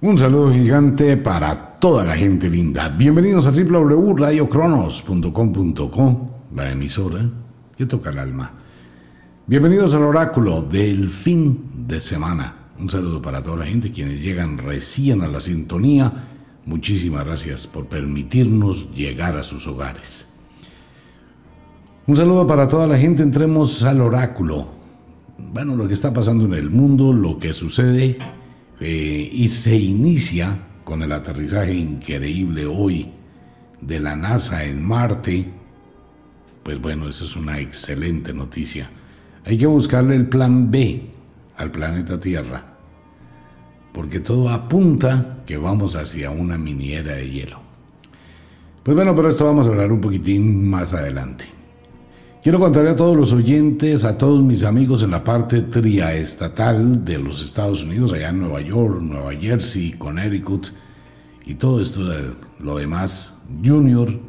Un 0.00 0.16
saludo 0.16 0.52
gigante 0.52 1.16
para 1.16 1.76
toda 1.80 2.04
la 2.04 2.14
gente 2.14 2.48
linda. 2.48 2.88
Bienvenidos 2.88 3.48
a 3.48 3.50
www.radiocronos.com.co, 3.50 6.30
la 6.54 6.70
emisora 6.70 7.28
que 7.76 7.84
toca 7.84 8.10
el 8.10 8.20
alma. 8.20 8.52
Bienvenidos 9.48 9.94
al 9.94 10.04
oráculo 10.04 10.62
del 10.62 11.08
fin 11.08 11.84
de 11.88 11.98
semana. 11.98 12.68
Un 12.78 12.88
saludo 12.88 13.20
para 13.20 13.42
toda 13.42 13.56
la 13.56 13.66
gente 13.66 13.90
quienes 13.90 14.22
llegan 14.22 14.56
recién 14.56 15.22
a 15.22 15.26
la 15.26 15.40
sintonía. 15.40 16.28
Muchísimas 16.64 17.24
gracias 17.24 17.66
por 17.66 17.86
permitirnos 17.86 18.94
llegar 18.94 19.36
a 19.36 19.42
sus 19.42 19.66
hogares. 19.66 20.28
Un 22.06 22.14
saludo 22.14 22.46
para 22.46 22.68
toda 22.68 22.86
la 22.86 22.96
gente. 22.96 23.24
Entremos 23.24 23.82
al 23.82 24.00
oráculo. 24.00 24.68
Bueno, 25.38 25.74
lo 25.74 25.88
que 25.88 25.94
está 25.94 26.12
pasando 26.12 26.44
en 26.44 26.54
el 26.54 26.70
mundo, 26.70 27.12
lo 27.12 27.36
que 27.36 27.52
sucede 27.52 28.16
eh, 28.80 29.28
y 29.32 29.48
se 29.48 29.76
inicia 29.76 30.58
con 30.84 31.02
el 31.02 31.12
aterrizaje 31.12 31.74
increíble 31.74 32.66
hoy 32.66 33.10
de 33.80 34.00
la 34.00 34.16
NASA 34.16 34.64
en 34.64 34.82
Marte, 34.82 35.46
pues 36.62 36.80
bueno, 36.80 37.08
eso 37.08 37.24
es 37.24 37.36
una 37.36 37.58
excelente 37.58 38.32
noticia. 38.32 38.90
Hay 39.44 39.58
que 39.58 39.66
buscarle 39.66 40.16
el 40.16 40.28
plan 40.28 40.70
B 40.70 41.02
al 41.56 41.70
planeta 41.70 42.20
Tierra, 42.20 42.64
porque 43.92 44.20
todo 44.20 44.48
apunta 44.48 45.38
que 45.46 45.56
vamos 45.56 45.96
hacia 45.96 46.30
una 46.30 46.58
miniera 46.58 47.14
de 47.14 47.30
hielo. 47.30 47.60
Pues 48.82 48.96
bueno, 48.96 49.14
pero 49.14 49.28
esto 49.28 49.44
vamos 49.44 49.66
a 49.66 49.70
hablar 49.70 49.92
un 49.92 50.00
poquitín 50.00 50.68
más 50.68 50.94
adelante. 50.94 51.57
Quiero 52.40 52.60
contarle 52.60 52.90
a 52.90 52.96
todos 52.96 53.16
los 53.16 53.32
oyentes, 53.32 54.04
a 54.04 54.16
todos 54.16 54.40
mis 54.44 54.62
amigos 54.62 55.02
en 55.02 55.10
la 55.10 55.24
parte 55.24 55.60
triaestatal 55.60 57.04
de 57.04 57.18
los 57.18 57.42
Estados 57.42 57.82
Unidos, 57.82 58.12
allá 58.12 58.28
en 58.28 58.38
Nueva 58.38 58.60
York, 58.60 59.00
Nueva 59.02 59.34
Jersey, 59.34 59.94
Connecticut 59.98 60.68
y 61.44 61.54
todo 61.54 61.80
esto, 61.80 62.08
lo 62.60 62.78
demás, 62.78 63.34
Junior 63.64 64.20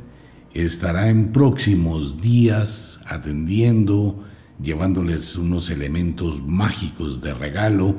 estará 0.55 1.07
en 1.09 1.31
próximos 1.31 2.19
días 2.19 2.99
atendiendo, 3.05 4.23
llevándoles 4.59 5.35
unos 5.35 5.69
elementos 5.69 6.41
mágicos 6.43 7.21
de 7.21 7.35
regalo 7.35 7.93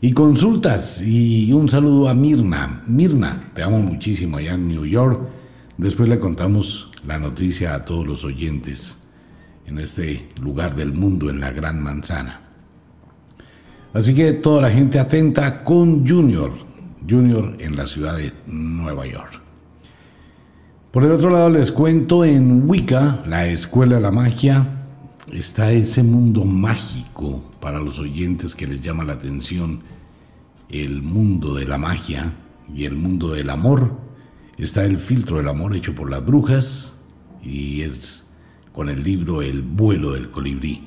y 0.00 0.12
consultas. 0.12 1.02
Y 1.02 1.52
un 1.52 1.68
saludo 1.68 2.08
a 2.08 2.14
Mirna. 2.14 2.84
Mirna, 2.86 3.50
te 3.52 3.64
amo 3.64 3.80
muchísimo 3.80 4.36
allá 4.36 4.54
en 4.54 4.68
New 4.68 4.86
York. 4.86 5.20
Después 5.76 6.08
le 6.08 6.20
contamos 6.20 6.92
la 7.04 7.18
noticia 7.18 7.74
a 7.74 7.84
todos 7.84 8.06
los 8.06 8.22
oyentes 8.22 8.96
en 9.66 9.78
este 9.78 10.28
lugar 10.40 10.76
del 10.76 10.92
mundo, 10.92 11.30
en 11.30 11.40
la 11.40 11.50
Gran 11.50 11.82
Manzana. 11.82 12.40
Así 13.92 14.14
que 14.14 14.32
toda 14.32 14.62
la 14.62 14.70
gente 14.70 14.98
atenta 14.98 15.62
con 15.62 16.06
Junior, 16.06 16.52
Junior 17.08 17.56
en 17.60 17.76
la 17.76 17.86
ciudad 17.86 18.16
de 18.16 18.32
Nueva 18.46 19.06
York. 19.06 19.40
Por 20.90 21.04
el 21.04 21.12
otro 21.12 21.30
lado 21.30 21.48
les 21.48 21.72
cuento 21.72 22.24
en 22.24 22.68
Wicca, 22.68 23.22
la 23.26 23.46
Escuela 23.46 23.96
de 23.96 24.00
la 24.00 24.10
Magia, 24.10 24.84
está 25.32 25.72
ese 25.72 26.02
mundo 26.02 26.44
mágico 26.44 27.42
para 27.60 27.78
los 27.80 27.98
oyentes 27.98 28.54
que 28.54 28.66
les 28.66 28.80
llama 28.80 29.04
la 29.04 29.14
atención, 29.14 29.82
el 30.68 31.02
mundo 31.02 31.54
de 31.54 31.66
la 31.66 31.78
magia 31.78 32.32
y 32.74 32.84
el 32.84 32.96
mundo 32.96 33.32
del 33.32 33.50
amor. 33.50 33.98
Está 34.56 34.84
el 34.84 34.98
filtro 34.98 35.38
del 35.38 35.48
amor 35.48 35.74
hecho 35.74 35.94
por 35.94 36.10
las 36.10 36.24
brujas 36.24 36.94
y 37.42 37.82
es 37.82 38.23
con 38.74 38.88
el 38.88 39.04
libro 39.04 39.40
El 39.40 39.62
vuelo 39.62 40.12
del 40.12 40.30
colibrí. 40.30 40.82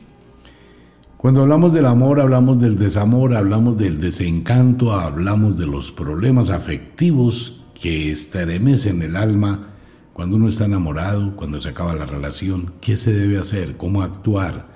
Cuando 1.16 1.42
hablamos 1.42 1.74
del 1.74 1.86
amor, 1.86 2.20
hablamos 2.20 2.60
del 2.60 2.78
desamor, 2.78 3.34
hablamos 3.34 3.78
del 3.78 4.00
desencanto, 4.00 4.92
hablamos 4.92 5.58
de 5.58 5.66
los 5.66 5.92
problemas 5.92 6.50
afectivos 6.50 7.64
que 7.74 8.12
estremecen 8.12 9.02
el 9.02 9.16
alma 9.16 9.70
cuando 10.12 10.36
uno 10.36 10.50
está 10.50 10.66
enamorado, 10.66 11.36
cuando 11.36 11.62
se 11.62 11.70
acaba 11.70 11.96
la 11.96 12.06
relación, 12.06 12.74
qué 12.82 12.98
se 12.98 13.14
debe 13.14 13.40
hacer, 13.40 13.78
cómo 13.78 14.02
actuar, 14.02 14.68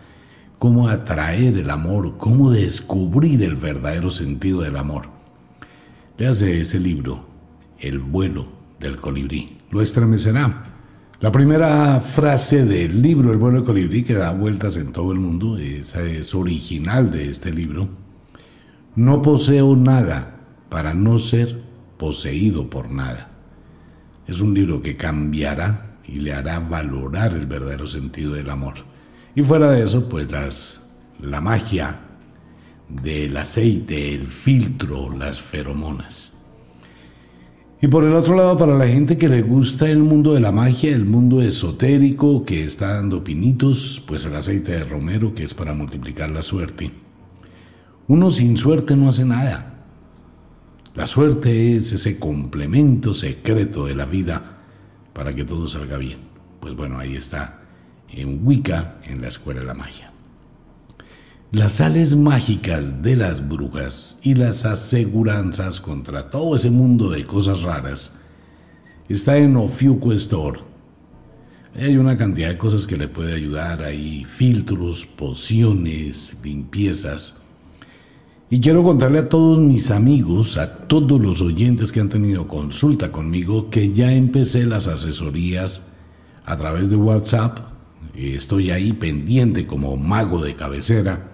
cómo 0.57 0.88
atraer 0.88 1.57
el 1.57 1.69
amor, 1.69 2.17
cómo 2.17 2.50
descubrir 2.50 3.44
el 3.44 3.55
verdadero 3.55 4.09
sentido 4.09 4.61
del 4.61 4.77
amor. 4.77 5.09
Léase 6.17 6.61
ese 6.61 6.79
libro, 6.79 7.25
El 7.77 8.00
vuelo 8.00 8.47
del 8.79 8.97
colibrí. 8.97 9.57
Lo 9.69 9.81
estremecerá 9.81 10.70
la 11.21 11.31
primera 11.31 11.99
frase 11.99 12.65
del 12.65 12.99
libro 12.99 13.31
El 13.31 13.37
vuelo 13.37 13.63
colibrí 13.63 14.03
que 14.03 14.15
da 14.15 14.31
vueltas 14.31 14.75
en 14.77 14.91
todo 14.91 15.11
el 15.11 15.19
mundo, 15.19 15.59
esa 15.59 16.01
es 16.01 16.33
original 16.33 17.11
de 17.11 17.29
este 17.29 17.51
libro. 17.51 17.89
No 18.95 19.21
poseo 19.21 19.75
nada 19.75 20.35
para 20.69 20.95
no 20.95 21.19
ser 21.19 21.61
poseído 21.97 22.71
por 22.71 22.89
nada. 22.89 23.29
Es 24.25 24.41
un 24.41 24.55
libro 24.55 24.81
que 24.81 24.97
cambiará 24.97 25.99
y 26.07 26.21
le 26.21 26.33
hará 26.33 26.59
valorar 26.59 27.33
el 27.33 27.45
verdadero 27.45 27.85
sentido 27.85 28.33
del 28.33 28.49
amor. 28.49 28.73
Y 29.35 29.43
fuera 29.43 29.69
de 29.69 29.83
eso, 29.83 30.09
pues 30.09 30.31
las, 30.31 30.81
la 31.21 31.39
magia 31.39 31.99
del 32.89 33.38
aceite, 33.38 34.15
el 34.15 34.25
filtro, 34.25 35.15
las 35.15 35.39
feromonas. 35.39 36.31
Y 37.84 37.88
por 37.88 38.03
el 38.03 38.14
otro 38.14 38.36
lado, 38.36 38.56
para 38.58 38.78
la 38.78 38.88
gente 38.88 39.18
que 39.18 39.28
le 39.28 39.42
gusta 39.42 39.90
el 39.90 40.03
mundo 40.03 40.36
de 40.36 40.40
la 40.40 40.52
magia, 40.52 40.94
el 40.94 41.06
mundo 41.06 41.42
esotérico 41.42 42.46
que 42.46 42.64
está 42.64 42.94
dando 42.94 43.24
pinitos, 43.24 44.03
pues 44.06 44.24
el 44.25 44.36
aceite 44.36 44.74
de 44.74 44.84
romero 44.84 45.34
que 45.34 45.44
es 45.44 45.56
para 45.56 45.74
multiplicar 45.74 46.30
la 46.30 46.44
suerte. 46.44 46.92
Uno 48.08 48.30
sin 48.30 48.56
suerte 48.56 48.96
no 48.96 49.09
hace 49.09 49.25
nada. 49.25 49.86
La 50.94 51.08
suerte 51.08 51.75
es 51.75 51.92
ese 51.92 52.19
complemento 52.19 53.16
secreto 53.16 53.88
de 53.88 53.96
la 53.96 54.06
vida 54.06 54.59
para 55.13 55.34
que 55.34 55.44
todo 55.44 55.68
salga 55.68 55.98
bien. 55.98 56.19
Pues 56.59 56.75
bueno, 56.75 57.00
ahí 57.00 57.16
está, 57.16 57.62
en 58.09 58.46
Wicca, 58.46 59.00
en 59.06 59.22
la 59.22 59.30
Escuela 59.30 59.62
de 59.62 59.66
la 59.66 59.74
Magia. 59.74 60.10
Las 61.51 61.73
sales 61.73 62.16
mágicas 62.16 63.01
de 63.01 63.17
las 63.17 63.45
brujas 63.45 64.17
y 64.23 64.35
las 64.35 64.63
aseguranzas 64.63 65.81
contra 65.81 66.29
todo 66.29 66.56
ese 66.56 66.72
mundo 66.72 67.09
de 67.09 67.25
cosas 67.25 67.62
raras 67.62 68.16
está 69.09 69.38
en 69.38 69.57
Ofiuco 69.57 70.13
Store. 70.13 70.62
Hay 71.75 71.97
una 71.97 72.16
cantidad 72.16 72.47
de 72.47 72.57
cosas 72.57 72.88
que 72.88 72.95
le 72.95 73.09
puede 73.09 73.35
ayudar, 73.35 73.84
hay 73.84 74.23
filtros, 74.23 75.06
pociones, 75.06 76.38
limpiezas. 76.41 77.35
Y 78.50 78.62
quiero 78.62 78.81
contarle 78.81 79.19
a 79.19 79.28
todos 79.28 79.59
mis 79.59 79.91
amigos, 79.91 80.56
a 80.56 80.72
todos 80.72 81.19
los 81.19 81.41
oyentes 81.41 81.91
que 81.91 82.00
han 82.00 82.07
tenido 82.07 82.47
consulta 82.47 83.12
conmigo, 83.12 83.69
que 83.69 83.91
ya 83.91 84.13
empecé 84.13 84.66
las 84.66 84.88
asesorías 84.88 85.83
a 86.45 86.56
través 86.56 86.89
de 86.89 86.95
WhatsApp. 86.95 87.59
Estoy 88.16 88.72
ahí 88.72 88.94
pendiente 88.94 89.68
como 89.68 89.97
mago 89.97 90.41
de 90.41 90.56
cabecera 90.56 91.28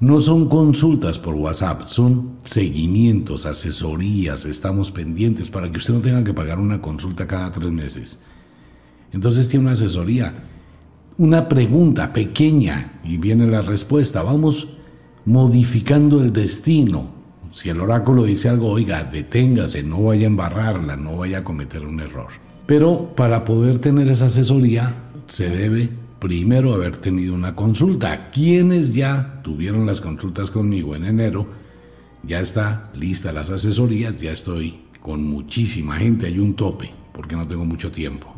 no 0.00 0.18
son 0.18 0.48
consultas 0.48 1.18
por 1.18 1.34
WhatsApp, 1.34 1.82
son 1.86 2.38
seguimientos, 2.42 3.44
asesorías, 3.44 4.46
estamos 4.46 4.90
pendientes 4.90 5.50
para 5.50 5.70
que 5.70 5.76
usted 5.76 5.92
no 5.92 6.00
tenga 6.00 6.24
que 6.24 6.32
pagar 6.32 6.58
una 6.58 6.80
consulta 6.80 7.26
cada 7.26 7.52
tres 7.52 7.70
meses. 7.70 8.18
Entonces 9.12 9.48
tiene 9.48 9.66
una 9.66 9.72
asesoría, 9.72 10.32
una 11.18 11.48
pregunta 11.48 12.14
pequeña 12.14 13.00
y 13.04 13.18
viene 13.18 13.46
la 13.46 13.60
respuesta. 13.60 14.22
Vamos 14.22 14.68
modificando 15.26 16.22
el 16.22 16.32
destino. 16.32 17.10
Si 17.52 17.68
el 17.68 17.80
oráculo 17.80 18.24
dice 18.24 18.48
algo, 18.48 18.70
oiga, 18.70 19.04
deténgase, 19.04 19.82
no 19.82 20.04
vaya 20.04 20.24
a 20.24 20.30
embarrarla, 20.30 20.96
no 20.96 21.18
vaya 21.18 21.38
a 21.38 21.44
cometer 21.44 21.84
un 21.84 22.00
error. 22.00 22.28
Pero 22.64 23.14
para 23.14 23.44
poder 23.44 23.80
tener 23.80 24.08
esa 24.08 24.26
asesoría 24.26 24.94
se 25.26 25.50
debe 25.50 25.99
primero 26.20 26.74
haber 26.74 26.98
tenido 26.98 27.34
una 27.34 27.56
consulta. 27.56 28.30
Quienes 28.30 28.94
ya 28.94 29.40
tuvieron 29.42 29.86
las 29.86 30.00
consultas 30.00 30.50
conmigo 30.50 30.94
en 30.94 31.06
enero, 31.06 31.46
ya 32.22 32.40
está 32.40 32.90
lista 32.94 33.32
las 33.32 33.50
asesorías, 33.50 34.20
ya 34.20 34.30
estoy 34.30 34.82
con 35.00 35.24
muchísima 35.24 35.96
gente, 35.96 36.26
hay 36.26 36.38
un 36.38 36.54
tope, 36.54 36.92
porque 37.12 37.34
no 37.34 37.48
tengo 37.48 37.64
mucho 37.64 37.90
tiempo. 37.90 38.32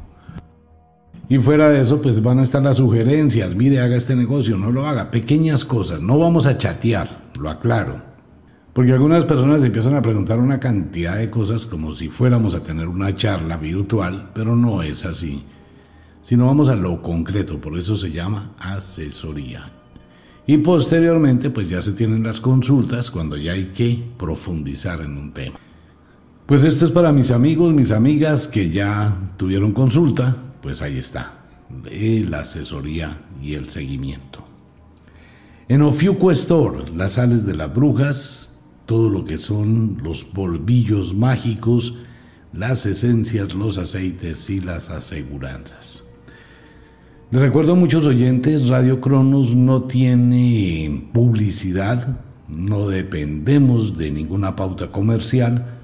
Y 1.29 1.39
fuera 1.39 1.69
de 1.71 1.81
eso, 1.81 2.01
pues 2.01 2.23
van 2.23 2.39
a 2.39 2.43
estar 2.43 2.63
las 2.63 2.77
sugerencias, 2.77 3.55
mire, 3.55 3.81
haga 3.81 3.97
este 3.97 4.15
negocio, 4.15 4.57
no 4.57 4.71
lo 4.71 4.87
haga, 4.87 5.11
pequeñas 5.11 5.65
cosas, 5.65 6.01
no 6.01 6.19
vamos 6.19 6.47
a 6.47 6.59
chatear, 6.59 7.31
lo 7.39 7.51
aclaro. 7.51 8.01
Porque 8.73 8.93
algunas 8.93 9.25
personas 9.25 9.63
empiezan 9.65 9.97
a 9.97 10.03
preguntar 10.03 10.39
una 10.39 10.61
cantidad 10.61 11.17
de 11.17 11.31
cosas 11.31 11.67
como 11.67 11.95
si 11.95 12.09
fuéramos 12.09 12.55
a 12.55 12.63
tener 12.63 12.89
una 12.89 13.15
charla 13.15 13.57
virtual, 13.57 14.31
pero 14.35 14.57
no 14.57 14.83
es 14.83 15.05
así 15.05 15.45
sino 16.23 16.47
vamos 16.47 16.69
a 16.69 16.77
lo 16.77 17.03
concreto, 17.03 17.61
por 17.61 17.77
eso 17.79 17.97
se 17.97 18.11
llama 18.11 18.53
asesoría. 18.59 19.73
Y 20.47 20.59
posteriormente, 20.59 21.51
pues 21.51 21.69
ya 21.69 21.83
se 21.83 21.93
tienen 21.93 22.23
las 22.23 22.41
consultas 22.41 23.11
cuando 23.11 23.37
ya 23.37 23.53
hay 23.53 23.67
que 23.67 24.03
profundizar 24.17 25.01
en 25.01 25.17
un 25.17 25.33
tema. 25.33 25.59
Pues 26.47 26.65
esto 26.65 26.85
es 26.85 26.91
para 26.91 27.13
mis 27.13 27.31
amigos, 27.31 27.73
mis 27.73 27.93
amigas 27.93 28.49
que 28.49 28.71
ya 28.71 29.33
tuvieron 29.37 29.73
consulta, 29.73 30.37
pues 30.61 30.83
ahí 30.83 30.99
está, 30.99 31.45
la 31.91 32.41
asesoría 32.41 33.23
y 33.41 33.55
el 33.55 33.71
seguimiento. 33.71 34.45
En 35.69 35.83
Ofiuco 35.83 36.31
Store, 36.33 36.91
las 36.95 37.13
sales 37.13 37.47
de 37.47 37.55
las 37.55 37.73
brujas, 37.73 38.59
todo 38.85 39.09
lo 39.09 39.25
que 39.25 39.39
son 39.39 39.99
los 40.03 40.25
polvillos 40.25 41.15
mágicos, 41.15 41.97
las 42.53 42.85
esencias, 42.85 43.55
los 43.55 43.79
aceites 43.79 44.51
y 44.51 44.61
las 44.61 44.91
aseguranzas. 44.91 46.02
Les 47.33 47.41
recuerdo 47.41 47.73
a 47.73 47.77
muchos 47.77 48.07
oyentes, 48.07 48.69
Radio 48.69 49.01
Cronos 49.01 49.57
no 49.57 49.85
tiene 49.85 51.09
publicidad, 51.15 52.21
no 52.47 52.89
dependemos 52.89 53.97
de 53.97 54.11
ninguna 54.11 54.55
pauta 54.55 54.93
comercial. 54.93 55.79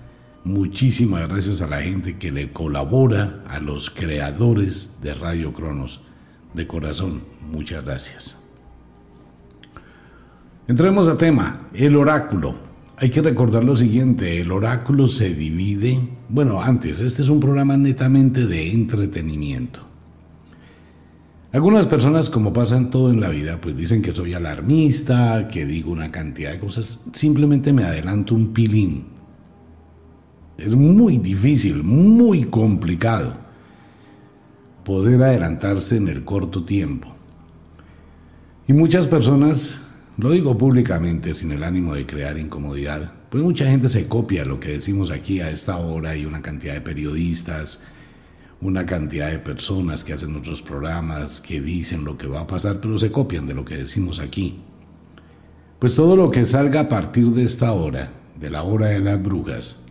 Muchísimas 0.44 1.26
gracias 1.26 1.62
a 1.62 1.66
la 1.66 1.80
gente 1.80 2.18
que 2.18 2.32
le 2.32 2.52
colabora, 2.52 3.42
a 3.48 3.60
los 3.60 3.88
creadores 3.88 4.92
de 5.02 5.14
Radio 5.14 5.54
Cronos. 5.54 6.02
De 6.52 6.66
corazón, 6.66 7.22
muchas 7.50 7.82
gracias. 7.82 8.38
Entremos 10.66 11.08
a 11.08 11.16
tema, 11.16 11.68
el 11.72 11.96
oráculo. 11.96 12.56
Hay 12.98 13.08
que 13.08 13.22
recordar 13.22 13.64
lo 13.64 13.74
siguiente, 13.74 14.38
el 14.38 14.52
oráculo 14.52 15.06
se 15.06 15.32
divide, 15.32 15.98
bueno, 16.28 16.60
antes, 16.60 17.00
este 17.00 17.22
es 17.22 17.30
un 17.30 17.40
programa 17.40 17.74
netamente 17.78 18.44
de 18.44 18.70
entretenimiento. 18.70 19.87
Algunas 21.50 21.86
personas, 21.86 22.28
como 22.28 22.52
pasan 22.52 22.90
todo 22.90 23.10
en 23.10 23.20
la 23.20 23.30
vida, 23.30 23.58
pues 23.60 23.74
dicen 23.74 24.02
que 24.02 24.12
soy 24.12 24.34
alarmista, 24.34 25.48
que 25.48 25.64
digo 25.64 25.90
una 25.90 26.10
cantidad 26.10 26.52
de 26.52 26.58
cosas. 26.58 26.98
Simplemente 27.14 27.72
me 27.72 27.84
adelanto 27.84 28.34
un 28.34 28.52
pilín. 28.52 29.06
Es 30.58 30.76
muy 30.76 31.16
difícil, 31.18 31.82
muy 31.82 32.44
complicado 32.44 33.34
poder 34.84 35.22
adelantarse 35.22 35.96
en 35.96 36.08
el 36.08 36.24
corto 36.24 36.64
tiempo. 36.64 37.14
Y 38.66 38.74
muchas 38.74 39.06
personas, 39.06 39.80
lo 40.18 40.30
digo 40.30 40.58
públicamente 40.58 41.32
sin 41.32 41.52
el 41.52 41.62
ánimo 41.62 41.94
de 41.94 42.04
crear 42.04 42.38
incomodidad, 42.38 43.12
pues 43.30 43.42
mucha 43.42 43.66
gente 43.66 43.88
se 43.88 44.08
copia 44.08 44.44
lo 44.44 44.60
que 44.60 44.70
decimos 44.70 45.10
aquí 45.10 45.40
a 45.40 45.50
esta 45.50 45.78
hora 45.78 46.16
y 46.16 46.26
una 46.26 46.42
cantidad 46.42 46.74
de 46.74 46.80
periodistas, 46.82 47.82
una 48.60 48.84
cantidad 48.86 49.30
de 49.30 49.38
personas 49.38 50.02
que 50.02 50.12
hacen 50.12 50.34
otros 50.36 50.62
programas, 50.62 51.40
que 51.40 51.60
dicen 51.60 52.04
lo 52.04 52.18
que 52.18 52.26
va 52.26 52.40
a 52.40 52.46
pasar, 52.46 52.80
pero 52.80 52.98
se 52.98 53.12
copian 53.12 53.46
de 53.46 53.54
lo 53.54 53.64
que 53.64 53.76
decimos 53.76 54.18
aquí. 54.18 54.58
Pues 55.78 55.94
todo 55.94 56.16
lo 56.16 56.30
que 56.30 56.44
salga 56.44 56.80
a 56.80 56.88
partir 56.88 57.28
de 57.28 57.44
esta 57.44 57.72
hora, 57.72 58.10
de 58.38 58.50
la 58.50 58.64
hora 58.64 58.88
de 58.88 58.98
las 58.98 59.22
brujas, 59.22 59.84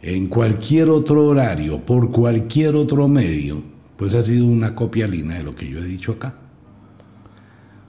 en 0.00 0.28
cualquier 0.28 0.88
otro 0.88 1.26
horario, 1.26 1.84
por 1.84 2.10
cualquier 2.10 2.74
otro 2.76 3.06
medio, 3.06 3.62
pues 3.96 4.14
ha 4.14 4.22
sido 4.22 4.46
una 4.46 4.74
copia 4.74 5.06
lina 5.06 5.34
de 5.34 5.42
lo 5.42 5.54
que 5.54 5.68
yo 5.68 5.78
he 5.78 5.84
dicho 5.84 6.12
acá. 6.12 6.34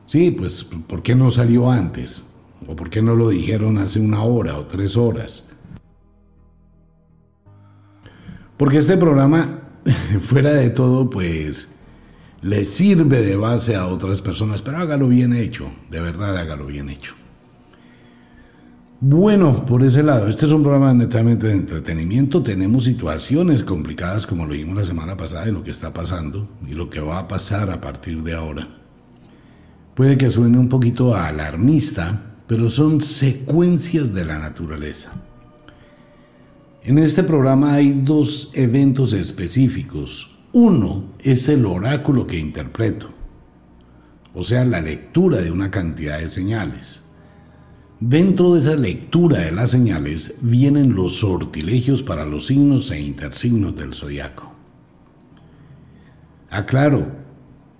Sí, 0.05 0.31
pues 0.31 0.63
¿por 0.63 1.01
qué 1.01 1.15
no 1.15 1.31
salió 1.31 1.71
antes? 1.71 2.23
¿O 2.67 2.75
por 2.75 2.89
qué 2.89 3.01
no 3.01 3.15
lo 3.15 3.29
dijeron 3.29 3.77
hace 3.77 3.99
una 3.99 4.23
hora 4.23 4.57
o 4.57 4.65
tres 4.65 4.97
horas? 4.97 5.47
Porque 8.57 8.77
este 8.77 8.97
programa 8.97 9.64
fuera 10.19 10.53
de 10.53 10.69
todo, 10.69 11.09
pues 11.09 11.69
le 12.41 12.65
sirve 12.65 13.21
de 13.21 13.35
base 13.35 13.75
a 13.75 13.87
otras 13.87 14.21
personas, 14.21 14.61
pero 14.61 14.77
hágalo 14.77 15.07
bien 15.07 15.33
hecho, 15.33 15.67
de 15.89 15.99
verdad 15.99 16.37
hágalo 16.37 16.65
bien 16.65 16.89
hecho. 16.89 17.15
Bueno, 19.01 19.65
por 19.65 19.83
ese 19.83 20.01
lado, 20.01 20.29
este 20.29 20.45
es 20.45 20.51
un 20.51 20.63
programa 20.63 20.93
netamente 20.93 21.47
de 21.47 21.53
entretenimiento. 21.53 22.41
Tenemos 22.41 22.85
situaciones 22.85 23.63
complicadas, 23.63 24.25
como 24.25 24.45
lo 24.45 24.53
vimos 24.53 24.77
la 24.77 24.85
semana 24.85 25.17
pasada, 25.17 25.45
de 25.45 25.51
lo 25.51 25.63
que 25.63 25.71
está 25.71 25.93
pasando 25.93 26.47
y 26.67 26.73
lo 26.73 26.89
que 26.89 27.01
va 27.01 27.19
a 27.19 27.27
pasar 27.27 27.69
a 27.69 27.81
partir 27.81 28.23
de 28.23 28.33
ahora. 28.33 28.67
Puede 29.95 30.17
que 30.17 30.29
suene 30.29 30.57
un 30.57 30.69
poquito 30.69 31.13
alarmista, 31.13 32.35
pero 32.47 32.69
son 32.69 33.01
secuencias 33.01 34.13
de 34.13 34.25
la 34.25 34.39
naturaleza. 34.39 35.11
En 36.87 36.99
este 36.99 37.23
programa 37.23 37.73
hay 37.73 37.99
dos 38.03 38.51
eventos 38.53 39.13
específicos. 39.13 40.37
Uno 40.53 41.05
es 41.17 41.49
el 41.49 41.65
oráculo 41.65 42.27
que 42.27 42.37
interpreto, 42.37 43.09
o 44.35 44.43
sea, 44.43 44.63
la 44.65 44.81
lectura 44.81 45.41
de 45.41 45.49
una 45.49 45.71
cantidad 45.71 46.19
de 46.19 46.29
señales. 46.29 47.03
Dentro 47.99 48.53
de 48.53 48.59
esa 48.59 48.75
lectura 48.75 49.39
de 49.39 49.51
las 49.51 49.71
señales 49.71 50.35
vienen 50.41 50.93
los 50.93 51.15
sortilegios 51.21 52.03
para 52.03 52.23
los 52.23 52.45
signos 52.45 52.91
e 52.91 53.01
intersignos 53.01 53.75
del 53.75 53.95
zodiaco. 53.95 54.53
Aclaro, 56.51 57.07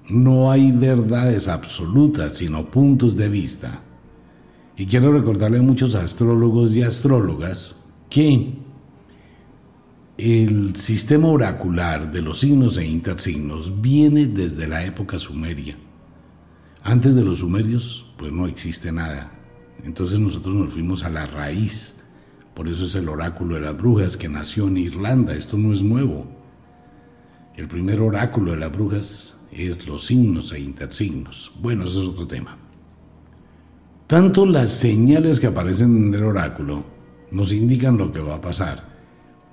no 0.09 0.49
hay 0.49 0.71
verdades 0.71 1.47
absolutas, 1.47 2.37
sino 2.37 2.71
puntos 2.71 3.15
de 3.15 3.29
vista. 3.29 3.83
Y 4.75 4.87
quiero 4.87 5.13
recordarle 5.13 5.59
a 5.59 5.61
muchos 5.61 5.93
astrólogos 5.93 6.73
y 6.73 6.81
astrólogas 6.81 7.85
que 8.09 8.64
el 10.17 10.77
sistema 10.77 11.27
oracular 11.27 12.09
de 12.09 12.21
los 12.21 12.39
signos 12.39 12.77
e 12.77 12.85
intersignos 12.85 13.81
viene 13.81 14.27
desde 14.27 14.65
la 14.65 14.85
época 14.85 15.19
sumeria. 15.19 15.75
Antes 16.83 17.15
de 17.15 17.23
los 17.23 17.39
sumerios, 17.39 18.05
pues 18.17 18.31
no 18.31 18.47
existe 18.47 18.93
nada. 18.93 19.33
Entonces 19.83 20.17
nosotros 20.19 20.55
nos 20.55 20.71
fuimos 20.73 21.03
a 21.03 21.09
la 21.09 21.25
raíz. 21.25 21.97
Por 22.53 22.69
eso 22.69 22.85
es 22.85 22.95
el 22.95 23.09
oráculo 23.09 23.55
de 23.55 23.61
las 23.61 23.75
brujas 23.75 24.15
que 24.15 24.29
nació 24.29 24.67
en 24.67 24.77
Irlanda. 24.77 25.35
Esto 25.35 25.57
no 25.57 25.73
es 25.73 25.83
nuevo. 25.83 26.25
El 27.57 27.67
primer 27.67 27.99
oráculo 27.99 28.51
de 28.51 28.57
las 28.57 28.71
brujas 28.71 29.41
es 29.51 29.85
los 29.85 30.05
signos 30.05 30.53
e 30.53 30.61
intersignos. 30.61 31.51
Bueno, 31.59 31.83
eso 31.83 32.03
es 32.03 32.07
otro 32.07 32.25
tema. 32.25 32.57
Tanto 34.07 34.45
las 34.45 34.71
señales 34.71 35.41
que 35.41 35.47
aparecen 35.47 36.07
en 36.07 36.13
el 36.13 36.23
oráculo 36.23 36.85
nos 37.31 37.51
indican 37.51 37.97
lo 37.97 38.13
que 38.13 38.19
va 38.19 38.35
a 38.35 38.41
pasar 38.41 38.94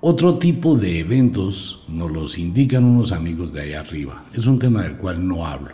otro 0.04 0.36
tipo 0.36 0.74
de 0.74 0.98
eventos 0.98 1.84
nos 1.86 2.10
los 2.10 2.36
indican 2.36 2.84
unos 2.84 3.12
amigos 3.12 3.52
de 3.52 3.62
allá 3.62 3.80
arriba. 3.80 4.24
Es 4.34 4.48
un 4.48 4.58
tema 4.58 4.82
del 4.82 4.96
cual 4.96 5.26
no 5.26 5.46
hablo. 5.46 5.70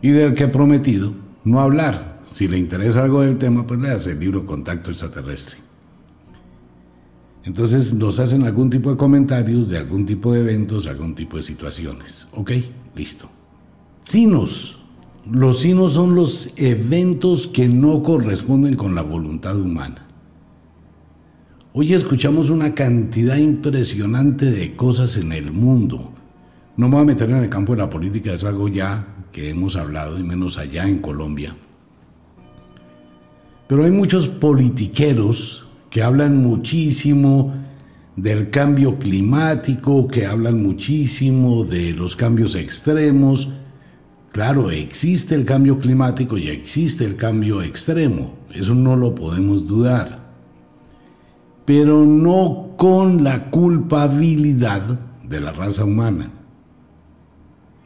Y 0.00 0.08
del 0.08 0.32
que 0.32 0.44
he 0.44 0.48
prometido 0.48 1.12
no 1.44 1.60
hablar. 1.60 2.22
Si 2.24 2.48
le 2.48 2.56
interesa 2.56 3.04
algo 3.04 3.20
del 3.20 3.36
tema, 3.36 3.66
pues 3.66 3.78
le 3.78 3.90
hace 3.90 4.12
el 4.12 4.20
libro 4.20 4.46
Contacto 4.46 4.90
Extraterrestre. 4.90 5.58
Entonces 7.44 7.92
nos 7.92 8.20
hacen 8.20 8.44
algún 8.44 8.70
tipo 8.70 8.90
de 8.90 8.96
comentarios 8.96 9.68
de 9.68 9.76
algún 9.76 10.06
tipo 10.06 10.32
de 10.32 10.40
eventos, 10.40 10.86
algún 10.86 11.14
tipo 11.14 11.36
de 11.36 11.42
situaciones. 11.42 12.26
¿Ok? 12.32 12.52
Listo. 12.94 13.28
Sinos. 14.02 14.78
Los 15.30 15.60
sinos 15.60 15.92
son 15.92 16.14
los 16.14 16.54
eventos 16.56 17.46
que 17.46 17.68
no 17.68 18.02
corresponden 18.02 18.76
con 18.76 18.94
la 18.94 19.02
voluntad 19.02 19.56
humana. 19.60 20.05
Hoy 21.78 21.92
escuchamos 21.92 22.48
una 22.48 22.74
cantidad 22.74 23.36
impresionante 23.36 24.46
de 24.46 24.74
cosas 24.74 25.18
en 25.18 25.30
el 25.32 25.52
mundo. 25.52 26.10
No 26.74 26.88
me 26.88 26.94
voy 26.94 27.02
a 27.02 27.04
meter 27.04 27.28
en 27.28 27.36
el 27.36 27.50
campo 27.50 27.74
de 27.74 27.82
la 27.82 27.90
política, 27.90 28.32
es 28.32 28.44
algo 28.44 28.66
ya 28.68 29.06
que 29.30 29.50
hemos 29.50 29.76
hablado 29.76 30.18
y 30.18 30.22
menos 30.22 30.56
allá 30.56 30.88
en 30.88 31.00
Colombia. 31.00 31.54
Pero 33.68 33.84
hay 33.84 33.90
muchos 33.90 34.26
politiqueros 34.26 35.66
que 35.90 36.02
hablan 36.02 36.38
muchísimo 36.38 37.52
del 38.16 38.48
cambio 38.48 38.98
climático, 38.98 40.08
que 40.08 40.24
hablan 40.24 40.62
muchísimo 40.62 41.64
de 41.64 41.92
los 41.92 42.16
cambios 42.16 42.54
extremos. 42.54 43.50
Claro, 44.32 44.70
existe 44.70 45.34
el 45.34 45.44
cambio 45.44 45.78
climático 45.78 46.38
y 46.38 46.48
existe 46.48 47.04
el 47.04 47.16
cambio 47.16 47.60
extremo, 47.60 48.32
eso 48.54 48.74
no 48.74 48.96
lo 48.96 49.14
podemos 49.14 49.66
dudar 49.66 50.25
pero 51.66 52.06
no 52.06 52.74
con 52.78 53.22
la 53.24 53.50
culpabilidad 53.50 55.00
de 55.28 55.40
la 55.40 55.52
raza 55.52 55.84
humana. 55.84 56.30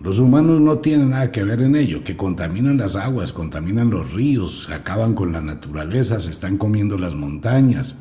Los 0.00 0.18
humanos 0.18 0.60
no 0.60 0.78
tienen 0.78 1.10
nada 1.10 1.32
que 1.32 1.44
ver 1.44 1.60
en 1.60 1.76
ello, 1.76 2.04
que 2.04 2.16
contaminan 2.16 2.78
las 2.78 2.96
aguas, 2.96 3.32
contaminan 3.32 3.90
los 3.90 4.12
ríos, 4.12 4.68
acaban 4.70 5.14
con 5.14 5.32
la 5.32 5.40
naturaleza, 5.40 6.20
se 6.20 6.30
están 6.30 6.56
comiendo 6.56 6.96
las 6.96 7.14
montañas, 7.14 7.99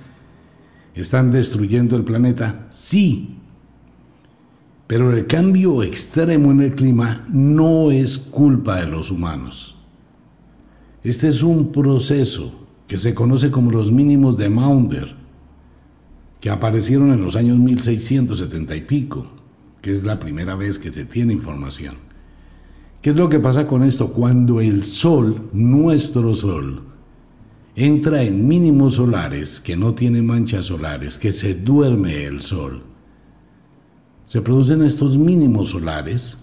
están 0.96 1.32
destruyendo 1.32 1.96
el 1.96 2.04
planeta, 2.04 2.68
sí. 2.72 3.38
Pero 4.88 5.12
el 5.16 5.28
cambio 5.28 5.84
extremo 5.84 6.52
en 6.52 6.62
el 6.62 6.76
clima 6.76 7.26
no 7.30 7.92
es 7.92 8.18
culpa 8.18 8.78
de 8.80 8.86
los 8.86 9.12
humanos. 9.12 9.78
Este 11.04 11.28
es 11.28 11.44
un 11.44 11.72
proceso 11.72 12.68
que 12.88 12.98
se 12.98 13.14
conoce 13.14 13.52
como 13.52 13.72
los 13.72 13.92
mínimos 13.92 14.36
de 14.38 14.50
Maunder, 14.50 15.19
que 16.40 16.50
aparecieron 16.50 17.12
en 17.12 17.22
los 17.22 17.36
años 17.36 17.58
1670 17.58 18.76
y 18.76 18.82
pico, 18.82 19.28
que 19.82 19.92
es 19.92 20.04
la 20.04 20.20
primera 20.20 20.56
vez 20.56 20.80
que 20.80 20.94
se 20.94 21.06
tiene 21.06 21.34
información. 21.34 21.96
¿Qué 23.02 23.12
es 23.12 23.16
lo 23.16 23.30
que 23.30 23.40
pasa 23.40 23.68
con 23.68 23.84
esto? 23.84 24.12
Cuando 24.12 24.60
el 24.62 24.84
Sol, 24.84 25.50
nuestro 25.54 26.34
Sol, 26.34 26.84
entra 27.76 28.24
en 28.24 28.48
mínimos 28.48 28.96
solares, 28.96 29.60
que 29.60 29.78
no 29.78 29.94
tiene 29.94 30.22
manchas 30.22 30.66
solares, 30.66 31.18
que 31.18 31.32
se 31.32 31.56
duerme 31.56 32.26
el 32.26 32.42
Sol, 32.42 32.84
se 34.26 34.42
producen 34.42 34.84
estos 34.84 35.18
mínimos 35.18 35.70
solares 35.70 36.38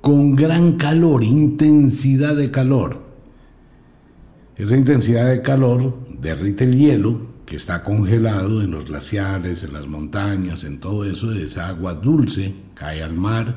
con 0.00 0.36
gran 0.36 0.76
calor, 0.76 1.22
intensidad 1.24 2.36
de 2.36 2.50
calor. 2.50 3.02
Esa 4.56 4.76
intensidad 4.76 5.28
de 5.28 5.42
calor 5.42 5.98
derrite 6.20 6.64
el 6.64 6.78
hielo 6.78 7.35
que 7.46 7.54
está 7.54 7.84
congelado 7.84 8.60
en 8.60 8.72
los 8.72 8.86
glaciares, 8.86 9.62
en 9.62 9.72
las 9.72 9.86
montañas, 9.86 10.64
en 10.64 10.80
todo 10.80 11.04
eso, 11.04 11.32
esa 11.32 11.68
agua 11.68 11.94
dulce 11.94 12.54
cae 12.74 13.04
al 13.04 13.14
mar, 13.14 13.56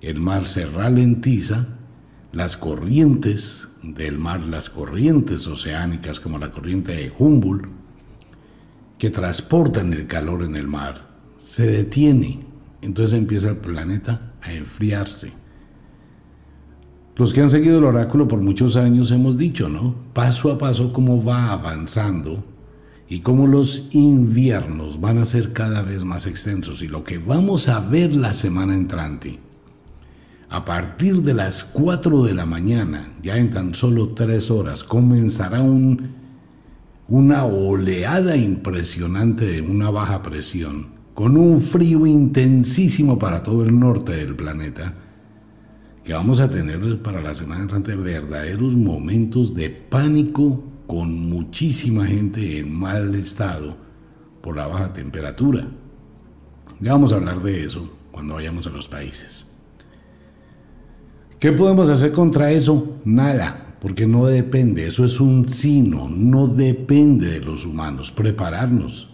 el 0.00 0.20
mar 0.20 0.46
se 0.48 0.66
ralentiza, 0.66 1.68
las 2.32 2.56
corrientes 2.56 3.68
del 3.82 4.18
mar, 4.18 4.40
las 4.40 4.68
corrientes 4.68 5.46
oceánicas 5.46 6.18
como 6.18 6.38
la 6.38 6.50
corriente 6.50 6.92
de 6.92 7.12
Humboldt, 7.16 7.68
que 8.98 9.10
transportan 9.10 9.92
el 9.92 10.08
calor 10.08 10.42
en 10.42 10.56
el 10.56 10.66
mar, 10.66 11.08
se 11.38 11.66
detiene. 11.66 12.44
Entonces 12.80 13.16
empieza 13.16 13.50
el 13.50 13.58
planeta 13.58 14.32
a 14.42 14.52
enfriarse. 14.52 15.32
Los 17.14 17.32
que 17.32 17.40
han 17.40 17.50
seguido 17.50 17.78
el 17.78 17.84
oráculo 17.84 18.26
por 18.26 18.40
muchos 18.40 18.76
años 18.76 19.12
hemos 19.12 19.38
dicho, 19.38 19.68
¿no? 19.68 19.94
Paso 20.12 20.50
a 20.50 20.58
paso 20.58 20.92
cómo 20.92 21.22
va 21.22 21.52
avanzando 21.52 22.51
y 23.12 23.20
cómo 23.20 23.46
los 23.46 23.88
inviernos 23.90 24.98
van 24.98 25.18
a 25.18 25.26
ser 25.26 25.52
cada 25.52 25.82
vez 25.82 26.02
más 26.02 26.26
extensos 26.26 26.80
y 26.80 26.88
lo 26.88 27.04
que 27.04 27.18
vamos 27.18 27.68
a 27.68 27.78
ver 27.78 28.16
la 28.16 28.32
semana 28.32 28.72
entrante. 28.72 29.38
A 30.48 30.64
partir 30.64 31.20
de 31.20 31.34
las 31.34 31.62
4 31.62 32.22
de 32.22 32.32
la 32.32 32.46
mañana, 32.46 33.12
ya 33.22 33.36
en 33.36 33.50
tan 33.50 33.74
solo 33.74 34.14
3 34.14 34.50
horas, 34.50 34.82
comenzará 34.82 35.60
un, 35.60 36.12
una 37.06 37.44
oleada 37.44 38.34
impresionante 38.34 39.44
de 39.44 39.60
una 39.60 39.90
baja 39.90 40.22
presión, 40.22 40.86
con 41.12 41.36
un 41.36 41.60
frío 41.60 42.06
intensísimo 42.06 43.18
para 43.18 43.42
todo 43.42 43.62
el 43.62 43.78
norte 43.78 44.16
del 44.16 44.34
planeta 44.36 44.94
que 46.02 46.14
vamos 46.14 46.40
a 46.40 46.48
tener 46.48 47.02
para 47.02 47.20
la 47.20 47.34
semana 47.34 47.60
entrante 47.60 47.94
verdaderos 47.94 48.74
momentos 48.74 49.54
de 49.54 49.68
pánico 49.68 50.71
con 50.92 51.30
muchísima 51.30 52.06
gente 52.06 52.58
en 52.58 52.70
mal 52.70 53.14
estado 53.14 53.74
por 54.42 54.54
la 54.54 54.66
baja 54.66 54.92
temperatura. 54.92 55.66
Ya 56.80 56.92
vamos 56.92 57.14
a 57.14 57.16
hablar 57.16 57.40
de 57.40 57.64
eso 57.64 57.90
cuando 58.10 58.34
vayamos 58.34 58.66
a 58.66 58.70
los 58.70 58.88
países. 58.88 59.46
¿Qué 61.40 61.50
podemos 61.52 61.88
hacer 61.88 62.12
contra 62.12 62.50
eso? 62.50 62.98
Nada, 63.06 63.78
porque 63.80 64.06
no 64.06 64.26
depende, 64.26 64.86
eso 64.86 65.06
es 65.06 65.18
un 65.18 65.48
sino, 65.48 66.10
no 66.10 66.46
depende 66.46 67.28
de 67.28 67.40
los 67.40 67.64
humanos, 67.64 68.10
prepararnos. 68.10 69.08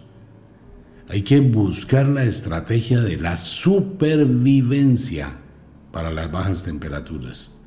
Hay 1.07 1.21
que 1.21 1.39
buscar 1.39 2.07
la 2.07 2.25
estrategia 2.25 2.99
de 2.99 3.15
la 3.15 3.37
supervivencia 3.37 5.39
para 5.93 6.11
las 6.11 6.29
bajas 6.29 6.61
temperaturas. 6.61 7.57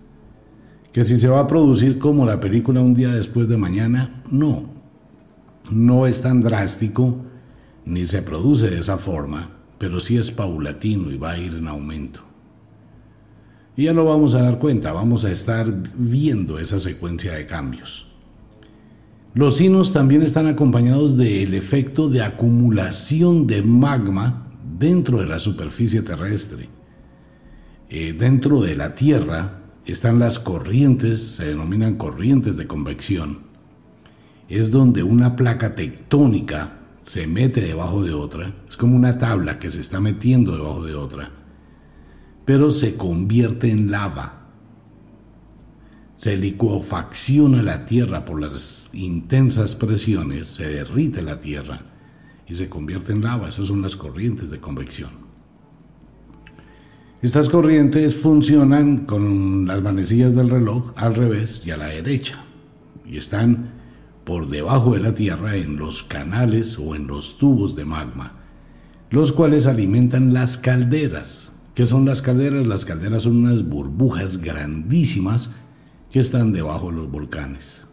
Que 0.93 1.05
si 1.05 1.17
se 1.17 1.29
va 1.29 1.41
a 1.41 1.47
producir 1.47 1.99
como 1.99 2.27
la 2.27 2.39
película 2.39 2.81
un 2.81 2.95
día 2.95 3.09
después 3.09 3.49
de 3.49 3.57
mañana, 3.57 4.23
no. 4.31 4.65
No 5.71 6.07
es 6.07 6.21
tan 6.21 6.43
drástico 6.43 7.17
ni 7.85 8.05
se 8.05 8.23
produce 8.23 8.71
de 8.71 8.79
esa 8.79 8.99
forma, 8.99 9.51
pero 9.79 10.01
sí 10.01 10.17
es 10.17 10.31
paulatino 10.31 11.11
y 11.11 11.17
va 11.17 11.33
a 11.33 11.39
ir 11.39 11.55
en 11.55 11.67
aumento. 11.67 12.21
Y 13.77 13.85
ya 13.85 13.95
lo 13.95 14.05
vamos 14.05 14.35
a 14.35 14.43
dar 14.43 14.59
cuenta, 14.59 14.93
vamos 14.93 15.25
a 15.25 15.33
estar 15.33 15.73
viendo 15.97 16.59
esa 16.59 16.79
secuencia 16.79 17.33
de 17.33 17.47
cambios. 17.47 18.07
Los 19.35 19.57
sinos 19.57 19.95
también 19.95 20.21
están 20.21 20.47
acompañados 20.47 21.17
del 21.17 21.55
efecto 21.55 22.11
de 22.11 22.23
acumulación 22.23 23.47
de 23.47 23.63
magma 23.63 24.47
dentro 24.79 25.21
de 25.21 25.27
la 25.27 25.39
superficie 25.39 26.03
terrestre. 26.03 26.69
Eh, 27.89 28.15
dentro 28.19 28.61
de 28.61 28.77
la 28.77 28.95
Tierra 28.95 29.62
están 29.87 30.19
las 30.19 30.39
corrientes, 30.39 31.21
se 31.21 31.47
denominan 31.47 31.97
corrientes 31.97 32.57
de 32.57 32.67
convección. 32.67 33.41
Es 34.49 34.71
donde 34.71 35.03
una 35.03 35.35
placa 35.35 35.75
tectónica 35.75 36.79
se 37.03 37.27
mete 37.27 37.61
debajo 37.61 38.03
de 38.05 38.13
otra, 38.13 38.55
es 38.69 38.77
como 38.77 38.97
una 38.97 39.19
tabla 39.19 39.59
que 39.59 39.71
se 39.71 39.81
está 39.81 40.01
metiendo 40.01 40.53
debajo 40.53 40.85
de 40.85 40.95
otra, 40.95 41.31
pero 42.45 42.71
se 42.71 42.97
convierte 42.97 43.71
en 43.71 43.91
lava. 43.91 44.39
Se 46.15 46.37
licuefacciona 46.37 47.63
la 47.63 47.85
tierra 47.85 48.25
por 48.25 48.41
las 48.41 48.89
intensas 48.93 49.75
presiones, 49.75 50.47
se 50.47 50.69
derrite 50.69 51.23
la 51.23 51.41
tierra 51.41 51.83
y 52.47 52.55
se 52.55 52.69
convierte 52.69 53.13
en 53.13 53.23
lava. 53.23 53.49
Esas 53.49 53.67
son 53.67 53.83
las 53.83 53.97
corrientes 53.97 54.51
de 54.51 54.61
convección. 54.61 55.22
Estas 57.23 57.49
corrientes 57.49 58.17
funcionan 58.17 59.07
con 59.07 59.65
las 59.65 59.81
manecillas 59.81 60.35
del 60.35 60.51
reloj 60.51 60.91
al 60.97 61.15
revés 61.15 61.63
y 61.65 61.71
a 61.71 61.77
la 61.77 61.87
derecha 61.87 62.45
y 63.07 63.17
están 63.17 63.71
por 64.25 64.49
debajo 64.49 64.95
de 64.95 65.03
la 65.03 65.15
Tierra 65.15 65.55
en 65.55 65.77
los 65.77 66.03
canales 66.03 66.77
o 66.81 66.97
en 66.97 67.07
los 67.07 67.39
tubos 67.39 67.77
de 67.77 67.85
magma, 67.85 68.33
los 69.11 69.31
cuales 69.31 69.69
alimentan 69.69 70.35
las 70.35 70.59
calderas. 70.59 71.53
¿Qué 71.77 71.87
son 71.87 72.05
las 72.07 72.23
calderas? 72.23 72.67
Las 72.67 72.85
calderas 72.85 73.23
son 73.23 73.37
unas 73.37 73.69
burbujas 73.69 74.39
grandísimas 74.39 75.53
que 76.11 76.19
están 76.19 76.53
debajo 76.53 76.91
de 76.91 76.97
los 76.97 77.09
volcanes. 77.09 77.87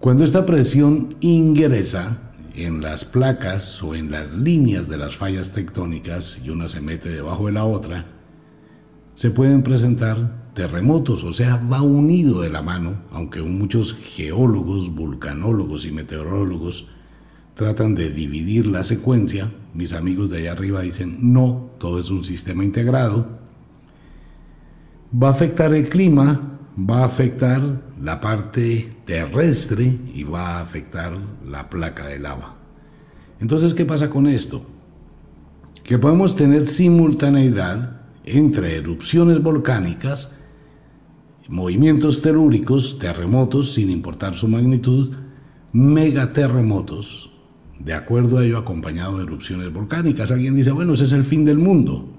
Cuando 0.00 0.24
esta 0.24 0.44
presión 0.44 1.14
ingresa 1.20 2.31
en 2.54 2.82
las 2.82 3.04
placas 3.04 3.82
o 3.82 3.94
en 3.94 4.10
las 4.10 4.36
líneas 4.36 4.88
de 4.88 4.96
las 4.96 5.16
fallas 5.16 5.52
tectónicas 5.52 6.40
y 6.44 6.50
una 6.50 6.68
se 6.68 6.80
mete 6.80 7.08
debajo 7.08 7.46
de 7.46 7.52
la 7.52 7.64
otra, 7.64 8.06
se 9.14 9.30
pueden 9.30 9.62
presentar 9.62 10.50
terremotos, 10.54 11.24
o 11.24 11.32
sea, 11.32 11.56
va 11.56 11.82
unido 11.82 12.42
de 12.42 12.50
la 12.50 12.62
mano, 12.62 13.02
aunque 13.10 13.42
muchos 13.42 13.94
geólogos, 13.94 14.94
vulcanólogos 14.94 15.86
y 15.86 15.92
meteorólogos 15.92 16.88
tratan 17.54 17.94
de 17.94 18.10
dividir 18.10 18.66
la 18.66 18.84
secuencia, 18.84 19.52
mis 19.74 19.92
amigos 19.92 20.30
de 20.30 20.38
allá 20.38 20.52
arriba 20.52 20.82
dicen, 20.82 21.32
no, 21.32 21.70
todo 21.78 21.98
es 22.00 22.10
un 22.10 22.24
sistema 22.24 22.64
integrado, 22.64 23.38
va 25.14 25.28
a 25.28 25.32
afectar 25.32 25.74
el 25.74 25.88
clima, 25.88 26.51
va 26.78 27.00
a 27.00 27.04
afectar 27.04 27.82
la 28.00 28.20
parte 28.20 28.96
terrestre 29.04 29.98
y 30.14 30.22
va 30.24 30.56
a 30.56 30.60
afectar 30.60 31.16
la 31.46 31.68
placa 31.68 32.06
de 32.06 32.18
lava. 32.18 32.56
Entonces, 33.40 33.74
¿qué 33.74 33.84
pasa 33.84 34.08
con 34.08 34.26
esto? 34.26 34.64
Que 35.84 35.98
podemos 35.98 36.36
tener 36.36 36.66
simultaneidad 36.66 38.00
entre 38.24 38.76
erupciones 38.76 39.42
volcánicas, 39.42 40.38
movimientos 41.48 42.22
telúricos, 42.22 42.98
terremotos, 42.98 43.74
sin 43.74 43.90
importar 43.90 44.34
su 44.34 44.48
magnitud, 44.48 45.14
megaterremotos, 45.72 47.30
de 47.78 47.94
acuerdo 47.94 48.38
a 48.38 48.44
ello 48.44 48.58
acompañado 48.58 49.18
de 49.18 49.24
erupciones 49.24 49.72
volcánicas. 49.72 50.30
Alguien 50.30 50.54
dice, 50.54 50.70
bueno, 50.70 50.92
ese 50.94 51.04
es 51.04 51.12
el 51.12 51.24
fin 51.24 51.44
del 51.44 51.58
mundo. 51.58 52.11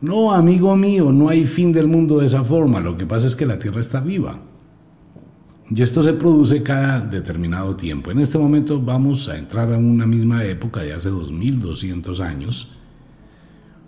No, 0.00 0.32
amigo 0.32 0.76
mío, 0.76 1.10
no 1.10 1.28
hay 1.28 1.44
fin 1.44 1.72
del 1.72 1.88
mundo 1.88 2.18
de 2.20 2.26
esa 2.26 2.44
forma. 2.44 2.78
Lo 2.80 2.96
que 2.96 3.06
pasa 3.06 3.26
es 3.26 3.34
que 3.34 3.46
la 3.46 3.58
Tierra 3.58 3.80
está 3.80 4.00
viva. 4.00 4.38
Y 5.70 5.82
esto 5.82 6.02
se 6.02 6.12
produce 6.12 6.62
cada 6.62 7.00
determinado 7.00 7.76
tiempo. 7.76 8.10
En 8.10 8.20
este 8.20 8.38
momento 8.38 8.80
vamos 8.80 9.28
a 9.28 9.36
entrar 9.36 9.72
a 9.72 9.76
una 9.76 10.06
misma 10.06 10.44
época 10.44 10.80
de 10.80 10.94
hace 10.94 11.10
2200 11.10 12.20
años, 12.20 12.70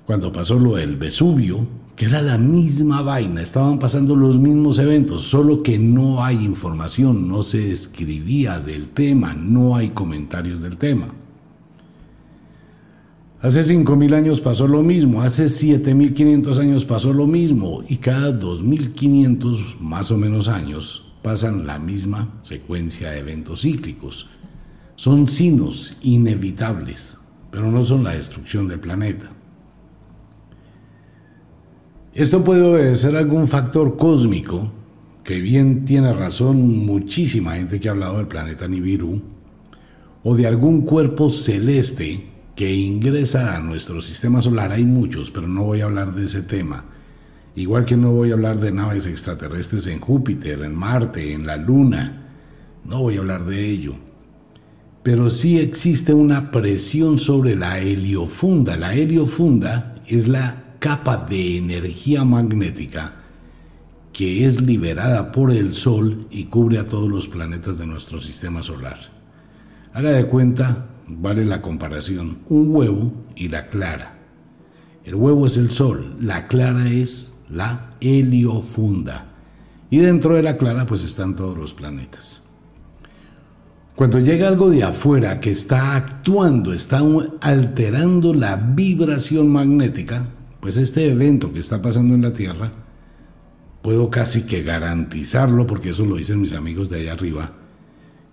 cuando 0.05 0.33
pasó 0.33 0.59
lo 0.59 0.75
del 0.75 0.97
Vesubio, 0.97 1.67
que 1.95 2.07
era 2.07 2.21
la 2.21 2.37
misma 2.37 3.03
vaina, 3.03 3.41
estaban 3.41 3.79
pasando 3.79 4.17
los 4.17 4.39
mismos 4.39 4.79
eventos, 4.79 5.23
solo 5.23 5.63
que 5.63 5.79
no 5.79 6.25
hay 6.25 6.45
información, 6.45 7.29
no 7.29 7.43
se 7.43 7.71
escribía 7.71 8.59
del 8.59 8.89
tema, 8.89 9.35
no 9.35 9.77
hay 9.77 9.91
comentarios 9.91 10.61
del 10.61 10.77
tema. 10.77 11.15
Hace 13.43 13.63
5.000 13.63 14.15
años 14.15 14.39
pasó 14.43 14.69
lo 14.69 14.83
mismo, 14.83 15.23
hace 15.23 15.45
7.500 15.47 16.59
años 16.59 16.85
pasó 16.85 17.15
lo 17.15 17.27
mismo 17.27 17.83
y 17.89 17.97
cada 17.97 18.39
2.500 18.39 19.79
más 19.81 20.11
o 20.11 20.19
menos 20.19 20.47
años 20.47 21.11
pasan 21.23 21.67
la 21.67 21.79
misma 21.79 22.35
secuencia 22.43 23.11
de 23.11 23.21
eventos 23.21 23.63
cíclicos. 23.63 24.29
Son 24.95 25.27
signos 25.27 25.97
inevitables, 26.03 27.17
pero 27.51 27.73
no 27.73 27.83
son 27.83 28.05
la 28.05 28.13
destrucción 28.13 28.69
del 28.69 28.81
planeta. 28.81 29.31
Esto 32.13 32.45
puede 32.45 32.61
obedecer 32.61 33.17
a 33.17 33.21
algún 33.21 33.49
factor 33.49 33.97
cósmico, 33.97 34.71
que 35.25 35.41
bien 35.41 35.87
tiene 35.87 36.13
razón 36.13 36.85
muchísima 36.85 37.55
gente 37.55 37.81
que 37.81 37.89
ha 37.89 37.93
hablado 37.93 38.19
del 38.19 38.27
planeta 38.27 38.69
Nibiru, 38.69 39.23
o 40.23 40.35
de 40.35 40.47
algún 40.47 40.83
cuerpo 40.83 41.31
celeste 41.31 42.30
que 42.61 42.75
ingresa 42.75 43.57
a 43.57 43.61
nuestro 43.61 44.03
sistema 44.03 44.43
solar, 44.43 44.71
hay 44.71 44.85
muchos, 44.85 45.31
pero 45.31 45.49
no 45.49 45.63
voy 45.63 45.81
a 45.81 45.87
hablar 45.87 46.15
de 46.15 46.27
ese 46.27 46.43
tema. 46.43 46.85
Igual 47.57 47.87
que 47.87 47.97
no 47.97 48.13
voy 48.13 48.33
a 48.33 48.35
hablar 48.35 48.61
de 48.61 48.71
naves 48.71 49.07
extraterrestres 49.07 49.87
en 49.87 49.99
Júpiter, 49.99 50.61
en 50.61 50.75
Marte, 50.75 51.33
en 51.33 51.47
la 51.47 51.57
Luna. 51.57 52.29
No 52.85 53.01
voy 53.01 53.17
a 53.17 53.21
hablar 53.21 53.47
de 53.47 53.65
ello. 53.65 53.95
Pero 55.03 55.31
sí 55.31 55.59
existe 55.59 56.13
una 56.13 56.51
presión 56.51 57.19
sobre 57.19 57.57
la 57.57 57.79
heliofunda. 57.79 58.77
La 58.77 58.93
heliofunda 58.93 59.95
es 60.07 60.29
la 60.29 60.75
capa 60.81 61.17
de 61.17 61.57
energía 61.57 62.27
magnética 62.27 63.15
que 64.13 64.45
es 64.45 64.61
liberada 64.61 65.33
por 65.33 65.51
el 65.51 65.73
Sol 65.73 66.27
y 66.31 66.45
cubre 66.45 66.79
a 66.79 66.87
todos 66.87 67.09
los 67.09 67.27
planetas 67.27 67.79
de 67.79 67.87
nuestro 67.87 68.21
sistema 68.21 68.63
solar. 68.63 68.99
Haga 69.95 70.11
de 70.11 70.27
cuenta, 70.27 70.90
vale 71.19 71.45
la 71.45 71.61
comparación, 71.61 72.39
un 72.49 72.75
huevo 72.75 73.13
y 73.35 73.49
la 73.49 73.67
clara. 73.67 74.19
El 75.05 75.15
huevo 75.15 75.47
es 75.47 75.57
el 75.57 75.71
Sol, 75.71 76.17
la 76.21 76.47
clara 76.47 76.89
es 76.89 77.33
la 77.49 77.95
heliofunda. 78.01 79.27
Y 79.91 79.99
dentro 79.99 80.35
de 80.35 80.43
la 80.43 80.57
clara 80.57 80.87
pues 80.87 81.03
están 81.03 81.35
todos 81.35 81.57
los 81.57 81.75
planetas. 81.75 82.43
Cuando 83.97 84.19
llega 84.19 84.49
algo 84.49 84.71
de 84.71 84.83
afuera 84.83 85.41
que 85.41 85.51
está 85.51 85.95
actuando, 85.95 86.73
está 86.73 87.03
alterando 87.41 88.33
la 88.33 88.57
vibración 88.57 89.49
magnética, 89.51 90.27
pues 90.61 90.77
este 90.77 91.11
evento 91.11 91.53
que 91.53 91.59
está 91.59 91.83
pasando 91.83 92.15
en 92.15 92.23
la 92.23 92.33
Tierra, 92.33 92.73
puedo 93.83 94.11
casi 94.11 94.43
que 94.43 94.63
garantizarlo, 94.63 95.67
porque 95.67 95.91
eso 95.91 96.07
lo 96.07 96.17
dicen 96.17 96.41
mis 96.41 96.53
amigos 96.53 96.89
de 96.89 97.01
allá 97.01 97.13
arriba, 97.13 97.53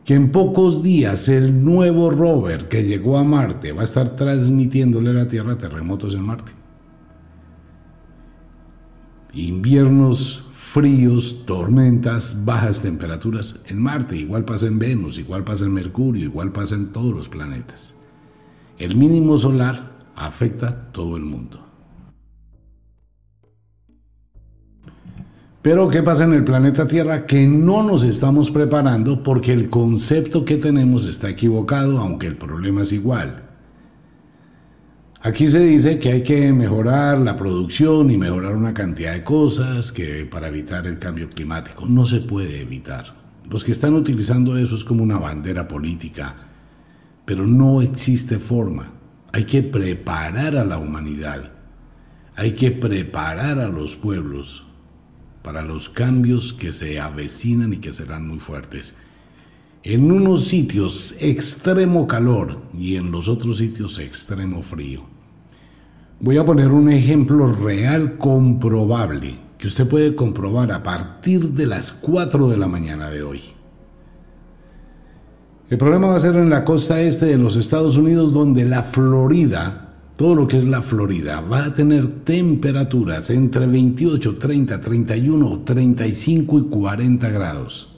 que 0.07 0.15
en 0.15 0.31
pocos 0.31 0.81
días 0.81 1.27
el 1.27 1.65
nuevo 1.65 2.09
rover 2.09 2.69
que 2.69 2.85
llegó 2.85 3.17
a 3.17 3.25
Marte 3.25 3.73
va 3.73 3.81
a 3.81 3.83
estar 3.83 4.15
transmitiéndole 4.15 5.09
a 5.09 5.13
la 5.13 5.27
Tierra 5.27 5.57
terremotos 5.57 6.13
en 6.13 6.21
Marte. 6.21 6.53
Inviernos 9.33 10.47
fríos, 10.53 11.45
tormentas, 11.45 12.45
bajas 12.45 12.81
temperaturas 12.81 13.59
en 13.65 13.81
Marte, 13.81 14.15
igual 14.15 14.45
pasa 14.45 14.67
en 14.67 14.79
Venus, 14.79 15.19
igual 15.19 15.43
pasa 15.43 15.65
en 15.65 15.73
Mercurio, 15.73 16.23
igual 16.23 16.53
pasa 16.53 16.75
en 16.75 16.93
todos 16.93 17.13
los 17.13 17.27
planetas. 17.27 17.93
El 18.77 18.95
mínimo 18.95 19.37
solar 19.37 19.91
afecta 20.15 20.89
todo 20.93 21.17
el 21.17 21.23
mundo. 21.23 21.66
Pero 25.69 25.89
¿qué 25.89 26.01
pasa 26.01 26.23
en 26.23 26.31
el 26.31 26.45
planeta 26.45 26.87
Tierra? 26.87 27.25
Que 27.25 27.45
no 27.45 27.83
nos 27.83 28.05
estamos 28.05 28.49
preparando 28.49 29.21
porque 29.21 29.51
el 29.51 29.69
concepto 29.69 30.45
que 30.45 30.55
tenemos 30.55 31.05
está 31.05 31.29
equivocado, 31.29 31.99
aunque 31.99 32.25
el 32.25 32.37
problema 32.37 32.83
es 32.83 32.93
igual. 32.93 33.43
Aquí 35.21 35.49
se 35.49 35.59
dice 35.59 35.99
que 35.99 36.13
hay 36.13 36.23
que 36.23 36.53
mejorar 36.53 37.17
la 37.17 37.35
producción 37.35 38.09
y 38.09 38.17
mejorar 38.17 38.55
una 38.55 38.73
cantidad 38.73 39.11
de 39.11 39.25
cosas 39.25 39.91
que 39.91 40.25
para 40.25 40.47
evitar 40.47 40.87
el 40.87 40.99
cambio 40.99 41.29
climático 41.29 41.85
no 41.85 42.05
se 42.05 42.21
puede 42.21 42.61
evitar. 42.61 43.15
Los 43.43 43.65
que 43.65 43.73
están 43.73 43.93
utilizando 43.93 44.57
eso 44.57 44.73
es 44.73 44.85
como 44.85 45.03
una 45.03 45.19
bandera 45.19 45.67
política, 45.67 46.33
pero 47.25 47.45
no 47.45 47.81
existe 47.81 48.39
forma. 48.39 48.93
Hay 49.33 49.43
que 49.43 49.63
preparar 49.63 50.55
a 50.55 50.63
la 50.63 50.77
humanidad, 50.77 51.51
hay 52.37 52.53
que 52.53 52.71
preparar 52.71 53.59
a 53.59 53.67
los 53.67 53.97
pueblos 53.97 54.66
para 55.47 55.61
los 55.61 55.87
cambios 55.87 56.51
que 56.51 56.73
se 56.73 56.99
avecinan 56.99 57.71
y 57.71 57.77
que 57.77 57.93
serán 57.93 58.27
muy 58.27 58.37
fuertes. 58.37 58.97
En 59.81 60.11
unos 60.11 60.43
sitios 60.43 61.15
extremo 61.21 62.05
calor 62.05 62.57
y 62.77 62.97
en 62.97 63.11
los 63.11 63.29
otros 63.29 63.59
sitios 63.59 63.97
extremo 63.97 64.61
frío. 64.61 65.03
Voy 66.19 66.35
a 66.35 66.43
poner 66.43 66.67
un 66.67 66.91
ejemplo 66.91 67.47
real 67.47 68.17
comprobable 68.17 69.39
que 69.57 69.67
usted 69.67 69.87
puede 69.87 70.15
comprobar 70.15 70.69
a 70.73 70.83
partir 70.83 71.51
de 71.51 71.65
las 71.65 71.93
4 71.93 72.49
de 72.49 72.57
la 72.57 72.67
mañana 72.67 73.09
de 73.09 73.23
hoy. 73.23 73.41
El 75.69 75.77
problema 75.77 76.07
va 76.07 76.17
a 76.17 76.19
ser 76.19 76.35
en 76.35 76.49
la 76.49 76.65
costa 76.65 76.99
este 76.99 77.27
de 77.27 77.37
los 77.37 77.55
Estados 77.55 77.95
Unidos 77.95 78.33
donde 78.33 78.65
la 78.65 78.83
Florida, 78.83 79.86
todo 80.17 80.35
lo 80.35 80.47
que 80.47 80.57
es 80.57 80.65
la 80.65 80.81
Florida, 80.81 81.39
va 81.41 81.65
a 81.65 81.73
tener 81.73 82.25
temperaturas 82.25 83.29
entre 83.29 83.65
28, 83.65 84.37
30, 84.37 84.81
31, 84.81 85.61
35 85.63 86.59
y 86.59 86.63
40 86.63 87.29
grados 87.29 87.97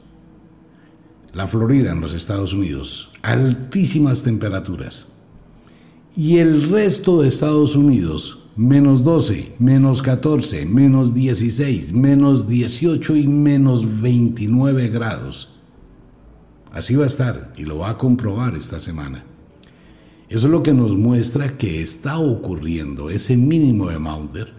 la 1.33 1.47
Florida 1.47 1.91
en 1.91 2.01
los 2.01 2.13
Estados 2.13 2.53
Unidos, 2.53 3.11
altísimas 3.21 4.23
temperaturas. 4.23 5.13
Y 6.15 6.38
el 6.38 6.69
resto 6.69 7.21
de 7.21 7.27
Estados 7.27 7.75
Unidos, 7.75 8.47
menos 8.55 9.03
12, 9.03 9.55
menos 9.60 10.01
14, 10.01 10.65
menos 10.65 11.13
16, 11.13 11.93
menos 11.93 12.47
18 12.47 13.15
y 13.15 13.27
menos 13.27 14.01
29 14.01 14.89
grados. 14.89 15.49
Así 16.71 16.95
va 16.95 17.05
a 17.05 17.08
estar 17.08 17.53
y 17.55 17.63
lo 17.63 17.79
va 17.79 17.91
a 17.91 17.97
comprobar 17.97 18.55
esta 18.55 18.79
semana. 18.79 19.23
Eso 20.29 20.45
es 20.45 20.51
lo 20.51 20.61
que 20.61 20.73
nos 20.73 20.95
muestra 20.95 21.57
que 21.57 21.81
está 21.81 22.19
ocurriendo 22.19 23.09
ese 23.09 23.35
mínimo 23.35 23.89
de 23.89 23.97
Maunder, 23.97 24.53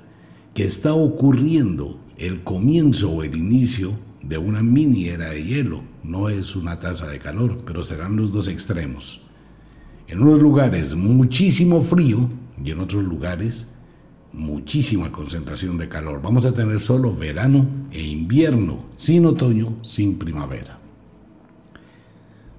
que 0.52 0.64
está 0.64 0.94
ocurriendo 0.94 2.00
el 2.18 2.42
comienzo 2.42 3.12
o 3.12 3.22
el 3.22 3.36
inicio 3.36 3.92
de 4.20 4.36
una 4.36 4.64
mini 4.64 5.06
era 5.06 5.30
de 5.30 5.44
hielo. 5.44 5.82
No 6.02 6.28
es 6.28 6.56
una 6.56 6.80
taza 6.80 7.06
de 7.06 7.20
calor, 7.20 7.58
pero 7.64 7.84
serán 7.84 8.16
los 8.16 8.32
dos 8.32 8.48
extremos. 8.48 9.20
En 10.08 10.20
unos 10.20 10.42
lugares 10.42 10.96
muchísimo 10.96 11.82
frío 11.82 12.28
y 12.62 12.72
en 12.72 12.80
otros 12.80 13.04
lugares 13.04 13.68
muchísima 14.32 15.12
concentración 15.12 15.78
de 15.78 15.88
calor. 15.88 16.20
Vamos 16.20 16.46
a 16.46 16.52
tener 16.52 16.80
solo 16.80 17.14
verano 17.14 17.64
e 17.92 18.02
invierno, 18.02 18.86
sin 18.96 19.24
otoño, 19.24 19.76
sin 19.84 20.18
primavera. 20.18 20.79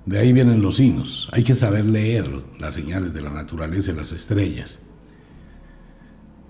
De 0.05 0.17
ahí 0.17 0.33
vienen 0.33 0.61
los 0.61 0.77
signos. 0.77 1.29
Hay 1.31 1.43
que 1.43 1.55
saber 1.55 1.85
leer 1.85 2.29
las 2.59 2.75
señales 2.75 3.13
de 3.13 3.21
la 3.21 3.29
naturaleza 3.29 3.91
y 3.91 3.95
las 3.95 4.11
estrellas. 4.11 4.79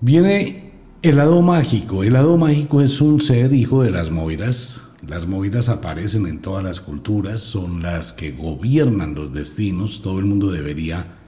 Viene 0.00 0.72
el 1.02 1.16
lado 1.16 1.42
mágico. 1.42 2.02
El 2.04 2.14
lado 2.14 2.36
mágico 2.36 2.80
es 2.80 3.00
un 3.00 3.20
ser 3.20 3.52
hijo 3.52 3.82
de 3.82 3.90
las 3.90 4.10
moiras, 4.10 4.82
las 5.06 5.26
movidas 5.26 5.68
aparecen 5.68 6.28
en 6.28 6.40
todas 6.40 6.62
las 6.62 6.80
culturas, 6.80 7.40
son 7.40 7.82
las 7.82 8.12
que 8.12 8.30
gobiernan 8.30 9.16
los 9.16 9.32
destinos. 9.32 10.00
Todo 10.00 10.20
el 10.20 10.26
mundo 10.26 10.52
debería 10.52 11.18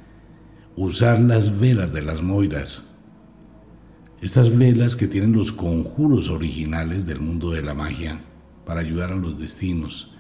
usar 0.76 1.20
las 1.20 1.58
velas 1.58 1.92
de 1.92 2.02
las 2.02 2.22
moiras. 2.22 2.84
Estas 4.22 4.56
velas 4.56 4.94
que 4.94 5.08
tienen 5.08 5.32
los 5.32 5.50
conjuros 5.50 6.28
originales 6.28 7.04
del 7.04 7.18
mundo 7.18 7.50
de 7.50 7.62
la 7.62 7.74
magia 7.74 8.20
para 8.64 8.80
ayudar 8.80 9.10
a 9.10 9.16
los 9.16 9.40
destinos. 9.40 10.13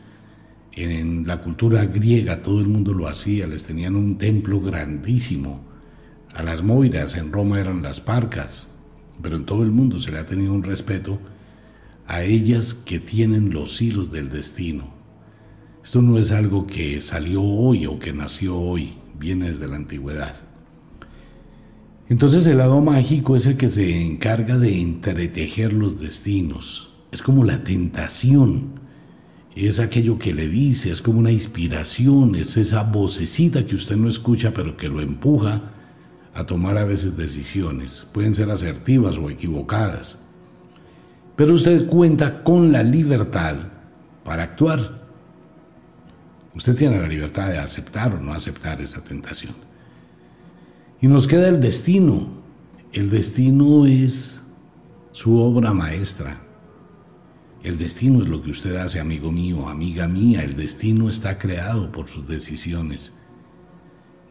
En 0.76 1.26
la 1.26 1.40
cultura 1.40 1.84
griega 1.84 2.42
todo 2.42 2.60
el 2.60 2.66
mundo 2.66 2.94
lo 2.94 3.06
hacía, 3.06 3.46
les 3.46 3.62
tenían 3.64 3.94
un 3.94 4.18
templo 4.18 4.60
grandísimo. 4.60 5.64
A 6.34 6.42
las 6.42 6.62
moiras 6.64 7.14
en 7.14 7.32
Roma 7.32 7.60
eran 7.60 7.82
las 7.82 8.00
parcas, 8.00 8.76
pero 9.22 9.36
en 9.36 9.44
todo 9.44 9.62
el 9.62 9.70
mundo 9.70 10.00
se 10.00 10.10
le 10.10 10.18
ha 10.18 10.26
tenido 10.26 10.52
un 10.52 10.64
respeto 10.64 11.20
a 12.06 12.22
ellas 12.22 12.74
que 12.74 12.98
tienen 12.98 13.52
los 13.52 13.80
hilos 13.80 14.10
del 14.10 14.30
destino. 14.30 14.92
Esto 15.84 16.02
no 16.02 16.18
es 16.18 16.32
algo 16.32 16.66
que 16.66 17.00
salió 17.00 17.42
hoy 17.42 17.86
o 17.86 17.98
que 17.98 18.12
nació 18.12 18.56
hoy, 18.56 18.94
viene 19.18 19.52
desde 19.52 19.68
la 19.68 19.76
antigüedad. 19.76 20.34
Entonces 22.08 22.46
el 22.46 22.58
lado 22.58 22.80
mágico 22.80 23.36
es 23.36 23.46
el 23.46 23.56
que 23.56 23.68
se 23.68 24.02
encarga 24.02 24.58
de 24.58 24.80
entretejer 24.80 25.72
los 25.72 26.00
destinos. 26.00 26.92
Es 27.12 27.22
como 27.22 27.44
la 27.44 27.64
tentación. 27.64 28.83
Es 29.54 29.78
aquello 29.78 30.18
que 30.18 30.34
le 30.34 30.48
dice, 30.48 30.90
es 30.90 31.00
como 31.00 31.20
una 31.20 31.30
inspiración, 31.30 32.34
es 32.34 32.56
esa 32.56 32.82
vocecita 32.82 33.64
que 33.66 33.76
usted 33.76 33.96
no 33.96 34.08
escucha 34.08 34.52
pero 34.52 34.76
que 34.76 34.88
lo 34.88 35.00
empuja 35.00 35.70
a 36.34 36.44
tomar 36.44 36.76
a 36.78 36.84
veces 36.84 37.16
decisiones. 37.16 38.06
Pueden 38.12 38.34
ser 38.34 38.50
asertivas 38.50 39.16
o 39.16 39.30
equivocadas 39.30 40.18
pero 41.36 41.54
usted 41.54 41.86
cuenta 41.88 42.42
con 42.42 42.70
la 42.70 42.82
libertad 42.82 43.56
para 44.24 44.44
actuar. 44.44 45.02
Usted 46.54 46.76
tiene 46.76 47.00
la 47.00 47.08
libertad 47.08 47.48
de 47.48 47.58
aceptar 47.58 48.14
o 48.14 48.20
no 48.20 48.32
aceptar 48.32 48.80
esa 48.80 49.02
tentación. 49.02 49.54
Y 51.00 51.08
nos 51.08 51.26
queda 51.26 51.48
el 51.48 51.60
destino. 51.60 52.28
El 52.92 53.10
destino 53.10 53.86
es 53.86 54.40
su 55.10 55.36
obra 55.36 55.72
maestra. 55.72 56.40
El 57.64 57.78
destino 57.78 58.20
es 58.20 58.28
lo 58.28 58.42
que 58.42 58.50
usted 58.50 58.76
hace, 58.76 59.00
amigo 59.00 59.32
mío, 59.32 59.70
amiga 59.70 60.06
mía. 60.06 60.44
El 60.44 60.54
destino 60.54 61.08
está 61.08 61.38
creado 61.38 61.90
por 61.90 62.08
sus 62.08 62.28
decisiones. 62.28 63.14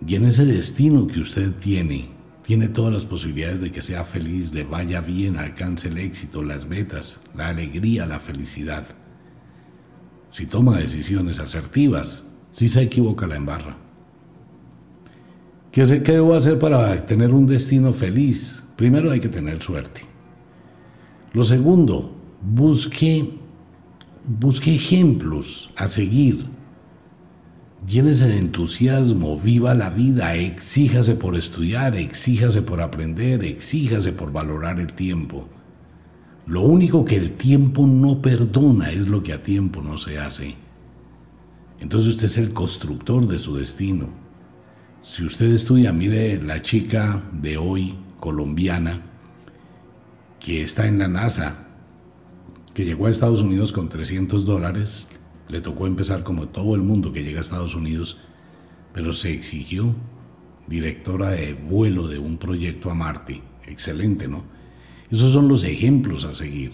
Y 0.06 0.14
en 0.14 0.26
ese 0.26 0.46
destino 0.46 1.08
que 1.08 1.20
usted 1.20 1.52
tiene, 1.54 2.12
tiene 2.44 2.68
todas 2.68 2.94
las 2.94 3.06
posibilidades 3.06 3.60
de 3.60 3.72
que 3.72 3.82
sea 3.82 4.04
feliz, 4.04 4.54
le 4.54 4.64
vaya 4.64 5.02
bien, 5.02 5.38
alcance 5.38 5.88
el 5.88 5.98
éxito, 5.98 6.44
las 6.44 6.68
metas, 6.68 7.22
la 7.36 7.48
alegría, 7.48 8.06
la 8.06 8.20
felicidad. 8.20 8.86
Si 10.30 10.46
toma 10.46 10.78
decisiones 10.78 11.40
asertivas, 11.40 12.26
si 12.52 12.70
se 12.70 12.84
equivoca 12.84 13.26
la 13.26 13.38
embarra. 13.38 13.78
¿Qué, 15.72 15.86
¿Qué 16.04 16.12
debo 16.12 16.36
hacer 16.36 16.60
para 16.60 17.04
tener 17.08 17.34
un 17.34 17.48
destino 17.48 17.94
feliz? 17.94 18.64
Primero 18.76 19.10
hay 19.10 19.20
que 19.20 19.30
tener 19.30 19.60
suerte. 19.60 20.02
Lo 21.34 21.44
segundo, 21.44 22.23
busque, 22.44 23.30
busque 24.26 24.76
ejemplos 24.76 25.70
a 25.76 25.88
seguir 25.88 26.46
Llénese 27.88 28.28
de 28.28 28.38
entusiasmo, 28.38 29.38
viva 29.38 29.74
la 29.74 29.90
vida, 29.90 30.36
exíjase 30.36 31.16
por 31.16 31.36
estudiar, 31.36 31.98
exíjase 31.98 32.62
por 32.62 32.82
aprender, 32.82 33.44
exíjase 33.44 34.14
por 34.14 34.32
valorar 34.32 34.80
el 34.80 34.94
tiempo. 34.94 35.50
Lo 36.46 36.62
único 36.62 37.04
que 37.04 37.18
el 37.18 37.34
tiempo 37.34 37.86
no 37.86 38.22
perdona 38.22 38.92
es 38.92 39.08
lo 39.08 39.22
que 39.22 39.34
a 39.34 39.44
tiempo 39.44 39.82
no 39.82 39.98
se 39.98 40.18
hace. 40.18 40.56
Entonces 41.80 42.12
usted 42.12 42.26
es 42.26 42.38
el 42.38 42.54
constructor 42.54 43.28
de 43.28 43.38
su 43.38 43.56
destino. 43.56 44.08
Si 45.02 45.26
usted 45.26 45.52
estudia, 45.52 45.92
mire 45.92 46.42
la 46.42 46.62
chica 46.62 47.22
de 47.34 47.58
hoy, 47.58 47.96
colombiana, 48.18 49.02
que 50.40 50.64
está 50.64 50.88
en 50.88 51.00
la 51.00 51.10
NASA, 51.10 51.63
que 52.74 52.86
llegó 52.86 53.08
a 53.08 53.12
Estados 53.12 53.42
Unidos 53.42 53.72
con 53.72 53.90
300 53.90 54.46
dólares, 54.46 55.10
le 55.50 55.62
tocó 55.62 55.88
empezar 55.88 56.24
como 56.24 56.48
todo 56.48 56.76
el 56.76 56.82
mundo 56.82 57.14
que 57.14 57.24
llega 57.24 57.40
a 57.40 57.42
Estados 57.42 57.76
Unidos, 57.76 58.18
pero 58.94 59.14
se 59.14 59.32
exigió 59.32 59.96
directora 60.68 61.30
de 61.30 61.54
vuelo 61.54 62.08
de 62.08 62.20
un 62.20 62.38
proyecto 62.38 62.90
a 62.90 62.96
Marte. 62.96 63.42
Excelente, 63.68 64.28
¿no? 64.28 64.44
Esos 65.12 65.32
son 65.32 65.48
los 65.48 65.64
ejemplos 65.64 66.24
a 66.24 66.34
seguir. 66.34 66.72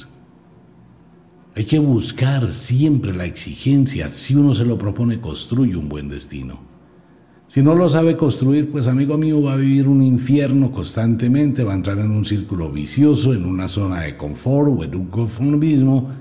Hay 1.56 1.66
que 1.66 1.80
buscar 1.80 2.54
siempre 2.54 3.14
la 3.14 3.26
exigencia. 3.26 4.08
Si 4.08 4.36
uno 4.36 4.54
se 4.54 4.66
lo 4.66 4.78
propone, 4.78 5.20
construye 5.20 5.76
un 5.76 5.90
buen 5.90 6.08
destino. 6.08 6.62
Si 7.50 7.64
no 7.64 7.74
lo 7.74 7.90
sabe 7.90 8.16
construir, 8.16 8.72
pues 8.72 8.88
amigo 8.88 9.18
mío 9.18 9.42
va 9.42 9.54
a 9.54 9.56
vivir 9.56 9.88
un 9.88 10.04
infierno 10.04 10.72
constantemente, 10.72 11.64
va 11.64 11.72
a 11.72 11.78
entrar 11.78 11.98
en 11.98 12.12
un 12.12 12.24
círculo 12.24 12.70
vicioso, 12.70 13.34
en 13.34 13.44
una 13.44 13.68
zona 13.68 14.02
de 14.02 14.16
confort 14.16 14.72
o 14.78 14.84
en 14.84 14.94
un 14.94 15.08
conformismo, 15.08 16.12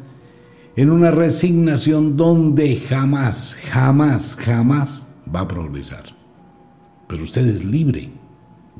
en 0.74 0.88
una 0.88 1.10
resignación 1.10 2.16
donde 2.16 2.76
jamás, 2.76 3.58
jamás, 3.70 4.36
jamás 4.36 5.06
va 5.32 5.40
a 5.40 5.48
progresar. 5.48 6.16
Pero 7.06 7.24
usted 7.24 7.46
es 7.46 7.62
libre 7.62 8.08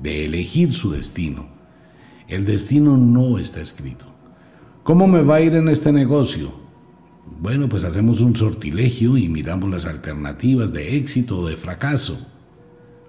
de 0.00 0.24
elegir 0.24 0.72
su 0.72 0.92
destino. 0.92 1.48
El 2.28 2.46
destino 2.46 2.96
no 2.96 3.38
está 3.38 3.60
escrito. 3.60 4.06
¿Cómo 4.84 5.06
me 5.06 5.20
va 5.20 5.34
a 5.34 5.40
ir 5.42 5.54
en 5.54 5.68
este 5.68 5.92
negocio? 5.92 6.50
Bueno, 7.42 7.68
pues 7.68 7.84
hacemos 7.84 8.22
un 8.22 8.34
sortilegio 8.34 9.18
y 9.18 9.28
miramos 9.28 9.68
las 9.68 9.84
alternativas 9.84 10.72
de 10.72 10.96
éxito 10.96 11.40
o 11.40 11.46
de 11.46 11.56
fracaso. 11.56 12.26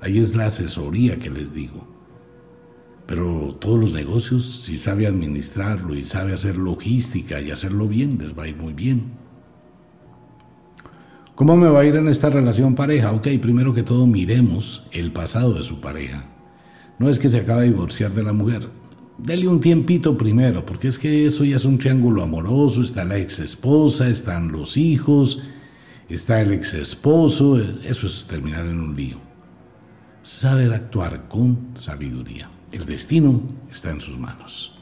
Ahí 0.02 0.20
es 0.20 0.36
la 0.36 0.46
asesoría 0.46 1.20
que 1.20 1.30
les 1.30 1.54
digo. 1.54 1.88
Pero 3.06 3.58
todos 3.60 3.80
los 3.80 3.92
negocios, 3.92 4.64
si 4.64 4.78
sabe 4.78 5.08
administrarlo 5.08 5.96
y 5.96 6.04
sabe 6.06 6.34
hacer 6.34 6.58
logística 6.58 7.42
y 7.42 7.52
hacerlo 7.52 7.88
bien, 7.88 8.18
les 8.20 8.38
va 8.38 8.44
a 8.44 8.48
ir 8.48 8.56
muy 8.56 8.74
bien. 8.74 9.14
¿Cómo 11.36 11.58
me 11.58 11.70
va 11.70 11.80
a 11.80 11.86
ir 11.86 11.96
en 11.96 12.08
esta 12.08 12.30
relación 12.30 12.76
pareja? 12.76 13.12
Ok, 13.14 13.28
primero 13.42 13.74
que 13.74 13.82
todo 13.82 14.06
miremos 14.06 14.86
el 14.92 15.12
pasado 15.12 15.54
de 15.54 15.64
su 15.64 15.80
pareja. 15.80 16.30
No 17.00 17.10
es 17.10 17.18
que 17.18 17.30
se 17.30 17.40
acaba 17.40 17.62
de 17.62 17.68
divorciar 17.68 18.14
de 18.14 18.24
la 18.24 18.34
mujer, 18.34 18.70
dele 19.18 19.48
un 19.48 19.60
tiempito 19.60 20.18
primero, 20.18 20.66
porque 20.66 20.88
es 20.88 21.00
que 21.00 21.26
eso 21.26 21.44
ya 21.44 21.56
es 21.56 21.66
un 21.66 21.78
triángulo 21.78 22.24
amoroso, 22.24 22.82
está 22.82 23.04
la 23.04 23.18
ex 23.18 23.40
esposa, 23.40 24.10
están 24.10 24.52
los 24.52 24.78
hijos, 24.78 25.42
está 26.10 26.42
el 26.42 26.52
ex 26.52 26.74
esposo, 26.74 27.58
eso 27.58 28.08
es 28.08 28.26
terminar 28.28 28.66
en 28.66 28.80
un 28.80 28.96
lío. 28.96 29.29
Saber 30.22 30.74
actuar 30.74 31.28
con 31.28 31.70
sabiduría. 31.76 32.50
El 32.72 32.86
destino 32.86 33.42
está 33.72 33.92
en 33.92 34.02
sus 34.02 34.18
manos. 34.18 34.76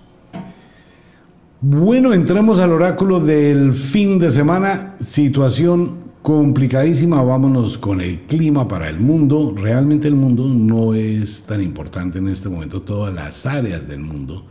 Bueno, 1.61 2.13
entremos 2.13 2.59
al 2.59 2.71
oráculo 2.71 3.19
del 3.19 3.73
fin 3.73 4.19
de 4.19 4.29
semana. 4.29 4.95
Situación 4.99 6.07
complicadísima. 6.21 7.23
Vámonos 7.23 7.77
con 7.77 8.01
el 8.01 8.21
clima 8.21 8.67
para 8.67 8.89
el 8.89 8.99
mundo. 8.99 9.55
Realmente 9.55 10.07
el 10.07 10.15
mundo 10.15 10.45
no 10.45 10.93
es 10.93 11.43
tan 11.43 11.63
importante 11.63 12.19
en 12.19 12.27
este 12.27 12.49
momento, 12.49 12.81
todas 12.81 13.13
las 13.13 13.45
áreas 13.45 13.87
del 13.87 14.01
mundo. 14.01 14.45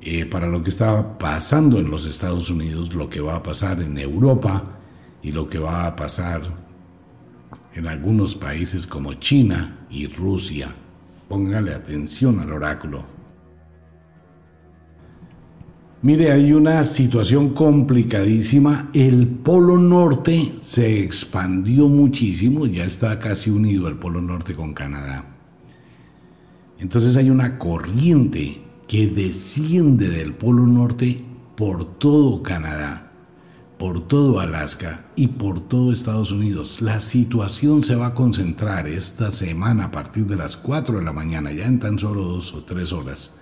Eh, 0.00 0.26
para 0.26 0.46
lo 0.46 0.62
que 0.62 0.70
está 0.70 1.18
pasando 1.18 1.78
en 1.78 1.90
los 1.90 2.06
Estados 2.06 2.50
Unidos, 2.50 2.94
lo 2.94 3.08
que 3.08 3.20
va 3.20 3.36
a 3.36 3.42
pasar 3.42 3.80
en 3.80 3.98
Europa 3.98 4.62
y 5.22 5.32
lo 5.32 5.48
que 5.48 5.58
va 5.58 5.86
a 5.86 5.96
pasar 5.96 6.42
en 7.74 7.86
algunos 7.86 8.34
países 8.34 8.86
como 8.86 9.14
China 9.14 9.86
y 9.90 10.06
Rusia. 10.06 10.68
Póngale 11.28 11.74
atención 11.74 12.40
al 12.40 12.52
oráculo. 12.52 13.04
Mire, 16.02 16.32
hay 16.32 16.52
una 16.52 16.84
situación 16.84 17.54
complicadísima. 17.54 18.90
El 18.92 19.26
Polo 19.26 19.78
Norte 19.78 20.52
se 20.62 21.02
expandió 21.02 21.88
muchísimo, 21.88 22.66
ya 22.66 22.84
está 22.84 23.18
casi 23.18 23.48
unido 23.48 23.88
el 23.88 23.96
Polo 23.96 24.20
Norte 24.20 24.54
con 24.54 24.74
Canadá. 24.74 25.24
Entonces 26.78 27.16
hay 27.16 27.30
una 27.30 27.58
corriente 27.58 28.60
que 28.86 29.06
desciende 29.06 30.10
del 30.10 30.34
Polo 30.34 30.66
Norte 30.66 31.24
por 31.56 31.98
todo 31.98 32.42
Canadá, 32.42 33.12
por 33.78 34.06
todo 34.06 34.40
Alaska 34.40 35.06
y 35.16 35.28
por 35.28 35.60
todo 35.60 35.92
Estados 35.92 36.32
Unidos. 36.32 36.80
La 36.80 37.00
situación 37.00 37.82
se 37.82 37.96
va 37.96 38.08
a 38.08 38.14
concentrar 38.14 38.86
esta 38.86 39.30
semana 39.30 39.86
a 39.86 39.90
partir 39.90 40.26
de 40.26 40.36
las 40.36 40.56
4 40.56 40.98
de 40.98 41.04
la 41.04 41.12
mañana, 41.12 41.52
ya 41.52 41.66
en 41.66 41.80
tan 41.80 41.98
solo 41.98 42.22
dos 42.22 42.54
o 42.54 42.64
tres 42.64 42.92
horas 42.92 43.40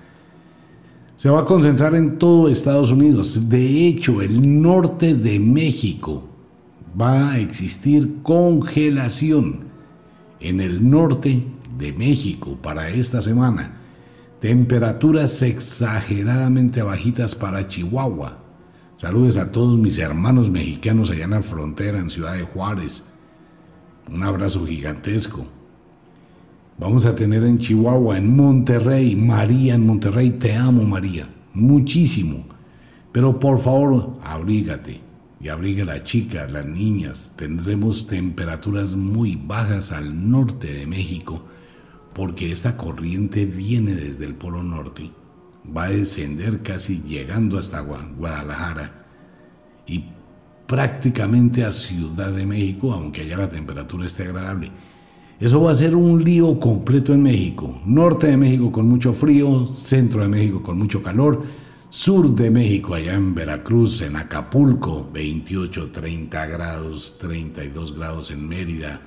se 1.22 1.30
va 1.30 1.42
a 1.42 1.44
concentrar 1.44 1.94
en 1.94 2.18
todo 2.18 2.48
Estados 2.48 2.90
Unidos. 2.90 3.48
De 3.48 3.86
hecho, 3.86 4.22
el 4.22 4.60
norte 4.60 5.14
de 5.14 5.38
México 5.38 6.28
va 7.00 7.30
a 7.30 7.38
existir 7.38 8.22
congelación 8.24 9.60
en 10.40 10.60
el 10.60 10.90
norte 10.90 11.46
de 11.78 11.92
México 11.92 12.58
para 12.60 12.90
esta 12.90 13.20
semana. 13.20 13.76
Temperaturas 14.40 15.42
exageradamente 15.42 16.82
bajitas 16.82 17.36
para 17.36 17.68
Chihuahua. 17.68 18.41
Saludos 19.02 19.36
a 19.36 19.50
todos 19.50 19.80
mis 19.80 19.98
hermanos 19.98 20.48
mexicanos 20.48 21.10
allá 21.10 21.24
en 21.24 21.30
la 21.30 21.42
frontera, 21.42 21.98
en 21.98 22.08
Ciudad 22.08 22.36
de 22.36 22.44
Juárez. 22.44 23.02
Un 24.08 24.22
abrazo 24.22 24.64
gigantesco. 24.64 25.44
Vamos 26.78 27.04
a 27.04 27.16
tener 27.16 27.42
en 27.42 27.58
Chihuahua, 27.58 28.16
en 28.16 28.36
Monterrey, 28.36 29.16
María 29.16 29.74
en 29.74 29.88
Monterrey, 29.88 30.30
te 30.30 30.54
amo 30.54 30.84
María, 30.84 31.28
muchísimo. 31.52 32.46
Pero 33.10 33.40
por 33.40 33.58
favor, 33.58 34.18
abrígate 34.22 35.00
y 35.40 35.48
abriga 35.48 35.82
a 35.82 35.86
la 35.86 36.04
chica, 36.04 36.46
las 36.46 36.66
niñas. 36.66 37.32
Tendremos 37.34 38.06
temperaturas 38.06 38.94
muy 38.94 39.34
bajas 39.34 39.90
al 39.90 40.30
norte 40.30 40.72
de 40.72 40.86
México 40.86 41.44
porque 42.14 42.52
esta 42.52 42.76
corriente 42.76 43.46
viene 43.46 43.96
desde 43.96 44.26
el 44.26 44.36
Polo 44.36 44.62
Norte. 44.62 45.10
Va 45.64 45.84
a 45.84 45.90
descender 45.90 46.62
casi 46.62 47.02
llegando 47.02 47.58
hasta 47.58 47.80
Guadalajara 47.80 49.04
y 49.86 50.04
prácticamente 50.66 51.64
a 51.64 51.70
Ciudad 51.70 52.32
de 52.32 52.46
México, 52.46 52.92
aunque 52.92 53.22
allá 53.22 53.36
la 53.36 53.50
temperatura 53.50 54.06
esté 54.06 54.24
agradable. 54.24 54.70
Eso 55.38 55.60
va 55.60 55.72
a 55.72 55.74
ser 55.74 55.94
un 55.96 56.22
lío 56.22 56.58
completo 56.60 57.12
en 57.12 57.22
México. 57.22 57.80
Norte 57.84 58.28
de 58.28 58.36
México 58.36 58.70
con 58.70 58.88
mucho 58.88 59.12
frío, 59.12 59.66
centro 59.66 60.22
de 60.22 60.28
México 60.28 60.62
con 60.62 60.78
mucho 60.78 61.02
calor, 61.02 61.42
sur 61.90 62.34
de 62.34 62.50
México 62.50 62.94
allá 62.94 63.14
en 63.14 63.34
Veracruz, 63.34 64.02
en 64.02 64.16
Acapulco, 64.16 65.10
28, 65.12 65.90
30 65.90 66.46
grados, 66.46 67.16
32 67.18 67.96
grados 67.96 68.30
en 68.30 68.48
Mérida, 68.48 69.02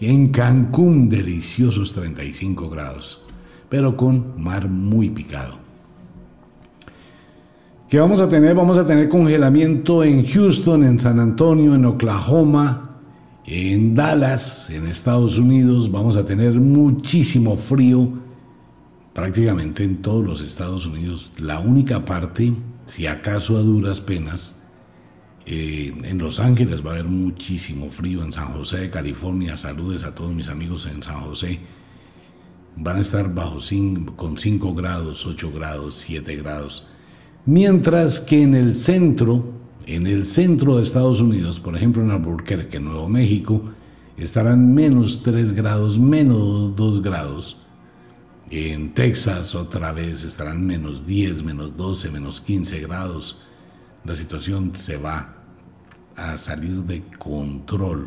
en 0.00 0.28
Cancún 0.28 1.08
deliciosos 1.08 1.92
35 1.92 2.70
grados, 2.70 3.20
pero 3.68 3.96
con 3.96 4.40
mar 4.42 4.68
muy 4.68 5.10
picado. 5.10 5.63
¿Qué 7.88 7.98
vamos 8.00 8.20
a 8.20 8.28
tener? 8.28 8.54
Vamos 8.54 8.78
a 8.78 8.86
tener 8.86 9.10
congelamiento 9.10 10.02
en 10.02 10.26
Houston, 10.26 10.84
en 10.84 10.98
San 10.98 11.20
Antonio, 11.20 11.74
en 11.74 11.84
Oklahoma, 11.84 12.98
en 13.44 13.94
Dallas, 13.94 14.70
en 14.70 14.86
Estados 14.86 15.38
Unidos, 15.38 15.90
vamos 15.90 16.16
a 16.16 16.24
tener 16.24 16.54
muchísimo 16.54 17.56
frío 17.56 18.08
prácticamente 19.12 19.84
en 19.84 20.00
todos 20.00 20.24
los 20.24 20.40
Estados 20.40 20.86
Unidos. 20.86 21.32
La 21.36 21.60
única 21.60 22.06
parte, 22.06 22.54
si 22.86 23.06
acaso 23.06 23.58
a 23.58 23.60
duras 23.60 24.00
penas, 24.00 24.56
eh, 25.44 25.94
en 26.04 26.18
Los 26.18 26.40
Ángeles 26.40 26.84
va 26.84 26.92
a 26.92 26.94
haber 26.94 27.04
muchísimo 27.04 27.90
frío, 27.90 28.24
en 28.24 28.32
San 28.32 28.54
José 28.54 28.78
de 28.78 28.90
California, 28.90 29.58
saludes 29.58 30.04
a 30.04 30.14
todos 30.14 30.34
mis 30.34 30.48
amigos 30.48 30.86
en 30.86 31.02
San 31.02 31.20
José, 31.20 31.60
van 32.76 32.96
a 32.96 33.00
estar 33.00 33.32
bajo 33.34 33.58
con 34.16 34.38
5 34.38 34.74
grados, 34.74 35.26
8 35.26 35.52
grados, 35.52 35.96
7 35.96 36.34
grados. 36.36 36.86
Mientras 37.46 38.20
que 38.20 38.42
en 38.42 38.54
el 38.54 38.74
centro, 38.74 39.44
en 39.86 40.06
el 40.06 40.24
centro 40.24 40.76
de 40.76 40.82
Estados 40.82 41.20
Unidos, 41.20 41.60
por 41.60 41.76
ejemplo 41.76 42.02
en 42.02 42.10
Albuquerque, 42.10 42.80
Nuevo 42.80 43.06
México, 43.06 43.62
estarán 44.16 44.72
menos 44.72 45.22
3 45.22 45.52
grados, 45.52 45.98
menos 45.98 46.74
2 46.74 47.02
grados. 47.02 47.58
En 48.50 48.94
Texas 48.94 49.54
otra 49.54 49.92
vez 49.92 50.24
estarán 50.24 50.64
menos 50.64 51.04
10, 51.06 51.42
menos 51.42 51.76
12, 51.76 52.10
menos 52.10 52.40
15 52.40 52.80
grados. 52.80 53.42
La 54.04 54.14
situación 54.14 54.74
se 54.74 54.96
va 54.96 55.36
a 56.16 56.38
salir 56.38 56.76
de 56.84 57.02
control. 57.18 58.06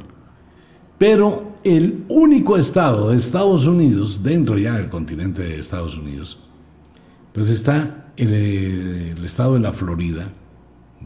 Pero 0.97 1.59
el 1.63 2.05
único 2.07 2.57
estado 2.57 3.11
de 3.11 3.17
Estados 3.17 3.67
Unidos, 3.67 4.23
dentro 4.23 4.57
ya 4.57 4.77
del 4.77 4.89
continente 4.89 5.43
de 5.43 5.59
Estados 5.59 5.95
Unidos, 5.95 6.39
Pues 7.37 7.51
está 7.51 8.11
el, 8.17 9.23
estado 9.23 9.53
de 9.53 9.59
la 9.59 9.71
Florida, 9.71 10.33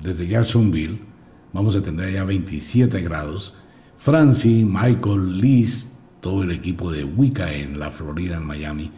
desde 0.02 0.30
Jacksonville, 0.30 1.02
vamos 1.52 1.76
a 1.76 1.84
tener 1.84 2.14
ya 2.14 2.24
27 2.24 3.02
grados. 3.02 3.58
Francie, 3.98 4.64
Michael, 4.64 5.42
Liz, 5.42 5.92
todo 6.22 6.44
el 6.44 6.52
equipo 6.52 6.90
de 6.90 7.04
Wicca 7.04 7.54
en 7.54 7.80
la 7.80 7.92
Florida, 7.92 8.38
en 8.38 8.46
Miami, 8.46 8.92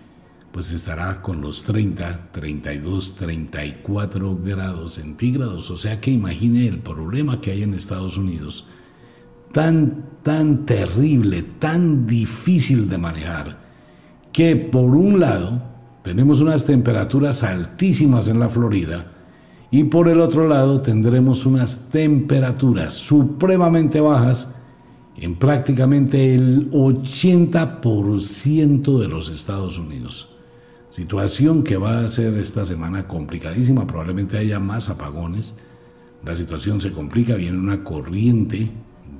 pues 0.52 0.72
estará 0.72 1.24
con 1.24 1.42
los 1.42 1.64
30, 1.64 2.30
32, 2.32 3.16
34 3.16 4.38
grados 4.44 4.94
centígrados. 4.94 5.72
O 5.72 5.78
sea 5.80 6.00
que 6.00 6.12
imagine 6.12 6.68
el 6.68 6.78
problema 6.78 7.42
que 7.42 7.50
hay 7.50 7.64
en 7.64 7.74
Estados 7.74 8.16
Unidos, 8.16 8.68
tan, 9.52 10.06
tan 10.22 10.68
terrible, 10.68 11.42
tan 11.58 12.06
difícil 12.06 12.88
de 12.90 13.00
manejar, 13.00 13.58
que 14.32 14.56
por 14.56 14.94
un 14.94 15.20
lado 15.20 15.73
tenemos 16.04 16.42
unas 16.42 16.66
temperaturas 16.66 17.44
altísimas 17.44 18.28
en 18.28 18.40
la 18.40 18.50
Florida, 18.50 19.12
y 19.72 19.86
por 19.86 20.08
el 20.08 20.22
otro 20.22 20.48
lado 20.48 20.82
tendremos 20.82 21.48
unas 21.48 21.90
temperaturas 21.90 22.94
supremamente 22.94 24.00
bajas 24.00 24.54
en 25.18 25.36
prácticamente 25.36 26.36
el 26.36 26.70
80% 26.72 29.00
de 29.00 29.08
los 29.08 29.30
Estados 29.30 29.80
Unidos. 29.80 30.30
Situación 30.90 31.64
que 31.64 31.78
va 31.78 32.02
a 32.02 32.08
ser 32.08 32.34
esta 32.36 32.66
semana 32.66 33.08
complicadísima, 33.08 33.88
probablemente 33.88 34.38
haya 34.38 34.60
más 34.60 34.90
apagones. 34.90 35.56
La 36.24 36.36
situación 36.36 36.82
se 36.82 36.92
complica, 36.92 37.34
viene 37.36 37.58
una 37.58 37.84
corriente 37.84 38.70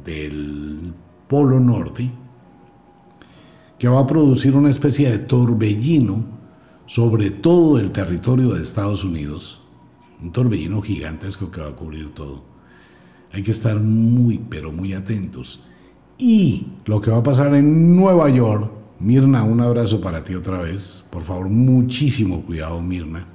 del 0.06 0.94
Polo 1.28 1.60
Norte 1.60 2.12
que 3.80 3.88
va 3.88 4.02
a 4.02 4.08
producir 4.08 4.56
una 4.56 4.70
especie 4.70 5.10
de 5.10 5.18
torbellino 5.18 6.33
sobre 6.86 7.32
todo 7.32 7.80
el 7.80 7.92
territorio 7.92 8.50
de 8.50 8.64
Estados 8.64 9.04
Unidos 9.04 9.64
un 10.24 10.32
torbellino 10.32 10.82
gigantesco 10.82 11.52
que 11.52 11.62
va 11.62 11.68
a 11.68 11.76
cubrir 11.76 12.14
todo. 12.14 12.44
Hay 13.34 13.44
que 13.44 13.52
estar 13.52 13.80
muy, 13.80 14.38
pero 14.38 14.72
muy 14.72 14.94
atentos. 14.94 15.64
Y 16.18 16.68
lo 16.86 17.02
que 17.02 17.12
va 17.12 17.18
a 17.18 17.24
pasar 17.24 17.54
en 17.56 17.96
Nueva 17.96 18.30
York, 18.30 18.72
Mirna, 19.00 19.44
un 19.44 19.60
abrazo 19.60 20.00
para 20.00 20.24
ti 20.24 20.34
otra 20.34 20.62
vez. 20.62 21.04
Por 21.12 21.24
favor, 21.24 21.50
muchísimo 21.50 22.42
cuidado, 22.44 22.82
Mirna. 22.82 23.26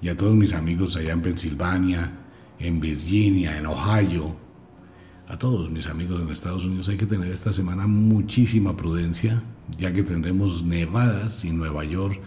Y 0.00 0.08
a 0.08 0.16
todos 0.16 0.34
mis 0.34 0.52
amigos 0.52 0.96
allá 0.96 1.12
en 1.12 1.22
Pensilvania, 1.22 2.12
en 2.60 2.78
Virginia, 2.80 3.58
en 3.58 3.66
Ohio, 3.66 4.36
a 5.26 5.38
todos 5.38 5.70
mis 5.70 5.86
amigos 5.86 6.20
en 6.20 6.28
Estados 6.28 6.64
Unidos 6.64 6.88
hay 6.90 6.98
que 6.98 7.06
tener 7.06 7.32
esta 7.32 7.52
semana 7.52 7.86
muchísima 7.86 8.76
prudencia, 8.76 9.42
ya 9.78 9.92
que 9.92 10.02
tendremos 10.02 10.62
nevadas 10.62 11.44
en 11.44 11.56
Nueva 11.56 11.84
York 11.84 12.20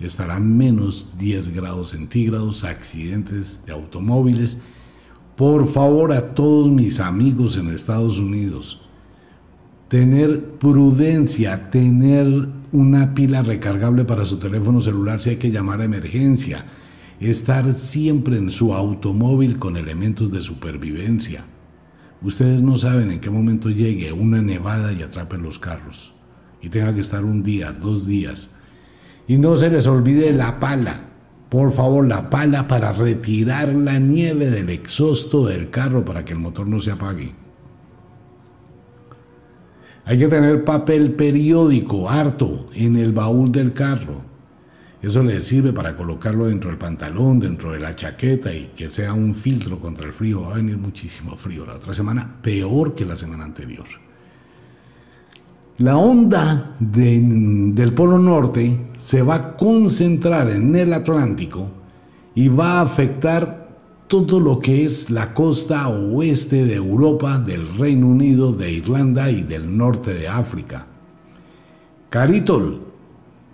estará 0.00 0.40
menos 0.40 1.08
10 1.18 1.54
grados 1.54 1.90
centígrados, 1.90 2.64
accidentes 2.64 3.64
de 3.66 3.72
automóviles. 3.72 4.60
Por 5.36 5.66
favor 5.66 6.12
a 6.12 6.34
todos 6.34 6.68
mis 6.68 7.00
amigos 7.00 7.56
en 7.56 7.68
Estados 7.68 8.18
Unidos, 8.18 8.80
tener 9.88 10.44
prudencia, 10.58 11.70
tener 11.70 12.48
una 12.72 13.14
pila 13.14 13.42
recargable 13.42 14.04
para 14.04 14.24
su 14.24 14.38
teléfono 14.38 14.80
celular 14.80 15.20
si 15.20 15.30
hay 15.30 15.36
que 15.36 15.50
llamar 15.50 15.80
a 15.80 15.84
emergencia, 15.84 16.66
estar 17.20 17.72
siempre 17.74 18.36
en 18.36 18.50
su 18.50 18.74
automóvil 18.74 19.58
con 19.58 19.76
elementos 19.76 20.30
de 20.30 20.40
supervivencia. 20.40 21.44
Ustedes 22.22 22.62
no 22.62 22.76
saben 22.76 23.10
en 23.10 23.20
qué 23.20 23.30
momento 23.30 23.70
llegue 23.70 24.12
una 24.12 24.40
nevada 24.40 24.92
y 24.92 25.02
atrape 25.02 25.36
los 25.36 25.58
carros 25.58 26.14
y 26.62 26.68
tenga 26.68 26.94
que 26.94 27.00
estar 27.00 27.24
un 27.24 27.42
día, 27.42 27.72
dos 27.72 28.06
días 28.06 28.53
y 29.26 29.38
no 29.38 29.56
se 29.56 29.70
les 29.70 29.86
olvide 29.86 30.32
la 30.32 30.58
pala. 30.58 31.00
Por 31.48 31.70
favor, 31.72 32.06
la 32.06 32.30
pala 32.30 32.66
para 32.66 32.92
retirar 32.92 33.72
la 33.74 33.98
nieve 33.98 34.50
del 34.50 34.70
exhausto 34.70 35.46
del 35.46 35.70
carro 35.70 36.04
para 36.04 36.24
que 36.24 36.32
el 36.32 36.38
motor 36.38 36.68
no 36.68 36.80
se 36.80 36.90
apague. 36.90 37.32
Hay 40.06 40.18
que 40.18 40.28
tener 40.28 40.64
papel 40.64 41.12
periódico 41.12 42.10
harto 42.10 42.68
en 42.74 42.96
el 42.96 43.12
baúl 43.12 43.50
del 43.52 43.72
carro. 43.72 44.22
Eso 45.00 45.22
le 45.22 45.40
sirve 45.40 45.72
para 45.72 45.96
colocarlo 45.96 46.46
dentro 46.46 46.70
del 46.70 46.78
pantalón, 46.78 47.38
dentro 47.38 47.72
de 47.72 47.80
la 47.80 47.94
chaqueta 47.94 48.52
y 48.52 48.72
que 48.74 48.88
sea 48.88 49.12
un 49.12 49.34
filtro 49.34 49.78
contra 49.78 50.06
el 50.06 50.12
frío. 50.12 50.42
Va 50.42 50.54
a 50.54 50.56
venir 50.56 50.76
muchísimo 50.76 51.36
frío 51.36 51.64
la 51.66 51.76
otra 51.76 51.94
semana, 51.94 52.36
peor 52.42 52.94
que 52.94 53.04
la 53.04 53.16
semana 53.16 53.44
anterior. 53.44 54.03
La 55.78 55.96
onda 55.96 56.76
del 56.78 57.92
Polo 57.94 58.16
Norte 58.16 58.90
se 58.96 59.22
va 59.22 59.34
a 59.34 59.56
concentrar 59.56 60.48
en 60.50 60.76
el 60.76 60.92
Atlántico 60.92 61.68
y 62.32 62.46
va 62.46 62.78
a 62.78 62.82
afectar 62.82 63.76
todo 64.06 64.38
lo 64.38 64.60
que 64.60 64.84
es 64.84 65.10
la 65.10 65.34
costa 65.34 65.88
oeste 65.88 66.64
de 66.64 66.76
Europa, 66.76 67.40
del 67.40 67.76
Reino 67.76 68.06
Unido, 68.06 68.52
de 68.52 68.70
Irlanda 68.70 69.28
y 69.32 69.42
del 69.42 69.76
norte 69.76 70.14
de 70.14 70.28
África. 70.28 70.86
Caritol, 72.08 72.80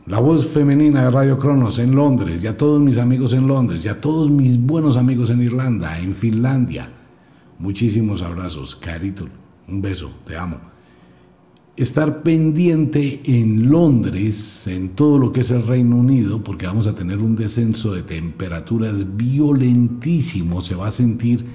la 0.05 0.21
voz 0.21 0.47
femenina 0.47 1.05
de 1.05 1.11
Radio 1.11 1.39
Cronos 1.39 1.79
en 1.79 1.95
Londres, 1.95 2.45
y 2.45 2.47
a 2.47 2.59
todos 2.59 2.83
mis 2.83 2.99
amigos 2.99 3.33
en 3.33 3.47
Londres, 3.47 3.83
y 3.87 3.89
a 3.89 3.99
todos 3.99 4.31
mis 4.31 4.61
buenos 4.61 4.99
amigos 4.99 5.31
en 5.31 5.41
Irlanda, 5.41 5.99
en 5.99 6.15
Finlandia. 6.15 6.91
Muchísimos 7.59 8.21
abrazos, 8.21 8.77
Caritol. 8.77 9.31
Un 9.67 9.81
beso, 9.81 10.11
te 10.27 10.37
amo 10.37 10.70
estar 11.83 12.23
pendiente 12.23 13.23
en 13.25 13.71
Londres, 13.71 14.67
en 14.67 14.91
todo 14.91 15.19
lo 15.19 15.33
que 15.33 15.41
es 15.41 15.51
el 15.51 15.67
Reino 15.67 15.97
Unido, 15.97 16.45
porque 16.45 16.67
vamos 16.67 16.87
a 16.87 16.95
tener 16.95 17.19
un 17.19 17.37
descenso 17.37 17.95
de 17.95 18.03
temperaturas 18.03 19.17
violentísimo, 19.17 20.61
se 20.61 20.75
va 20.75 20.89
a 20.89 20.91
sentir, 20.91 21.47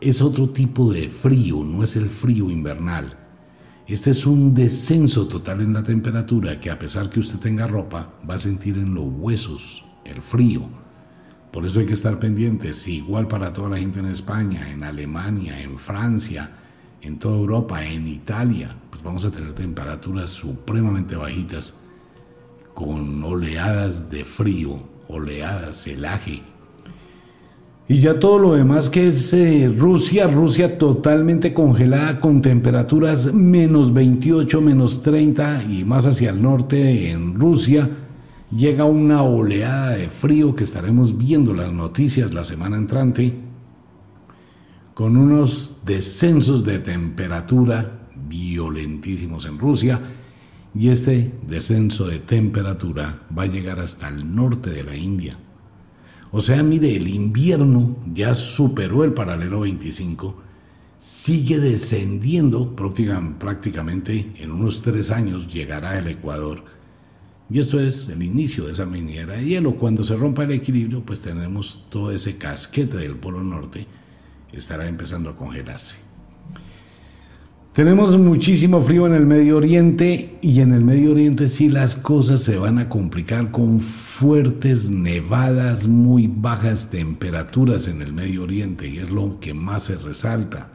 es 0.00 0.22
otro 0.22 0.50
tipo 0.50 0.92
de 0.92 1.08
frío, 1.08 1.64
no 1.64 1.82
es 1.82 1.96
el 1.96 2.08
frío 2.08 2.50
invernal. 2.50 3.18
Este 3.88 4.10
es 4.10 4.26
un 4.26 4.54
descenso 4.54 5.26
total 5.26 5.60
en 5.60 5.72
la 5.72 5.82
temperatura 5.82 6.60
que 6.60 6.70
a 6.70 6.78
pesar 6.78 7.10
que 7.10 7.18
usted 7.18 7.40
tenga 7.40 7.66
ropa, 7.66 8.14
va 8.28 8.34
a 8.34 8.38
sentir 8.38 8.76
en 8.76 8.94
los 8.94 9.06
huesos 9.06 9.84
el 10.04 10.22
frío. 10.22 10.68
Por 11.50 11.66
eso 11.66 11.80
hay 11.80 11.86
que 11.86 11.94
estar 11.94 12.20
pendientes, 12.20 12.86
igual 12.86 13.26
para 13.26 13.52
toda 13.52 13.70
la 13.70 13.78
gente 13.78 13.98
en 13.98 14.06
España, 14.06 14.70
en 14.70 14.84
Alemania, 14.84 15.60
en 15.60 15.78
Francia, 15.78 16.52
en 17.00 17.18
toda 17.18 17.36
Europa, 17.36 17.84
en 17.84 18.06
Italia, 18.06 18.76
vamos 19.04 19.24
a 19.24 19.30
tener 19.30 19.52
temperaturas 19.52 20.30
supremamente 20.30 21.16
bajitas 21.16 21.74
con 22.74 23.22
oleadas 23.22 24.10
de 24.10 24.24
frío, 24.24 24.78
oleadas, 25.08 25.86
helaje. 25.86 26.42
Y 27.88 28.00
ya 28.00 28.18
todo 28.18 28.38
lo 28.38 28.54
demás 28.54 28.88
que 28.88 29.08
es 29.08 29.34
eh, 29.34 29.72
Rusia, 29.76 30.26
Rusia 30.26 30.78
totalmente 30.78 31.52
congelada 31.52 32.20
con 32.20 32.40
temperaturas 32.40 33.34
menos 33.34 33.92
28, 33.92 34.60
menos 34.60 35.02
30 35.02 35.64
y 35.64 35.84
más 35.84 36.06
hacia 36.06 36.30
el 36.30 36.40
norte 36.40 37.10
en 37.10 37.34
Rusia 37.34 37.90
llega 38.54 38.84
una 38.84 39.22
oleada 39.22 39.90
de 39.90 40.08
frío 40.08 40.54
que 40.54 40.64
estaremos 40.64 41.16
viendo 41.16 41.52
las 41.54 41.72
noticias 41.72 42.32
la 42.32 42.44
semana 42.44 42.76
entrante 42.76 43.34
con 44.94 45.16
unos 45.16 45.80
descensos 45.84 46.64
de 46.64 46.78
temperatura 46.78 48.01
violentísimos 48.32 49.44
en 49.44 49.58
Rusia 49.58 50.00
y 50.74 50.88
este 50.88 51.32
descenso 51.46 52.06
de 52.06 52.18
temperatura 52.18 53.20
va 53.36 53.42
a 53.42 53.46
llegar 53.46 53.78
hasta 53.78 54.08
el 54.08 54.34
norte 54.34 54.70
de 54.70 54.82
la 54.82 54.96
India. 54.96 55.36
O 56.30 56.40
sea, 56.40 56.62
mire, 56.62 56.96
el 56.96 57.08
invierno 57.08 57.96
ya 58.10 58.34
superó 58.34 59.04
el 59.04 59.12
paralelo 59.12 59.60
25, 59.60 60.34
sigue 60.98 61.58
descendiendo 61.58 62.74
prácticamente 62.74 64.32
en 64.38 64.50
unos 64.50 64.80
tres 64.80 65.10
años 65.10 65.52
llegará 65.52 65.90
al 65.90 66.08
Ecuador. 66.08 66.64
Y 67.50 67.58
esto 67.58 67.78
es 67.78 68.08
el 68.08 68.22
inicio 68.22 68.64
de 68.64 68.72
esa 68.72 68.86
miniera 68.86 69.34
de 69.34 69.44
hielo. 69.44 69.76
Cuando 69.76 70.04
se 70.04 70.16
rompa 70.16 70.44
el 70.44 70.52
equilibrio, 70.52 71.04
pues 71.04 71.20
tenemos 71.20 71.84
todo 71.90 72.10
ese 72.10 72.38
casquete 72.38 72.96
del 72.96 73.16
Polo 73.16 73.42
Norte 73.42 73.86
estará 74.52 74.86
empezando 74.86 75.30
a 75.30 75.36
congelarse. 75.36 75.96
Tenemos 77.72 78.18
muchísimo 78.18 78.82
frío 78.82 79.06
en 79.06 79.14
el 79.14 79.24
Medio 79.24 79.56
Oriente 79.56 80.36
y 80.42 80.60
en 80.60 80.74
el 80.74 80.84
Medio 80.84 81.12
Oriente 81.12 81.48
sí 81.48 81.70
las 81.70 81.94
cosas 81.94 82.42
se 82.42 82.58
van 82.58 82.76
a 82.78 82.90
complicar 82.90 83.50
con 83.50 83.80
fuertes 83.80 84.90
nevadas, 84.90 85.88
muy 85.88 86.26
bajas 86.26 86.90
temperaturas 86.90 87.88
en 87.88 88.02
el 88.02 88.12
Medio 88.12 88.42
Oriente 88.42 88.88
y 88.88 88.98
es 88.98 89.10
lo 89.10 89.40
que 89.40 89.54
más 89.54 89.84
se 89.84 89.96
resalta. 89.96 90.68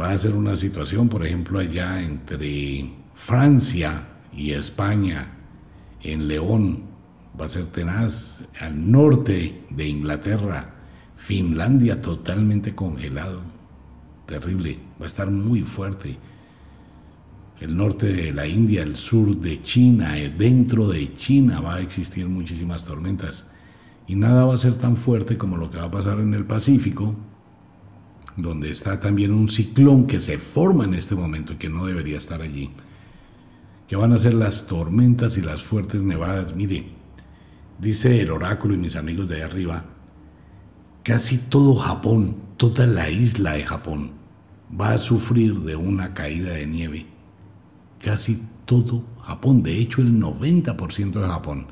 Va 0.00 0.10
a 0.12 0.18
ser 0.18 0.34
una 0.34 0.54
situación, 0.54 1.08
por 1.08 1.26
ejemplo, 1.26 1.58
allá 1.58 2.00
entre 2.00 2.92
Francia 3.16 4.10
y 4.32 4.52
España, 4.52 5.26
en 6.04 6.28
León, 6.28 6.84
va 7.38 7.46
a 7.46 7.48
ser 7.48 7.66
tenaz, 7.66 8.44
al 8.60 8.92
norte 8.92 9.62
de 9.70 9.88
Inglaterra, 9.88 10.72
Finlandia 11.16 12.00
totalmente 12.00 12.76
congelado. 12.76 13.51
Terrible, 14.26 14.78
va 15.00 15.06
a 15.06 15.08
estar 15.08 15.30
muy 15.30 15.62
fuerte. 15.62 16.18
el 17.60 17.76
norte 17.76 18.12
de 18.12 18.32
la 18.32 18.44
India, 18.44 18.82
el 18.82 18.96
sur 18.96 19.36
de 19.36 19.62
China, 19.62 20.18
eh, 20.18 20.34
dentro 20.36 20.88
de 20.88 21.14
China 21.14 21.60
va 21.60 21.76
a 21.76 21.80
existir 21.80 22.28
muchísimas 22.28 22.84
tormentas 22.84 23.52
y 24.08 24.16
nada 24.16 24.44
va 24.44 24.54
a 24.54 24.58
ser 24.58 24.74
tan 24.74 24.96
fuerte 24.96 25.38
como 25.38 25.56
lo 25.56 25.70
que 25.70 25.78
va 25.78 25.84
a 25.84 25.90
pasar 25.90 26.18
en 26.18 26.34
el 26.34 26.44
Pacífico, 26.44 27.14
donde 28.36 28.70
está 28.70 28.98
también 29.00 29.32
un 29.32 29.48
ciclón 29.48 30.06
que 30.06 30.18
se 30.18 30.38
forma 30.38 30.84
en 30.84 30.94
este 30.94 31.14
momento 31.14 31.52
y 31.52 31.56
que 31.56 31.68
no 31.68 31.86
debería 31.86 32.18
estar 32.18 32.42
allí, 32.42 32.70
que 33.86 33.96
van 33.96 34.12
a 34.12 34.18
ser 34.18 34.34
las 34.34 34.66
tormentas 34.66 35.36
y 35.38 35.42
las 35.42 35.62
fuertes 35.62 36.02
nevadas. 36.02 36.56
Mire, 36.56 36.86
dice 37.78 38.20
el 38.20 38.30
oráculo 38.30 38.74
y 38.74 38.78
mis 38.78 38.96
amigos 38.96 39.28
de 39.28 39.36
ahí 39.36 39.42
arriba, 39.42 39.84
casi 41.02 41.38
todo 41.38 41.74
Japón, 41.74 42.36
toda 42.62 42.86
la 42.86 43.10
isla 43.10 43.54
de 43.54 43.64
Japón, 43.64 44.12
va 44.80 44.92
a 44.92 44.98
sufrir 44.98 45.58
de 45.62 45.74
una 45.74 46.14
caída 46.14 46.52
de 46.52 46.64
nieve. 46.64 47.06
Casi 47.98 48.40
todo 48.66 49.02
Japón, 49.20 49.64
de 49.64 49.80
hecho 49.80 50.00
el 50.00 50.12
90% 50.12 51.10
de 51.10 51.26
Japón. 51.26 51.66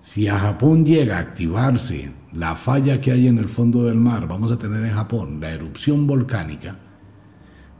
Si 0.00 0.28
a 0.28 0.38
Japón 0.38 0.86
llega 0.86 1.18
a 1.18 1.20
activarse 1.20 2.10
la 2.32 2.56
falla 2.56 3.02
que 3.02 3.12
hay 3.12 3.28
en 3.28 3.36
el 3.36 3.48
fondo 3.48 3.84
del 3.84 3.96
mar, 3.96 4.26
vamos 4.26 4.50
a 4.50 4.58
tener 4.58 4.82
en 4.82 4.94
Japón 4.94 5.40
la 5.42 5.50
erupción 5.50 6.06
volcánica, 6.06 6.78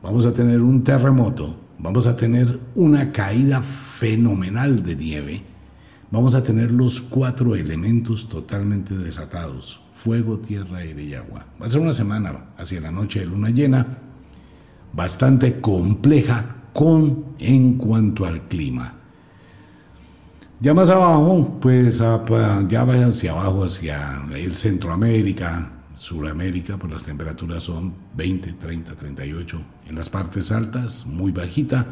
vamos 0.02 0.26
a 0.26 0.34
tener 0.34 0.60
un 0.60 0.84
terremoto, 0.84 1.58
vamos 1.78 2.06
a 2.06 2.14
tener 2.14 2.60
una 2.74 3.10
caída 3.10 3.62
fenomenal 3.62 4.84
de 4.84 4.96
nieve, 4.96 5.42
vamos 6.10 6.34
a 6.34 6.42
tener 6.42 6.72
los 6.72 7.00
cuatro 7.00 7.56
elementos 7.56 8.28
totalmente 8.28 8.94
desatados, 8.98 9.81
fuego, 10.02 10.38
tierra, 10.38 10.78
aire 10.78 11.04
y 11.04 11.14
agua. 11.14 11.46
Va 11.60 11.66
a 11.66 11.70
ser 11.70 11.80
una 11.80 11.92
semana 11.92 12.46
hacia 12.56 12.80
la 12.80 12.90
noche 12.90 13.20
de 13.20 13.26
luna 13.26 13.50
llena, 13.50 13.86
bastante 14.92 15.60
compleja 15.60 16.56
con 16.72 17.36
en 17.38 17.78
cuanto 17.78 18.26
al 18.26 18.48
clima. 18.48 18.94
Ya 20.60 20.74
más 20.74 20.90
abajo, 20.90 21.58
pues 21.60 21.98
ya 21.98 22.84
va 22.84 23.06
hacia 23.06 23.30
abajo, 23.30 23.64
hacia 23.64 24.24
el 24.34 24.54
Centroamérica, 24.54 25.70
Suramérica, 25.96 26.76
pues 26.78 26.92
las 26.92 27.04
temperaturas 27.04 27.62
son 27.62 27.94
20, 28.16 28.54
30, 28.54 28.94
38. 28.94 29.62
En 29.88 29.94
las 29.94 30.08
partes 30.08 30.50
altas, 30.50 31.06
muy 31.06 31.30
bajita, 31.30 31.86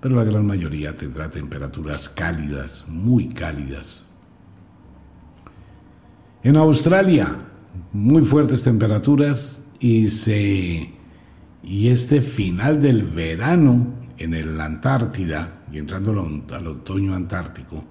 pero 0.00 0.16
la 0.16 0.24
gran 0.24 0.46
mayoría 0.46 0.96
tendrá 0.96 1.30
temperaturas 1.30 2.08
cálidas, 2.10 2.84
muy 2.86 3.28
cálidas. 3.28 4.06
En 6.46 6.56
Australia, 6.56 7.26
muy 7.92 8.22
fuertes 8.22 8.62
temperaturas 8.62 9.64
y 9.80 10.06
se 10.06 10.92
y 11.64 11.88
este 11.88 12.20
final 12.20 12.80
del 12.80 13.02
verano 13.02 13.88
en 14.16 14.32
el 14.32 14.60
Antártida 14.60 15.64
y 15.72 15.78
entrando 15.78 16.12
al 16.52 16.66
otoño 16.68 17.16
antártico, 17.16 17.84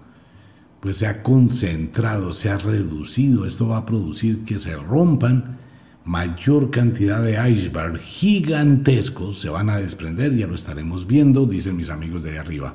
pues 0.79 0.99
se 0.99 1.07
ha 1.07 1.21
concentrado, 1.21 2.31
se 2.31 2.49
ha 2.49 2.57
reducido. 2.57 3.45
Esto 3.45 3.67
va 3.67 3.79
a 3.79 3.85
producir 3.85 4.45
que 4.45 4.57
se 4.57 4.73
rompan 4.77 5.57
mayor 6.05 6.71
cantidad 6.71 7.21
de 7.21 7.33
iceberg 7.51 7.99
gigantescos, 7.99 9.37
se 9.37 9.49
van 9.49 9.69
a 9.69 9.79
desprender, 9.79 10.33
ya 10.33 10.47
lo 10.47 10.55
estaremos 10.55 11.07
viendo, 11.07 11.45
dicen 11.45 11.75
mis 11.75 11.89
amigos 11.89 12.23
de 12.23 12.31
ahí 12.31 12.37
arriba. 12.37 12.73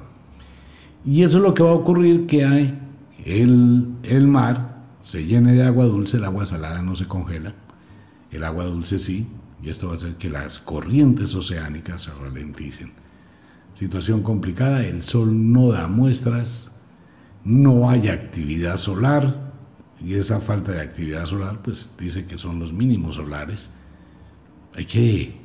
Y 1.06 1.22
eso 1.22 1.38
es 1.38 1.42
lo 1.42 1.54
que 1.54 1.62
va 1.62 1.70
a 1.70 1.72
ocurrir, 1.72 2.26
que 2.26 2.44
hay 2.44 2.78
el, 3.24 3.94
el 4.02 4.28
mar 4.28 4.69
se 5.02 5.24
llene 5.24 5.54
de 5.54 5.62
agua 5.64 5.86
dulce, 5.86 6.16
el 6.16 6.24
agua 6.24 6.46
salada 6.46 6.82
no 6.82 6.96
se 6.96 7.06
congela, 7.06 7.54
el 8.30 8.44
agua 8.44 8.64
dulce 8.64 8.98
sí, 8.98 9.26
y 9.62 9.70
esto 9.70 9.88
va 9.88 9.94
a 9.94 9.96
hacer 9.96 10.16
que 10.16 10.30
las 10.30 10.58
corrientes 10.58 11.34
oceánicas 11.34 12.02
se 12.02 12.12
ralenticen. 12.12 12.92
Situación 13.72 14.22
complicada, 14.22 14.84
el 14.84 15.02
sol 15.02 15.52
no 15.52 15.68
da 15.68 15.86
muestras, 15.86 16.70
no 17.44 17.88
hay 17.88 18.08
actividad 18.08 18.76
solar 18.76 19.52
y 20.04 20.14
esa 20.14 20.40
falta 20.40 20.72
de 20.72 20.80
actividad 20.80 21.26
solar 21.26 21.60
pues 21.62 21.92
dice 21.98 22.24
que 22.26 22.38
son 22.38 22.58
los 22.58 22.72
mínimos 22.72 23.16
solares. 23.16 23.70
Hay 24.74 24.84
que, 24.86 25.40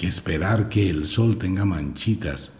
esperar 0.00 0.68
que 0.68 0.90
el 0.90 1.06
sol 1.06 1.38
tenga 1.38 1.64
manchitas 1.64 2.52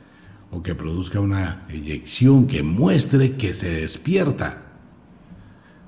o 0.50 0.62
que 0.62 0.74
produzca 0.74 1.20
una 1.20 1.66
eyección 1.68 2.46
que 2.46 2.62
muestre 2.62 3.36
que 3.36 3.52
se 3.52 3.70
despierta. 3.70 4.65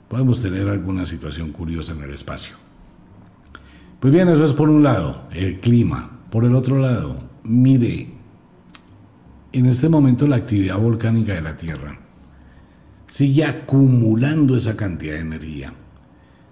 Podemos 0.09 0.41
tener 0.41 0.69
alguna 0.69 1.05
situación 1.05 1.53
curiosa 1.53 1.93
en 1.93 2.03
el 2.03 2.15
espacio. 2.15 2.57
Pues 4.01 4.13
bien, 4.13 4.29
eso 4.29 4.45
es 4.45 4.53
por 4.53 4.69
un 4.69 4.83
lado, 4.83 5.29
el 5.33 5.61
clima. 5.61 6.21
Por 6.31 6.45
el 6.45 6.55
otro 6.55 6.79
lado, 6.79 7.17
mire, 7.43 8.09
en 9.53 9.67
este 9.67 9.89
momento 9.89 10.27
la 10.27 10.37
actividad 10.37 10.79
volcánica 10.79 11.35
de 11.35 11.43
la 11.43 11.57
Tierra 11.57 11.99
sigue 13.07 13.45
acumulando 13.45 14.57
esa 14.57 14.77
cantidad 14.77 15.15
de 15.15 15.21
energía, 15.21 15.73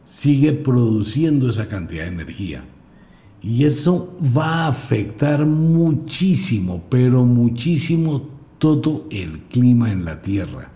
sigue 0.04 0.52
produciendo 0.52 1.50
esa 1.50 1.68
cantidad 1.68 2.04
de 2.04 2.08
energía. 2.08 2.64
Y 3.42 3.64
eso 3.64 4.18
va 4.36 4.64
a 4.64 4.68
afectar 4.68 5.44
muchísimo, 5.46 6.84
pero 6.88 7.24
muchísimo 7.24 8.28
todo 8.58 9.06
el 9.10 9.42
clima 9.50 9.92
en 9.92 10.04
la 10.04 10.22
Tierra. 10.22 10.72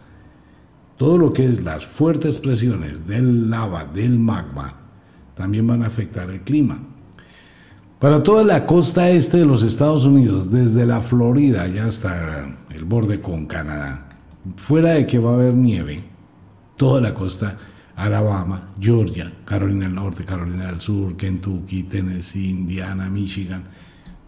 Todo 1.00 1.16
lo 1.16 1.32
que 1.32 1.46
es 1.46 1.62
las 1.62 1.86
fuertes 1.86 2.38
presiones 2.38 3.06
del 3.06 3.48
lava, 3.48 3.86
del 3.86 4.18
magma, 4.18 4.74
también 5.34 5.66
van 5.66 5.82
a 5.82 5.86
afectar 5.86 6.28
el 6.28 6.42
clima. 6.42 6.78
Para 7.98 8.22
toda 8.22 8.44
la 8.44 8.66
costa 8.66 9.08
este 9.08 9.38
de 9.38 9.46
los 9.46 9.62
Estados 9.62 10.04
Unidos, 10.04 10.50
desde 10.50 10.84
la 10.84 11.00
Florida 11.00 11.66
ya 11.68 11.86
hasta 11.86 12.54
el 12.68 12.84
borde 12.84 13.18
con 13.22 13.46
Canadá, 13.46 14.08
fuera 14.56 14.90
de 14.90 15.06
que 15.06 15.18
va 15.18 15.30
a 15.30 15.34
haber 15.36 15.54
nieve, 15.54 16.04
toda 16.76 17.00
la 17.00 17.14
costa, 17.14 17.56
Alabama, 17.96 18.74
Georgia, 18.78 19.32
Carolina 19.46 19.86
del 19.86 19.94
Norte, 19.94 20.26
Carolina 20.26 20.66
del 20.66 20.82
Sur, 20.82 21.16
Kentucky, 21.16 21.84
Tennessee, 21.84 22.50
Indiana, 22.50 23.08
Michigan, 23.08 23.64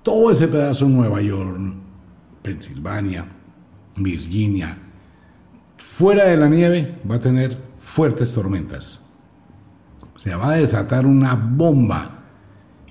todo 0.03 0.31
ese 0.31 0.49
pedazo, 0.49 0.89
Nueva 0.89 1.21
York, 1.21 1.55
Pensilvania, 2.43 3.27
Virginia, 3.95 4.79
fuera 5.83 6.25
de 6.25 6.37
la 6.37 6.49
nieve 6.49 6.95
va 7.09 7.17
a 7.17 7.21
tener 7.21 7.59
fuertes 7.81 8.33
tormentas. 8.33 9.01
Se 10.17 10.35
va 10.35 10.51
a 10.51 10.57
desatar 10.57 11.05
una 11.05 11.35
bomba 11.35 12.23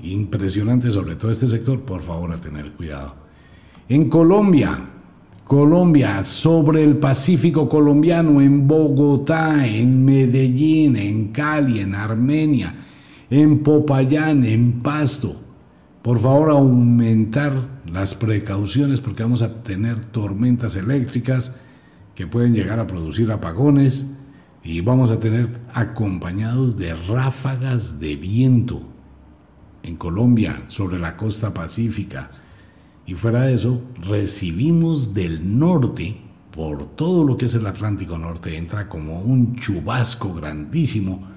impresionante 0.03 0.91
sobre 0.91 1.15
todo 1.15 1.31
este 1.31 1.47
sector, 1.47 1.81
por 1.81 2.01
favor 2.01 2.31
a 2.31 2.41
tener 2.41 2.73
cuidado. 2.73 3.15
En 3.87 4.09
Colombia, 4.09 4.89
Colombia, 5.45 6.23
sobre 6.23 6.83
el 6.83 6.97
Pacífico 6.97 7.67
colombiano, 7.67 8.41
en 8.41 8.67
Bogotá, 8.67 9.65
en 9.65 10.05
Medellín, 10.05 10.95
en 10.95 11.29
Cali, 11.29 11.79
en 11.79 11.95
Armenia, 11.95 12.75
en 13.29 13.59
Popayán, 13.59 14.45
en 14.45 14.81
Pasto. 14.81 15.35
Por 16.01 16.19
favor, 16.19 16.51
aumentar 16.51 17.81
las 17.85 18.15
precauciones 18.15 19.01
porque 19.01 19.23
vamos 19.23 19.41
a 19.41 19.63
tener 19.63 19.99
tormentas 20.05 20.75
eléctricas 20.75 21.53
que 22.15 22.27
pueden 22.27 22.53
llegar 22.53 22.79
a 22.79 22.87
producir 22.87 23.31
apagones 23.31 24.07
y 24.63 24.81
vamos 24.81 25.11
a 25.11 25.19
tener 25.19 25.49
acompañados 25.73 26.77
de 26.77 26.93
ráfagas 26.93 27.99
de 27.99 28.15
viento 28.15 28.81
en 29.83 29.95
Colombia, 29.95 30.63
sobre 30.67 30.99
la 30.99 31.17
costa 31.17 31.53
pacífica 31.53 32.31
y 33.05 33.15
fuera 33.15 33.41
de 33.41 33.55
eso, 33.55 33.81
recibimos 33.99 35.13
del 35.13 35.59
norte, 35.59 36.17
por 36.51 36.85
todo 36.95 37.23
lo 37.23 37.37
que 37.37 37.45
es 37.45 37.53
el 37.55 37.65
Atlántico 37.65 38.17
Norte, 38.17 38.55
entra 38.55 38.87
como 38.87 39.21
un 39.21 39.55
chubasco 39.55 40.33
grandísimo, 40.33 41.27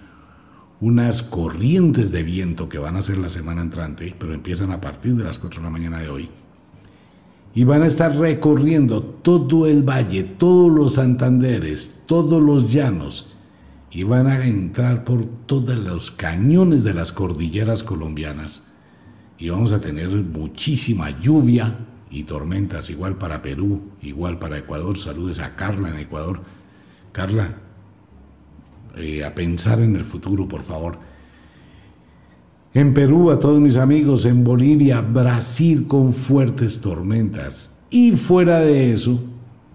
unas 0.81 1.23
corrientes 1.23 2.11
de 2.11 2.23
viento 2.23 2.69
que 2.69 2.79
van 2.79 2.97
a 2.97 3.03
ser 3.03 3.19
la 3.19 3.31
semana 3.31 3.63
entrante, 3.63 4.15
pero 4.19 4.35
empiezan 4.35 4.73
a 4.73 4.81
partir 4.81 5.17
de 5.17 5.25
las 5.25 5.39
4 5.39 5.61
de 5.61 5.65
la 5.65 5.71
mañana 5.71 5.99
de 6.01 6.09
hoy. 6.09 6.31
Y 7.55 7.65
van 7.65 7.83
a 7.83 7.87
estar 7.87 8.17
recorriendo 8.17 9.03
todo 9.03 9.67
el 9.67 9.83
valle, 9.83 10.25
todos 10.25 10.73
los 10.73 10.95
Santanderes, 10.95 12.01
todos 12.07 12.43
los 12.43 12.73
llanos, 12.73 13.33
y 13.91 14.03
van 14.03 14.27
a 14.27 14.45
entrar 14.45 15.05
por 15.05 15.25
todos 15.25 15.79
los 15.79 16.11
cañones 16.11 16.83
de 16.83 16.95
las 16.95 17.13
cordilleras 17.13 17.85
colombianas 17.85 18.65
y 19.39 19.49
vamos 19.49 19.73
a 19.73 19.81
tener 19.81 20.11
muchísima 20.11 21.11
lluvia 21.21 21.77
y 22.11 22.25
tormentas, 22.25 22.91
igual 22.91 23.17
para 23.17 23.43
Perú, 23.43 23.91
igual 24.01 24.39
para 24.39 24.59
Ecuador. 24.59 24.99
Saludes 24.99 25.41
a 25.41 25.57
Carla 25.57 25.91
en 25.91 25.99
Ecuador. 25.99 26.41
Carla, 27.13 27.57
eh, 28.97 29.25
a 29.25 29.35
pensar 29.35 29.81
en 29.81 29.97
el 29.97 30.05
futuro, 30.05 30.47
por 30.47 30.63
favor. 30.63 30.99
En 32.75 32.93
Perú, 32.93 33.31
a 33.31 33.39
todos 33.39 33.61
mis 33.61 33.77
amigos, 33.77 34.27
en 34.27 34.43
Bolivia, 34.43 35.01
Brasil 35.01 35.87
con 35.87 36.13
fuertes 36.13 36.81
tormentas. 36.81 37.71
Y 37.89 38.13
fuera 38.13 38.59
de 38.59 38.93
eso, 38.93 39.23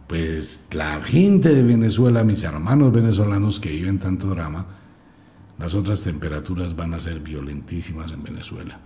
pues 0.08 0.60
la 0.72 1.00
gente 1.02 1.56
de 1.56 1.64
Venezuela, 1.64 2.26
mis 2.26 2.44
hermanos 2.44 2.92
venezolanos 2.92 3.62
que 3.62 3.72
viven 3.72 4.00
tanto 4.00 4.28
drama, 4.28 4.66
las 5.58 5.76
otras 5.76 6.02
temperaturas 6.02 6.76
van 6.76 6.94
a 6.94 7.00
ser 7.00 7.22
violentísimas 7.22 8.12
en 8.12 8.22
Venezuela. 8.22 8.80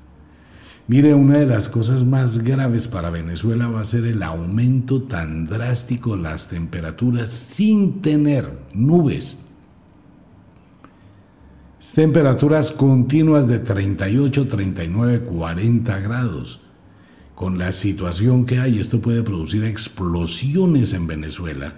Mire, 0.88 1.16
una 1.16 1.39
de 1.39 1.47
las 1.47 1.68
cosas 1.68 2.03
más 2.03 2.39
graves 2.39 2.88
para 2.88 3.09
Venezuela 3.09 3.68
va 3.68 3.82
a 3.82 3.86
ser 3.86 4.05
el 4.05 4.22
aumento 4.22 5.01
tan 5.01 5.47
drástico 5.47 6.16
de 6.16 6.22
las 6.22 6.49
temperaturas 6.49 7.30
sin 7.30 8.01
tener 8.03 8.59
nubes. 8.76 9.42
Temperaturas 11.93 12.71
continuas 12.71 13.47
de 13.47 13.59
38, 13.59 14.47
39, 14.47 15.19
40 15.25 15.99
grados. 15.99 16.59
Con 17.35 17.59
la 17.59 17.71
situación 17.71 18.47
que 18.47 18.57
hay, 18.57 18.79
esto 18.79 18.99
puede 18.99 19.21
producir 19.21 19.63
explosiones 19.63 20.93
en 20.93 21.05
Venezuela, 21.05 21.75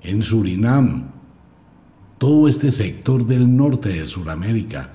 en 0.00 0.22
Surinam, 0.22 1.10
todo 2.16 2.48
este 2.48 2.70
sector 2.70 3.26
del 3.26 3.54
norte 3.54 3.90
de 3.90 4.06
Sudamérica 4.06 4.92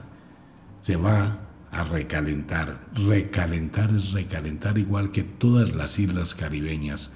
se 0.80 0.96
va 0.96 1.42
a 1.70 1.84
recalentar. 1.84 2.88
Recalentar 2.96 3.94
es 3.96 4.14
recalentar 4.14 4.80
igual 4.80 5.12
que 5.12 5.22
todas 5.22 5.76
las 5.76 6.00
islas 6.00 6.34
caribeñas. 6.34 7.16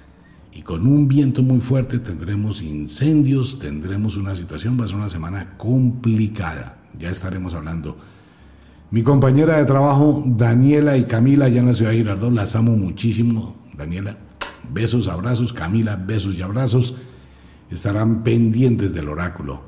Y 0.52 0.62
con 0.62 0.86
un 0.86 1.08
viento 1.08 1.42
muy 1.42 1.58
fuerte 1.58 1.98
tendremos 1.98 2.62
incendios, 2.62 3.58
tendremos 3.58 4.16
una 4.16 4.36
situación, 4.36 4.78
va 4.78 4.84
a 4.84 4.88
ser 4.88 4.98
una 4.98 5.08
semana 5.08 5.56
complicada. 5.56 6.78
Ya 6.98 7.10
estaremos 7.10 7.54
hablando. 7.54 7.96
Mi 8.90 9.02
compañera 9.02 9.56
de 9.56 9.64
trabajo, 9.64 10.22
Daniela 10.26 10.96
y 10.96 11.04
Camila, 11.04 11.46
allá 11.46 11.60
en 11.60 11.66
la 11.66 11.74
ciudad 11.74 11.92
de 11.92 11.98
Girardot, 11.98 12.32
las 12.32 12.54
amo 12.54 12.76
muchísimo. 12.76 13.56
Daniela, 13.76 14.18
besos, 14.70 15.08
abrazos. 15.08 15.52
Camila, 15.52 15.96
besos 15.96 16.36
y 16.36 16.42
abrazos. 16.42 16.94
Estarán 17.70 18.22
pendientes 18.22 18.92
del 18.92 19.08
oráculo. 19.08 19.62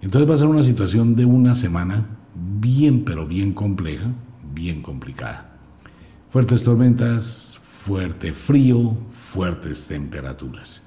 Entonces 0.00 0.28
va 0.28 0.34
a 0.34 0.38
ser 0.38 0.46
una 0.46 0.62
situación 0.62 1.14
de 1.14 1.26
una 1.26 1.54
semana 1.54 2.06
bien, 2.34 3.04
pero 3.04 3.26
bien 3.26 3.52
compleja, 3.52 4.06
bien 4.54 4.80
complicada. 4.80 5.58
Fuertes 6.30 6.62
tormentas, 6.62 7.60
fuerte 7.84 8.32
frío, 8.32 8.96
fuertes 9.32 9.86
temperaturas. 9.86 10.82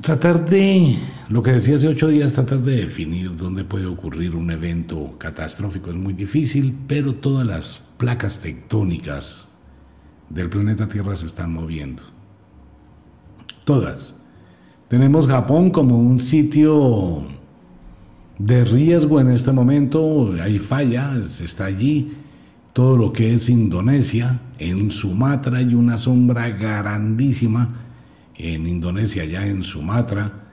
Tratar 0.00 0.44
de, 0.44 0.98
lo 1.30 1.42
que 1.42 1.52
decía 1.52 1.76
hace 1.76 1.88
ocho 1.88 2.08
días, 2.08 2.34
tratar 2.34 2.58
de 2.58 2.76
definir 2.76 3.34
dónde 3.34 3.64
puede 3.64 3.86
ocurrir 3.86 4.34
un 4.34 4.50
evento 4.50 5.14
catastrófico 5.18 5.90
es 5.90 5.96
muy 5.96 6.12
difícil, 6.12 6.76
pero 6.86 7.14
todas 7.14 7.46
las 7.46 7.82
placas 7.96 8.40
tectónicas 8.40 9.48
del 10.28 10.50
planeta 10.50 10.86
Tierra 10.86 11.16
se 11.16 11.26
están 11.26 11.52
moviendo. 11.52 12.02
Todas. 13.64 14.20
Tenemos 14.88 15.26
Japón 15.26 15.70
como 15.70 15.98
un 15.98 16.20
sitio 16.20 17.24
de 18.38 18.64
riesgo 18.64 19.18
en 19.18 19.30
este 19.30 19.50
momento, 19.50 20.34
hay 20.40 20.58
fallas, 20.58 21.40
está 21.40 21.64
allí. 21.64 22.12
Todo 22.74 22.98
lo 22.98 23.12
que 23.14 23.32
es 23.32 23.48
Indonesia, 23.48 24.40
en 24.58 24.90
Sumatra 24.90 25.58
hay 25.58 25.74
una 25.74 25.96
sombra 25.96 26.50
grandísima. 26.50 27.85
En 28.38 28.66
Indonesia, 28.66 29.24
ya 29.24 29.46
en 29.46 29.62
Sumatra, 29.62 30.46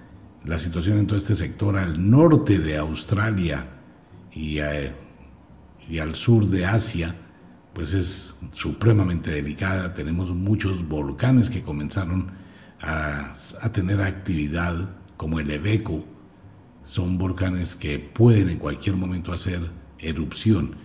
la 0.45 0.59
situación 0.59 0.99
en 0.99 1.07
todo 1.07 1.17
este 1.17 1.35
sector 1.35 1.77
al 1.77 2.09
norte 2.09 2.59
de 2.59 2.77
Australia 2.77 3.67
y, 4.33 4.59
al 4.59 6.15
sur 6.15 6.47
de 6.47 6.65
Asia, 6.65 7.15
pues 7.73 7.93
es 7.93 8.35
supremamente 8.51 9.31
delicada. 9.31 9.93
Tenemos 9.93 10.33
muchos 10.33 10.87
volcanes 10.87 11.49
que 11.49 11.63
comenzaron 11.63 12.31
a, 12.81 13.33
tener 13.71 14.01
actividad 14.01 14.89
como 15.17 15.39
el 15.39 15.49
Ebeco. 15.49 16.05
Son 16.83 17.17
volcanes 17.17 17.75
que 17.75 17.99
pueden 17.99 18.49
en 18.49 18.59
cualquier 18.59 18.95
momento 18.95 19.31
hacer 19.31 19.61
erupción. 19.99 20.75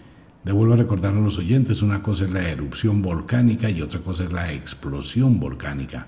Le 0.44 0.52
vuelvo 0.52 0.74
a 0.74 0.78
recordar 0.78 1.12
a 1.12 1.20
los 1.20 1.38
oyentes, 1.38 1.82
una 1.82 2.02
cosa 2.02 2.24
es 2.24 2.30
la 2.30 2.48
erupción 2.48 3.02
volcánica 3.02 3.68
y 3.68 3.82
otra 3.82 4.00
cosa 4.00 4.24
es 4.24 4.32
la 4.32 4.52
explosión 4.52 5.40
volcánica. 5.40 6.06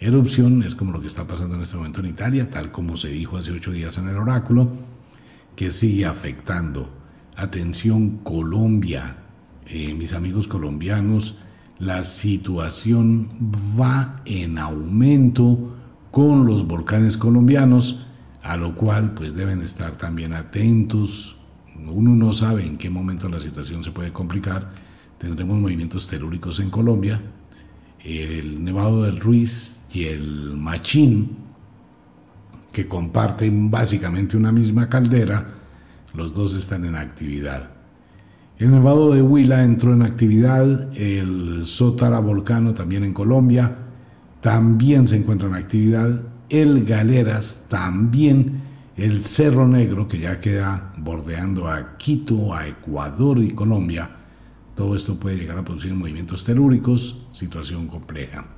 Erupción 0.00 0.62
es 0.64 0.74
como 0.74 0.92
lo 0.92 1.00
que 1.00 1.06
está 1.06 1.26
pasando 1.26 1.54
en 1.54 1.62
este 1.62 1.76
momento 1.76 2.00
en 2.00 2.06
Italia, 2.06 2.50
tal 2.50 2.70
como 2.70 2.96
se 2.96 3.08
dijo 3.08 3.36
hace 3.36 3.52
ocho 3.52 3.70
días 3.70 3.96
en 3.96 4.08
el 4.08 4.16
oráculo, 4.16 4.72
que 5.54 5.70
sigue 5.70 6.04
afectando. 6.04 6.90
Atención 7.36 8.18
Colombia, 8.18 9.16
eh, 9.66 9.94
mis 9.94 10.12
amigos 10.12 10.48
colombianos, 10.48 11.36
la 11.78 12.04
situación 12.04 13.28
va 13.78 14.20
en 14.24 14.58
aumento 14.58 15.76
con 16.10 16.46
los 16.46 16.66
volcanes 16.66 17.16
colombianos, 17.16 18.06
a 18.42 18.56
lo 18.56 18.74
cual 18.74 19.14
pues 19.14 19.34
deben 19.34 19.62
estar 19.62 19.96
también 19.96 20.32
atentos. 20.32 21.36
Uno 21.86 22.14
no 22.14 22.32
sabe 22.32 22.66
en 22.66 22.78
qué 22.78 22.90
momento 22.90 23.28
la 23.28 23.40
situación 23.40 23.82
se 23.82 23.90
puede 23.90 24.12
complicar. 24.12 24.70
Tendremos 25.18 25.58
movimientos 25.58 26.06
telúricos 26.06 26.60
en 26.60 26.70
Colombia, 26.70 27.22
el 28.04 28.62
Nevado 28.62 29.04
del 29.04 29.18
Ruiz 29.18 29.73
y 29.94 30.06
el 30.06 30.56
Machín, 30.56 31.36
que 32.72 32.88
comparten 32.88 33.70
básicamente 33.70 34.36
una 34.36 34.50
misma 34.50 34.88
caldera, 34.88 35.54
los 36.12 36.34
dos 36.34 36.56
están 36.56 36.84
en 36.84 36.96
actividad. 36.96 37.70
El 38.58 38.72
Nevado 38.72 39.14
de 39.14 39.22
Huila 39.22 39.62
entró 39.62 39.92
en 39.92 40.02
actividad, 40.02 40.92
el 40.96 41.64
Sotara 41.64 42.18
Volcano 42.18 42.74
también 42.74 43.04
en 43.04 43.14
Colombia, 43.14 43.76
también 44.40 45.06
se 45.06 45.16
encuentra 45.16 45.48
en 45.48 45.54
actividad, 45.54 46.22
el 46.48 46.84
Galeras 46.84 47.62
también, 47.68 48.62
el 48.96 49.24
Cerro 49.24 49.66
Negro 49.66 50.08
que 50.08 50.18
ya 50.18 50.40
queda 50.40 50.92
bordeando 50.98 51.68
a 51.68 51.96
Quito, 51.96 52.52
a 52.52 52.66
Ecuador 52.66 53.38
y 53.38 53.52
Colombia. 53.52 54.10
Todo 54.74 54.96
esto 54.96 55.18
puede 55.18 55.36
llegar 55.36 55.58
a 55.58 55.64
producir 55.64 55.94
movimientos 55.94 56.44
telúricos, 56.44 57.26
situación 57.30 57.86
compleja. 57.86 58.53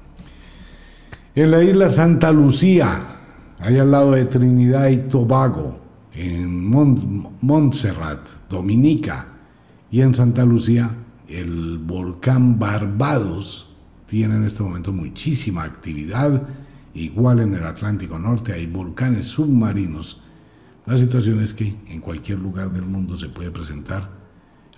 En 1.36 1.50
la 1.50 1.62
isla 1.62 1.90
Santa 1.90 2.32
Lucía, 2.32 3.18
ahí 3.58 3.76
al 3.76 3.90
lado 3.90 4.12
de 4.12 4.24
Trinidad 4.24 4.88
y 4.88 4.96
Tobago, 4.96 5.78
en 6.14 6.70
Montserrat, 7.42 8.26
Dominica, 8.48 9.26
y 9.90 10.00
en 10.00 10.14
Santa 10.14 10.46
Lucía, 10.46 10.90
el 11.28 11.76
volcán 11.76 12.58
Barbados 12.58 13.68
tiene 14.06 14.36
en 14.36 14.44
este 14.44 14.62
momento 14.62 14.94
muchísima 14.94 15.64
actividad. 15.64 16.42
Igual 16.94 17.40
en 17.40 17.54
el 17.54 17.64
Atlántico 17.64 18.18
Norte 18.18 18.54
hay 18.54 18.66
volcanes 18.66 19.26
submarinos. 19.26 20.22
La 20.86 20.96
situación 20.96 21.42
es 21.42 21.52
que 21.52 21.76
en 21.86 22.00
cualquier 22.00 22.38
lugar 22.38 22.72
del 22.72 22.86
mundo 22.86 23.18
se 23.18 23.28
puede 23.28 23.50
presentar 23.50 24.08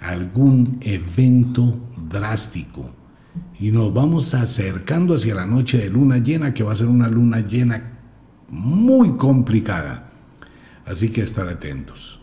algún 0.01 0.79
evento 0.81 1.79
drástico. 2.11 2.97
Y 3.59 3.70
nos 3.70 3.93
vamos 3.93 4.34
acercando 4.34 5.14
hacia 5.14 5.34
la 5.34 5.47
noche 5.47 5.78
de 5.78 5.91
luna 5.91 6.18
llena, 6.18 6.55
que 6.55 6.62
va 6.62 6.72
a 6.72 6.76
ser 6.76 6.86
una 6.86 7.09
luna 7.09 7.41
llena 7.41 7.99
muy 8.49 9.12
complicada. 9.12 10.11
Así 10.86 11.11
que 11.11 11.22
estar 11.22 11.49
atentos. 11.49 12.20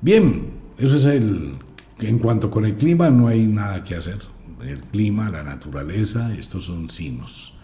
Bien, 0.00 0.50
eso 0.78 0.96
es 0.96 1.04
el 1.04 1.54
en 2.00 2.18
cuanto 2.18 2.50
con 2.50 2.64
el 2.64 2.74
clima 2.74 3.10
no 3.10 3.28
hay 3.28 3.46
nada 3.46 3.84
que 3.84 3.94
hacer. 3.94 4.18
El 4.66 4.80
clima, 4.80 5.30
la 5.30 5.42
naturaleza, 5.42 6.34
estos 6.34 6.66
son 6.66 6.90
signos. 6.90 7.54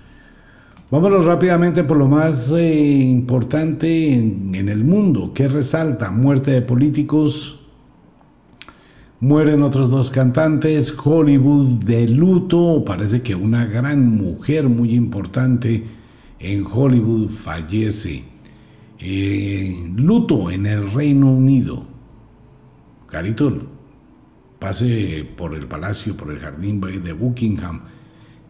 Vámonos 0.90 1.24
rápidamente 1.24 1.84
por 1.84 1.96
lo 1.96 2.06
más 2.06 2.52
eh, 2.52 2.74
importante 2.74 4.14
en, 4.14 4.54
en, 4.54 4.68
el 4.68 4.84
mundo. 4.84 5.32
¿Qué 5.34 5.48
resalta? 5.48 6.10
Muerte 6.10 6.52
de 6.52 6.62
políticos. 6.62 7.65
Mueren 9.20 9.62
otros 9.62 9.90
dos 9.90 10.10
cantantes. 10.10 10.94
Hollywood 11.02 11.84
de 11.84 12.06
luto. 12.06 12.84
Parece 12.84 13.22
que 13.22 13.34
una 13.34 13.64
gran 13.64 14.10
mujer 14.14 14.68
muy 14.68 14.94
importante 14.94 15.84
en 16.38 16.66
Hollywood 16.70 17.30
fallece. 17.30 18.24
Eh, 18.98 19.90
luto 19.96 20.50
en 20.50 20.66
el 20.66 20.92
Reino 20.92 21.30
Unido. 21.32 21.86
Carito, 23.08 23.68
pase 24.58 25.26
por 25.36 25.54
el 25.54 25.66
palacio, 25.66 26.16
por 26.16 26.30
el 26.30 26.38
jardín 26.38 26.80
de 26.80 27.12
Buckingham, 27.12 27.82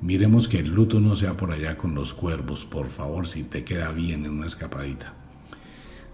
miremos 0.00 0.48
que 0.48 0.60
el 0.60 0.70
luto 0.70 0.98
no 0.98 1.14
sea 1.14 1.36
por 1.36 1.52
allá 1.52 1.76
con 1.76 1.94
los 1.94 2.12
cuervos, 2.12 2.64
por 2.64 2.88
favor, 2.88 3.28
si 3.28 3.44
te 3.44 3.64
queda 3.64 3.92
bien 3.92 4.24
en 4.24 4.32
una 4.32 4.46
escapadita. 4.46 5.14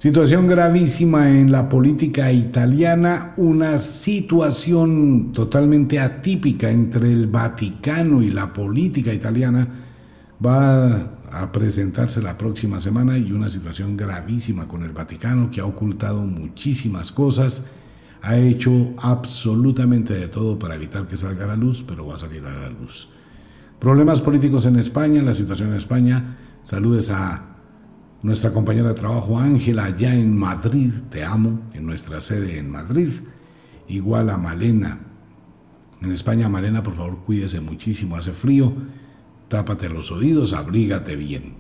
Situación 0.02 0.48
gravísima 0.48 1.30
en 1.30 1.52
la 1.52 1.68
política 1.68 2.32
italiana, 2.32 3.34
una 3.36 3.78
situación 3.78 5.30
totalmente 5.32 6.00
atípica 6.00 6.68
entre 6.70 7.12
el 7.12 7.28
Vaticano 7.28 8.20
y 8.20 8.30
la 8.30 8.52
política 8.52 9.14
italiana 9.14 9.68
va 10.44 11.20
a 11.30 11.52
presentarse 11.52 12.20
la 12.20 12.36
próxima 12.36 12.80
semana 12.80 13.16
y 13.16 13.30
una 13.30 13.48
situación 13.48 13.96
gravísima 13.96 14.66
con 14.66 14.82
el 14.82 14.90
Vaticano 14.90 15.52
que 15.52 15.60
ha 15.60 15.66
ocultado 15.66 16.26
muchísimas 16.26 17.12
cosas 17.12 17.64
ha 18.22 18.36
hecho 18.36 18.94
absolutamente 18.98 20.14
de 20.14 20.26
todo 20.26 20.58
para 20.58 20.74
evitar 20.74 21.06
que 21.06 21.16
salga 21.16 21.44
a 21.44 21.46
la 21.46 21.56
luz, 21.56 21.84
pero 21.86 22.08
va 22.08 22.16
a 22.16 22.18
salir 22.18 22.44
a 22.44 22.52
la 22.52 22.70
luz. 22.70 23.08
Problemas 23.78 24.20
políticos 24.20 24.66
en 24.66 24.80
España, 24.80 25.22
la 25.22 25.32
situación 25.32 25.68
en 25.68 25.76
España. 25.76 26.38
Saludes 26.64 27.08
a 27.08 27.51
nuestra 28.22 28.52
compañera 28.52 28.88
de 28.88 28.94
trabajo 28.94 29.38
Ángela 29.38 29.84
allá 29.84 30.14
en 30.14 30.36
Madrid, 30.36 30.92
te 31.10 31.24
amo, 31.24 31.60
en 31.74 31.84
nuestra 31.84 32.20
sede 32.20 32.58
en 32.58 32.70
Madrid. 32.70 33.10
Igual 33.88 34.30
a 34.30 34.38
Malena 34.38 35.00
En 36.00 36.12
España, 36.12 36.48
Marena, 36.48 36.82
por 36.82 36.94
favor, 36.94 37.18
cuídese 37.24 37.60
muchísimo, 37.60 38.16
hace 38.16 38.32
frío, 38.32 38.72
tápate 39.48 39.88
los 39.88 40.10
oídos, 40.10 40.52
abrígate 40.52 41.14
bien. 41.14 41.54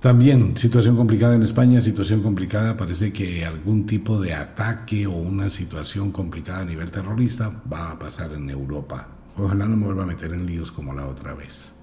También 0.00 0.56
situación 0.56 0.96
complicada 0.96 1.34
en 1.34 1.42
España, 1.42 1.80
situación 1.80 2.22
complicada, 2.22 2.76
parece 2.76 3.12
que 3.12 3.44
algún 3.44 3.86
tipo 3.86 4.20
de 4.20 4.34
ataque 4.34 5.06
o 5.06 5.12
una 5.12 5.50
situación 5.50 6.10
complicada 6.12 6.60
a 6.60 6.64
nivel 6.64 6.90
terrorista 6.90 7.50
va 7.70 7.90
a 7.90 7.98
pasar 7.98 8.32
en 8.32 8.48
Europa. 8.48 9.08
Ojalá 9.36 9.66
no 9.66 9.76
me 9.76 9.86
vuelva 9.86 10.04
a 10.04 10.06
meter 10.06 10.32
en 10.32 10.46
líos 10.46 10.70
como 10.70 10.94
la 10.94 11.06
otra 11.06 11.34
vez. 11.34 11.73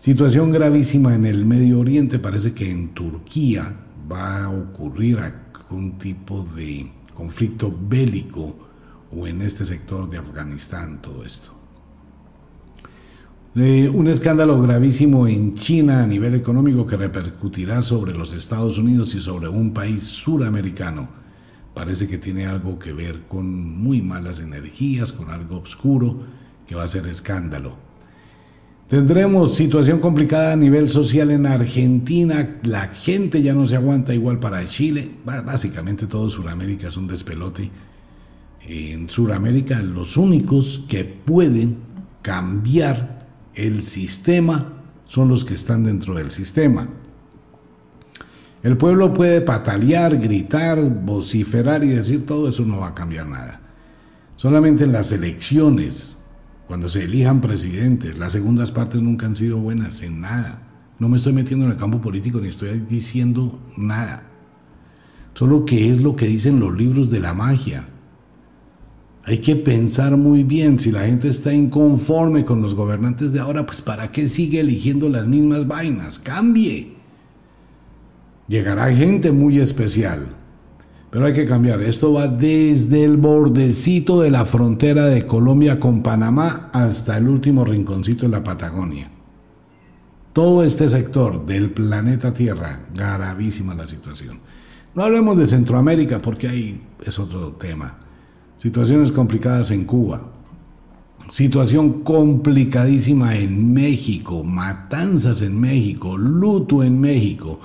Situación 0.00 0.50
gravísima 0.50 1.14
en 1.14 1.26
el 1.26 1.44
Medio 1.44 1.78
Oriente, 1.78 2.18
parece 2.18 2.54
que 2.54 2.70
en 2.70 2.94
Turquía 2.94 3.76
va 4.10 4.44
a 4.44 4.48
ocurrir 4.48 5.18
algún 5.18 5.98
tipo 5.98 6.42
de 6.56 6.90
conflicto 7.12 7.70
bélico 7.78 8.56
o 9.14 9.26
en 9.26 9.42
este 9.42 9.66
sector 9.66 10.08
de 10.08 10.16
Afganistán, 10.16 11.02
todo 11.02 11.22
esto 11.22 11.60
un 13.54 14.06
escándalo 14.06 14.62
gravísimo 14.62 15.26
en 15.26 15.54
China 15.54 16.04
a 16.04 16.06
nivel 16.06 16.34
económico 16.34 16.86
que 16.86 16.96
repercutirá 16.96 17.82
sobre 17.82 18.14
los 18.14 18.32
Estados 18.32 18.78
Unidos 18.78 19.14
y 19.16 19.20
sobre 19.20 19.48
un 19.48 19.74
país 19.74 20.04
suramericano. 20.04 21.08
Parece 21.74 22.06
que 22.06 22.16
tiene 22.16 22.46
algo 22.46 22.78
que 22.78 22.92
ver 22.92 23.22
con 23.26 23.50
muy 23.76 24.02
malas 24.02 24.38
energías, 24.38 25.12
con 25.12 25.30
algo 25.30 25.58
oscuro 25.58 26.20
que 26.66 26.76
va 26.76 26.84
a 26.84 26.88
ser 26.88 27.06
escándalo. 27.08 27.89
Tendremos 28.90 29.54
situación 29.54 30.00
complicada 30.00 30.52
a 30.52 30.56
nivel 30.56 30.88
social 30.88 31.30
en 31.30 31.46
Argentina. 31.46 32.58
La 32.64 32.88
gente 32.88 33.40
ya 33.40 33.54
no 33.54 33.64
se 33.68 33.76
aguanta 33.76 34.12
igual 34.12 34.40
para 34.40 34.66
Chile. 34.66 35.12
Básicamente 35.24 36.08
todo 36.08 36.28
Sudamérica 36.28 36.88
es 36.88 36.96
un 36.96 37.06
despelote. 37.06 37.70
En 38.66 39.08
Sudamérica 39.08 39.80
los 39.80 40.16
únicos 40.16 40.84
que 40.88 41.04
pueden 41.04 41.76
cambiar 42.20 43.28
el 43.54 43.82
sistema 43.82 44.72
son 45.04 45.28
los 45.28 45.44
que 45.44 45.54
están 45.54 45.84
dentro 45.84 46.14
del 46.14 46.32
sistema. 46.32 46.88
El 48.64 48.76
pueblo 48.76 49.12
puede 49.12 49.40
patalear, 49.40 50.18
gritar, 50.18 50.82
vociferar 50.82 51.84
y 51.84 51.90
decir 51.90 52.26
todo 52.26 52.48
eso 52.48 52.64
no 52.64 52.80
va 52.80 52.88
a 52.88 52.94
cambiar 52.94 53.28
nada. 53.28 53.60
Solamente 54.34 54.82
en 54.82 54.90
las 54.90 55.12
elecciones, 55.12 56.19
cuando 56.70 56.88
se 56.88 57.02
elijan 57.02 57.40
presidentes, 57.40 58.16
las 58.16 58.30
segundas 58.30 58.70
partes 58.70 59.02
nunca 59.02 59.26
han 59.26 59.34
sido 59.34 59.58
buenas 59.58 60.02
en 60.02 60.20
nada. 60.20 60.62
No 61.00 61.08
me 61.08 61.16
estoy 61.16 61.32
metiendo 61.32 61.66
en 61.66 61.72
el 61.72 61.76
campo 61.76 62.00
político 62.00 62.38
ni 62.38 62.46
estoy 62.46 62.78
diciendo 62.88 63.58
nada. 63.76 64.22
Solo 65.34 65.64
que 65.64 65.90
es 65.90 66.00
lo 66.00 66.14
que 66.14 66.28
dicen 66.28 66.60
los 66.60 66.72
libros 66.76 67.10
de 67.10 67.18
la 67.18 67.34
magia. 67.34 67.88
Hay 69.24 69.38
que 69.38 69.56
pensar 69.56 70.16
muy 70.16 70.44
bien, 70.44 70.78
si 70.78 70.92
la 70.92 71.06
gente 71.06 71.26
está 71.26 71.52
inconforme 71.52 72.44
con 72.44 72.62
los 72.62 72.72
gobernantes 72.72 73.32
de 73.32 73.40
ahora, 73.40 73.66
pues 73.66 73.82
¿para 73.82 74.12
qué 74.12 74.28
sigue 74.28 74.60
eligiendo 74.60 75.08
las 75.08 75.26
mismas 75.26 75.66
vainas? 75.66 76.20
Cambie. 76.20 76.94
Llegará 78.46 78.94
gente 78.94 79.32
muy 79.32 79.58
especial, 79.58 80.36
pero 81.10 81.26
hay 81.26 81.32
que 81.32 81.46
cambiar. 81.46 81.80
Esto 81.82 82.12
va 82.12 82.28
desde 82.28 83.04
el 83.04 83.16
bordecito 83.16 84.20
de 84.20 84.30
la 84.30 84.44
frontera 84.44 85.06
de 85.06 85.26
Colombia 85.26 85.80
con 85.80 86.02
Panamá 86.02 86.70
hasta 86.72 87.16
el 87.16 87.28
último 87.28 87.64
rinconcito 87.64 88.22
de 88.22 88.32
la 88.32 88.44
Patagonia. 88.44 89.10
Todo 90.32 90.62
este 90.62 90.88
sector 90.88 91.44
del 91.44 91.70
planeta 91.70 92.32
Tierra, 92.32 92.86
gravísima 92.94 93.74
la 93.74 93.88
situación. 93.88 94.38
No 94.94 95.02
hablemos 95.02 95.36
de 95.36 95.46
Centroamérica 95.46 96.22
porque 96.22 96.48
ahí 96.48 96.80
es 97.04 97.18
otro 97.18 97.52
tema 97.52 97.98
Situaciones 98.60 99.10
complicadas 99.10 99.70
en 99.70 99.86
Cuba. 99.86 100.20
Situación 101.30 102.02
complicadísima 102.02 103.34
en 103.34 103.72
México. 103.72 104.44
Matanzas 104.44 105.40
en 105.40 105.58
México. 105.58 106.18
Luto 106.18 106.84
en 106.84 107.00
México. 107.00 107.58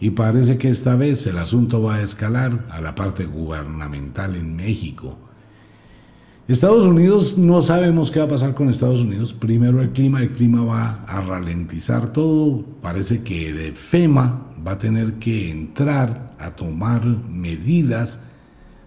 Y 0.00 0.10
parece 0.10 0.58
que 0.58 0.68
esta 0.68 0.96
vez 0.96 1.26
el 1.26 1.38
asunto 1.38 1.82
va 1.82 1.96
a 1.96 2.02
escalar 2.02 2.66
a 2.70 2.80
la 2.80 2.94
parte 2.94 3.24
gubernamental 3.24 4.36
en 4.36 4.54
México. 4.54 5.18
Estados 6.46 6.86
Unidos, 6.86 7.36
no 7.36 7.60
sabemos 7.60 8.10
qué 8.10 8.20
va 8.20 8.24
a 8.24 8.30
pasar 8.30 8.54
con 8.54 8.70
Estados 8.70 9.00
Unidos. 9.00 9.34
Primero 9.34 9.82
el 9.82 9.90
clima, 9.90 10.22
el 10.22 10.30
clima 10.30 10.62
va 10.62 11.04
a 11.06 11.20
ralentizar 11.20 12.12
todo. 12.12 12.64
Parece 12.80 13.22
que 13.22 13.74
FEMA 13.76 14.46
va 14.66 14.72
a 14.72 14.78
tener 14.78 15.14
que 15.14 15.50
entrar 15.50 16.34
a 16.38 16.52
tomar 16.52 17.04
medidas 17.04 18.20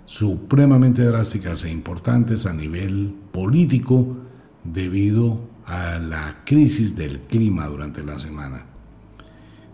supremamente 0.05 1.03
drásticas 1.03 1.63
e 1.63 1.71
importantes 1.71 2.47
a 2.47 2.53
nivel 2.53 3.13
político 3.31 4.17
debido 4.63 5.41
a 5.65 5.99
la 5.99 6.37
crisis 6.45 6.95
del 6.95 7.21
clima 7.21 7.67
durante 7.67 8.03
la 8.03 8.17
semana. 8.17 8.70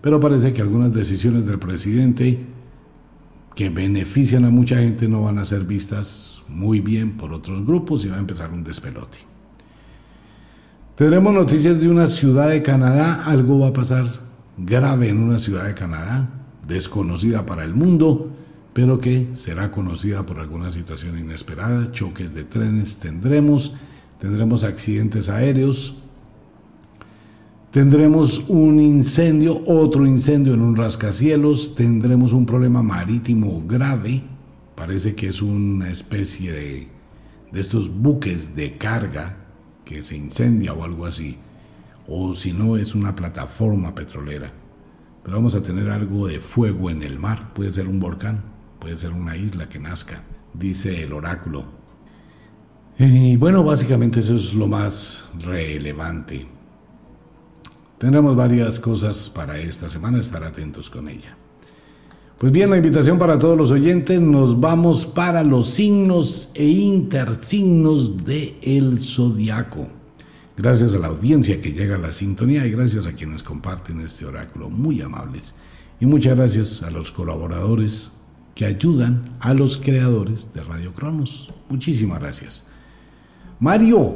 Pero 0.07 0.21
parece 0.21 0.53
que 0.53 0.61
algunas 0.61 0.93
decisiones 0.93 1.45
del 1.45 1.59
presidente 1.59 2.39
que 3.53 3.69
benefician 3.69 4.45
a 4.45 4.49
mucha 4.49 4.77
gente 4.77 5.09
no 5.09 5.23
van 5.23 5.37
a 5.37 5.43
ser 5.43 5.65
vistas 5.65 6.41
muy 6.47 6.79
bien 6.79 7.17
por 7.17 7.33
otros 7.33 7.65
grupos 7.65 8.05
y 8.05 8.07
va 8.07 8.15
a 8.15 8.19
empezar 8.19 8.53
un 8.53 8.63
despelote. 8.63 9.17
Tendremos 10.95 11.33
noticias 11.33 11.81
de 11.81 11.89
una 11.89 12.07
ciudad 12.07 12.47
de 12.47 12.63
Canadá, 12.63 13.25
algo 13.25 13.59
va 13.59 13.67
a 13.67 13.73
pasar 13.73 14.05
grave 14.55 15.09
en 15.09 15.17
una 15.17 15.39
ciudad 15.39 15.65
de 15.65 15.73
Canadá, 15.73 16.29
desconocida 16.65 17.45
para 17.45 17.65
el 17.65 17.73
mundo, 17.73 18.31
pero 18.71 19.01
que 19.01 19.27
será 19.33 19.71
conocida 19.71 20.25
por 20.25 20.39
alguna 20.39 20.71
situación 20.71 21.19
inesperada, 21.19 21.91
choques 21.91 22.33
de 22.33 22.45
trenes 22.45 22.95
tendremos, 22.95 23.75
tendremos 24.21 24.63
accidentes 24.63 25.27
aéreos, 25.27 26.01
tendremos 27.71 28.43
un 28.47 28.79
incendio, 28.79 29.63
otro 29.65 30.05
incendio 30.05 30.53
en 30.53 30.61
un 30.61 30.75
rascacielos, 30.75 31.75
tendremos 31.75 32.33
un 32.33 32.45
problema 32.45 32.81
marítimo 32.81 33.63
grave, 33.67 34.23
parece 34.75 35.15
que 35.15 35.27
es 35.27 35.41
una 35.41 35.89
especie 35.89 36.51
de, 36.51 36.87
de 37.51 37.59
estos 37.59 37.89
buques 37.89 38.55
de 38.55 38.77
carga 38.77 39.37
que 39.85 40.03
se 40.03 40.15
incendia 40.15 40.73
o 40.73 40.83
algo 40.83 41.05
así, 41.05 41.37
o 42.07 42.33
si 42.33 42.53
no 42.53 42.77
es 42.77 42.95
una 42.95 43.15
plataforma 43.15 43.93
petrolera. 43.95 44.51
Pero 45.23 45.37
vamos 45.37 45.55
a 45.55 45.63
tener 45.63 45.89
algo 45.89 46.27
de 46.27 46.39
fuego 46.39 46.89
en 46.89 47.03
el 47.03 47.19
mar, 47.19 47.53
puede 47.53 47.73
ser 47.73 47.87
un 47.87 47.99
volcán 47.99 48.57
puede 48.79 48.97
ser 48.97 49.11
una 49.11 49.35
isla 49.35 49.67
que 49.69 49.79
nazca, 49.79 50.21
dice 50.53 51.03
el 51.03 51.13
oráculo. 51.13 51.65
Y 52.97 53.35
bueno, 53.37 53.63
básicamente 53.63 54.19
eso 54.19 54.35
es 54.35 54.53
lo 54.53 54.67
más 54.67 55.25
relevante. 55.39 56.47
Tendremos 57.97 58.35
varias 58.35 58.79
cosas 58.79 59.29
para 59.29 59.57
esta 59.57 59.89
semana, 59.89 60.19
estar 60.19 60.43
atentos 60.43 60.89
con 60.89 61.09
ella. 61.09 61.35
Pues 62.37 62.51
bien, 62.51 62.69
la 62.69 62.77
invitación 62.77 63.17
para 63.17 63.39
todos 63.39 63.57
los 63.57 63.71
oyentes, 63.71 64.21
nos 64.21 64.59
vamos 64.59 65.07
para 65.07 65.43
los 65.43 65.69
signos 65.69 66.49
e 66.53 66.65
intersignos 66.65 68.23
de 68.23 68.59
el 68.61 69.01
zodiaco. 69.01 69.87
Gracias 70.55 70.93
a 70.93 70.99
la 70.99 71.07
audiencia 71.07 71.59
que 71.59 71.73
llega 71.73 71.95
a 71.95 71.99
la 71.99 72.11
sintonía 72.11 72.67
y 72.67 72.71
gracias 72.71 73.07
a 73.07 73.13
quienes 73.13 73.41
comparten 73.41 74.01
este 74.01 74.25
oráculo, 74.25 74.69
muy 74.69 75.01
amables. 75.01 75.55
Y 75.99 76.05
muchas 76.05 76.35
gracias 76.35 76.83
a 76.83 76.91
los 76.91 77.09
colaboradores 77.09 78.11
que 78.53 78.65
ayudan 78.65 79.35
a 79.39 79.55
los 79.55 79.77
creadores 79.77 80.53
de 80.53 80.63
Radio 80.63 80.93
Cronos. 80.93 81.51
Muchísimas 81.69 82.19
gracias. 82.19 82.67
Mario, 83.59 84.15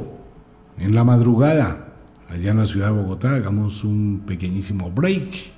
en 0.78 0.94
la 0.94 1.02
madrugada, 1.02 1.91
allá 2.32 2.52
en 2.52 2.58
la 2.58 2.66
ciudad 2.66 2.86
de 2.86 3.02
Bogotá, 3.02 3.34
hagamos 3.34 3.84
un 3.84 4.22
pequeñísimo 4.26 4.90
break 4.90 5.50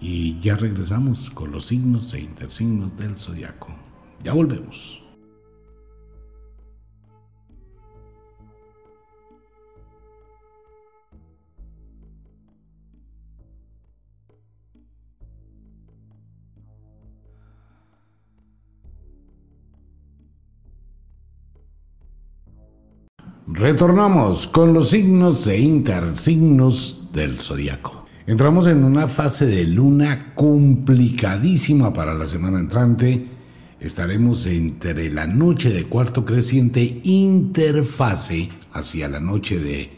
y 0.00 0.38
ya 0.40 0.56
regresamos 0.56 1.30
con 1.30 1.52
los 1.52 1.66
signos 1.66 2.12
e 2.14 2.20
intersignos 2.20 2.96
del 2.96 3.16
zodiaco. 3.16 3.68
Ya 4.24 4.32
volvemos. 4.32 5.01
Retornamos 23.48 24.46
con 24.46 24.72
los 24.72 24.90
signos 24.90 25.48
e 25.48 25.58
intersignos 25.58 27.08
del 27.12 27.40
zodiaco. 27.40 28.06
Entramos 28.24 28.68
en 28.68 28.84
una 28.84 29.08
fase 29.08 29.46
de 29.46 29.64
luna 29.64 30.32
complicadísima 30.36 31.92
para 31.92 32.14
la 32.14 32.26
semana 32.26 32.60
entrante. 32.60 33.26
Estaremos 33.80 34.46
entre 34.46 35.10
la 35.10 35.26
noche 35.26 35.70
de 35.70 35.84
cuarto 35.84 36.24
creciente 36.24 37.00
interfase 37.02 38.48
hacia 38.72 39.08
la 39.08 39.18
noche 39.18 39.58
de 39.58 39.90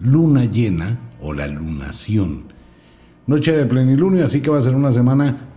luna 0.00 0.46
llena 0.46 0.98
o 1.22 1.32
la 1.32 1.46
lunación. 1.46 2.52
Noche 3.28 3.52
de 3.52 3.66
plenilunio, 3.66 4.24
así 4.24 4.40
que 4.40 4.50
va 4.50 4.58
a 4.58 4.62
ser 4.62 4.74
una 4.74 4.90
semana 4.90 5.48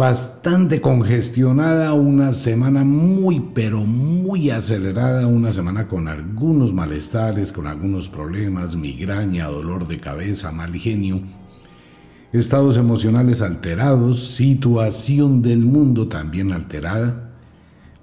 bastante 0.00 0.80
congestionada, 0.80 1.92
una 1.92 2.32
semana 2.32 2.84
muy 2.84 3.38
pero 3.52 3.84
muy 3.84 4.48
acelerada, 4.48 5.26
una 5.26 5.52
semana 5.52 5.88
con 5.88 6.08
algunos 6.08 6.72
malestares, 6.72 7.52
con 7.52 7.66
algunos 7.66 8.08
problemas, 8.08 8.76
migraña, 8.76 9.48
dolor 9.48 9.86
de 9.86 10.00
cabeza, 10.00 10.52
mal 10.52 10.72
genio, 10.72 11.20
estados 12.32 12.78
emocionales 12.78 13.42
alterados, 13.42 14.24
situación 14.24 15.42
del 15.42 15.66
mundo 15.66 16.08
también 16.08 16.52
alterada. 16.52 17.34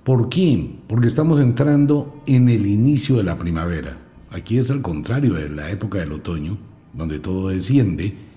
¿Por 0.03 0.29
qué? 0.29 0.75
Porque 0.87 1.07
estamos 1.07 1.39
entrando 1.39 2.21
en 2.27 2.47
el 2.47 2.67
inicio 2.67 3.17
de 3.17 3.23
la 3.23 3.39
primavera. 3.39 3.97
Aquí 4.29 4.59
es 4.59 4.69
al 4.69 4.83
contrario 4.83 5.33
de 5.33 5.49
la 5.49 5.71
época 5.71 5.97
del 5.97 6.11
otoño, 6.11 6.59
donde 6.93 7.17
todo 7.17 7.49
desciende 7.49 8.27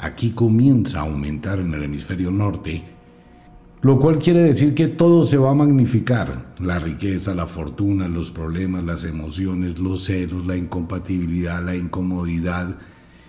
aquí 0.00 0.30
comienza 0.30 1.00
a 1.00 1.02
aumentar 1.02 1.58
en 1.58 1.74
el 1.74 1.82
hemisferio 1.82 2.30
norte, 2.30 2.82
lo 3.82 3.98
cual 3.98 4.18
quiere 4.18 4.42
decir 4.42 4.74
que 4.74 4.88
todo 4.88 5.24
se 5.24 5.38
va 5.38 5.50
a 5.50 5.54
magnificar, 5.54 6.54
la 6.58 6.78
riqueza, 6.78 7.34
la 7.34 7.46
fortuna, 7.46 8.08
los 8.08 8.30
problemas, 8.30 8.84
las 8.84 9.04
emociones, 9.04 9.78
los 9.78 10.04
celos, 10.04 10.46
la 10.46 10.56
incompatibilidad, 10.56 11.64
la 11.64 11.74
incomodidad, 11.74 12.76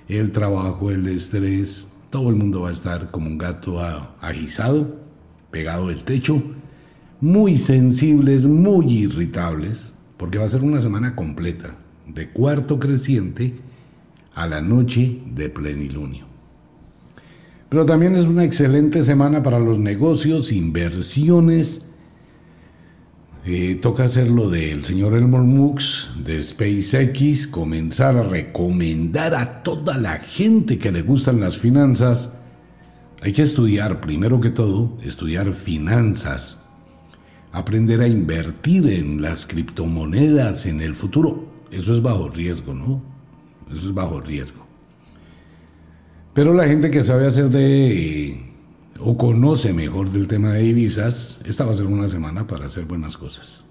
el 0.09 0.31
trabajo, 0.31 0.91
el 0.91 1.07
estrés, 1.07 1.87
todo 2.09 2.29
el 2.29 2.35
mundo 2.35 2.61
va 2.61 2.69
a 2.69 2.73
estar 2.73 3.11
como 3.11 3.27
un 3.27 3.37
gato 3.37 3.79
aguisado, 4.19 4.99
pegado 5.51 5.87
del 5.87 6.03
techo, 6.03 6.43
muy 7.21 7.57
sensibles, 7.57 8.45
muy 8.45 8.91
irritables, 8.91 9.95
porque 10.17 10.37
va 10.37 10.45
a 10.45 10.49
ser 10.49 10.63
una 10.63 10.81
semana 10.81 11.15
completa, 11.15 11.77
de 12.07 12.29
cuarto 12.29 12.77
creciente 12.77 13.53
a 14.35 14.47
la 14.47 14.59
noche 14.61 15.21
de 15.27 15.49
plenilunio. 15.49 16.30
Pero 17.71 17.85
también 17.85 18.17
es 18.17 18.25
una 18.25 18.43
excelente 18.43 19.01
semana 19.01 19.43
para 19.43 19.57
los 19.57 19.79
negocios, 19.79 20.51
inversiones. 20.51 21.85
Eh, 23.45 23.79
toca 23.81 24.03
hacer 24.03 24.29
lo 24.29 24.49
del 24.49 24.83
señor 24.83 25.13
Elmore 25.13 25.45
Mux 25.45 26.11
de 26.21 26.43
SpaceX, 26.43 27.47
comenzar 27.47 28.17
a 28.17 28.23
recomendar 28.23 29.35
a 29.35 29.63
toda 29.63 29.97
la 29.97 30.19
gente 30.19 30.77
que 30.77 30.91
le 30.91 31.01
gustan 31.01 31.39
las 31.39 31.57
finanzas. 31.57 32.33
Hay 33.21 33.31
que 33.31 33.43
estudiar, 33.43 34.01
primero 34.01 34.41
que 34.41 34.49
todo, 34.49 34.97
estudiar 35.01 35.53
finanzas, 35.53 36.65
aprender 37.53 38.01
a 38.01 38.07
invertir 38.09 38.89
en 38.89 39.21
las 39.21 39.45
criptomonedas 39.45 40.65
en 40.65 40.81
el 40.81 40.93
futuro. 40.93 41.45
Eso 41.71 41.93
es 41.93 42.01
bajo 42.01 42.27
riesgo, 42.27 42.73
¿no? 42.73 43.01
Eso 43.71 43.87
es 43.87 43.93
bajo 43.93 44.19
riesgo. 44.19 44.70
Pero 46.33 46.53
la 46.53 46.65
gente 46.65 46.91
que 46.91 47.03
sabe 47.03 47.27
hacer 47.27 47.49
de 47.49 48.51
o 48.99 49.17
conoce 49.17 49.73
mejor 49.73 50.11
del 50.11 50.27
tema 50.27 50.53
de 50.53 50.61
divisas, 50.61 51.41
esta 51.43 51.65
va 51.65 51.73
a 51.73 51.75
ser 51.75 51.87
una 51.87 52.07
semana 52.07 52.47
para 52.47 52.67
hacer 52.67 52.85
buenas 52.85 53.17
cosas. 53.17 53.65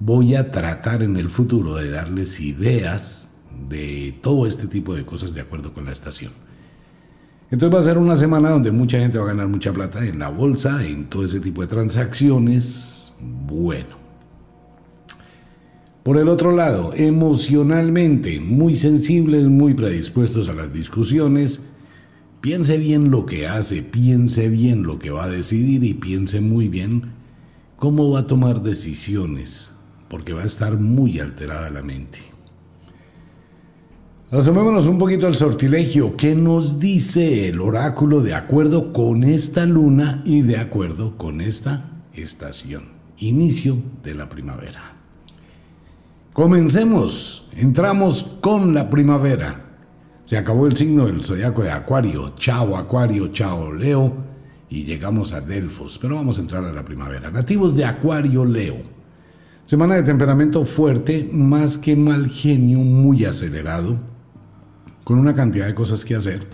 Voy 0.00 0.34
a 0.34 0.50
tratar 0.50 1.02
en 1.02 1.16
el 1.16 1.28
futuro 1.30 1.76
de 1.76 1.90
darles 1.90 2.40
ideas 2.40 3.30
de 3.68 4.18
todo 4.20 4.46
este 4.46 4.66
tipo 4.66 4.94
de 4.94 5.06
cosas 5.06 5.32
de 5.32 5.40
acuerdo 5.40 5.72
con 5.72 5.84
la 5.84 5.92
estación. 5.92 6.32
Entonces 7.50 7.74
va 7.74 7.80
a 7.80 7.84
ser 7.84 7.98
una 7.98 8.16
semana 8.16 8.50
donde 8.50 8.72
mucha 8.72 8.98
gente 8.98 9.18
va 9.18 9.24
a 9.24 9.28
ganar 9.28 9.48
mucha 9.48 9.72
plata 9.72 10.04
en 10.04 10.18
la 10.18 10.28
bolsa, 10.28 10.84
en 10.84 11.08
todo 11.08 11.24
ese 11.24 11.40
tipo 11.40 11.62
de 11.62 11.68
transacciones. 11.68 13.12
Bueno. 13.20 14.03
Por 16.04 16.18
el 16.18 16.28
otro 16.28 16.52
lado, 16.52 16.92
emocionalmente 16.94 18.38
muy 18.38 18.74
sensibles, 18.74 19.48
muy 19.48 19.72
predispuestos 19.72 20.50
a 20.50 20.52
las 20.52 20.70
discusiones, 20.70 21.62
piense 22.42 22.76
bien 22.76 23.10
lo 23.10 23.24
que 23.24 23.48
hace, 23.48 23.82
piense 23.82 24.50
bien 24.50 24.82
lo 24.82 24.98
que 24.98 25.10
va 25.10 25.24
a 25.24 25.30
decidir 25.30 25.82
y 25.82 25.94
piense 25.94 26.42
muy 26.42 26.68
bien 26.68 27.12
cómo 27.76 28.10
va 28.10 28.20
a 28.20 28.26
tomar 28.26 28.62
decisiones, 28.62 29.72
porque 30.10 30.34
va 30.34 30.42
a 30.42 30.46
estar 30.46 30.78
muy 30.78 31.20
alterada 31.20 31.70
la 31.70 31.82
mente. 31.82 32.18
Asomémonos 34.30 34.86
un 34.86 34.98
poquito 34.98 35.26
al 35.26 35.36
sortilegio. 35.36 36.18
¿Qué 36.18 36.34
nos 36.34 36.78
dice 36.78 37.48
el 37.48 37.62
oráculo 37.62 38.20
de 38.20 38.34
acuerdo 38.34 38.92
con 38.92 39.24
esta 39.24 39.64
luna 39.64 40.22
y 40.26 40.42
de 40.42 40.58
acuerdo 40.58 41.16
con 41.16 41.40
esta 41.40 42.04
estación? 42.12 42.88
Inicio 43.16 43.78
de 44.02 44.14
la 44.14 44.28
primavera. 44.28 44.93
Comencemos, 46.34 47.46
entramos 47.54 48.24
con 48.40 48.74
la 48.74 48.90
primavera. 48.90 49.66
Se 50.24 50.36
acabó 50.36 50.66
el 50.66 50.76
signo 50.76 51.06
del 51.06 51.22
zodiaco 51.22 51.62
de 51.62 51.70
Acuario. 51.70 52.34
Chao 52.36 52.76
Acuario, 52.76 53.28
chao 53.28 53.72
Leo. 53.72 54.12
Y 54.68 54.82
llegamos 54.82 55.32
a 55.32 55.40
Delfos, 55.40 55.96
pero 55.96 56.16
vamos 56.16 56.36
a 56.36 56.40
entrar 56.40 56.64
a 56.64 56.72
la 56.72 56.84
primavera. 56.84 57.30
Nativos 57.30 57.76
de 57.76 57.84
Acuario, 57.84 58.44
Leo. 58.44 58.78
Semana 59.64 59.94
de 59.94 60.02
temperamento 60.02 60.64
fuerte, 60.64 61.30
más 61.32 61.78
que 61.78 61.94
mal 61.94 62.28
genio, 62.28 62.80
muy 62.80 63.24
acelerado, 63.24 63.96
con 65.04 65.20
una 65.20 65.36
cantidad 65.36 65.66
de 65.66 65.74
cosas 65.76 66.04
que 66.04 66.16
hacer, 66.16 66.48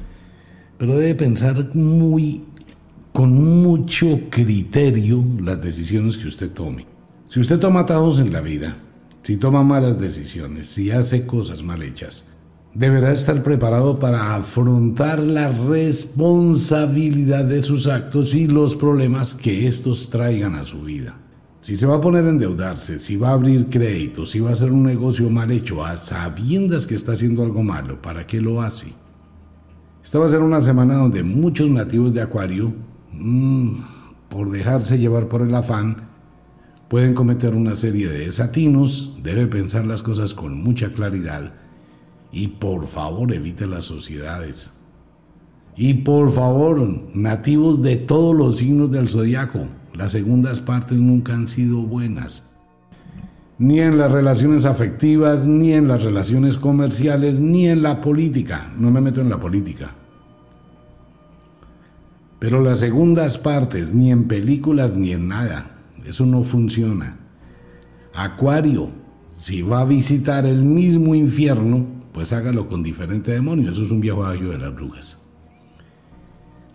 pero 0.77 0.99
debe 0.99 1.15
pensar 1.15 1.75
muy, 1.75 2.45
con 3.15 3.33
mucho 3.33 4.21
criterio 4.29 5.25
las 5.41 5.63
decisiones 5.63 6.19
que 6.19 6.29
usted 6.29 6.51
tome. 6.51 6.85
Si 7.31 7.41
usted 7.41 7.59
toma 7.59 7.81
atajos 7.81 8.21
en 8.21 8.31
la 8.31 8.43
vida, 8.43 8.77
si 9.23 9.37
toma 9.37 9.63
malas 9.63 10.01
decisiones, 10.01 10.69
si 10.69 10.91
hace 10.91 11.27
cosas 11.27 11.63
mal 11.63 11.83
hechas, 11.83 12.25
deberá 12.75 13.13
estar 13.13 13.43
preparado 13.43 13.99
para 13.99 14.35
afrontar 14.35 15.19
la 15.19 15.49
responsabilidad 15.49 17.45
de 17.45 17.63
sus 17.63 17.87
actos 17.87 18.35
y 18.35 18.47
los 18.47 18.75
problemas 18.75 19.35
que 19.35 19.67
estos 19.67 20.09
traigan 20.09 20.55
a 20.55 20.65
su 20.65 20.83
vida. 20.83 21.17
Si 21.61 21.77
se 21.77 21.87
va 21.87 21.97
a 21.97 22.01
poner 22.01 22.25
a 22.25 22.31
endeudarse, 22.31 22.99
si 22.99 23.17
va 23.17 23.31
a 23.31 23.35
abrir 23.35 23.69
crédito, 23.69 24.25
si 24.25 24.41
va 24.41 24.49
a 24.51 24.53
hacer 24.53 24.73
un 24.73 24.83
negocio 24.83 25.29
mal 25.29 25.51
hecho 25.51 25.85
a 25.85 25.99
sabiendas 25.99 26.87
que 26.87 26.95
está 26.95 27.13
haciendo 27.13 27.43
algo 27.43 27.63
malo, 27.63 28.01
¿para 28.01 28.27
qué 28.27 28.41
lo 28.41 28.63
hace? 28.63 28.95
Esta 30.03 30.19
va 30.19 30.27
a 30.27 30.31
ser 30.31 30.41
una 30.41 30.63
semana 30.63 30.95
donde 30.95 31.23
muchos 31.23 31.69
nativos 31.69 32.15
de 32.15 32.23
Acuario, 32.23 32.73
mm, 33.13 33.75
por 34.31 34.51
dejarse 34.51 34.99
llevar 34.99 35.29
por 35.29 35.43
el 35.43 35.55
afán, 35.55 36.10
pueden 36.91 37.15
cometer 37.15 37.55
una 37.55 37.77
serie 37.77 38.09
de 38.09 38.25
desatinos, 38.25 39.17
debe 39.23 39.47
pensar 39.47 39.87
las 39.87 40.03
cosas 40.03 40.35
con 40.35 40.61
mucha 40.61 40.93
claridad 40.93 41.53
y 42.33 42.49
por 42.49 42.89
favor 42.89 43.33
evite 43.33 43.69
las 43.69 43.85
sociedades. 43.85 44.73
Y 45.77 45.95
por 45.95 46.33
favor, 46.33 46.85
nativos 47.15 47.81
de 47.81 47.97
todos 47.97 48.35
los 48.35 48.57
signos 48.57 48.91
del 48.91 49.09
zodiaco, 49.09 49.69
las 49.95 50.11
segundas 50.11 50.61
partes 50.61 50.99
nunca 50.99 51.33
han 51.33 51.47
sido 51.47 51.81
buenas. 51.81 52.57
Ni 53.57 53.79
en 53.79 53.97
las 53.97 54.11
relaciones 54.11 54.65
afectivas, 54.65 55.47
ni 55.47 55.73
en 55.75 55.87
las 55.87 56.03
relaciones 56.03 56.57
comerciales, 56.57 57.39
ni 57.39 57.69
en 57.69 57.83
la 57.83 58.01
política. 58.01 58.73
No 58.77 58.91
me 58.91 59.01
meto 59.01 59.21
en 59.21 59.29
la 59.29 59.39
política. 59.39 59.95
Pero 62.41 62.61
las 62.65 62.81
segundas 62.81 63.39
partes, 63.39 63.95
ni 63.95 64.11
en 64.11 64.27
películas, 64.27 64.97
ni 64.97 65.13
en 65.13 65.29
nada. 65.29 65.77
Eso 66.05 66.27
no 66.27 66.43
funciona. 66.43 67.19
Acuario, 68.15 68.89
si 69.37 69.63
va 69.63 69.81
a 69.81 69.85
visitar 69.85 70.45
el 70.47 70.65
mismo 70.65 71.15
infierno, 71.15 71.87
pues 72.13 72.33
hágalo 72.33 72.67
con 72.67 72.83
diferente 72.83 73.33
demonio. 73.33 73.71
Eso 73.71 73.83
es 73.83 73.91
un 73.91 74.01
viejo 74.01 74.25
ayo 74.25 74.51
de 74.51 74.59
las 74.59 74.75
brujas. 74.75 75.21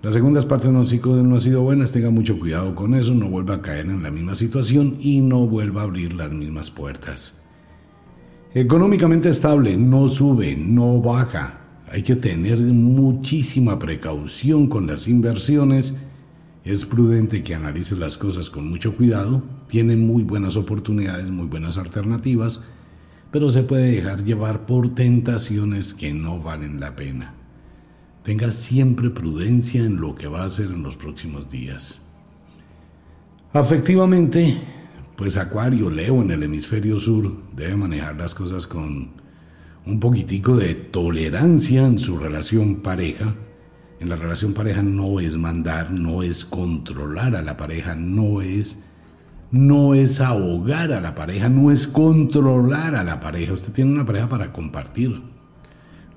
Las 0.01 0.13
segundas 0.13 0.45
partes 0.45 0.69
no, 0.69 0.83
no 1.23 1.35
han 1.35 1.41
sido 1.41 1.63
buenas, 1.63 1.91
tenga 1.91 2.11
mucho 2.11 2.37
cuidado 2.39 2.75
con 2.75 2.93
eso, 2.93 3.13
no 3.15 3.27
vuelva 3.27 3.55
a 3.55 3.61
caer 3.61 3.87
en 3.87 4.03
la 4.03 4.11
misma 4.11 4.35
situación 4.35 4.97
y 4.99 5.19
no 5.21 5.47
vuelva 5.47 5.81
a 5.81 5.85
abrir 5.85 6.13
las 6.13 6.31
mismas 6.31 6.69
puertas. 6.69 7.41
Económicamente 8.53 9.29
estable, 9.29 9.75
no 9.75 10.07
sube, 10.07 10.55
no 10.55 11.01
baja. 11.01 11.59
Hay 11.91 12.03
que 12.03 12.15
tener 12.15 12.57
muchísima 12.59 13.79
precaución 13.79 14.67
con 14.67 14.87
las 14.87 15.07
inversiones 15.07 15.95
es 16.65 16.83
prudente 16.83 17.43
que 17.43 17.53
analice 17.53 17.95
las 17.95 18.17
cosas 18.17 18.49
con 18.49 18.67
mucho 18.67 18.95
cuidado, 18.95 19.43
tiene 19.67 19.95
muy 19.95 20.23
buenas 20.23 20.57
oportunidades, 20.57 21.29
muy 21.29 21.45
buenas 21.45 21.77
alternativas, 21.77 22.63
pero 23.31 23.51
se 23.51 23.61
puede 23.61 23.91
dejar 23.91 24.23
llevar 24.23 24.65
por 24.65 24.95
tentaciones 24.95 25.93
que 25.93 26.11
no 26.11 26.39
valen 26.39 26.79
la 26.79 26.95
pena. 26.95 27.35
Tenga 28.23 28.51
siempre 28.51 29.11
prudencia 29.11 29.83
en 29.83 30.01
lo 30.01 30.15
que 30.15 30.27
va 30.27 30.41
a 30.41 30.47
hacer 30.47 30.71
en 30.71 30.81
los 30.81 30.95
próximos 30.95 31.51
días. 31.51 32.01
Afectivamente, 33.53 34.59
pues 35.15 35.37
Acuario, 35.37 35.91
Leo 35.91 36.23
en 36.23 36.31
el 36.31 36.41
hemisferio 36.41 36.99
sur 36.99 37.31
debe 37.55 37.75
manejar 37.75 38.15
las 38.15 38.33
cosas 38.33 38.65
con 38.65 39.11
un 39.85 39.99
poquitico 39.99 40.57
de 40.57 40.73
tolerancia 40.73 41.85
en 41.85 41.99
su 41.99 42.17
relación 42.17 42.77
pareja, 42.77 43.35
en 43.99 44.09
la 44.09 44.15
relación 44.15 44.53
pareja 44.53 44.81
no 44.81 45.19
es 45.19 45.37
mandar, 45.37 45.91
no 45.91 46.21
es 46.23 46.45
controlar 46.45 47.35
a 47.35 47.41
la 47.41 47.57
pareja, 47.57 47.95
no 47.95 48.41
es 48.41 48.77
no 49.51 49.93
es 49.93 50.19
ahogar 50.19 50.91
a 50.91 50.99
la 50.99 51.15
pareja, 51.15 51.47
no 51.47 51.71
es 51.71 51.87
controlar 51.87 52.95
a 52.95 53.03
la 53.03 53.21
pareja. 53.21 53.53
Usted 53.53 53.71
tiene 53.71 53.93
una 53.93 54.05
pareja 54.05 54.27
para 54.27 54.51
compartir, 54.51 55.21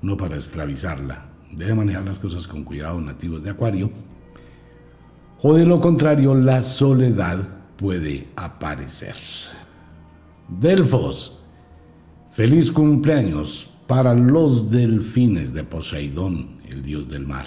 no 0.01 0.17
para 0.17 0.35
esclavizarla. 0.35 1.25
Debe 1.51 1.73
manejar 1.75 2.03
las 2.03 2.19
cosas 2.19 2.47
con 2.47 2.63
cuidado, 2.63 2.99
nativos 2.99 3.43
de 3.43 3.51
Acuario. 3.51 3.91
o 5.41 5.53
de 5.53 5.65
lo 5.65 5.79
contrario 5.79 6.35
la 6.35 6.61
soledad 6.61 7.47
puede 7.77 8.27
aparecer. 8.35 9.15
Delfos, 10.49 11.39
feliz 12.31 12.69
cumpleaños 12.71 13.69
para 13.87 14.13
los 14.13 14.69
delfines 14.69 15.53
de 15.53 15.63
Poseidón, 15.63 16.59
el 16.67 16.83
dios 16.83 17.07
del 17.07 17.25
mar. 17.25 17.45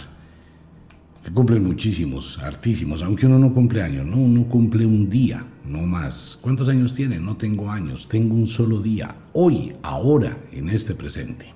Que 1.25 1.31
cumplen 1.31 1.63
muchísimos, 1.65 2.39
hartísimos, 2.39 3.03
aunque 3.03 3.27
uno 3.27 3.39
no 3.39 3.55
cumple 3.55 3.83
años, 3.83 4.05
no, 4.05 4.17
uno 4.17 4.45
cumple 4.49 4.85
un 4.85 5.09
día, 5.09 5.47
no 5.65 5.83
más. 5.83 6.37
¿Cuántos 6.41 6.69
años 6.69 6.95
tiene? 6.95 7.21
No 7.21 7.37
tengo 7.37 7.71
años, 7.71 8.09
tengo 8.09 8.35
un 8.35 8.49
solo 8.49 8.81
día, 8.81 9.15
hoy, 9.33 9.73
ahora, 9.83 10.37
en 10.51 10.69
este 10.69 10.95
presente. 10.95 11.47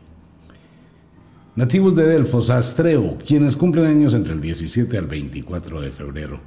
Nativos 1.56 1.96
de 1.96 2.06
Delfos, 2.06 2.50
Astreo, 2.50 3.18
quienes 3.26 3.56
cumplen 3.56 3.86
años 3.86 4.14
entre 4.14 4.34
el 4.34 4.40
17 4.40 4.98
al 4.98 5.06
24 5.06 5.80
de 5.80 5.90
febrero. 5.90 6.38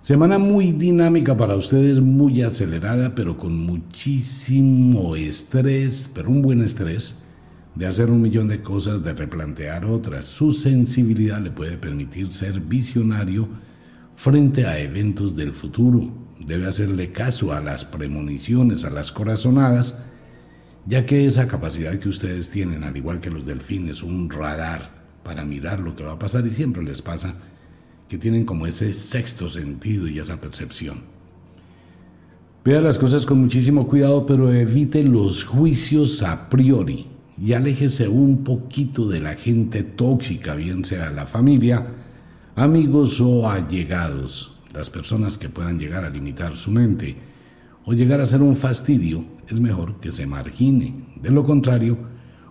Semana 0.00 0.38
muy 0.38 0.72
dinámica 0.72 1.36
para 1.36 1.54
ustedes, 1.54 2.00
muy 2.00 2.42
acelerada, 2.42 3.14
pero 3.14 3.38
con 3.38 3.56
muchísimo 3.56 5.14
estrés, 5.14 6.10
pero 6.12 6.28
un 6.28 6.42
buen 6.42 6.62
estrés, 6.62 7.21
de 7.74 7.86
hacer 7.86 8.10
un 8.10 8.20
millón 8.20 8.48
de 8.48 8.62
cosas, 8.62 9.02
de 9.02 9.14
replantear 9.14 9.84
otras. 9.84 10.26
Su 10.26 10.52
sensibilidad 10.52 11.40
le 11.40 11.50
puede 11.50 11.78
permitir 11.78 12.32
ser 12.32 12.60
visionario 12.60 13.48
frente 14.16 14.66
a 14.66 14.78
eventos 14.78 15.34
del 15.34 15.52
futuro. 15.52 16.10
Debe 16.38 16.66
hacerle 16.66 17.12
caso 17.12 17.52
a 17.52 17.60
las 17.60 17.84
premoniciones, 17.84 18.84
a 18.84 18.90
las 18.90 19.12
corazonadas, 19.12 20.04
ya 20.86 21.06
que 21.06 21.24
esa 21.24 21.46
capacidad 21.46 21.98
que 21.98 22.08
ustedes 22.08 22.50
tienen, 22.50 22.84
al 22.84 22.96
igual 22.96 23.20
que 23.20 23.30
los 23.30 23.46
delfines, 23.46 24.02
un 24.02 24.28
radar 24.28 25.02
para 25.22 25.44
mirar 25.44 25.80
lo 25.80 25.94
que 25.94 26.02
va 26.02 26.12
a 26.12 26.18
pasar 26.18 26.46
y 26.46 26.50
siempre 26.50 26.82
les 26.82 27.00
pasa 27.00 27.34
que 28.08 28.18
tienen 28.18 28.44
como 28.44 28.66
ese 28.66 28.92
sexto 28.92 29.48
sentido 29.48 30.08
y 30.08 30.18
esa 30.18 30.40
percepción. 30.40 31.00
Vea 32.64 32.80
las 32.80 32.98
cosas 32.98 33.24
con 33.24 33.40
muchísimo 33.40 33.88
cuidado, 33.88 34.26
pero 34.26 34.52
evite 34.52 35.02
los 35.02 35.44
juicios 35.44 36.22
a 36.22 36.48
priori 36.48 37.11
y 37.42 37.54
aléjese 37.54 38.06
un 38.06 38.44
poquito 38.44 39.08
de 39.08 39.20
la 39.20 39.34
gente 39.34 39.82
tóxica, 39.82 40.54
bien 40.54 40.84
sea 40.84 41.10
la 41.10 41.26
familia, 41.26 41.84
amigos 42.54 43.20
o 43.20 43.50
allegados, 43.50 44.60
las 44.72 44.90
personas 44.90 45.38
que 45.38 45.48
puedan 45.48 45.76
llegar 45.76 46.04
a 46.04 46.10
limitar 46.10 46.56
su 46.56 46.70
mente 46.70 47.16
o 47.84 47.94
llegar 47.94 48.20
a 48.20 48.26
ser 48.26 48.42
un 48.42 48.54
fastidio 48.54 49.24
es 49.48 49.60
mejor 49.60 49.98
que 49.98 50.12
se 50.12 50.24
margine. 50.24 50.94
De 51.20 51.30
lo 51.30 51.44
contrario, 51.44 51.98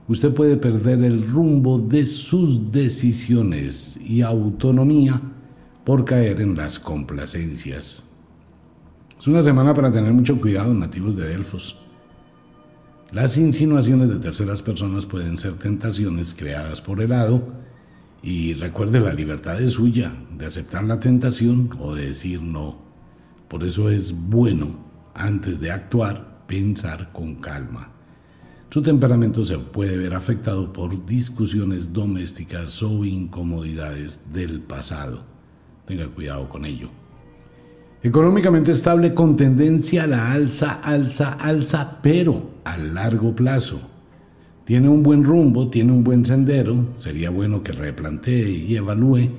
usted 0.09 0.33
puede 0.33 0.57
perder 0.57 1.05
el 1.05 1.25
rumbo 1.25 1.79
de 1.79 2.05
sus 2.05 2.69
decisiones 2.69 3.97
y 4.03 4.19
autonomía 4.19 5.21
por 5.85 6.03
caer 6.03 6.41
en 6.41 6.57
las 6.57 6.79
complacencias. 6.79 8.03
Es 9.17 9.25
una 9.25 9.41
semana 9.41 9.73
para 9.73 9.89
tener 9.89 10.11
mucho 10.11 10.41
cuidado, 10.41 10.73
nativos 10.73 11.15
de 11.15 11.29
Delfos. 11.29 11.80
Las 13.11 13.37
insinuaciones 13.37 14.07
de 14.07 14.19
terceras 14.19 14.61
personas 14.61 15.05
pueden 15.05 15.37
ser 15.37 15.55
tentaciones 15.55 16.33
creadas 16.33 16.79
por 16.79 17.01
el 17.01 17.11
hado 17.11 17.43
y 18.23 18.53
recuerde 18.53 19.01
la 19.01 19.13
libertad 19.13 19.61
es 19.61 19.73
suya 19.73 20.13
de 20.37 20.45
aceptar 20.45 20.85
la 20.85 21.01
tentación 21.01 21.71
o 21.81 21.93
de 21.93 22.07
decir 22.07 22.41
no. 22.41 22.77
Por 23.49 23.65
eso 23.65 23.89
es 23.89 24.13
bueno, 24.13 24.77
antes 25.13 25.59
de 25.59 25.71
actuar, 25.71 26.45
pensar 26.47 27.11
con 27.11 27.35
calma. 27.35 27.91
Su 28.69 28.81
temperamento 28.81 29.43
se 29.43 29.57
puede 29.57 29.97
ver 29.97 30.13
afectado 30.13 30.71
por 30.71 31.05
discusiones 31.05 31.91
domésticas 31.91 32.81
o 32.81 33.03
incomodidades 33.03 34.21
del 34.31 34.61
pasado. 34.61 35.25
Tenga 35.85 36.07
cuidado 36.07 36.47
con 36.47 36.63
ello. 36.63 37.00
Económicamente 38.03 38.71
estable 38.71 39.13
con 39.13 39.37
tendencia 39.37 40.05
a 40.05 40.07
la 40.07 40.31
alza, 40.31 40.79
alza, 40.83 41.33
alza, 41.33 41.99
pero 42.01 42.49
a 42.63 42.75
largo 42.75 43.35
plazo. 43.35 43.79
Tiene 44.65 44.89
un 44.89 45.03
buen 45.03 45.23
rumbo, 45.23 45.69
tiene 45.69 45.91
un 45.91 46.03
buen 46.03 46.25
sendero. 46.25 46.95
Sería 46.97 47.29
bueno 47.29 47.61
que 47.61 47.73
replantee 47.73 48.49
y 48.49 48.75
evalúe 48.75 49.29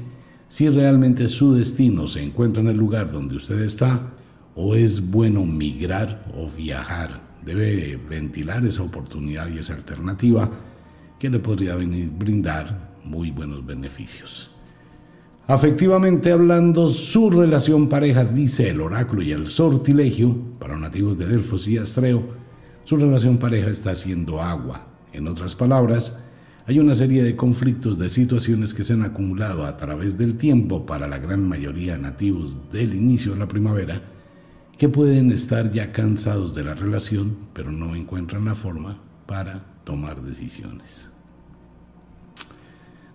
si 0.47 0.69
realmente 0.69 1.27
su 1.27 1.55
destino 1.55 2.07
se 2.07 2.23
encuentra 2.23 2.63
en 2.63 2.69
el 2.69 2.77
lugar 2.77 3.11
donde 3.11 3.35
usted 3.35 3.61
está 3.63 4.13
o 4.55 4.77
es 4.77 5.11
bueno 5.11 5.45
migrar 5.45 6.25
o 6.37 6.49
viajar. 6.49 7.21
Debe 7.45 7.97
ventilar 7.97 8.65
esa 8.65 8.85
oportunidad 8.85 9.49
y 9.49 9.59
esa 9.59 9.75
alternativa 9.75 10.49
que 11.19 11.29
le 11.29 11.41
podría 11.41 11.75
venir, 11.75 12.11
brindar 12.17 12.93
muy 13.03 13.33
buenos 13.33 13.67
beneficios. 13.67 14.52
Afectivamente 15.53 16.33
hablando, 16.33 16.89
su 16.89 17.29
relación 17.29 17.91
pareja, 17.91 18.25
dice 18.25 18.71
el 18.71 18.81
oráculo 18.81 19.21
y 19.21 19.33
el 19.33 19.49
sortilegio, 19.49 20.35
para 20.59 20.79
nativos 20.79 21.19
de 21.19 21.27
Delfos 21.27 21.69
y 21.69 21.77
Astreo, 21.77 22.23
su 22.85 22.97
relación 22.97 23.37
pareja 23.37 23.69
está 23.69 23.95
siendo 23.95 24.41
agua. 24.41 24.87
En 25.13 25.29
otras 25.29 25.55
palabras, 25.55 26.25
hay 26.67 26.79
una 26.79 26.95
serie 26.95 27.23
de 27.23 27.37
conflictos, 27.37 27.99
de 27.99 28.09
situaciones 28.09 28.73
que 28.73 28.83
se 28.83 28.95
han 28.95 29.03
acumulado 29.03 29.67
a 29.67 29.77
través 29.77 30.17
del 30.17 30.39
tiempo 30.39 30.87
para 30.87 31.07
la 31.07 31.19
gran 31.19 31.47
mayoría 31.47 31.99
nativos 31.99 32.73
del 32.73 32.95
inicio 32.95 33.35
de 33.35 33.41
la 33.41 33.49
primavera 33.49 34.01
que 34.79 34.89
pueden 34.89 35.31
estar 35.33 35.71
ya 35.71 35.93
cansados 35.93 36.55
de 36.55 36.65
la 36.65 36.73
relación, 36.73 37.37
pero 37.53 37.71
no 37.71 37.95
encuentran 37.95 38.47
la 38.47 38.55
forma 38.55 39.03
para 39.27 39.67
tomar 39.85 40.23
decisiones. 40.23 41.12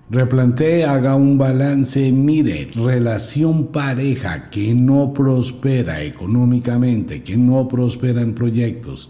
Replantee, 0.10 0.86
haga 0.86 1.16
un 1.16 1.38
balance, 1.38 2.12
mire, 2.14 2.72
relación 2.74 3.68
pareja 3.68 4.49
que 4.49 4.74
no 4.74 5.14
prospera 5.14 6.01
económicamente, 6.01 7.22
que 7.24 7.36
no 7.36 7.68
prospera 7.68 8.22
en 8.22 8.34
proyectos, 8.34 9.10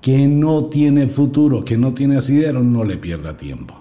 que 0.00 0.28
no 0.28 0.66
tiene 0.66 1.08
futuro, 1.08 1.64
que 1.64 1.76
no 1.76 1.94
tiene 1.94 2.18
asidero, 2.18 2.62
no 2.62 2.84
le 2.84 2.96
pierda 2.96 3.36
tiempo. 3.36 3.74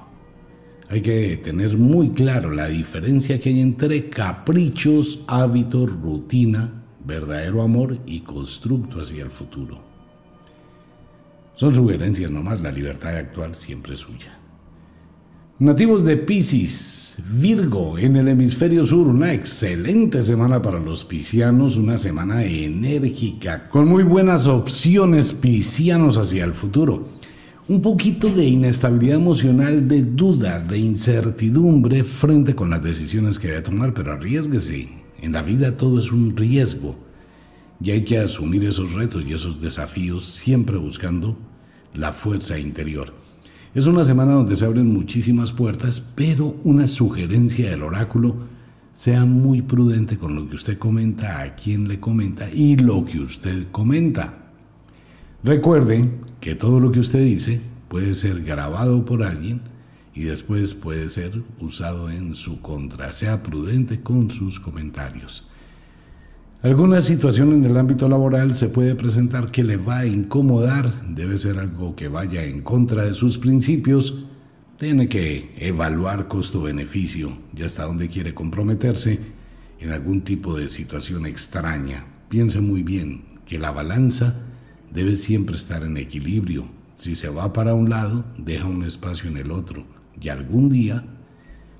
Hay 0.90 1.02
que 1.02 1.38
tener 1.38 1.78
muy 1.78 2.10
claro 2.10 2.52
la 2.52 2.68
diferencia 2.68 3.40
que 3.40 3.50
hay 3.50 3.62
entre 3.62 4.10
caprichos, 4.10 5.22
hábitos, 5.28 5.92
rutina 6.02 6.82
verdadero 7.06 7.62
amor 7.62 8.00
y 8.06 8.22
constructo 8.22 9.02
hacia 9.02 9.24
el 9.24 9.32
futuro. 9.32 9.80
Son 11.56 11.74
sugerencias 11.74 12.32
nomás, 12.32 12.60
la 12.62 12.72
libertad 12.72 13.12
de 13.12 13.20
actuar 13.20 13.56
siempre 13.56 13.94
es 13.94 14.00
suya. 14.00 14.41
Nativos 15.62 16.04
de 16.04 16.18
Pisces, 16.18 17.18
Virgo, 17.34 17.96
en 18.00 18.16
el 18.16 18.30
hemisferio 18.30 18.84
sur, 18.84 19.06
una 19.06 19.32
excelente 19.32 20.26
semana 20.26 20.60
para 20.60 20.80
los 20.80 21.06
piscianos, 21.06 21.78
una 21.78 22.00
semana 22.00 22.44
enérgica, 22.44 23.68
con 23.70 23.88
muy 23.88 24.02
buenas 24.02 24.48
opciones 24.48 25.34
piscianos 25.34 26.18
hacia 26.18 26.46
el 26.46 26.54
futuro. 26.54 27.10
Un 27.68 27.80
poquito 27.80 28.28
de 28.32 28.44
inestabilidad 28.44 29.18
emocional, 29.18 29.88
de 29.88 30.02
dudas, 30.02 30.68
de 30.68 30.80
incertidumbre 30.80 32.04
frente 32.04 32.56
con 32.56 32.72
las 32.72 32.82
decisiones 32.82 33.38
que 33.38 33.50
debe 33.50 33.62
tomar, 33.62 33.94
pero 33.94 34.14
arriesguese, 34.14 34.90
en 35.22 35.32
la 35.32 35.44
vida 35.44 35.78
todo 35.78 36.00
es 36.00 36.12
un 36.12 36.36
riesgo 36.36 36.96
y 37.80 37.92
hay 37.92 38.04
que 38.04 38.18
asumir 38.18 38.66
esos 38.66 38.94
retos 38.94 39.24
y 39.28 39.36
esos 39.36 39.62
desafíos 39.62 40.26
siempre 40.26 40.78
buscando 40.78 41.38
la 41.94 42.14
fuerza 42.14 42.58
interior. 42.58 43.21
Es 43.74 43.88
una 43.88 44.04
semana 44.04 44.34
donde 44.34 44.58
se 44.58 44.66
abren 44.66 44.92
muchísimas 44.92 45.54
puertas, 45.54 46.02
pero 46.14 46.58
una 46.66 46.88
sugerencia 46.88 47.70
del 47.70 47.84
oráculo, 47.84 48.36
sea 48.92 49.24
muy 49.24 49.62
prudente 49.62 50.18
con 50.18 50.36
lo 50.36 50.50
que 50.50 50.56
usted 50.56 50.78
comenta, 50.78 51.40
a 51.40 51.56
quien 51.56 51.88
le 51.88 51.98
comenta 51.98 52.50
y 52.52 52.76
lo 52.76 53.06
que 53.06 53.20
usted 53.20 53.68
comenta. 53.72 54.52
Recuerde 55.42 56.10
que 56.42 56.56
todo 56.56 56.82
lo 56.82 56.92
que 56.92 57.00
usted 57.00 57.24
dice 57.24 57.62
puede 57.88 58.14
ser 58.14 58.44
grabado 58.44 59.06
por 59.06 59.24
alguien 59.24 59.62
y 60.14 60.24
después 60.24 60.74
puede 60.74 61.08
ser 61.08 61.42
usado 61.62 62.10
en 62.10 62.36
su 62.36 62.60
contra. 62.60 63.14
Sea 63.14 63.42
prudente 63.42 64.02
con 64.02 64.32
sus 64.32 64.60
comentarios. 64.60 65.48
Alguna 66.64 67.02
situación 67.02 67.54
en 67.54 67.66
el 67.66 67.76
ámbito 67.76 68.08
laboral 68.08 68.56
se 68.56 68.70
puede 68.70 68.94
presentar 68.94 69.50
que 69.50 69.64
le 69.64 69.78
va 69.78 70.00
a 70.00 70.06
incomodar, 70.06 70.92
debe 71.10 71.40
ser 71.40 71.58
algo 71.58 71.96
que 71.96 72.08
vaya 72.08 72.44
en 72.44 72.62
contra 72.62 73.04
de 73.04 73.16
sus 73.16 73.40
principios, 73.40 74.26
tiene 74.78 75.10
que 75.10 75.56
evaluar 75.58 76.28
costo-beneficio 76.28 77.36
y 77.58 77.64
hasta 77.64 77.86
dónde 77.86 78.10
quiere 78.10 78.36
comprometerse 78.36 79.20
en 79.80 79.92
algún 79.92 80.22
tipo 80.22 80.56
de 80.56 80.70
situación 80.70 81.26
extraña. 81.26 82.06
Piense 82.30 82.62
muy 82.62 82.84
bien 82.84 83.24
que 83.44 83.58
la 83.58 83.72
balanza 83.72 84.36
debe 84.94 85.18
siempre 85.18 85.56
estar 85.56 85.82
en 85.82 85.98
equilibrio. 85.98 86.66
Si 86.98 87.16
se 87.16 87.30
va 87.30 87.54
para 87.54 87.74
un 87.74 87.90
lado, 87.90 88.24
deja 88.38 88.68
un 88.68 88.84
espacio 88.84 89.32
en 89.32 89.38
el 89.38 89.50
otro 89.50 89.84
y 90.22 90.30
algún 90.30 90.70
día 90.70 91.06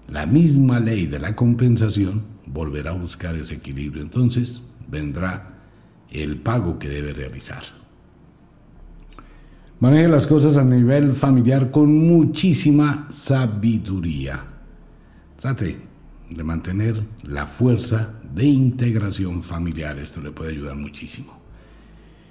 la 0.08 0.26
misma 0.26 0.80
ley 0.80 1.06
de 1.06 1.20
la 1.20 1.36
compensación 1.36 2.24
volverá 2.48 2.90
a 2.90 2.96
buscar 2.96 3.36
ese 3.36 3.54
equilibrio. 3.54 4.02
Entonces 4.02 4.64
vendrá 4.92 5.54
el 6.12 6.38
pago 6.42 6.78
que 6.78 6.90
debe 6.90 7.14
realizar. 7.14 7.64
Maneje 9.80 10.08
las 10.10 10.28
cosas 10.28 10.58
a 10.58 10.64
nivel 10.64 11.14
familiar 11.14 11.72
con 11.72 11.92
muchísima 11.92 13.08
sabiduría. 13.10 14.46
Trate 15.40 15.78
de 16.30 16.44
mantener 16.44 17.02
la 17.24 17.48
fuerza 17.48 18.14
de 18.34 18.46
integración 18.46 19.42
familiar. 19.42 19.98
Esto 19.98 20.22
le 20.22 20.32
puede 20.32 20.52
ayudar 20.52 20.76
muchísimo. 20.76 21.42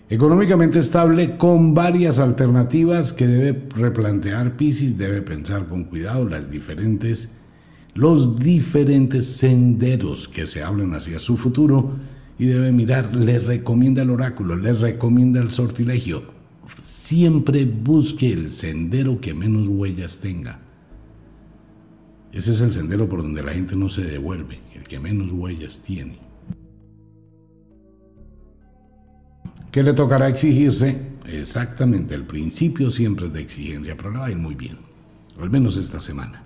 Económicamente 0.09 0.79
estable 0.79 1.37
con 1.37 1.75
varias 1.75 2.19
alternativas 2.19 3.13
que 3.13 3.27
debe 3.27 3.69
replantear 3.75 4.57
Pisces, 4.57 4.99
debe 4.99 5.23
pensar 5.23 5.69
con 5.69 5.85
cuidado 5.85 6.29
las 6.29 6.51
diferentes, 6.51 7.29
los 7.95 8.37
diferentes 8.39 9.27
senderos 9.27 10.29
que 10.29 10.47
se 10.47 10.63
hablan 10.63 10.95
hacia 10.95 11.19
su 11.19 11.37
futuro 11.37 11.97
y 12.41 12.47
debe 12.47 12.73
mirar, 12.73 13.15
le 13.15 13.39
recomienda 13.39 14.01
el 14.01 14.09
oráculo, 14.09 14.57
le 14.57 14.73
recomienda 14.73 15.43
el 15.43 15.51
sortilegio. 15.51 16.23
Siempre 16.83 17.67
busque 17.67 18.33
el 18.33 18.49
sendero 18.49 19.21
que 19.21 19.35
menos 19.35 19.69
huellas 19.69 20.21
tenga. 20.21 20.59
Ese 22.33 22.53
es 22.53 22.63
el 22.63 22.73
sendero 22.73 23.07
por 23.11 23.23
donde 23.23 23.43
la 23.43 23.53
gente 23.53 23.77
no 23.77 23.91
se 23.91 24.05
devuelve, 24.05 24.59
el 24.75 24.85
que 24.85 24.99
menos 24.99 25.31
huellas 25.31 25.81
tiene. 25.81 26.19
¿Qué 29.71 29.83
le 29.83 29.93
tocará 29.93 30.27
exigirse? 30.31 30.97
Exactamente, 31.27 32.15
el 32.15 32.25
principio 32.25 32.91
siempre 32.91 33.27
es 33.27 33.35
de 33.35 33.41
exigencia, 33.41 33.95
pero 33.99 34.13
le 34.13 34.19
va 34.19 34.27
a 34.27 34.31
ir 34.31 34.39
muy 34.39 34.55
bien, 34.55 34.79
al 35.39 35.51
menos 35.51 35.77
esta 35.77 36.01
semana. 36.01 36.43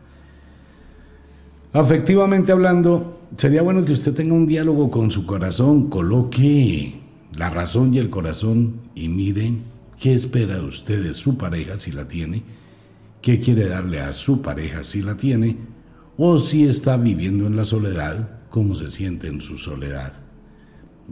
Afectivamente 1.74 2.52
hablando, 2.52 3.18
sería 3.36 3.60
bueno 3.62 3.84
que 3.84 3.90
usted 3.90 4.14
tenga 4.14 4.32
un 4.32 4.46
diálogo 4.46 4.92
con 4.92 5.10
su 5.10 5.26
corazón, 5.26 5.90
coloque 5.90 7.00
la 7.32 7.50
razón 7.50 7.92
y 7.92 7.98
el 7.98 8.10
corazón 8.10 8.74
y 8.94 9.08
mire 9.08 9.54
qué 9.98 10.14
espera 10.14 10.62
usted 10.62 11.02
de 11.02 11.14
su 11.14 11.36
pareja 11.36 11.80
si 11.80 11.90
la 11.90 12.06
tiene, 12.06 12.44
qué 13.20 13.40
quiere 13.40 13.66
darle 13.66 13.98
a 13.98 14.12
su 14.12 14.40
pareja 14.40 14.84
si 14.84 15.02
la 15.02 15.16
tiene, 15.16 15.56
o 16.16 16.38
si 16.38 16.64
está 16.64 16.96
viviendo 16.96 17.48
en 17.48 17.56
la 17.56 17.64
soledad, 17.64 18.42
cómo 18.50 18.76
se 18.76 18.88
siente 18.92 19.26
en 19.26 19.40
su 19.40 19.58
soledad. 19.58 20.12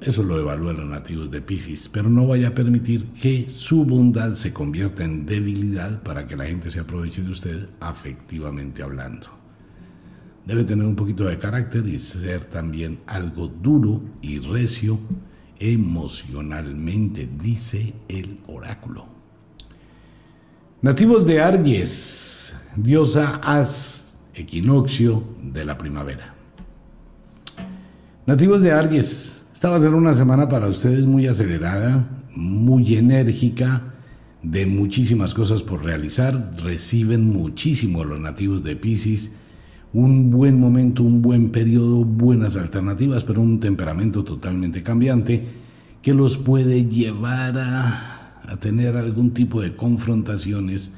Eso 0.01 0.23
lo 0.23 0.39
evalúan 0.39 0.77
los 0.77 0.87
nativos 0.89 1.29
de 1.33 1.41
Pisces, 1.41 1.89
pero 1.89 2.09
no 2.09 2.29
vaya 2.29 2.49
a 2.49 2.55
permitir 2.55 3.07
que 3.21 3.51
su 3.51 3.85
bondad 3.85 4.35
se 4.35 4.53
convierta 4.53 5.03
en 5.03 5.27
debilidad 5.27 6.05
para 6.05 6.29
que 6.29 6.37
la 6.37 6.47
gente 6.47 6.71
se 6.71 6.79
aproveche 6.79 7.21
de 7.21 7.31
usted 7.33 7.69
afectivamente 7.81 8.85
hablando. 8.85 9.42
Debe 10.47 10.65
tener 10.65 10.85
un 10.87 10.97
poquito 10.97 11.25
de 11.25 11.39
carácter 11.39 11.87
y 11.87 11.99
ser 11.99 12.45
también 12.47 12.99
algo 13.07 13.47
duro 13.47 14.03
y 14.21 14.41
recio 14.41 14.99
emocionalmente, 15.59 17.29
dice 17.41 17.95
el 18.09 18.41
oráculo. 18.49 19.07
Nativos 20.81 21.25
de 21.25 21.41
Aries, 21.41 22.55
diosa 22.75 23.37
As, 23.37 24.13
equinoccio 24.35 25.23
de 25.41 25.65
la 25.65 25.79
primavera. 25.79 26.35
Nativos 28.27 28.63
de 28.63 28.73
Aries, 28.73 29.47
esta 29.55 29.71
va 29.71 29.77
a 29.77 29.81
ser 29.81 29.95
una 29.95 30.13
semana 30.13 30.49
para 30.49 30.67
ustedes 30.67 31.07
muy 31.07 31.29
acelerada, 31.29 32.09
muy 32.35 32.97
enérgica, 32.97 33.83
de 34.43 34.67
muchísimas 34.67 35.35
cosas 35.35 35.63
por 35.63 35.85
realizar. 35.85 36.51
Reciben 36.63 37.29
muchísimo 37.29 38.03
los 38.03 38.19
nativos 38.19 38.65
de 38.65 38.75
Pisces. 38.75 39.31
Un 39.95 40.31
buen 40.31 40.59
momento, 40.59 41.03
un 41.03 41.21
buen 41.21 41.51
periodo, 41.51 42.05
buenas 42.05 42.57
alternativas, 42.57 43.25
pero 43.25 43.43
un 43.43 43.61
temperamento 43.61 44.25
totalmente 44.25 44.83
cambiante 44.83 45.47
que 46.01 46.15
los 46.15 46.39
puede 46.39 46.87
llevar 46.87 47.59
a, 47.59 48.41
a 48.49 48.57
tener 48.57 48.97
algún 48.97 49.33
tipo 49.33 49.61
de 49.61 49.77
confrontaciones 49.77 50.93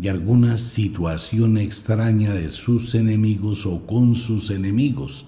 y 0.00 0.08
alguna 0.08 0.56
situación 0.56 1.58
extraña 1.58 2.32
de 2.32 2.50
sus 2.50 2.94
enemigos 2.94 3.66
o 3.66 3.86
con 3.86 4.14
sus 4.14 4.50
enemigos. 4.50 5.26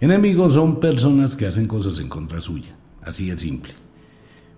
Enemigos 0.00 0.54
son 0.54 0.80
personas 0.80 1.36
que 1.36 1.46
hacen 1.46 1.68
cosas 1.68 1.98
en 1.98 2.08
contra 2.08 2.40
suya, 2.40 2.76
así 3.02 3.30
de 3.30 3.38
simple. 3.38 3.72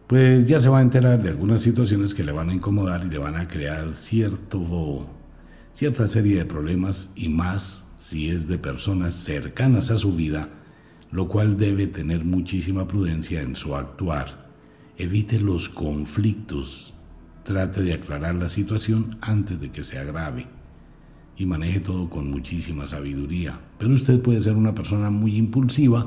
Pues 0.06 0.46
ya 0.46 0.58
se 0.58 0.68
va 0.68 0.78
a 0.78 0.82
enterar 0.82 1.22
de 1.22 1.28
algunas 1.28 1.60
situaciones 1.60 2.14
que 2.14 2.24
le 2.24 2.32
van 2.32 2.48
a 2.48 2.54
incomodar 2.54 3.04
y 3.04 3.10
le 3.10 3.18
van 3.18 3.36
a 3.36 3.46
crear 3.46 3.94
cierto, 3.94 5.06
cierta 5.76 6.08
serie 6.08 6.38
de 6.38 6.46
problemas 6.46 7.10
y 7.14 7.28
más 7.28 7.84
si 7.98 8.30
es 8.30 8.48
de 8.48 8.56
personas 8.56 9.14
cercanas 9.14 9.90
a 9.90 9.98
su 9.98 10.14
vida, 10.14 10.48
lo 11.12 11.28
cual 11.28 11.58
debe 11.58 11.86
tener 11.86 12.24
muchísima 12.24 12.88
prudencia 12.88 13.42
en 13.42 13.56
su 13.56 13.76
actuar. 13.76 14.48
Evite 14.96 15.38
los 15.38 15.68
conflictos, 15.68 16.94
trate 17.44 17.82
de 17.82 17.92
aclarar 17.92 18.36
la 18.36 18.48
situación 18.48 19.18
antes 19.20 19.60
de 19.60 19.70
que 19.70 19.84
se 19.84 19.98
agrave 19.98 20.46
y 21.36 21.44
maneje 21.44 21.80
todo 21.80 22.08
con 22.08 22.30
muchísima 22.30 22.86
sabiduría. 22.86 23.60
Pero 23.76 23.92
usted 23.92 24.18
puede 24.22 24.40
ser 24.40 24.54
una 24.54 24.74
persona 24.74 25.10
muy 25.10 25.36
impulsiva 25.36 26.06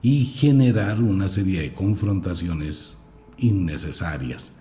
y 0.00 0.24
generar 0.24 1.02
una 1.02 1.28
serie 1.28 1.60
de 1.60 1.74
confrontaciones 1.74 2.96
innecesarias. 3.36 4.52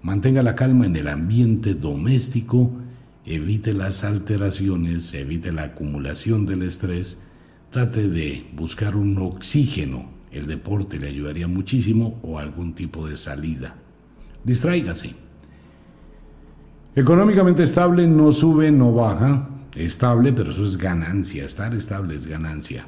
Mantenga 0.00 0.42
la 0.42 0.54
calma 0.54 0.86
en 0.86 0.96
el 0.96 1.08
ambiente 1.08 1.74
doméstico, 1.74 2.72
evite 3.26 3.74
las 3.74 4.04
alteraciones, 4.04 5.12
evite 5.14 5.52
la 5.52 5.64
acumulación 5.64 6.46
del 6.46 6.62
estrés, 6.62 7.18
trate 7.70 8.08
de 8.08 8.46
buscar 8.54 8.96
un 8.96 9.18
oxígeno. 9.18 10.10
El 10.30 10.46
deporte 10.46 10.98
le 10.98 11.08
ayudaría 11.08 11.48
muchísimo 11.48 12.18
o 12.22 12.38
algún 12.38 12.74
tipo 12.74 13.08
de 13.08 13.16
salida. 13.16 13.76
Distráigase. 14.44 15.14
Económicamente 16.94 17.62
estable, 17.62 18.06
no 18.06 18.32
sube, 18.32 18.70
no 18.70 18.92
baja. 18.92 19.48
Estable, 19.74 20.32
pero 20.32 20.50
eso 20.50 20.64
es 20.64 20.76
ganancia. 20.76 21.44
Estar 21.44 21.74
estable 21.74 22.14
es 22.14 22.26
ganancia. 22.26 22.86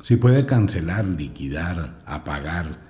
Si 0.00 0.16
puede 0.16 0.46
cancelar, 0.46 1.04
liquidar, 1.04 2.02
apagar 2.06 2.86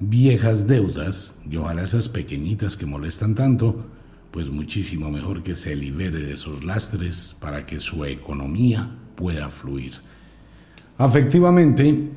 viejas 0.00 0.66
deudas, 0.66 1.38
y 1.48 1.56
ojalá 1.56 1.82
esas 1.82 2.08
pequeñitas 2.08 2.76
que 2.76 2.86
molestan 2.86 3.34
tanto, 3.34 3.86
pues 4.34 4.50
muchísimo 4.50 5.12
mejor 5.12 5.44
que 5.44 5.54
se 5.54 5.76
libere 5.76 6.18
de 6.18 6.32
esos 6.32 6.64
lastres 6.64 7.36
para 7.38 7.66
que 7.66 7.78
su 7.78 8.04
economía 8.04 8.90
pueda 9.14 9.48
fluir. 9.48 9.92
Afectivamente, 10.98 12.10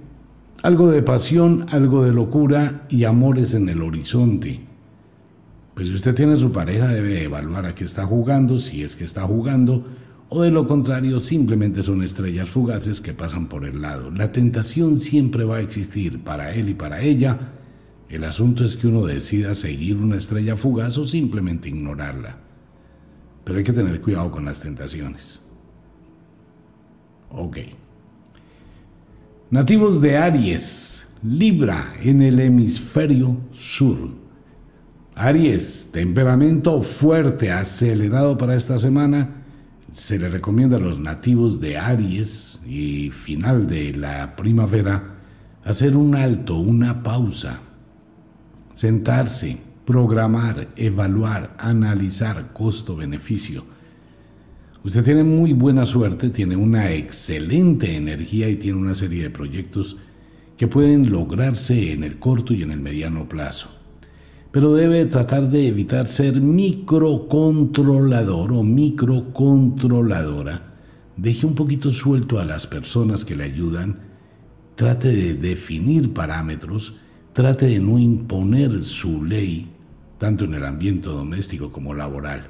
algo 0.64 0.90
de 0.90 1.04
pasión, 1.04 1.68
algo 1.70 2.04
de 2.04 2.14
locura 2.14 2.88
y 2.90 3.04
amores 3.04 3.54
en 3.54 3.70
el 3.70 3.84
horizonte. 3.84 4.62
Pues 5.76 5.90
si 5.90 5.94
usted 5.94 6.16
tiene 6.16 6.38
su 6.38 6.52
pareja 6.52 6.88
debe 6.88 7.24
evaluar 7.24 7.68
a 7.68 7.76
qué 7.76 7.84
está 7.84 8.08
jugando, 8.08 8.58
si 8.58 8.82
es 8.82 8.96
que 8.96 9.04
está 9.04 9.22
jugando, 9.22 9.86
o 10.30 10.42
de 10.42 10.50
lo 10.50 10.68
contrario 10.68 11.20
simplemente 11.20 11.84
son 11.84 12.02
estrellas 12.02 12.50
fugaces 12.50 13.00
que 13.00 13.14
pasan 13.14 13.48
por 13.48 13.64
el 13.64 13.84
lado. 13.84 14.10
La 14.10 14.32
tentación 14.32 15.00
siempre 15.00 15.44
va 15.44 15.58
a 15.58 15.62
existir 15.62 16.24
para 16.24 16.56
él 16.56 16.70
y 16.70 16.74
para 16.74 17.00
ella. 17.00 17.57
El 18.10 18.24
asunto 18.24 18.64
es 18.64 18.78
que 18.78 18.88
uno 18.88 19.06
decida 19.06 19.54
seguir 19.54 19.98
una 19.98 20.16
estrella 20.16 20.56
fugaz 20.56 20.98
o 20.98 21.06
simplemente 21.06 21.70
ignorarla. 21.70 22.38
Pero 23.44 23.60
hay 23.60 23.66
que 23.66 23.74
tener 23.74 24.02
cuidado 24.02 24.32
con 24.32 24.46
las 24.46 24.62
tentaciones. 24.62 25.42
Ok. 27.30 27.58
Nativos 29.50 30.02
de 30.02 30.18
Aries, 30.18 31.08
Libra 31.24 31.94
en 32.02 32.22
el 32.22 32.40
hemisferio 32.40 33.38
sur. 33.52 34.10
Aries, 35.16 35.90
temperamento 35.92 36.82
fuerte, 36.82 37.52
acelerado 37.52 38.38
para 38.38 38.56
esta 38.56 38.78
semana. 38.78 39.44
Se 39.92 40.20
le 40.20 40.30
recomienda 40.30 40.78
a 40.78 40.82
los 40.82 41.00
nativos 41.00 41.60
de 41.60 41.78
Aries 41.78 42.60
y 42.68 43.10
final 43.10 43.68
de 43.68 43.94
la 43.94 44.36
primavera 44.36 45.16
hacer 45.64 45.98
un 45.98 46.16
alto, 46.16 46.58
una 46.58 47.02
pausa, 47.02 47.60
sentarse, 48.78 49.58
programar, 49.86 50.68
evaluar, 50.76 51.56
analizar 51.58 52.54
costo-beneficio. 52.54 53.66
Usted 54.84 55.04
tiene 55.04 55.24
muy 55.24 55.54
buena 55.54 55.86
suerte, 55.86 56.30
tiene 56.30 56.56
una 56.56 56.92
excelente 56.92 57.96
energía 57.96 58.48
y 58.48 58.58
tiene 58.58 58.78
una 58.78 58.94
serie 58.94 59.24
de 59.24 59.32
proyectos 59.32 59.98
que 60.56 60.68
pueden 60.68 61.10
lograrse 61.10 61.92
en 61.92 62.04
el 62.04 62.20
corto 62.20 62.54
y 62.54 62.62
en 62.62 62.72
el 62.72 62.80
mediano 62.80 63.28
plazo 63.28 63.70
pero 64.58 64.74
debe 64.74 65.06
tratar 65.06 65.52
de 65.52 65.68
evitar 65.68 66.08
ser 66.08 66.42
microcontrolador 66.42 68.54
o 68.54 68.64
microcontroladora. 68.64 70.74
Deje 71.16 71.46
un 71.46 71.54
poquito 71.54 71.92
suelto 71.92 72.40
a 72.40 72.46
las 72.46 72.66
personas 72.66 73.24
que 73.24 73.36
le 73.36 73.44
ayudan, 73.44 74.00
trate 74.74 75.10
de 75.10 75.36
definir 75.36 76.12
parámetros, 76.12 76.96
trate 77.38 77.68
de 77.68 77.80
no 77.80 78.00
imponer 78.00 78.84
su 78.84 79.24
ley, 79.24 79.70
tanto 80.18 80.46
en 80.46 80.56
el 80.56 80.66
ambiente 80.66 81.08
doméstico 81.08 81.72
como 81.72 81.94
laboral. 81.94 82.50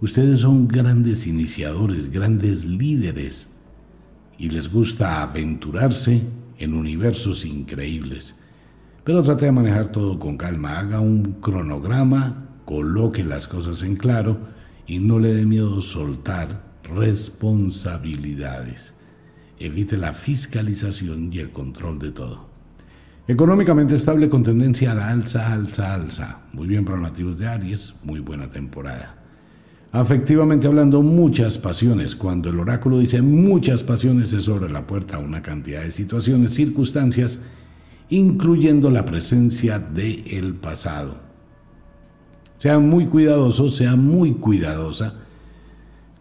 Ustedes 0.00 0.42
son 0.42 0.68
grandes 0.68 1.26
iniciadores, 1.26 2.08
grandes 2.08 2.64
líderes, 2.64 3.48
y 4.38 4.50
les 4.50 4.72
gusta 4.72 5.22
aventurarse 5.22 6.22
en 6.58 6.74
universos 6.74 7.44
increíbles. 7.44 8.36
Pero 9.02 9.24
trate 9.24 9.46
de 9.46 9.52
manejar 9.52 9.88
todo 9.88 10.20
con 10.20 10.36
calma, 10.36 10.78
haga 10.78 11.00
un 11.00 11.38
cronograma, 11.40 12.46
coloque 12.64 13.24
las 13.24 13.48
cosas 13.48 13.82
en 13.82 13.96
claro 13.96 14.38
y 14.86 15.00
no 15.00 15.18
le 15.18 15.34
dé 15.34 15.44
miedo 15.44 15.82
soltar 15.82 16.62
responsabilidades. 16.84 18.94
evite 19.58 19.96
la 19.96 20.12
fiscalización 20.12 21.32
y 21.32 21.40
el 21.40 21.50
control 21.50 21.98
de 21.98 22.12
todo. 22.12 22.49
Económicamente 23.30 23.94
estable 23.94 24.28
con 24.28 24.42
tendencia 24.42 24.90
a 24.90 24.94
la 24.96 25.08
alza, 25.08 25.52
alza, 25.52 25.94
alza. 25.94 26.40
Muy 26.52 26.66
bien 26.66 26.84
para 26.84 26.98
de 27.10 27.46
Aries, 27.46 27.94
muy 28.02 28.18
buena 28.18 28.50
temporada. 28.50 29.14
Afectivamente 29.92 30.66
hablando, 30.66 31.00
muchas 31.00 31.56
pasiones. 31.56 32.16
Cuando 32.16 32.50
el 32.50 32.58
oráculo 32.58 32.98
dice 32.98 33.22
muchas 33.22 33.84
pasiones 33.84 34.32
es 34.32 34.46
sobre 34.46 34.68
la 34.68 34.84
puerta 34.84 35.14
a 35.14 35.18
una 35.20 35.42
cantidad 35.42 35.82
de 35.82 35.92
situaciones, 35.92 36.54
circunstancias, 36.54 37.40
incluyendo 38.08 38.90
la 38.90 39.04
presencia 39.04 39.78
del 39.78 40.24
el 40.26 40.54
pasado. 40.54 41.14
Sea 42.58 42.80
muy 42.80 43.06
cuidadoso, 43.06 43.68
sea 43.68 43.94
muy 43.94 44.32
cuidadosa 44.32 45.20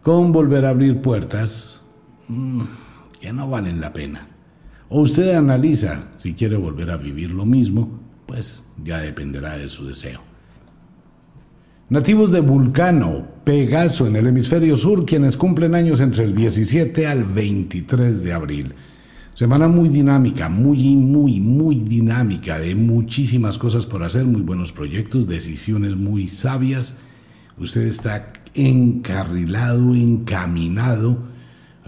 con 0.04 0.32
volver 0.32 0.64
a 0.64 0.70
abrir 0.70 1.02
puertas 1.02 1.82
mm, 2.28 2.62
que 3.20 3.34
no 3.34 3.50
valen 3.50 3.82
la 3.82 3.94
pena. 3.94 4.28
O 4.90 5.02
usted 5.02 5.36
analiza 5.36 6.10
si 6.18 6.34
quiere 6.34 6.58
volver 6.58 6.90
a 6.90 6.98
vivir 6.98 7.30
lo 7.30 7.46
mismo, 7.46 8.00
pues 8.26 8.64
ya 8.84 9.00
dependerá 9.00 9.58
de 9.58 9.70
su 9.70 9.86
deseo. 9.86 10.22
Nativos 11.90 12.32
de 12.32 12.40
Vulcano, 12.40 13.28
Pegaso 13.44 14.08
en 14.08 14.16
el 14.16 14.28
hemisferio 14.28 14.76
sur, 14.76 15.06
quienes 15.06 15.38
cumplen 15.38 15.74
años 15.74 16.00
entre 16.02 16.24
el 16.24 16.36
17 16.36 17.08
al 17.08 17.24
23 17.24 18.22
de 18.24 18.34
abril. 18.34 18.74
Semana 19.34 19.68
muy 19.68 19.90
dinámica, 19.90 20.50
muy, 20.50 20.96
muy, 20.96 21.40
muy 21.40 21.76
dinámica, 21.78 22.60
de 22.60 22.76
muchísimas 22.76 23.58
cosas 23.58 23.86
por 23.86 24.04
hacer, 24.04 24.26
muy 24.26 24.42
buenos 24.42 24.72
proyectos, 24.72 25.28
decisiones 25.28 25.96
muy 25.96 26.28
sabias. 26.28 26.98
Usted 27.58 27.84
está 27.84 28.34
encarrilado, 28.54 29.96
encaminado 29.96 31.18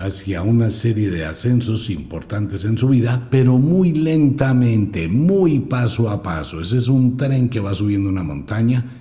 hacia 0.02 0.42
una 0.42 0.70
serie 0.70 1.10
de 1.10 1.26
ascensos 1.26 1.90
importantes 1.90 2.66
en 2.66 2.78
su 2.78 2.90
vida, 2.90 3.28
pero 3.30 3.58
muy 3.58 3.94
lentamente, 3.94 5.08
muy 5.08 5.60
paso 5.60 6.10
a 6.10 6.22
paso. 6.22 6.62
Ese 6.62 6.78
es 6.78 6.88
un 6.88 7.18
tren 7.18 7.50
que 7.50 7.60
va 7.60 7.74
subiendo 7.74 8.10
una 8.10 8.24
montaña 8.24 8.98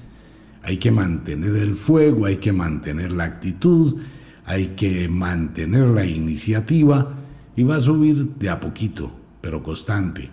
hay 0.63 0.77
que 0.77 0.91
mantener 0.91 1.57
el 1.57 1.75
fuego, 1.75 2.27
hay 2.27 2.37
que 2.37 2.53
mantener 2.53 3.13
la 3.13 3.25
actitud, 3.25 3.97
hay 4.45 4.69
que 4.69 5.09
mantener 5.09 5.87
la 5.89 6.05
iniciativa 6.05 7.15
y 7.57 7.63
va 7.63 7.77
a 7.77 7.81
subir 7.81 8.35
de 8.37 8.51
a 8.51 8.61
poquito, 8.61 9.13
pero 9.41 9.63
constante. 9.63 10.31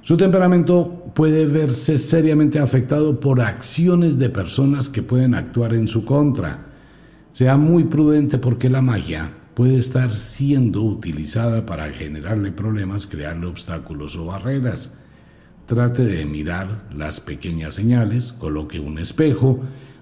Su 0.00 0.16
temperamento 0.16 1.10
puede 1.14 1.46
verse 1.46 1.98
seriamente 1.98 2.58
afectado 2.58 3.18
por 3.18 3.40
acciones 3.40 4.18
de 4.18 4.30
personas 4.30 4.88
que 4.88 5.02
pueden 5.02 5.34
actuar 5.34 5.74
en 5.74 5.88
su 5.88 6.04
contra. 6.04 6.65
Sea 7.36 7.58
muy 7.58 7.84
prudente 7.84 8.38
porque 8.38 8.70
la 8.70 8.80
magia 8.80 9.30
puede 9.52 9.76
estar 9.76 10.10
siendo 10.10 10.82
utilizada 10.82 11.66
para 11.66 11.90
generarle 11.90 12.50
problemas, 12.50 13.06
crearle 13.06 13.44
obstáculos 13.44 14.16
o 14.16 14.24
barreras. 14.24 14.94
Trate 15.66 16.06
de 16.06 16.24
mirar 16.24 16.88
las 16.96 17.20
pequeñas 17.20 17.74
señales, 17.74 18.32
coloque 18.32 18.80
un 18.80 18.98
espejo, 18.98 19.60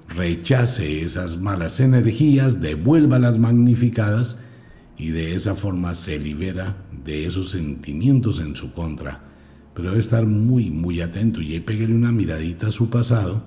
rechace 0.08 1.02
esas 1.02 1.36
malas 1.36 1.80
energías, 1.80 2.60
devuelva 2.60 3.18
las 3.18 3.40
magnificadas 3.40 4.38
y 4.96 5.08
de 5.08 5.34
esa 5.34 5.56
forma 5.56 5.94
se 5.94 6.20
libera 6.20 6.76
de 7.04 7.26
esos 7.26 7.50
sentimientos 7.50 8.38
en 8.38 8.54
su 8.54 8.72
contra. 8.72 9.24
Pero 9.74 9.88
debe 9.88 10.00
estar 10.00 10.24
muy, 10.24 10.70
muy 10.70 11.00
atento 11.00 11.42
y 11.42 11.58
peguele 11.58 11.96
una 11.96 12.12
miradita 12.12 12.68
a 12.68 12.70
su 12.70 12.90
pasado, 12.90 13.42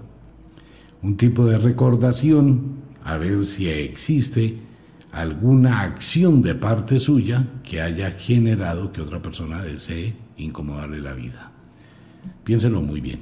un 1.02 1.16
tipo 1.16 1.46
de 1.46 1.58
recordación, 1.58 2.86
a 3.08 3.18
ver 3.18 3.45
si 3.45 3.70
existe 3.70 4.58
alguna 5.14 5.80
acción 5.80 6.41
de 6.41 6.55
parte 6.55 6.99
suya 6.99 7.47
que 7.64 7.80
haya 7.80 8.12
generado 8.12 8.91
que 8.91 8.99
otra 8.99 9.22
persona 9.22 9.64
desee 9.64 10.14
incomodarle 10.36 10.99
la 10.99 11.14
vida. 11.14 11.53
Piénsenlo 12.43 12.82
muy 12.82 12.99
bien. 12.99 13.22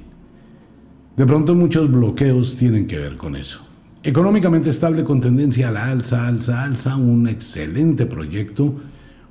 De 1.16 1.24
pronto 1.24 1.54
muchos 1.54 1.88
bloqueos 1.88 2.56
tienen 2.56 2.88
que 2.88 2.98
ver 2.98 3.16
con 3.16 3.36
eso. 3.36 3.64
Económicamente 4.02 4.70
estable 4.70 5.04
con 5.04 5.20
tendencia 5.20 5.68
a 5.68 5.72
la 5.72 5.88
alza, 5.88 6.26
alza, 6.26 6.64
alza, 6.64 6.96
un 6.96 7.28
excelente 7.28 8.06
proyecto, 8.06 8.74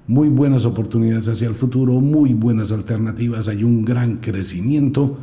muy 0.07 0.29
buenas 0.29 0.63
oportunidades 0.65 1.27
hacia 1.27 1.49
el 1.49 1.55
futuro, 1.55 1.99
muy 1.99 2.33
buenas 2.33 2.71
alternativas, 2.71 3.49
hay 3.49 3.65
un 3.65 3.83
gran 3.83 4.17
crecimiento 4.17 5.17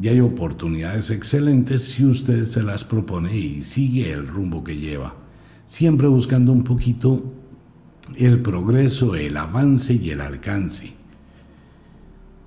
y 0.00 0.08
hay 0.08 0.20
oportunidades 0.20 1.10
excelentes 1.10 1.82
si 1.82 2.04
usted 2.04 2.44
se 2.44 2.62
las 2.62 2.84
propone 2.84 3.36
y 3.36 3.62
sigue 3.62 4.12
el 4.12 4.28
rumbo 4.28 4.62
que 4.62 4.76
lleva, 4.76 5.14
siempre 5.66 6.06
buscando 6.06 6.52
un 6.52 6.64
poquito 6.64 7.32
el 8.16 8.40
progreso, 8.40 9.14
el 9.16 9.36
avance 9.36 9.94
y 9.94 10.10
el 10.10 10.20
alcance. 10.20 10.92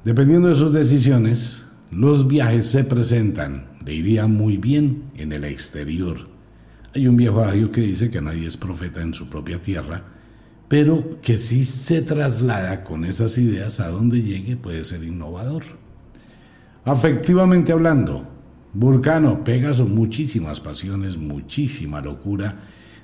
Dependiendo 0.03 0.47
de 0.47 0.55
sus 0.55 0.73
decisiones, 0.73 1.65
los 1.91 2.27
viajes 2.27 2.67
se 2.67 2.83
presentan. 2.83 3.67
Le 3.85 3.93
iría 3.93 4.27
muy 4.27 4.57
bien 4.57 5.03
en 5.15 5.31
el 5.31 5.43
exterior. 5.43 6.29
Hay 6.95 7.07
un 7.07 7.17
viejo 7.17 7.41
adagio 7.41 7.71
que 7.71 7.81
dice 7.81 8.09
que 8.09 8.21
nadie 8.21 8.47
es 8.47 8.57
profeta 8.57 9.01
en 9.01 9.13
su 9.13 9.29
propia 9.29 9.61
tierra, 9.61 10.03
pero 10.67 11.19
que 11.21 11.37
si 11.37 11.65
se 11.65 12.01
traslada 12.01 12.83
con 12.83 13.05
esas 13.05 13.37
ideas 13.37 13.79
a 13.79 13.89
donde 13.89 14.21
llegue 14.21 14.55
puede 14.55 14.85
ser 14.85 15.03
innovador. 15.03 15.63
Afectivamente 16.85 17.71
hablando, 17.71 18.27
Vulcano, 18.73 19.43
Pegaso, 19.43 19.85
muchísimas 19.85 20.59
pasiones, 20.59 21.17
muchísima 21.17 22.01
locura, 22.01 22.59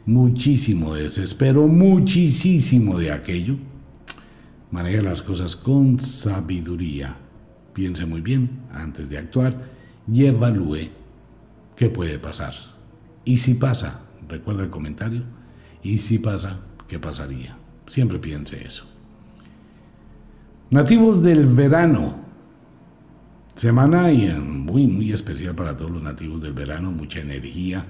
muchísimo 0.05 0.95
desespero, 0.95 1.67
muchísimo 1.67 2.97
de 2.97 3.11
aquello 3.11 3.57
Maneja 4.69 5.01
las 5.01 5.21
cosas 5.21 5.55
con 5.55 5.99
sabiduría. 5.99 7.15
Piense 7.73 8.05
muy 8.05 8.21
bien 8.21 8.63
antes 8.71 9.09
de 9.09 9.17
actuar 9.17 9.55
y 10.11 10.25
evalúe 10.25 10.89
qué 11.75 11.89
puede 11.89 12.19
pasar. 12.19 12.53
Y 13.23 13.37
si 13.37 13.53
pasa, 13.53 14.05
recuerda 14.27 14.63
el 14.63 14.69
comentario, 14.69 15.23
y 15.83 15.99
si 15.99 16.19
pasa, 16.19 16.59
¿qué 16.87 16.99
pasaría? 16.99 17.57
Siempre 17.85 18.19
piense 18.19 18.65
eso. 18.65 18.85
Nativos 20.69 21.23
del 21.23 21.45
verano. 21.45 22.26
Semana 23.57 24.11
muy, 24.39 24.85
muy 24.85 25.11
especial 25.11 25.55
para 25.55 25.75
todos 25.75 25.89
los 25.89 26.03
nativos 26.03 26.43
del 26.43 26.53
verano, 26.53 26.91
mucha 26.91 27.21
energía 27.21 27.83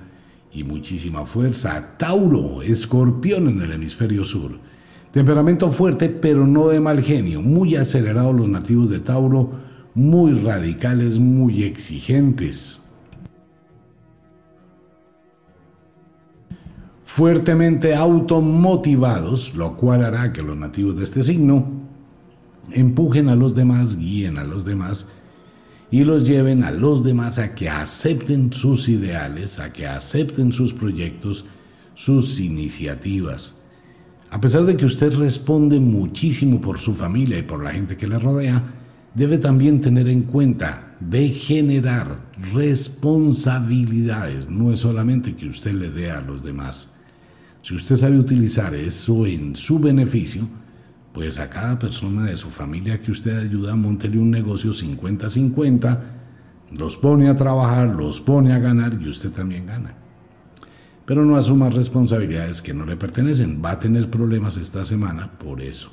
y 0.53 0.63
muchísima 0.63 1.25
fuerza. 1.25 1.97
Tauro, 1.97 2.61
escorpión 2.61 3.49
en 3.49 3.61
el 3.61 3.73
hemisferio 3.73 4.23
sur. 4.23 4.59
Temperamento 5.11 5.69
fuerte, 5.69 6.07
pero 6.07 6.47
no 6.47 6.69
de 6.69 6.79
mal 6.79 7.03
genio. 7.03 7.41
Muy 7.41 7.75
acelerados 7.75 8.33
los 8.33 8.47
nativos 8.47 8.89
de 8.89 9.01
Tauro, 9.01 9.59
muy 9.93 10.39
radicales, 10.39 11.19
muy 11.19 11.63
exigentes. 11.63 12.81
Fuertemente 17.03 17.93
automotivados, 17.93 19.53
lo 19.53 19.75
cual 19.75 20.05
hará 20.05 20.31
que 20.31 20.41
los 20.41 20.55
nativos 20.55 20.95
de 20.95 21.03
este 21.03 21.23
signo 21.23 21.65
empujen 22.71 23.27
a 23.27 23.35
los 23.35 23.53
demás, 23.53 23.97
guíen 23.97 24.37
a 24.37 24.45
los 24.45 24.63
demás 24.63 25.09
y 25.89 26.03
los 26.03 26.27
lleven 26.27 26.63
a 26.63 26.71
los 26.71 27.03
demás 27.03 27.39
a 27.39 27.55
que 27.55 27.69
acepten 27.69 28.51
sus 28.51 28.89
ideales, 28.89 29.59
a 29.59 29.71
que 29.71 29.87
acepten 29.87 30.51
sus 30.51 30.73
proyectos, 30.73 31.45
sus 31.93 32.39
iniciativas. 32.39 33.61
A 34.29 34.41
pesar 34.41 34.65
de 34.65 34.75
que 34.75 34.85
usted 34.85 35.13
responde 35.13 35.79
muchísimo 35.79 36.59
por 36.59 36.79
su 36.79 36.93
familia 36.93 37.37
y 37.37 37.43
por 37.43 37.63
la 37.63 37.71
gente 37.71 37.95
que 37.95 38.07
le 38.07 38.19
rodea, 38.19 38.61
debe 39.13 39.37
también 39.37 39.79
tener 39.79 40.09
en 40.09 40.23
cuenta 40.23 40.95
de 40.99 41.29
generar 41.29 42.19
responsabilidades. 42.53 44.49
No 44.49 44.73
es 44.73 44.79
solamente 44.79 45.35
que 45.35 45.47
usted 45.47 45.73
le 45.73 45.89
dé 45.89 46.11
a 46.11 46.21
los 46.21 46.43
demás. 46.43 46.93
Si 47.61 47.73
usted 47.75 47.95
sabe 47.95 48.19
utilizar 48.19 48.75
eso 48.75 49.25
en 49.25 49.55
su 49.55 49.79
beneficio, 49.79 50.47
pues 51.13 51.39
a 51.39 51.49
cada 51.49 51.79
persona 51.79 52.25
de 52.25 52.37
su 52.37 52.49
familia 52.49 53.01
que 53.01 53.11
usted 53.11 53.37
ayuda, 53.37 53.75
montele 53.75 54.17
un 54.19 54.31
negocio 54.31 54.71
50-50, 54.71 55.99
los 56.71 56.97
pone 56.97 57.29
a 57.29 57.35
trabajar, 57.35 57.89
los 57.89 58.21
pone 58.21 58.53
a 58.53 58.59
ganar 58.59 58.97
y 59.01 59.09
usted 59.09 59.31
también 59.31 59.65
gana 59.65 59.95
pero 61.07 61.23
no 61.23 61.37
asuma 61.37 61.69
responsabilidades 61.69 62.61
que 62.61 62.73
no 62.73 62.85
le 62.85 62.97
pertenecen. 62.97 63.61
Va 63.63 63.71
a 63.71 63.79
tener 63.79 64.09
problemas 64.09 64.57
esta 64.57 64.83
semana 64.83 65.31
por 65.39 65.61
eso. 65.61 65.89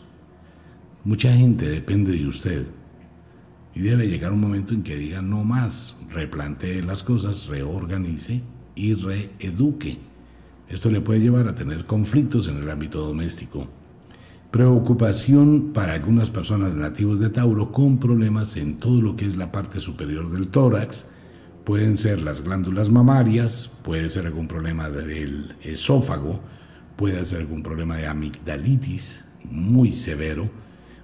Mucha 1.05 1.33
gente 1.33 1.69
depende 1.69 2.15
de 2.15 2.27
usted 2.27 2.67
y 3.77 3.83
debe 3.83 4.09
llegar 4.09 4.33
un 4.33 4.41
momento 4.41 4.75
en 4.75 4.83
que 4.83 4.97
diga 4.97 5.23
no 5.23 5.45
más, 5.45 5.97
replantee 6.11 6.83
las 6.83 7.05
cosas, 7.05 7.47
reorganice 7.47 8.43
y 8.75 8.95
reeduque. 8.95 9.99
Esto 10.69 10.91
le 10.91 11.01
puede 11.01 11.21
llevar 11.21 11.47
a 11.47 11.55
tener 11.55 11.87
conflictos 11.87 12.49
en 12.49 12.57
el 12.57 12.69
ámbito 12.69 13.07
doméstico. 13.07 13.69
Preocupación 14.55 15.73
para 15.73 15.95
algunas 15.95 16.31
personas 16.31 16.77
nativos 16.77 17.19
de 17.19 17.29
Tauro 17.29 17.73
con 17.73 17.99
problemas 17.99 18.57
en 18.57 18.79
todo 18.79 19.03
lo 19.03 19.17
que 19.17 19.27
es 19.27 19.37
la 19.37 19.51
parte 19.51 19.81
superior 19.81 20.31
del 20.31 20.47
tórax, 20.47 21.07
Pueden 21.65 21.97
ser 21.97 22.23
las 22.23 22.45
glándulas 22.45 22.89
mamarias, 22.89 23.69
puede 23.83 24.09
ser 24.11 24.27
algún 24.27 24.47
problema 24.47 24.91
del 24.91 25.57
esófago, 25.61 26.39
puede 26.95 27.25
ser 27.25 27.41
algún 27.41 27.65
problema 27.65 27.97
de 27.97 28.07
amigdalitis, 28.07 29.25
muy 29.43 29.91
severo 29.91 30.49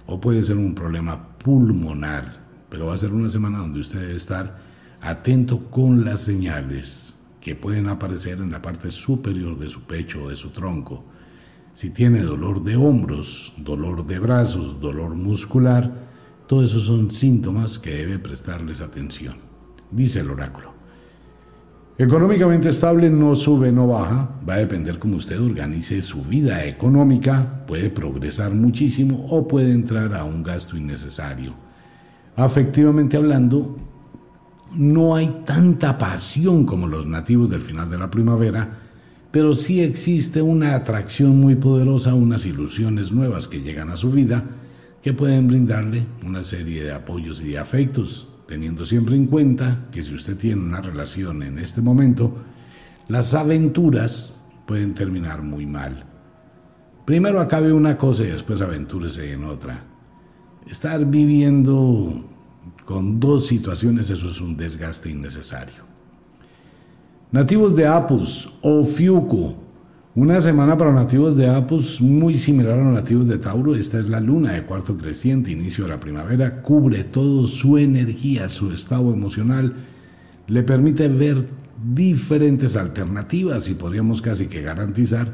o 0.05 0.21
puede 0.21 0.41
ser 0.43 0.55
un 0.55 0.73
problema 0.73 1.37
pulmonar, 1.37 2.45
pero 2.69 2.85
va 2.85 2.93
a 2.93 2.97
ser 2.97 3.11
una 3.11 3.29
semana 3.29 3.57
donde 3.57 3.81
usted 3.81 3.99
debe 3.99 4.15
estar 4.15 4.61
atento 5.01 5.69
con 5.69 6.05
las 6.05 6.21
señales 6.21 7.15
que 7.41 7.57
pueden 7.57 7.89
aparecer 7.89 8.37
en 8.37 8.51
la 8.51 8.61
parte 8.61 8.91
superior 8.91 9.59
de 9.59 9.69
su 9.69 9.81
pecho 9.81 10.23
o 10.23 10.29
de 10.29 10.37
su 10.37 10.51
tronco. 10.51 11.03
Si 11.73 11.89
tiene 11.89 12.21
dolor 12.21 12.63
de 12.63 12.75
hombros, 12.75 13.53
dolor 13.57 14.05
de 14.05 14.19
brazos, 14.19 14.79
dolor 14.79 15.15
muscular, 15.15 16.09
todos 16.47 16.71
esos 16.71 16.83
son 16.83 17.09
síntomas 17.09 17.79
que 17.79 17.91
debe 17.91 18.19
prestarles 18.19 18.81
atención. 18.81 19.35
Dice 19.89 20.19
el 20.19 20.29
oráculo. 20.29 20.71
Económicamente 21.97 22.69
estable 22.69 23.09
no 23.09 23.35
sube, 23.35 23.71
no 23.71 23.87
baja, 23.87 24.29
va 24.47 24.55
a 24.55 24.57
depender 24.57 24.97
cómo 24.97 25.17
usted 25.17 25.39
organice 25.39 26.01
su 26.01 26.23
vida 26.23 26.65
económica, 26.65 27.63
puede 27.67 27.89
progresar 27.89 28.53
muchísimo 28.53 29.27
o 29.29 29.47
puede 29.47 29.71
entrar 29.71 30.13
a 30.15 30.23
un 30.23 30.41
gasto 30.41 30.75
innecesario. 30.75 31.53
Afectivamente 32.35 33.17
hablando, 33.17 33.77
no 34.73 35.15
hay 35.15 35.43
tanta 35.45 35.97
pasión 35.97 36.65
como 36.65 36.87
los 36.87 37.05
nativos 37.05 37.49
del 37.49 37.61
final 37.61 37.89
de 37.89 37.97
la 37.97 38.09
primavera, 38.09 38.79
pero 39.31 39.53
sí 39.53 39.81
existe 39.81 40.41
una 40.41 40.75
atracción 40.75 41.39
muy 41.39 41.55
poderosa, 41.55 42.13
unas 42.13 42.45
ilusiones 42.45 43.11
nuevas 43.11 43.47
que 43.47 43.61
llegan 43.61 43.89
a 43.89 43.97
su 43.97 44.11
vida 44.11 44.43
que 45.01 45.13
pueden 45.13 45.47
brindarle 45.47 46.05
una 46.25 46.43
serie 46.43 46.83
de 46.83 46.91
apoyos 46.91 47.41
y 47.41 47.49
de 47.49 47.57
afectos, 47.57 48.27
teniendo 48.47 48.85
siempre 48.85 49.15
en 49.15 49.27
cuenta 49.27 49.87
que 49.91 50.03
si 50.03 50.13
usted 50.13 50.37
tiene 50.37 50.61
una 50.61 50.81
relación 50.81 51.41
en 51.43 51.57
este 51.57 51.81
momento, 51.81 52.35
las 53.07 53.33
aventuras 53.33 54.37
pueden 54.67 54.93
terminar 54.93 55.41
muy 55.41 55.65
mal. 55.65 56.05
Primero 57.05 57.39
acabe 57.39 57.73
una 57.73 57.97
cosa 57.97 58.23
y 58.23 58.27
después 58.27 58.61
aventúrese 58.61 59.31
en 59.31 59.45
otra. 59.45 59.83
Estar 60.69 61.03
viviendo 61.05 62.23
con 62.85 63.19
dos 63.19 63.47
situaciones, 63.47 64.09
eso 64.09 64.29
es 64.29 64.39
un 64.39 64.55
desgaste 64.55 65.09
innecesario. 65.09 65.90
Nativos 67.33 67.77
de 67.77 67.87
Apus 67.87 68.51
o 68.61 68.83
Fiuco. 68.83 69.55
Una 70.15 70.41
semana 70.41 70.75
para 70.75 70.91
nativos 70.91 71.37
de 71.37 71.47
Apus 71.47 72.01
muy 72.01 72.33
similar 72.35 72.77
a 72.77 72.83
los 72.83 72.93
nativos 72.93 73.25
de 73.25 73.37
Tauro. 73.37 73.73
Esta 73.73 73.99
es 73.99 74.09
la 74.09 74.19
luna 74.19 74.51
de 74.51 74.63
cuarto 74.63 74.97
creciente, 74.97 75.49
inicio 75.49 75.85
de 75.85 75.91
la 75.91 75.99
primavera. 76.01 76.61
Cubre 76.61 77.05
todo 77.05 77.47
su 77.47 77.77
energía, 77.77 78.49
su 78.49 78.73
estado 78.73 79.13
emocional. 79.13 79.75
Le 80.47 80.61
permite 80.63 81.07
ver 81.07 81.47
diferentes 81.81 82.75
alternativas 82.75 83.69
y 83.69 83.75
podríamos 83.75 84.21
casi 84.21 84.47
que 84.47 84.61
garantizar 84.61 85.31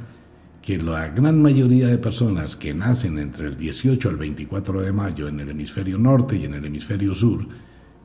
que 0.61 0.77
la 0.77 1.07
gran 1.07 1.41
mayoría 1.41 1.87
de 1.87 1.97
personas 1.97 2.55
que 2.55 2.75
nacen 2.75 3.17
entre 3.17 3.47
el 3.47 3.57
18 3.57 4.07
al 4.07 4.17
24 4.17 4.81
de 4.81 4.93
mayo 4.93 5.27
en 5.27 5.39
el 5.39 5.49
hemisferio 5.49 5.97
norte 5.97 6.35
y 6.35 6.45
en 6.45 6.53
el 6.53 6.65
hemisferio 6.65 7.15
sur, 7.15 7.47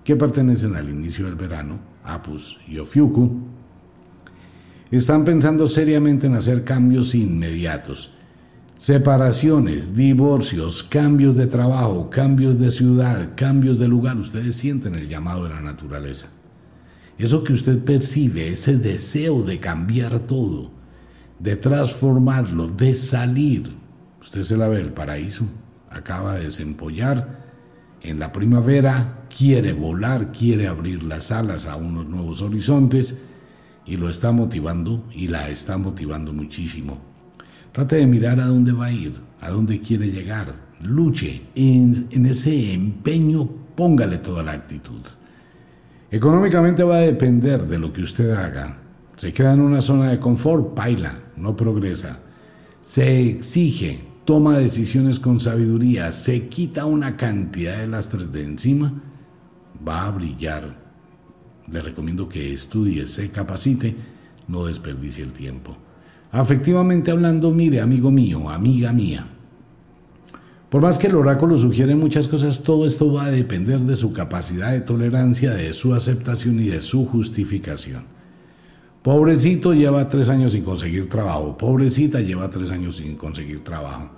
que 0.02 0.16
pertenecen 0.16 0.76
al 0.76 0.88
inicio 0.88 1.26
del 1.26 1.34
verano, 1.34 1.78
Apus 2.04 2.58
y 2.66 2.78
Ofiuku, 2.78 3.52
están 4.96 5.24
pensando 5.24 5.66
seriamente 5.68 6.26
en 6.26 6.34
hacer 6.34 6.64
cambios 6.64 7.14
inmediatos. 7.14 8.12
Separaciones, 8.76 9.96
divorcios, 9.96 10.82
cambios 10.82 11.34
de 11.34 11.46
trabajo, 11.46 12.10
cambios 12.10 12.58
de 12.58 12.70
ciudad, 12.70 13.30
cambios 13.34 13.78
de 13.78 13.88
lugar. 13.88 14.18
Ustedes 14.18 14.56
sienten 14.56 14.94
el 14.94 15.08
llamado 15.08 15.44
de 15.44 15.50
la 15.50 15.62
naturaleza. 15.62 16.28
Eso 17.16 17.42
que 17.42 17.54
usted 17.54 17.78
percibe, 17.78 18.48
ese 18.48 18.76
deseo 18.76 19.42
de 19.42 19.60
cambiar 19.60 20.18
todo, 20.20 20.72
de 21.38 21.56
transformarlo, 21.56 22.68
de 22.68 22.94
salir. 22.94 23.70
Usted 24.20 24.42
se 24.42 24.56
la 24.58 24.68
ve, 24.68 24.80
el 24.80 24.92
paraíso 24.92 25.46
acaba 25.88 26.34
de 26.34 26.44
desempollar. 26.44 27.40
En 28.02 28.18
la 28.18 28.30
primavera 28.30 29.26
quiere 29.34 29.72
volar, 29.72 30.32
quiere 30.32 30.66
abrir 30.66 31.02
las 31.02 31.30
alas 31.30 31.66
a 31.66 31.76
unos 31.76 32.06
nuevos 32.06 32.42
horizontes 32.42 33.22
y 33.86 33.96
lo 33.96 34.08
está 34.08 34.32
motivando 34.32 35.04
y 35.12 35.28
la 35.28 35.48
está 35.48 35.78
motivando 35.78 36.32
muchísimo. 36.32 36.98
Trate 37.72 37.96
de 37.96 38.06
mirar 38.06 38.38
a 38.40 38.46
dónde 38.46 38.72
va 38.72 38.86
a 38.86 38.92
ir, 38.92 39.14
a 39.40 39.50
dónde 39.50 39.80
quiere 39.80 40.10
llegar. 40.10 40.54
Luche 40.82 41.42
en, 41.54 42.26
ese 42.26 42.72
empeño, 42.72 43.48
póngale 43.74 44.18
toda 44.18 44.42
la 44.42 44.52
actitud. 44.52 45.00
Económicamente 46.10 46.82
va 46.82 46.96
a 46.96 47.00
depender 47.00 47.66
de 47.66 47.78
lo 47.78 47.92
que 47.92 48.02
usted 48.02 48.30
haga, 48.32 48.78
se 49.16 49.32
queda 49.32 49.54
en 49.54 49.60
una 49.60 49.80
zona 49.80 50.10
de 50.10 50.18
confort, 50.18 50.76
baila, 50.76 51.14
no 51.36 51.56
progresa. 51.56 52.18
Se 52.82 53.28
exige, 53.28 54.04
toma 54.24 54.58
decisiones 54.58 55.18
con 55.18 55.40
sabiduría, 55.40 56.12
se 56.12 56.48
quita 56.48 56.84
una 56.84 57.16
cantidad 57.16 57.78
de 57.78 57.86
lastres 57.86 58.32
de 58.32 58.44
encima, 58.44 58.92
va 59.86 60.06
a 60.06 60.10
brillar. 60.10 60.81
Le 61.70 61.80
recomiendo 61.80 62.28
que 62.28 62.52
estudie, 62.52 63.06
se 63.06 63.30
capacite, 63.30 63.94
no 64.48 64.64
desperdicie 64.64 65.24
el 65.24 65.32
tiempo. 65.32 65.76
Afectivamente 66.30 67.10
hablando, 67.10 67.50
mire, 67.50 67.80
amigo 67.80 68.10
mío, 68.10 68.48
amiga 68.48 68.92
mía, 68.92 69.26
por 70.72 70.80
más 70.80 70.96
que 70.96 71.08
el 71.08 71.16
oráculo 71.16 71.58
sugiere 71.58 71.94
muchas 71.94 72.28
cosas, 72.28 72.62
todo 72.62 72.86
esto 72.86 73.12
va 73.12 73.26
a 73.26 73.30
depender 73.30 73.80
de 73.80 73.94
su 73.94 74.14
capacidad 74.14 74.72
de 74.72 74.80
tolerancia, 74.80 75.52
de 75.52 75.74
su 75.74 75.92
aceptación 75.92 76.58
y 76.60 76.68
de 76.68 76.80
su 76.80 77.04
justificación. 77.04 78.04
Pobrecito 79.02 79.74
lleva 79.74 80.08
tres 80.08 80.30
años 80.30 80.52
sin 80.52 80.64
conseguir 80.64 81.10
trabajo. 81.10 81.58
Pobrecita 81.58 82.20
lleva 82.20 82.48
tres 82.48 82.70
años 82.70 82.96
sin 82.96 83.16
conseguir 83.16 83.62
trabajo. 83.62 84.12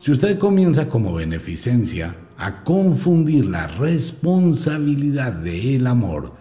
Si 0.00 0.10
usted 0.10 0.38
comienza 0.38 0.86
como 0.86 1.14
beneficencia 1.14 2.14
a 2.36 2.62
confundir 2.62 3.46
la 3.46 3.66
responsabilidad 3.66 5.32
del 5.32 5.86
amor 5.86 6.34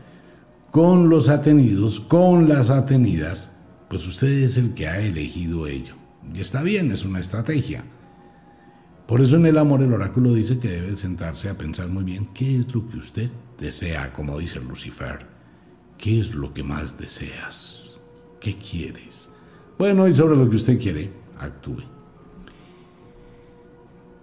con 0.72 1.10
los 1.10 1.30
atenidos, 1.30 2.00
con 2.00 2.48
las 2.48 2.70
atenidas, 2.70 3.50
pues 3.90 4.06
usted 4.06 4.28
es 4.28 4.58
el 4.58 4.74
que 4.74 4.88
ha 4.88 5.00
elegido 5.00 5.68
ello. 5.68 5.96
Y 6.34 6.42
está 6.42 6.62
bien, 6.62 6.92
es 6.92 7.06
una 7.06 7.20
estrategia. 7.20 7.84
Por 9.08 9.22
eso 9.22 9.38
en 9.38 9.48
el 9.48 9.58
amor 9.58 9.82
el 9.82 9.94
oráculo 9.94 10.34
dice 10.34 10.60
que 10.60 10.70
debe 10.70 10.96
sentarse 10.96 11.50
a 11.50 11.58
pensar 11.58 11.88
muy 11.88 12.04
bien 12.04 12.28
qué 12.34 12.60
es 12.60 12.74
lo 12.74 12.88
que 12.88 12.98
usted 12.98 13.30
desea, 13.60 14.14
como 14.14 14.38
dice 14.38 14.60
Lucifer. 14.60 15.26
¿Qué 15.98 16.20
es 16.20 16.36
lo 16.36 16.54
que 16.54 16.64
más 16.64 16.98
deseas? 16.98 18.00
¿Qué 18.40 18.56
quieres? 18.56 19.28
Bueno, 19.80 20.08
y 20.08 20.14
sobre 20.14 20.36
lo 20.36 20.50
que 20.50 20.58
usted 20.58 20.80
quiere, 20.80 21.12
actúe. 21.40 21.82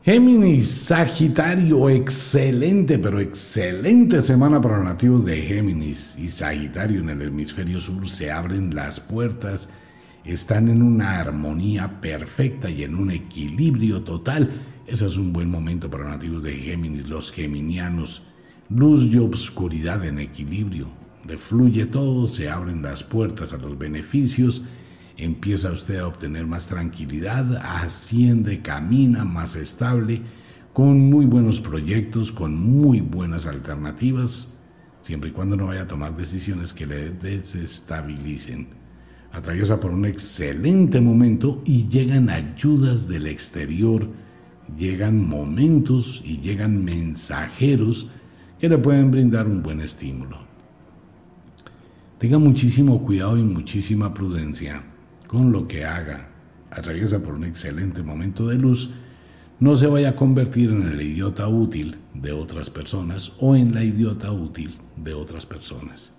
Géminis, 0.06 0.68
Sagitario, 0.68 1.90
excelente, 1.90 2.96
pero 2.96 3.18
excelente 3.18 4.22
semana 4.22 4.60
para 4.60 4.76
los 4.76 4.84
nativos 4.84 5.24
de 5.24 5.42
Géminis 5.42 6.14
y 6.16 6.28
Sagitario 6.28 7.00
en 7.00 7.10
el 7.10 7.22
hemisferio 7.22 7.80
sur. 7.80 8.08
Se 8.08 8.30
abren 8.30 8.72
las 8.72 9.00
puertas, 9.00 9.68
están 10.24 10.68
en 10.68 10.80
una 10.80 11.18
armonía 11.18 12.00
perfecta 12.00 12.70
y 12.70 12.84
en 12.84 12.94
un 12.94 13.10
equilibrio 13.10 14.02
total. 14.02 14.62
Ese 14.86 15.06
es 15.06 15.16
un 15.16 15.32
buen 15.32 15.50
momento 15.50 15.90
para 15.90 16.04
los 16.04 16.12
nativos 16.12 16.44
de 16.44 16.54
Géminis, 16.54 17.08
los 17.08 17.32
geminianos. 17.32 18.22
Luz 18.68 19.12
y 19.12 19.18
obscuridad 19.18 20.04
en 20.04 20.20
equilibrio 20.20 20.86
le 21.26 21.36
fluye 21.36 21.84
todo, 21.84 22.28
se 22.28 22.48
abren 22.48 22.80
las 22.80 23.02
puertas 23.02 23.52
a 23.52 23.58
los 23.58 23.76
beneficios, 23.76 24.62
empieza 25.16 25.72
usted 25.72 25.98
a 25.98 26.06
obtener 26.06 26.46
más 26.46 26.66
tranquilidad, 26.66 27.56
asciende, 27.56 28.60
camina 28.60 29.24
más 29.24 29.56
estable, 29.56 30.22
con 30.72 30.98
muy 31.08 31.24
buenos 31.24 31.60
proyectos, 31.60 32.32
con 32.32 32.54
muy 32.54 33.00
buenas 33.00 33.46
alternativas, 33.46 34.48
siempre 35.00 35.30
y 35.30 35.32
cuando 35.32 35.56
no 35.56 35.66
vaya 35.66 35.82
a 35.82 35.88
tomar 35.88 36.16
decisiones 36.16 36.74
que 36.74 36.86
le 36.86 37.10
desestabilicen. 37.10 38.68
Atraviesa 39.32 39.80
por 39.80 39.90
un 39.90 40.04
excelente 40.04 41.00
momento 41.00 41.62
y 41.64 41.88
llegan 41.88 42.28
ayudas 42.28 43.08
del 43.08 43.26
exterior, 43.26 44.08
llegan 44.76 45.26
momentos 45.26 46.22
y 46.24 46.40
llegan 46.40 46.84
mensajeros 46.84 48.10
que 48.58 48.68
le 48.68 48.78
pueden 48.78 49.10
brindar 49.10 49.46
un 49.46 49.62
buen 49.62 49.80
estímulo. 49.80 50.38
Tenga 52.18 52.38
muchísimo 52.38 53.02
cuidado 53.02 53.38
y 53.38 53.42
muchísima 53.42 54.12
prudencia 54.12 54.82
con 55.26 55.52
lo 55.52 55.66
que 55.66 55.84
haga. 55.84 56.28
Atraviesa 56.70 57.20
por 57.20 57.34
un 57.34 57.44
excelente 57.44 58.02
momento 58.02 58.48
de 58.48 58.56
luz. 58.56 58.90
No 59.58 59.76
se 59.76 59.86
vaya 59.86 60.10
a 60.10 60.16
convertir 60.16 60.70
en 60.70 60.82
el 60.82 61.00
idiota 61.00 61.48
útil 61.48 61.96
de 62.12 62.32
otras 62.32 62.68
personas 62.68 63.32
o 63.40 63.56
en 63.56 63.74
la 63.74 63.82
idiota 63.82 64.30
útil 64.30 64.76
de 64.96 65.14
otras 65.14 65.46
personas. 65.46 66.12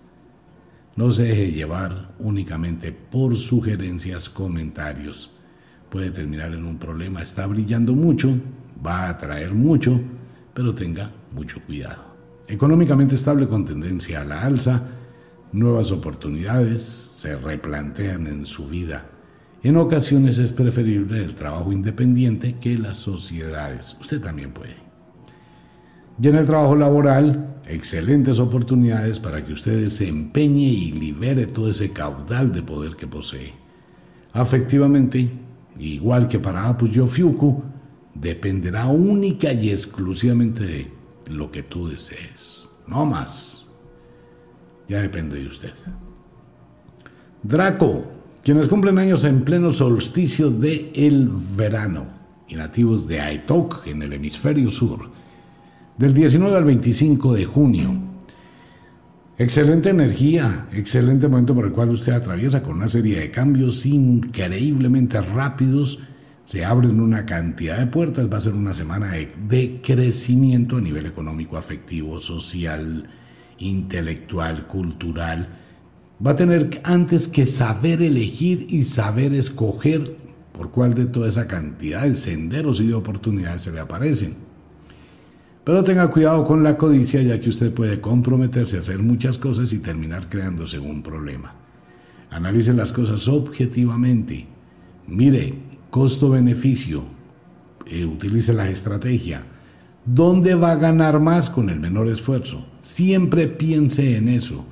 No 0.95 1.11
se 1.11 1.23
deje 1.23 1.51
llevar 1.51 2.15
únicamente 2.17 2.91
por 2.91 3.35
sugerencias, 3.35 4.29
comentarios. 4.29 5.31
Puede 5.91 6.09
terminar 6.09 6.53
en 6.53 6.65
un 6.65 6.79
problema. 6.79 7.21
Está 7.21 7.45
brillando 7.45 7.93
mucho, 7.93 8.35
va 8.83 9.03
a 9.03 9.09
atraer 9.09 9.53
mucho, 9.53 10.01
pero 10.55 10.73
tenga 10.73 11.11
mucho 11.31 11.61
cuidado. 11.61 12.15
Económicamente 12.47 13.13
estable 13.13 13.47
con 13.47 13.65
tendencia 13.65 14.21
a 14.21 14.25
la 14.25 14.41
alza 14.41 14.96
nuevas 15.51 15.91
oportunidades 15.91 16.81
se 16.81 17.35
replantean 17.35 18.27
en 18.27 18.45
su 18.45 18.67
vida. 18.67 19.05
En 19.63 19.77
ocasiones 19.77 20.37
es 20.37 20.53
preferible 20.53 21.23
el 21.23 21.35
trabajo 21.35 21.71
independiente 21.71 22.55
que 22.59 22.77
las 22.77 22.97
sociedades. 22.97 23.97
Usted 23.99 24.21
también 24.21 24.51
puede. 24.51 24.75
Y 26.21 26.27
en 26.27 26.35
el 26.35 26.47
trabajo 26.47 26.75
laboral, 26.75 27.61
excelentes 27.67 28.39
oportunidades 28.39 29.19
para 29.19 29.43
que 29.43 29.53
usted 29.53 29.87
se 29.87 30.07
empeñe 30.07 30.67
y 30.67 30.91
libere 30.91 31.47
todo 31.47 31.69
ese 31.69 31.91
caudal 31.91 32.53
de 32.53 32.63
poder 32.63 32.95
que 32.95 33.07
posee. 33.07 33.53
Afectivamente, 34.33 35.31
igual 35.79 36.27
que 36.27 36.39
para 36.39 36.67
Apuyo 36.69 37.07
Fiuku, 37.07 37.63
dependerá 38.13 38.87
única 38.87 39.51
y 39.53 39.69
exclusivamente 39.69 40.63
de 40.63 40.91
lo 41.29 41.51
que 41.51 41.63
tú 41.63 41.87
desees. 41.87 42.69
No 42.87 43.05
más. 43.05 43.56
Ya 44.87 45.01
depende 45.01 45.37
de 45.37 45.47
usted. 45.47 45.73
Draco, 47.43 48.05
quienes 48.43 48.67
cumplen 48.67 48.97
años 48.97 49.23
en 49.23 49.43
pleno 49.43 49.71
solsticio 49.71 50.49
de 50.49 50.91
el 50.95 51.29
verano 51.55 52.05
y 52.47 52.55
nativos 52.55 53.07
de 53.07 53.19
Aitok 53.19 53.87
en 53.87 54.01
el 54.01 54.13
hemisferio 54.13 54.69
sur, 54.69 55.09
del 55.97 56.13
19 56.13 56.55
al 56.55 56.65
25 56.65 57.33
de 57.33 57.45
junio. 57.45 58.07
Excelente 59.39 59.89
energía, 59.89 60.67
excelente 60.73 61.27
momento 61.27 61.53
por 61.53 61.65
el 61.65 61.71
cual 61.71 61.89
usted 61.89 62.13
atraviesa 62.13 62.63
con 62.63 62.77
una 62.77 62.87
serie 62.87 63.19
de 63.19 63.29
cambios 63.29 63.85
increíblemente 63.85 65.21
rápidos. 65.21 65.99
Se 66.43 66.65
abren 66.65 66.99
una 66.99 67.25
cantidad 67.25 67.77
de 67.77 67.85
puertas, 67.87 68.31
va 68.31 68.37
a 68.37 68.41
ser 68.41 68.53
una 68.53 68.73
semana 68.73 69.11
de, 69.11 69.79
crecimiento 69.83 70.77
a 70.77 70.81
nivel 70.81 71.05
económico, 71.05 71.57
afectivo, 71.57 72.17
social, 72.17 73.07
intelectual, 73.59 74.67
cultural 74.67 75.47
va 76.25 76.31
a 76.31 76.35
tener 76.35 76.81
antes 76.83 77.27
que 77.27 77.47
saber 77.47 78.01
elegir 78.01 78.67
y 78.69 78.83
saber 78.83 79.33
escoger 79.33 80.17
por 80.51 80.71
cuál 80.71 80.95
de 80.95 81.05
toda 81.05 81.27
esa 81.27 81.47
cantidad 81.47 82.03
de 82.03 82.15
senderos 82.15 82.81
y 82.81 82.87
de 82.87 82.95
oportunidades 82.95 83.63
se 83.63 83.71
le 83.71 83.79
aparecen. 83.79 84.35
Pero 85.63 85.83
tenga 85.83 86.09
cuidado 86.09 86.45
con 86.45 86.63
la 86.63 86.77
codicia 86.77 87.21
ya 87.21 87.39
que 87.39 87.49
usted 87.49 87.73
puede 87.73 87.99
comprometerse 87.99 88.77
a 88.77 88.79
hacer 88.79 88.99
muchas 88.99 89.37
cosas 89.37 89.73
y 89.73 89.79
terminar 89.79 90.29
creándose 90.29 90.79
un 90.79 91.03
problema. 91.03 91.53
Analice 92.31 92.73
las 92.73 92.93
cosas 92.93 93.27
objetivamente. 93.27 94.47
Mire, 95.07 95.53
costo-beneficio. 95.89 97.03
Eh, 97.85 98.05
utilice 98.05 98.53
la 98.53 98.69
estrategia. 98.69 99.43
¿Dónde 100.05 100.55
va 100.55 100.71
a 100.71 100.75
ganar 100.75 101.19
más 101.19 101.49
con 101.49 101.69
el 101.69 101.79
menor 101.79 102.07
esfuerzo? 102.07 102.65
Siempre 102.87 103.47
piense 103.47 104.17
en 104.17 104.29
eso 104.29 104.65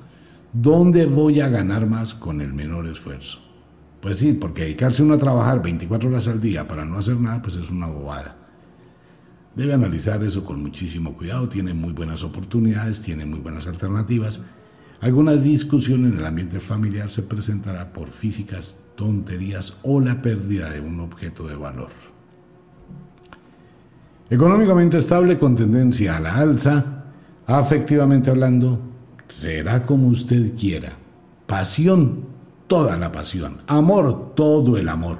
¿Dónde 0.58 1.06
voy 1.06 1.42
a 1.42 1.50
ganar 1.50 1.86
más 1.86 2.14
con 2.14 2.40
el 2.40 2.54
menor 2.54 2.88
esfuerzo? 2.88 3.40
Pues 4.00 4.20
sí, 4.20 4.32
porque 4.32 4.62
dedicarse 4.62 5.04
uno 5.04 5.16
a 5.16 5.18
trabajar 5.18 5.62
24 5.62 6.08
horas 6.08 6.30
al 6.30 6.40
día 6.40 6.66
para 6.66 6.86
no 6.86 6.98
hacer 6.98 7.20
nada, 7.20 7.42
pues 7.42 7.56
es 7.58 7.70
una 7.70 7.88
bobada. 7.88 8.38
Debe 9.54 9.74
analizar 9.74 10.24
eso 10.24 10.46
con 10.46 10.62
muchísimo 10.62 11.18
cuidado, 11.18 11.50
tiene 11.50 11.74
muy 11.74 11.92
buenas 11.92 12.24
oportunidades, 12.24 13.02
tiene 13.02 13.26
muy 13.26 13.42
buenas 13.42 13.68
alternativas. 13.68 14.46
Alguna 15.02 15.36
discusión 15.36 16.06
en 16.06 16.20
el 16.20 16.26
ambiente 16.26 16.62
familiar 16.62 17.10
se 17.10 17.24
presentará 17.24 17.92
por 17.92 18.08
físicas 18.08 18.78
tonterías 18.96 19.76
o 19.84 20.00
la 20.00 20.22
pérdida 20.22 20.70
de 20.70 20.80
un 20.80 21.02
objeto 21.02 21.46
de 21.50 21.58
valor. 21.58 21.92
Económicamente 24.30 25.00
estable 25.00 25.38
con 25.38 25.58
tendencia 25.58 26.16
a 26.16 26.22
la 26.22 26.36
alza, 26.36 26.94
afectivamente 27.47 28.30
hablando, 28.30 28.80
será 29.27 29.85
como 29.85 30.07
usted 30.07 30.53
quiera. 30.55 30.93
Pasión, 31.45 32.26
toda 32.67 32.97
la 32.97 33.11
pasión. 33.11 33.61
Amor, 33.67 34.34
todo 34.35 34.77
el 34.77 34.89
amor. 34.89 35.19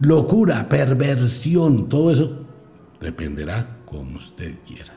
Locura, 0.00 0.68
perversión, 0.68 1.88
todo 1.88 2.10
eso 2.10 2.46
dependerá 3.00 3.78
como 3.84 4.16
usted 4.16 4.54
quiera. 4.66 4.94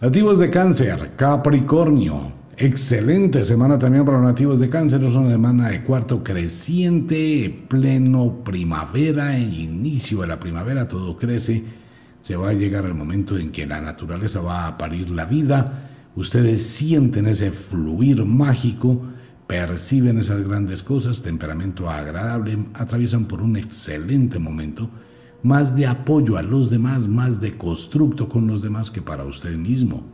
Nativos 0.00 0.38
de 0.38 0.50
cáncer, 0.50 1.12
Capricornio. 1.16 2.44
Excelente 2.56 3.44
semana 3.44 3.78
también 3.78 4.04
para 4.04 4.18
los 4.18 4.26
nativos 4.26 4.60
de 4.60 4.68
cáncer. 4.68 5.02
Es 5.02 5.14
una 5.14 5.30
semana 5.30 5.70
de 5.70 5.82
cuarto 5.82 6.22
creciente, 6.22 7.64
pleno 7.68 8.44
primavera, 8.44 9.36
inicio 9.38 10.20
de 10.20 10.28
la 10.28 10.38
primavera, 10.38 10.86
todo 10.86 11.16
crece 11.16 11.64
se 12.24 12.36
va 12.36 12.48
a 12.48 12.54
llegar 12.54 12.86
el 12.86 12.94
momento 12.94 13.36
en 13.36 13.52
que 13.52 13.66
la 13.66 13.82
naturaleza 13.82 14.40
va 14.40 14.66
a 14.66 14.78
parir 14.78 15.10
la 15.10 15.26
vida, 15.26 15.90
ustedes 16.16 16.66
sienten 16.66 17.26
ese 17.26 17.50
fluir 17.50 18.24
mágico, 18.24 19.02
perciben 19.46 20.16
esas 20.16 20.40
grandes 20.40 20.82
cosas, 20.82 21.20
temperamento 21.20 21.90
agradable, 21.90 22.64
atraviesan 22.72 23.26
por 23.26 23.42
un 23.42 23.58
excelente 23.58 24.38
momento, 24.38 24.88
más 25.42 25.76
de 25.76 25.86
apoyo 25.86 26.38
a 26.38 26.42
los 26.42 26.70
demás, 26.70 27.08
más 27.08 27.42
de 27.42 27.58
constructo 27.58 28.26
con 28.26 28.46
los 28.46 28.62
demás 28.62 28.90
que 28.90 29.02
para 29.02 29.26
usted 29.26 29.58
mismo. 29.58 30.06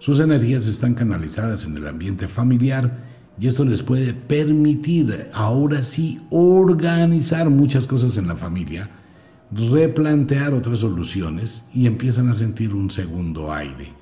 Sus 0.00 0.18
energías 0.18 0.66
están 0.66 0.94
canalizadas 0.94 1.64
en 1.66 1.76
el 1.76 1.86
ambiente 1.86 2.26
familiar 2.26 3.04
y 3.38 3.46
esto 3.46 3.64
les 3.64 3.84
puede 3.84 4.12
permitir 4.12 5.28
ahora 5.32 5.84
sí 5.84 6.20
organizar 6.30 7.48
muchas 7.48 7.86
cosas 7.86 8.16
en 8.16 8.26
la 8.26 8.34
familia 8.34 8.90
replantear 9.50 10.52
otras 10.52 10.80
soluciones 10.80 11.64
y 11.72 11.86
empiezan 11.86 12.28
a 12.28 12.34
sentir 12.34 12.74
un 12.74 12.90
segundo 12.90 13.52
aire. 13.52 13.92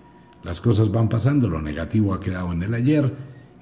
Las 0.43 0.61
cosas 0.61 0.91
van 0.91 1.09
pasando, 1.09 1.49
lo 1.49 1.61
negativo 1.61 2.15
ha 2.15 2.21
quedado 2.21 2.53
en 2.53 2.63
el 2.63 2.75
ayer 2.75 3.13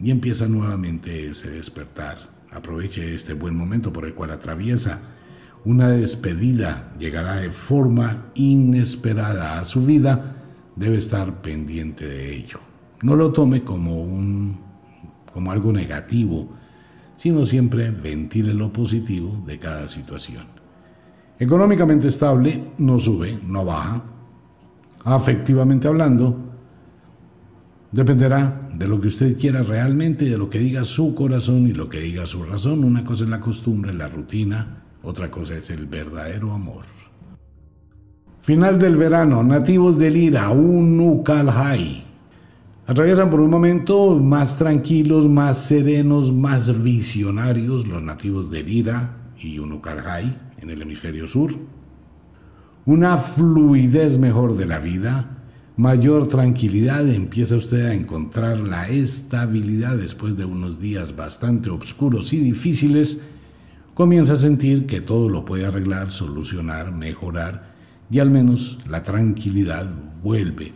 y 0.00 0.10
empieza 0.10 0.46
nuevamente 0.48 1.30
ese 1.30 1.50
despertar. 1.50 2.18
Aproveche 2.50 3.14
este 3.14 3.34
buen 3.34 3.56
momento 3.56 3.92
por 3.92 4.04
el 4.04 4.14
cual 4.14 4.30
atraviesa. 4.30 5.00
Una 5.64 5.88
despedida 5.88 6.92
llegará 6.98 7.36
de 7.36 7.50
forma 7.50 8.26
inesperada 8.34 9.58
a 9.58 9.64
su 9.64 9.84
vida. 9.84 10.36
Debe 10.76 10.98
estar 10.98 11.42
pendiente 11.42 12.06
de 12.06 12.34
ello. 12.34 12.60
No 13.02 13.16
lo 13.16 13.32
tome 13.32 13.64
como 13.64 14.02
un 14.02 14.62
como 15.32 15.50
algo 15.50 15.72
negativo, 15.72 16.48
sino 17.16 17.44
siempre 17.44 17.90
ventile 17.90 18.54
lo 18.54 18.72
positivo 18.72 19.42
de 19.44 19.58
cada 19.58 19.88
situación. 19.88 20.63
Económicamente 21.38 22.08
estable, 22.08 22.72
no 22.78 23.00
sube, 23.00 23.38
no 23.44 23.64
baja. 23.64 24.02
Afectivamente 25.02 25.88
hablando, 25.88 26.38
dependerá 27.90 28.60
de 28.72 28.86
lo 28.86 29.00
que 29.00 29.08
usted 29.08 29.36
quiera 29.36 29.62
realmente, 29.62 30.26
de 30.26 30.38
lo 30.38 30.48
que 30.48 30.60
diga 30.60 30.84
su 30.84 31.14
corazón 31.14 31.66
y 31.66 31.72
lo 31.72 31.88
que 31.88 32.00
diga 32.00 32.26
su 32.26 32.44
razón. 32.44 32.84
Una 32.84 33.02
cosa 33.02 33.24
es 33.24 33.30
la 33.30 33.40
costumbre, 33.40 33.92
la 33.92 34.06
rutina, 34.06 34.84
otra 35.02 35.30
cosa 35.30 35.56
es 35.56 35.70
el 35.70 35.86
verdadero 35.86 36.52
amor. 36.52 36.84
Final 38.40 38.78
del 38.78 38.96
verano, 38.96 39.42
nativos 39.42 39.98
del 39.98 40.16
Ira, 40.16 40.50
Unukalhai. 40.50 42.04
Atraviesan 42.86 43.28
por 43.28 43.40
un 43.40 43.50
momento 43.50 44.20
más 44.20 44.56
tranquilos, 44.56 45.28
más 45.28 45.58
serenos, 45.58 46.32
más 46.32 46.82
visionarios 46.82 47.88
los 47.88 48.02
nativos 48.02 48.50
del 48.50 48.68
Ira 48.68 49.16
y 49.40 49.58
Unukalhai 49.58 50.43
en 50.64 50.70
el 50.70 50.82
hemisferio 50.82 51.26
sur, 51.26 51.52
una 52.86 53.18
fluidez 53.18 54.18
mejor 54.18 54.56
de 54.56 54.66
la 54.66 54.78
vida, 54.78 55.38
mayor 55.76 56.26
tranquilidad, 56.28 57.06
empieza 57.08 57.56
usted 57.56 57.86
a 57.86 57.94
encontrar 57.94 58.58
la 58.58 58.88
estabilidad 58.88 59.96
después 59.96 60.36
de 60.36 60.44
unos 60.44 60.80
días 60.80 61.14
bastante 61.14 61.70
oscuros 61.70 62.32
y 62.32 62.38
difíciles, 62.38 63.22
comienza 63.92 64.32
a 64.32 64.36
sentir 64.36 64.86
que 64.86 65.00
todo 65.00 65.28
lo 65.28 65.44
puede 65.44 65.66
arreglar, 65.66 66.10
solucionar, 66.10 66.92
mejorar 66.92 67.74
y 68.10 68.18
al 68.18 68.30
menos 68.30 68.78
la 68.88 69.02
tranquilidad 69.02 69.88
vuelve. 70.22 70.72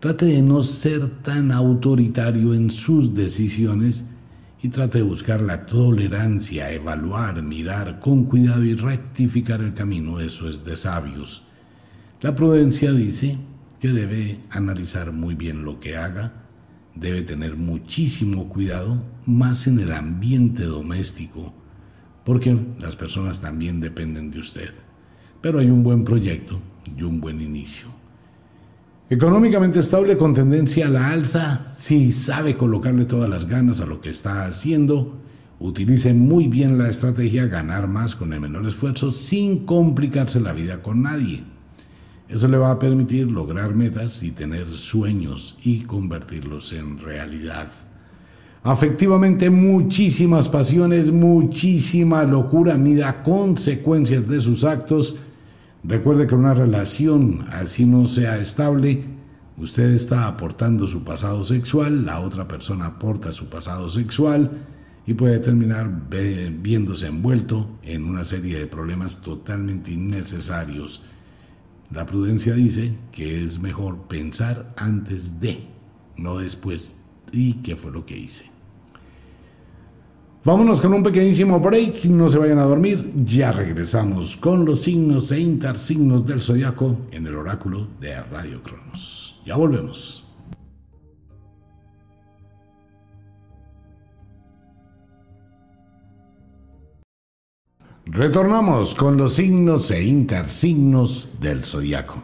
Trate 0.00 0.26
de 0.26 0.42
no 0.42 0.62
ser 0.62 1.22
tan 1.22 1.52
autoritario 1.52 2.54
en 2.54 2.70
sus 2.70 3.14
decisiones 3.14 4.04
y 4.62 4.68
trate 4.68 4.98
de 4.98 5.04
buscar 5.04 5.40
la 5.40 5.66
tolerancia, 5.66 6.70
evaluar, 6.70 7.42
mirar 7.42 7.98
con 7.98 8.24
cuidado 8.24 8.64
y 8.64 8.74
rectificar 8.74 9.60
el 9.60 9.74
camino. 9.74 10.20
Eso 10.20 10.48
es 10.48 10.64
de 10.64 10.76
sabios. 10.76 11.42
La 12.20 12.36
prudencia 12.36 12.92
dice 12.92 13.38
que 13.80 13.88
debe 13.88 14.38
analizar 14.50 15.10
muy 15.10 15.34
bien 15.34 15.64
lo 15.64 15.80
que 15.80 15.96
haga, 15.96 16.32
debe 16.94 17.22
tener 17.22 17.56
muchísimo 17.56 18.48
cuidado, 18.48 19.02
más 19.26 19.66
en 19.66 19.80
el 19.80 19.92
ambiente 19.92 20.62
doméstico, 20.62 21.52
porque 22.24 22.56
las 22.78 22.94
personas 22.94 23.40
también 23.40 23.80
dependen 23.80 24.30
de 24.30 24.38
usted. 24.38 24.70
Pero 25.40 25.58
hay 25.58 25.66
un 25.66 25.82
buen 25.82 26.04
proyecto 26.04 26.60
y 26.96 27.02
un 27.02 27.20
buen 27.20 27.40
inicio. 27.40 27.91
Económicamente 29.12 29.78
estable 29.78 30.16
con 30.16 30.32
tendencia 30.32 30.86
a 30.86 30.88
la 30.88 31.10
alza, 31.10 31.66
si 31.76 32.12
sabe 32.12 32.56
colocarle 32.56 33.04
todas 33.04 33.28
las 33.28 33.46
ganas 33.46 33.82
a 33.82 33.84
lo 33.84 34.00
que 34.00 34.08
está 34.08 34.46
haciendo, 34.46 35.18
utilice 35.60 36.14
muy 36.14 36.48
bien 36.48 36.78
la 36.78 36.88
estrategia 36.88 37.44
ganar 37.44 37.88
más 37.88 38.14
con 38.14 38.32
el 38.32 38.40
menor 38.40 38.66
esfuerzo 38.66 39.10
sin 39.10 39.66
complicarse 39.66 40.40
la 40.40 40.54
vida 40.54 40.80
con 40.80 41.02
nadie. 41.02 41.44
Eso 42.26 42.48
le 42.48 42.56
va 42.56 42.70
a 42.70 42.78
permitir 42.78 43.30
lograr 43.30 43.74
metas 43.74 44.22
y 44.22 44.30
tener 44.30 44.66
sueños 44.78 45.58
y 45.62 45.82
convertirlos 45.82 46.72
en 46.72 46.98
realidad. 46.98 47.68
Afectivamente, 48.62 49.50
muchísimas 49.50 50.48
pasiones, 50.48 51.12
muchísima 51.12 52.24
locura, 52.24 52.78
mida 52.78 53.22
consecuencias 53.22 54.26
de 54.26 54.40
sus 54.40 54.64
actos. 54.64 55.16
Recuerde 55.84 56.28
que 56.28 56.36
una 56.36 56.54
relación, 56.54 57.46
así 57.50 57.84
no 57.84 58.06
sea 58.06 58.38
estable, 58.38 59.02
usted 59.56 59.90
está 59.90 60.28
aportando 60.28 60.86
su 60.86 61.02
pasado 61.02 61.42
sexual, 61.42 62.06
la 62.06 62.20
otra 62.20 62.46
persona 62.46 62.86
aporta 62.86 63.32
su 63.32 63.48
pasado 63.48 63.88
sexual 63.88 64.50
y 65.06 65.14
puede 65.14 65.40
terminar 65.40 65.90
viéndose 66.08 67.08
envuelto 67.08 67.68
en 67.82 68.04
una 68.04 68.24
serie 68.24 68.60
de 68.60 68.68
problemas 68.68 69.22
totalmente 69.22 69.90
innecesarios. 69.90 71.02
La 71.90 72.06
prudencia 72.06 72.54
dice 72.54 72.94
que 73.10 73.42
es 73.42 73.58
mejor 73.58 74.06
pensar 74.06 74.72
antes 74.76 75.40
de, 75.40 75.66
no 76.16 76.38
después. 76.38 76.94
¿Y 77.32 77.54
qué 77.54 77.74
fue 77.74 77.90
lo 77.90 78.06
que 78.06 78.16
hice? 78.16 78.51
Vámonos 80.44 80.80
con 80.80 80.92
un 80.92 81.04
pequeñísimo 81.04 81.60
break, 81.60 82.06
no 82.06 82.28
se 82.28 82.36
vayan 82.36 82.58
a 82.58 82.64
dormir, 82.64 83.12
ya 83.24 83.52
regresamos 83.52 84.36
con 84.36 84.64
los 84.64 84.80
signos 84.80 85.30
e 85.30 85.38
intersignos 85.38 86.26
del 86.26 86.40
zodiaco 86.40 86.96
en 87.12 87.28
el 87.28 87.36
oráculo 87.36 87.86
de 88.00 88.20
Radio 88.24 88.60
Cronos. 88.60 89.40
Ya 89.46 89.54
volvemos. 89.54 90.26
Retornamos 98.06 98.96
con 98.96 99.16
los 99.16 99.34
signos 99.34 99.92
e 99.92 100.02
intersignos 100.02 101.28
del 101.40 101.62
zodiaco. 101.62 102.20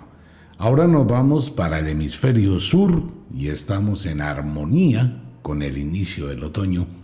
Ahora 0.59 0.89
nos 0.89 1.07
vamos 1.07 1.53
para 1.53 1.79
el 1.79 1.87
hemisferio 1.87 2.59
sur 2.59 3.01
y 3.33 3.47
estamos 3.47 4.07
en 4.07 4.21
armonía 4.21 5.23
con 5.41 5.63
el 5.63 5.79
inicio 5.79 6.27
del 6.27 6.43
otoño 6.43 6.98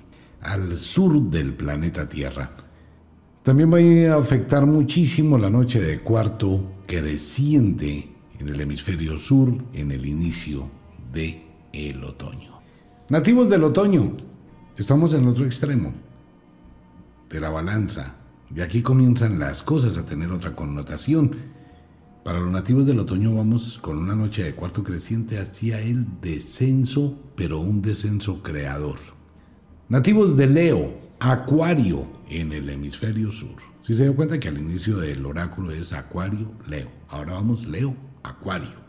al 0.45 0.77
sur 0.77 1.21
del 1.31 1.55
planeta 1.55 2.09
Tierra. 2.09 2.51
También 3.43 3.73
va 3.73 4.15
a 4.15 4.19
afectar 4.19 4.65
muchísimo 4.66 5.37
la 5.37 5.51
noche 5.51 5.81
de 5.81 6.01
cuarto 6.01 6.73
creciente 6.87 8.09
en 8.39 8.49
el 8.49 8.61
hemisferio 8.61 9.19
sur 9.19 9.55
en 9.73 9.91
el 9.91 10.07
inicio 10.07 10.71
de 11.12 11.43
el 11.73 12.05
otoño. 12.05 12.61
Nativos 13.09 13.49
del 13.49 13.65
otoño, 13.65 14.12
estamos 14.77 15.12
en 15.15 15.23
el 15.23 15.29
otro 15.29 15.45
extremo 15.45 15.93
de 17.29 17.41
la 17.41 17.51
balanza. 17.51 18.15
De 18.51 18.62
aquí 18.62 18.83
comienzan 18.83 19.39
las 19.39 19.62
cosas 19.62 19.99
a 19.99 20.05
tener 20.05 20.31
otra 20.31 20.55
connotación. 20.55 21.37
Para 22.23 22.41
los 22.41 22.51
nativos 22.51 22.87
del 22.87 23.01
otoño 23.01 23.35
vamos 23.35 23.79
con 23.79 23.99
una 23.99 24.15
noche 24.15 24.43
de 24.43 24.55
cuarto 24.55 24.83
creciente 24.83 25.39
hacia 25.39 25.81
el 25.81 26.07
descenso, 26.21 27.19
pero 27.35 27.61
un 27.61 27.83
descenso 27.83 28.43
creador. 28.43 29.14
Nativos 29.89 30.35
de 30.35 30.47
Leo, 30.47 30.94
Acuario 31.20 32.06
en 32.31 32.55
el 32.55 32.70
hemisferio 32.70 33.31
sur. 33.31 33.56
Si 33.82 33.93
se 33.93 34.05
dio 34.05 34.16
cuenta 34.16 34.40
que 34.40 34.48
al 34.48 34.56
inicio 34.56 34.97
del 34.97 35.27
oráculo 35.27 35.73
es 35.73 35.93
Acuario, 35.93 36.52
Leo. 36.66 36.89
Ahora 37.11 37.35
vamos 37.35 37.66
Leo, 37.66 37.94
Acuario. 38.23 38.82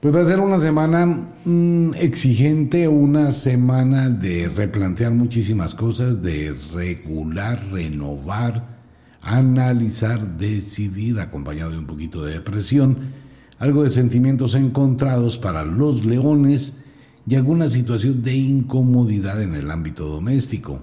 Pues 0.00 0.12
va 0.12 0.22
a 0.22 0.24
ser 0.24 0.40
una 0.40 0.58
semana 0.58 1.06
mm, 1.44 1.90
exigente, 1.94 2.88
una 2.88 3.30
semana 3.30 4.10
de 4.10 4.48
replantear 4.48 5.12
muchísimas 5.12 5.76
cosas, 5.76 6.20
de 6.20 6.52
regular, 6.74 7.64
renovar, 7.70 8.76
analizar, 9.22 10.36
decidir, 10.36 11.20
acompañado 11.20 11.70
de 11.70 11.78
un 11.78 11.86
poquito 11.86 12.24
de 12.24 12.34
depresión, 12.34 13.12
algo 13.60 13.84
de 13.84 13.90
sentimientos 13.90 14.56
encontrados 14.56 15.38
para 15.38 15.64
los 15.64 16.04
leones 16.04 16.82
y 17.28 17.34
alguna 17.34 17.68
situación 17.68 18.22
de 18.22 18.34
incomodidad 18.34 19.42
en 19.42 19.54
el 19.54 19.70
ámbito 19.70 20.06
doméstico. 20.06 20.82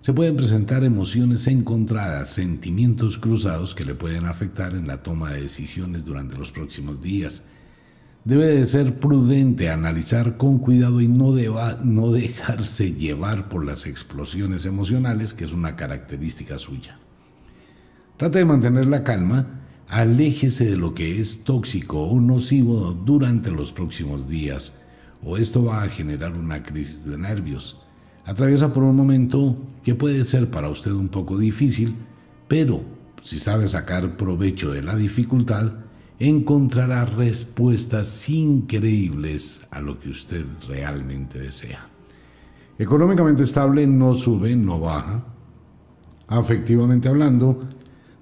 Se 0.00 0.12
pueden 0.12 0.36
presentar 0.36 0.84
emociones 0.84 1.46
encontradas, 1.46 2.28
sentimientos 2.28 3.16
cruzados 3.16 3.74
que 3.74 3.86
le 3.86 3.94
pueden 3.94 4.26
afectar 4.26 4.74
en 4.74 4.86
la 4.86 5.02
toma 5.02 5.30
de 5.30 5.42
decisiones 5.42 6.04
durante 6.04 6.36
los 6.36 6.52
próximos 6.52 7.00
días. 7.00 7.44
Debe 8.24 8.48
de 8.48 8.66
ser 8.66 8.98
prudente, 8.98 9.70
analizar 9.70 10.36
con 10.36 10.58
cuidado 10.58 11.00
y 11.00 11.08
no, 11.08 11.34
no 11.82 12.12
dejarse 12.12 12.92
llevar 12.92 13.48
por 13.48 13.64
las 13.64 13.86
explosiones 13.86 14.66
emocionales, 14.66 15.32
que 15.32 15.44
es 15.44 15.54
una 15.54 15.74
característica 15.74 16.58
suya. 16.58 16.98
Trate 18.18 18.40
de 18.40 18.44
mantener 18.44 18.86
la 18.86 19.04
calma, 19.04 19.62
aléjese 19.88 20.66
de 20.66 20.76
lo 20.76 20.92
que 20.92 21.18
es 21.18 21.44
tóxico 21.44 22.02
o 22.02 22.20
nocivo 22.20 22.92
durante 22.92 23.50
los 23.50 23.72
próximos 23.72 24.28
días 24.28 24.74
o 25.24 25.36
esto 25.36 25.64
va 25.64 25.82
a 25.82 25.88
generar 25.88 26.32
una 26.32 26.62
crisis 26.62 27.04
de 27.04 27.16
nervios. 27.16 27.78
Atraviesa 28.24 28.72
por 28.72 28.82
un 28.82 28.96
momento 28.96 29.56
que 29.82 29.94
puede 29.94 30.24
ser 30.24 30.50
para 30.50 30.68
usted 30.68 30.92
un 30.92 31.08
poco 31.08 31.38
difícil, 31.38 31.96
pero 32.48 32.82
si 33.22 33.38
sabe 33.38 33.68
sacar 33.68 34.16
provecho 34.16 34.70
de 34.72 34.82
la 34.82 34.96
dificultad, 34.96 35.72
encontrará 36.18 37.04
respuestas 37.04 38.28
increíbles 38.28 39.60
a 39.70 39.80
lo 39.80 39.98
que 39.98 40.10
usted 40.10 40.44
realmente 40.68 41.38
desea. 41.38 41.88
Económicamente 42.78 43.42
estable 43.42 43.86
no 43.86 44.14
sube, 44.14 44.54
no 44.56 44.80
baja. 44.80 45.24
Afectivamente 46.28 47.08
hablando, 47.08 47.68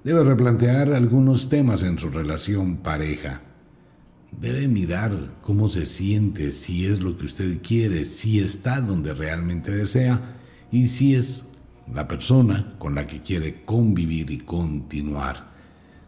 debe 0.02 0.24
replantear 0.24 0.92
algunos 0.92 1.48
temas 1.48 1.82
en 1.82 1.98
su 1.98 2.10
relación 2.10 2.78
pareja 2.78 3.42
debe 4.38 4.68
mirar 4.68 5.12
cómo 5.42 5.68
se 5.68 5.86
siente, 5.86 6.52
si 6.52 6.86
es 6.86 7.00
lo 7.00 7.16
que 7.16 7.26
usted 7.26 7.58
quiere, 7.62 8.04
si 8.04 8.40
está 8.40 8.80
donde 8.80 9.12
realmente 9.12 9.74
desea 9.74 10.36
y 10.70 10.86
si 10.86 11.14
es 11.14 11.44
la 11.92 12.06
persona 12.06 12.74
con 12.78 12.94
la 12.94 13.06
que 13.06 13.20
quiere 13.20 13.64
convivir 13.64 14.30
y 14.30 14.38
continuar. 14.38 15.50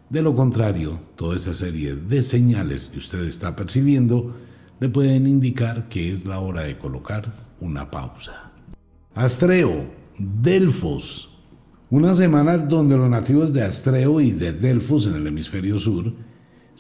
De 0.09 0.23
lo 0.23 0.35
contrario, 0.35 1.01
toda 1.17 1.37
esa 1.37 1.55
serie 1.55 1.95
de 1.95 2.23
señales 2.23 2.87
que 2.87 2.99
usted 2.99 3.25
está 3.25 3.57
percibiendo 3.57 4.37
le 4.79 4.89
pueden 4.89 5.27
indicar 5.27 5.89
que 5.89 6.13
es 6.13 6.25
la 6.25 6.41
hora 6.41 6.63
de 6.63 6.77
colocar 6.77 7.33
una 7.61 7.91
pausa. 7.91 8.53
Astreo, 9.15 9.87
Delfos. 10.19 11.31
Una 11.91 12.15
semana 12.15 12.57
donde 12.57 12.97
los 12.97 13.09
nativos 13.09 13.53
de 13.53 13.63
Astreo 13.63 14.21
y 14.21 14.33
de 14.33 14.53
Delfos 14.53 15.07
en 15.07 15.15
el 15.15 15.27
hemisferio 15.27 15.79
sur 15.79 16.13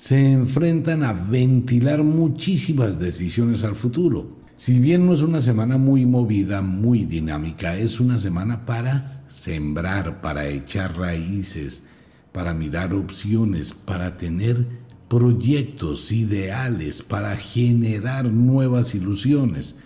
se 0.03 0.33
enfrentan 0.33 1.05
a 1.05 1.12
ventilar 1.12 2.03
muchísimas 2.03 2.99
decisiones 2.99 3.62
al 3.62 3.77
futuro. 3.77 4.37
Si 4.57 4.81
bien 4.81 5.07
no 5.07 5.12
es 5.12 5.23
una 5.23 5.41
semana 5.41 5.79
muy 5.79 6.07
movida, 6.07 6.61
muy 6.61 7.05
dinámica, 7.05 7.77
es 7.77 8.01
una 8.01 8.19
semana 8.19 8.66
para 8.66 9.23
sembrar, 9.29 10.20
para 10.20 10.49
echar 10.49 10.99
raíces, 10.99 11.85
para 12.33 12.53
mirar 12.53 12.93
opciones, 12.95 13.73
para 13.73 14.16
tener 14.16 14.66
proyectos 15.07 16.11
ideales, 16.11 17.01
para 17.01 17.37
generar 17.37 18.24
nuevas 18.24 18.97
ilusiones, 18.97 19.77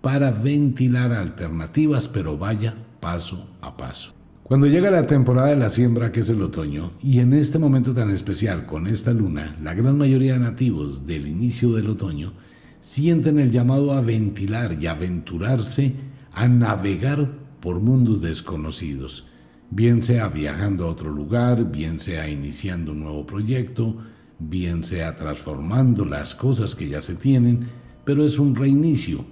para 0.00 0.32
ventilar 0.32 1.12
alternativas, 1.12 2.08
pero 2.08 2.36
vaya 2.36 2.74
paso 2.98 3.46
a 3.60 3.76
paso. 3.76 4.19
Cuando 4.50 4.66
llega 4.66 4.90
la 4.90 5.06
temporada 5.06 5.50
de 5.50 5.56
la 5.56 5.70
siembra, 5.70 6.10
que 6.10 6.18
es 6.18 6.28
el 6.28 6.42
otoño, 6.42 6.90
y 7.00 7.20
en 7.20 7.34
este 7.34 7.60
momento 7.60 7.94
tan 7.94 8.10
especial 8.10 8.66
con 8.66 8.88
esta 8.88 9.12
luna, 9.12 9.56
la 9.62 9.74
gran 9.74 9.96
mayoría 9.96 10.32
de 10.32 10.40
nativos 10.40 11.06
del 11.06 11.28
inicio 11.28 11.72
del 11.72 11.88
otoño 11.88 12.32
sienten 12.80 13.38
el 13.38 13.52
llamado 13.52 13.92
a 13.92 14.00
ventilar 14.00 14.76
y 14.80 14.88
aventurarse 14.88 15.94
a 16.32 16.48
navegar 16.48 17.30
por 17.60 17.78
mundos 17.78 18.20
desconocidos, 18.20 19.28
bien 19.70 20.02
sea 20.02 20.26
viajando 20.26 20.86
a 20.86 20.90
otro 20.90 21.12
lugar, 21.12 21.70
bien 21.70 22.00
sea 22.00 22.28
iniciando 22.28 22.90
un 22.90 23.04
nuevo 23.04 23.24
proyecto, 23.24 23.98
bien 24.40 24.82
sea 24.82 25.14
transformando 25.14 26.04
las 26.04 26.34
cosas 26.34 26.74
que 26.74 26.88
ya 26.88 27.00
se 27.02 27.14
tienen, 27.14 27.68
pero 28.04 28.24
es 28.24 28.36
un 28.36 28.56
reinicio. 28.56 29.24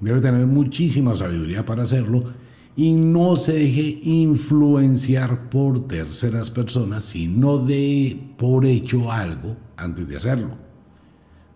Debe 0.00 0.20
tener 0.20 0.44
muchísima 0.44 1.14
sabiduría 1.14 1.64
para 1.64 1.84
hacerlo 1.84 2.47
y 2.78 2.92
no 2.92 3.34
se 3.34 3.54
deje 3.54 3.98
influenciar 4.04 5.50
por 5.50 5.88
terceras 5.88 6.48
personas, 6.48 7.06
sino 7.06 7.58
de 7.58 8.16
por 8.38 8.64
hecho 8.64 9.10
algo 9.10 9.56
antes 9.76 10.06
de 10.06 10.16
hacerlo. 10.16 10.50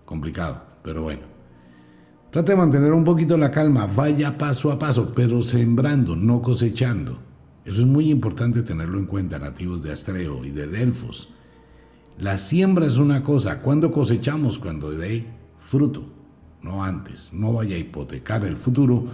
Complicado, 0.04 0.64
pero 0.82 1.04
bueno. 1.04 1.22
Trate 2.32 2.50
de 2.50 2.56
mantener 2.56 2.92
un 2.92 3.04
poquito 3.04 3.36
la 3.36 3.52
calma, 3.52 3.86
vaya 3.86 4.36
paso 4.36 4.72
a 4.72 4.80
paso, 4.80 5.12
pero 5.14 5.42
sembrando, 5.42 6.16
no 6.16 6.42
cosechando. 6.42 7.20
Eso 7.64 7.82
es 7.82 7.86
muy 7.86 8.10
importante 8.10 8.62
tenerlo 8.62 8.98
en 8.98 9.06
cuenta, 9.06 9.38
nativos 9.38 9.80
de 9.80 9.92
Astreo 9.92 10.44
y 10.44 10.50
de 10.50 10.66
Delfos. 10.66 11.28
La 12.18 12.36
siembra 12.36 12.86
es 12.86 12.96
una 12.96 13.22
cosa, 13.22 13.62
cuando 13.62 13.92
cosechamos, 13.92 14.58
cuando 14.58 14.90
dé 14.90 15.24
fruto, 15.60 16.02
no 16.62 16.82
antes. 16.82 17.32
No 17.32 17.52
vaya 17.52 17.76
a 17.76 17.78
hipotecar 17.78 18.44
el 18.44 18.56
futuro 18.56 19.04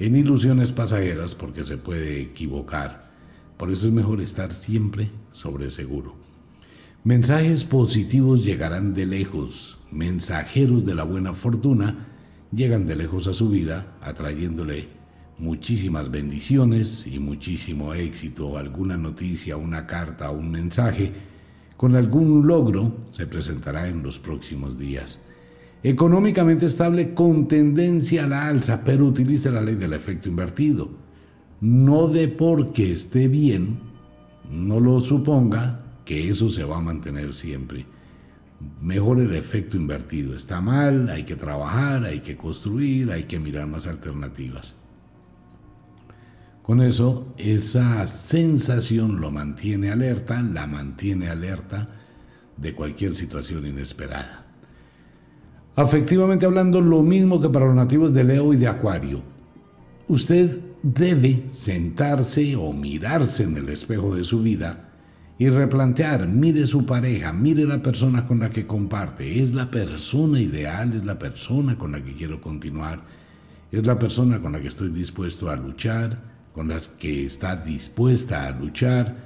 en 0.00 0.16
ilusiones 0.16 0.72
pasajeras 0.72 1.34
porque 1.34 1.62
se 1.62 1.76
puede 1.76 2.20
equivocar. 2.20 3.10
Por 3.58 3.70
eso 3.70 3.86
es 3.86 3.92
mejor 3.92 4.22
estar 4.22 4.52
siempre 4.52 5.10
sobre 5.30 5.70
seguro. 5.70 6.16
Mensajes 7.04 7.64
positivos 7.64 8.42
llegarán 8.42 8.94
de 8.94 9.04
lejos. 9.04 9.78
Mensajeros 9.90 10.86
de 10.86 10.94
la 10.94 11.04
buena 11.04 11.34
fortuna 11.34 12.08
llegan 12.50 12.86
de 12.86 12.96
lejos 12.96 13.26
a 13.26 13.34
su 13.34 13.50
vida, 13.50 13.98
atrayéndole 14.00 14.88
muchísimas 15.38 16.10
bendiciones 16.10 17.06
y 17.06 17.18
muchísimo 17.18 17.92
éxito. 17.92 18.56
Alguna 18.56 18.96
noticia, 18.96 19.58
una 19.58 19.86
carta, 19.86 20.30
un 20.30 20.50
mensaje 20.50 21.12
con 21.76 21.94
algún 21.94 22.46
logro 22.46 23.06
se 23.10 23.26
presentará 23.26 23.88
en 23.88 24.02
los 24.02 24.18
próximos 24.18 24.78
días. 24.78 25.20
Económicamente 25.82 26.66
estable 26.66 27.14
con 27.14 27.48
tendencia 27.48 28.24
a 28.24 28.28
la 28.28 28.46
alza, 28.46 28.84
pero 28.84 29.06
utilice 29.06 29.50
la 29.50 29.62
ley 29.62 29.76
del 29.76 29.94
efecto 29.94 30.28
invertido. 30.28 30.90
No 31.60 32.06
de 32.06 32.28
porque 32.28 32.92
esté 32.92 33.28
bien, 33.28 33.78
no 34.50 34.78
lo 34.78 35.00
suponga 35.00 35.80
que 36.04 36.28
eso 36.28 36.50
se 36.50 36.64
va 36.64 36.78
a 36.78 36.82
mantener 36.82 37.32
siempre. 37.32 37.86
Mejor 38.82 39.20
el 39.20 39.34
efecto 39.34 39.78
invertido. 39.78 40.34
Está 40.34 40.60
mal, 40.60 41.08
hay 41.08 41.24
que 41.24 41.36
trabajar, 41.36 42.04
hay 42.04 42.20
que 42.20 42.36
construir, 42.36 43.10
hay 43.10 43.24
que 43.24 43.38
mirar 43.38 43.66
más 43.66 43.86
alternativas. 43.86 44.76
Con 46.62 46.82
eso, 46.82 47.34
esa 47.38 48.06
sensación 48.06 49.20
lo 49.20 49.30
mantiene 49.30 49.90
alerta, 49.90 50.42
la 50.42 50.66
mantiene 50.66 51.28
alerta 51.28 51.88
de 52.58 52.74
cualquier 52.74 53.16
situación 53.16 53.66
inesperada. 53.66 54.39
Afectivamente 55.76 56.46
hablando, 56.46 56.80
lo 56.80 57.02
mismo 57.02 57.40
que 57.40 57.48
para 57.48 57.66
los 57.66 57.74
nativos 57.74 58.12
de 58.12 58.24
Leo 58.24 58.52
y 58.52 58.56
de 58.56 58.66
Acuario. 58.66 59.22
Usted 60.08 60.58
debe 60.82 61.44
sentarse 61.50 62.56
o 62.56 62.72
mirarse 62.72 63.44
en 63.44 63.56
el 63.56 63.68
espejo 63.68 64.14
de 64.14 64.24
su 64.24 64.42
vida 64.42 64.88
y 65.38 65.48
replantear, 65.48 66.26
mire 66.28 66.66
su 66.66 66.84
pareja, 66.84 67.32
mire 67.32 67.64
la 67.64 67.82
persona 67.82 68.26
con 68.26 68.40
la 68.40 68.50
que 68.50 68.66
comparte, 68.66 69.40
es 69.40 69.54
la 69.54 69.70
persona 69.70 70.40
ideal, 70.40 70.92
es 70.92 71.04
la 71.04 71.18
persona 71.18 71.78
con 71.78 71.92
la 71.92 72.02
que 72.02 72.12
quiero 72.12 72.40
continuar, 72.40 73.00
es 73.72 73.86
la 73.86 73.98
persona 73.98 74.40
con 74.40 74.52
la 74.52 74.60
que 74.60 74.68
estoy 74.68 74.88
dispuesto 74.88 75.48
a 75.48 75.56
luchar, 75.56 76.18
con 76.52 76.68
las 76.68 76.88
que 76.88 77.24
está 77.24 77.56
dispuesta 77.56 78.48
a 78.48 78.50
luchar, 78.50 79.16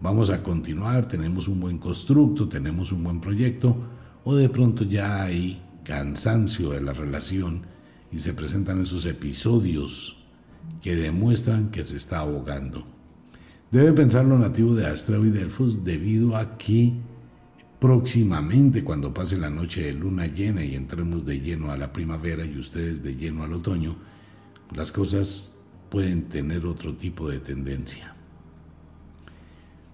vamos 0.00 0.30
a 0.30 0.42
continuar, 0.42 1.06
tenemos 1.06 1.48
un 1.48 1.60
buen 1.60 1.76
constructo, 1.76 2.48
tenemos 2.48 2.90
un 2.90 3.04
buen 3.04 3.20
proyecto, 3.20 3.76
o 4.24 4.36
de 4.36 4.48
pronto 4.48 4.84
ya 4.84 5.22
hay 5.22 5.60
cansancio 5.88 6.68
de 6.68 6.82
la 6.82 6.92
relación 6.92 7.62
y 8.12 8.18
se 8.18 8.34
presentan 8.34 8.82
esos 8.82 9.06
episodios 9.06 10.18
que 10.82 10.94
demuestran 10.94 11.70
que 11.70 11.82
se 11.82 11.96
está 11.96 12.18
ahogando. 12.18 12.86
Debe 13.70 13.94
pensar 13.94 14.26
lo 14.26 14.38
nativo 14.38 14.74
de 14.74 14.86
Astreo 14.86 15.24
y 15.24 15.30
Delfos 15.30 15.84
debido 15.84 16.36
a 16.36 16.58
que 16.58 16.92
próximamente 17.80 18.84
cuando 18.84 19.14
pase 19.14 19.38
la 19.38 19.48
noche 19.48 19.82
de 19.82 19.94
luna 19.94 20.26
llena 20.26 20.62
y 20.62 20.74
entremos 20.74 21.24
de 21.24 21.40
lleno 21.40 21.72
a 21.72 21.78
la 21.78 21.90
primavera 21.90 22.44
y 22.44 22.58
ustedes 22.58 23.02
de 23.02 23.16
lleno 23.16 23.44
al 23.44 23.54
otoño, 23.54 23.96
las 24.74 24.92
cosas 24.92 25.54
pueden 25.88 26.24
tener 26.24 26.66
otro 26.66 26.96
tipo 26.96 27.30
de 27.30 27.38
tendencia. 27.38 28.14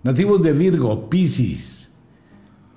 Nativos 0.03 0.43
de 0.43 0.53
Virgo, 0.53 1.09
Piscis. 1.09 1.84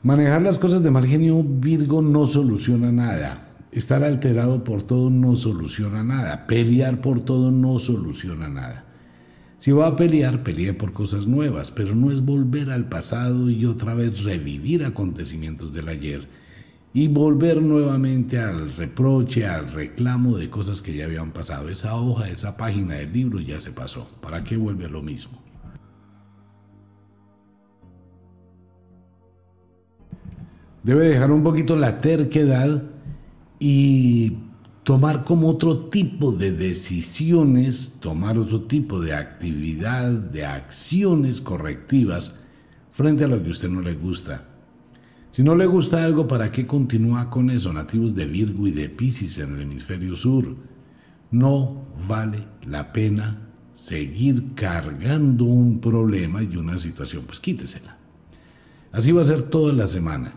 Manejar 0.08 0.42
las 0.42 0.58
cosas 0.58 0.82
de 0.84 0.90
mal 0.90 1.06
genio 1.06 1.44
Virgo 1.44 2.02
no 2.02 2.26
soluciona 2.26 2.94
nada. 2.94 3.50
Estar 3.74 4.06
alterado 4.06 4.64
por 4.64 4.82
todo 4.82 5.10
no 5.10 5.36
soluciona 5.36 6.02
nada. 6.02 6.48
Pelear 6.48 7.02
por 7.02 7.20
todo 7.20 7.52
no 7.52 7.78
soluciona 7.78 8.48
nada. 8.48 8.86
Si 9.58 9.74
va 9.74 9.88
a 9.88 9.98
pelear, 9.98 10.44
pelee 10.44 10.74
por 10.74 10.94
cosas 10.94 11.28
nuevas, 11.28 11.72
pero 11.72 11.94
no 11.94 12.10
es 12.10 12.24
volver 12.24 12.72
al 12.72 12.88
pasado 12.88 13.50
y 13.50 13.66
otra 13.66 13.96
vez 13.96 14.24
revivir 14.24 14.86
acontecimientos 14.86 15.74
del 15.74 15.90
ayer 15.90 16.30
y 16.94 17.10
volver 17.10 17.62
nuevamente 17.62 18.40
al 18.40 18.74
reproche, 18.78 19.46
al 19.46 19.70
reclamo 19.74 20.38
de 20.38 20.50
cosas 20.50 20.82
que 20.82 20.96
ya 20.96 21.04
habían 21.04 21.32
pasado. 21.32 21.68
Esa 21.68 21.98
hoja, 21.98 22.30
esa 22.30 22.56
página 22.56 22.96
del 22.96 23.12
libro 23.12 23.42
ya 23.42 23.60
se 23.60 23.72
pasó. 23.72 24.10
¿Para 24.22 24.46
qué 24.46 24.56
vuelve 24.56 24.86
a 24.86 24.90
lo 24.90 25.02
mismo? 25.02 25.47
Debe 30.88 31.10
dejar 31.10 31.32
un 31.32 31.44
poquito 31.44 31.76
la 31.76 32.02
terquedad 32.02 32.82
y 33.60 34.38
tomar 34.84 35.24
como 35.24 35.50
otro 35.50 35.90
tipo 35.90 36.32
de 36.32 36.52
decisiones, 36.52 37.94
tomar 38.00 38.40
otro 38.40 38.64
tipo 38.64 39.00
de 39.00 39.14
actividad, 39.14 40.10
de 40.10 40.48
acciones 40.48 41.42
correctivas 41.42 42.40
frente 42.92 43.26
a 43.26 43.28
lo 43.28 43.40
que 43.44 43.50
a 43.50 43.52
usted 43.52 43.70
no 43.70 43.82
le 43.82 43.94
gusta 43.94 44.48
si 45.38 45.44
no 45.44 45.54
le 45.54 45.68
gusta 45.68 46.04
algo, 46.04 46.28
¿para 46.28 46.52
qué 46.52 46.66
continúa 46.66 47.30
con 47.30 47.52
eso? 47.52 47.72
Nativos 47.72 48.16
de 48.16 48.26
Virgo 48.26 48.66
y 48.66 48.72
de 48.72 48.90
Pisces 48.90 49.38
en 49.38 49.54
el 49.54 49.62
hemisferio 49.62 50.16
sur. 50.16 50.56
No 51.30 51.86
vale 52.08 52.44
la 52.66 52.92
pena 52.92 53.50
seguir 53.76 54.56
cargando 54.56 55.44
un 55.44 55.80
problema 55.80 56.42
y 56.42 56.58
una 56.58 56.80
situación, 56.80 57.26
pues 57.28 57.40
quítesela. 57.40 57.98
Así 58.92 59.12
va 59.12 59.22
a 59.22 59.26
ser 59.26 59.44
toda 59.44 59.74
la 59.74 59.86
semana. 59.86 60.34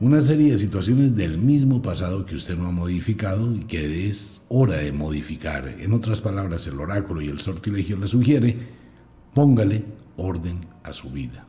Una 0.00 0.20
serie 0.20 0.52
de 0.52 0.58
situaciones 0.58 1.16
del 1.16 1.38
mismo 1.38 1.82
pasado 1.82 2.24
que 2.24 2.36
usted 2.36 2.56
no 2.56 2.68
ha 2.68 2.70
modificado 2.70 3.52
y 3.52 3.64
que 3.64 4.08
es 4.08 4.40
hora 4.48 4.76
de 4.76 4.92
modificar. 4.92 5.74
En 5.80 5.92
otras 5.92 6.20
palabras, 6.20 6.68
el 6.68 6.78
oráculo 6.78 7.20
y 7.20 7.26
el 7.26 7.40
sortilegio 7.40 7.96
le 7.96 8.06
sugiere, 8.06 8.56
póngale 9.34 9.84
orden 10.16 10.60
a 10.84 10.92
su 10.92 11.10
vida. 11.10 11.48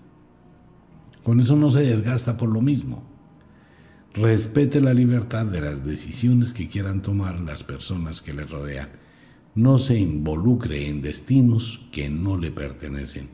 Con 1.21 1.39
eso 1.39 1.55
no 1.55 1.69
se 1.69 1.81
desgasta 1.81 2.37
por 2.37 2.49
lo 2.49 2.59
mismo. 2.59 3.03
Respete 4.15 4.81
la 4.81 4.95
libertad 4.95 5.45
de 5.45 5.61
las 5.61 5.85
decisiones 5.85 6.51
que 6.51 6.67
quieran 6.67 7.03
tomar 7.03 7.39
las 7.41 7.61
personas 7.61 8.23
que 8.23 8.33
le 8.33 8.45
rodean. 8.45 8.89
No 9.53 9.77
se 9.77 9.99
involucre 9.99 10.87
en 10.87 11.03
destinos 11.03 11.85
que 11.91 12.09
no 12.09 12.35
le 12.35 12.49
pertenecen. 12.49 13.29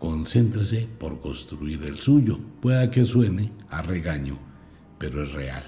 Concéntrese 0.00 0.88
por 0.98 1.20
construir 1.20 1.84
el 1.84 1.98
suyo. 1.98 2.40
Pueda 2.60 2.90
que 2.90 3.04
suene 3.04 3.52
a 3.68 3.82
regaño, 3.82 4.47
pero 4.98 5.22
es 5.22 5.32
real. 5.32 5.64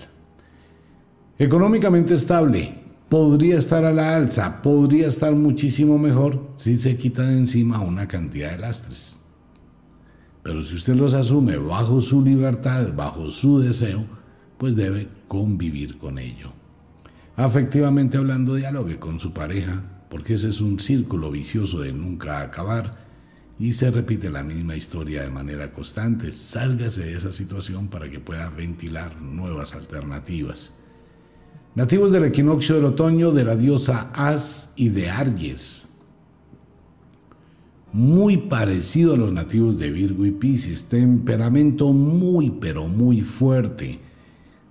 Económicamente 1.38 2.14
estable. 2.14 2.74
Podría 3.08 3.58
estar 3.58 3.84
a 3.84 3.92
la 3.92 4.14
alza, 4.14 4.62
podría 4.62 5.08
estar 5.08 5.32
muchísimo 5.34 5.98
mejor 5.98 6.50
si 6.54 6.76
se 6.76 6.96
quita 6.96 7.28
encima 7.32 7.80
una 7.80 8.06
cantidad 8.06 8.52
de 8.52 8.58
lastres. 8.58 9.18
Pero 10.44 10.62
si 10.64 10.76
usted 10.76 10.94
los 10.94 11.14
asume 11.14 11.56
bajo 11.56 12.00
su 12.00 12.22
libertad, 12.22 12.94
bajo 12.94 13.32
su 13.32 13.58
deseo, 13.58 14.04
pues 14.58 14.76
debe 14.76 15.08
convivir 15.26 15.98
con 15.98 16.18
ello. 16.18 16.52
Afectivamente 17.34 18.16
hablando, 18.16 18.54
dialogue 18.54 18.98
con 18.98 19.18
su 19.18 19.32
pareja, 19.32 19.82
porque 20.08 20.34
ese 20.34 20.48
es 20.48 20.60
un 20.60 20.78
círculo 20.78 21.30
vicioso 21.30 21.80
de 21.80 21.92
nunca 21.92 22.42
acabar 22.42 23.09
y 23.60 23.72
se 23.72 23.90
repite 23.90 24.30
la 24.30 24.42
misma 24.42 24.74
historia 24.74 25.22
de 25.22 25.30
manera 25.30 25.72
constante. 25.72 26.32
Sálgase 26.32 27.04
de 27.04 27.16
esa 27.16 27.30
situación 27.30 27.86
para 27.86 28.10
que 28.10 28.18
pueda 28.18 28.48
ventilar 28.50 29.20
nuevas 29.20 29.74
alternativas. 29.74 30.76
Nativos 31.76 32.10
del 32.10 32.24
equinoccio 32.24 32.74
del 32.74 32.86
otoño 32.86 33.30
de 33.30 33.44
la 33.44 33.54
diosa 33.54 34.10
As 34.14 34.72
y 34.74 34.88
de 34.88 35.10
Arges 35.10 35.90
muy 37.92 38.36
parecido 38.36 39.14
a 39.14 39.16
los 39.16 39.32
nativos 39.32 39.78
de 39.78 39.90
Virgo 39.90 40.24
y 40.24 40.30
Pisces, 40.30 40.84
temperamento 40.84 41.92
muy 41.92 42.50
pero 42.50 42.86
muy 42.86 43.20
fuerte, 43.20 43.98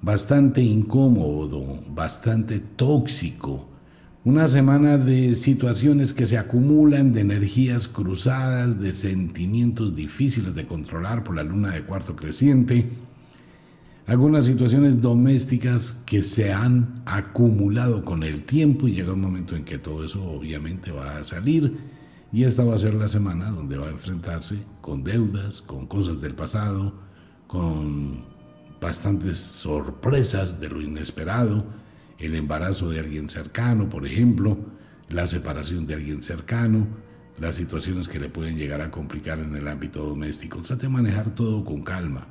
bastante 0.02 0.61
incómodo, 0.61 1.80
bastante 1.94 2.60
tóxico, 2.60 3.68
una 4.25 4.47
semana 4.47 4.97
de 4.97 5.35
situaciones 5.35 6.13
que 6.13 6.25
se 6.25 6.37
acumulan, 6.37 7.13
de 7.13 7.21
energías 7.21 7.87
cruzadas, 7.87 8.79
de 8.79 8.91
sentimientos 8.91 9.95
difíciles 9.95 10.53
de 10.55 10.67
controlar 10.67 11.23
por 11.23 11.35
la 11.35 11.43
luna 11.43 11.71
de 11.71 11.83
cuarto 11.83 12.15
creciente, 12.15 12.89
algunas 14.07 14.45
situaciones 14.45 15.01
domésticas 15.01 15.97
que 16.05 16.21
se 16.21 16.51
han 16.51 17.01
acumulado 17.05 18.03
con 18.03 18.23
el 18.23 18.41
tiempo 18.43 18.87
y 18.87 18.93
llega 18.93 19.13
un 19.13 19.21
momento 19.21 19.55
en 19.55 19.63
que 19.63 19.77
todo 19.77 20.03
eso 20.03 20.23
obviamente 20.23 20.91
va 20.91 21.17
a 21.17 21.23
salir. 21.23 21.77
Y 22.31 22.43
esta 22.43 22.63
va 22.63 22.75
a 22.75 22.79
ser 22.79 22.95
la 22.95 23.07
semana 23.07 23.51
donde 23.51 23.77
va 23.77 23.87
a 23.87 23.91
enfrentarse 23.91 24.57
con 24.81 25.03
deudas, 25.03 25.61
con 25.61 25.85
cosas 25.85 26.19
del 26.21 26.35
pasado, 26.35 26.93
con 27.47 28.25
bastantes 28.81 29.37
sorpresas 29.37 30.59
de 30.59 30.69
lo 30.69 30.81
inesperado, 30.81 31.65
el 32.19 32.35
embarazo 32.35 32.89
de 32.89 32.99
alguien 32.99 33.29
cercano, 33.29 33.89
por 33.89 34.05
ejemplo, 34.05 34.57
la 35.09 35.27
separación 35.27 35.87
de 35.87 35.95
alguien 35.95 36.21
cercano, 36.21 36.87
las 37.39 37.55
situaciones 37.55 38.07
que 38.07 38.19
le 38.19 38.29
pueden 38.29 38.57
llegar 38.57 38.81
a 38.81 38.91
complicar 38.91 39.39
en 39.39 39.55
el 39.55 39.67
ámbito 39.67 40.03
doméstico. 40.03 40.61
Trate 40.61 40.83
de 40.83 40.89
manejar 40.89 41.33
todo 41.35 41.63
con 41.63 41.81
calma. 41.81 42.27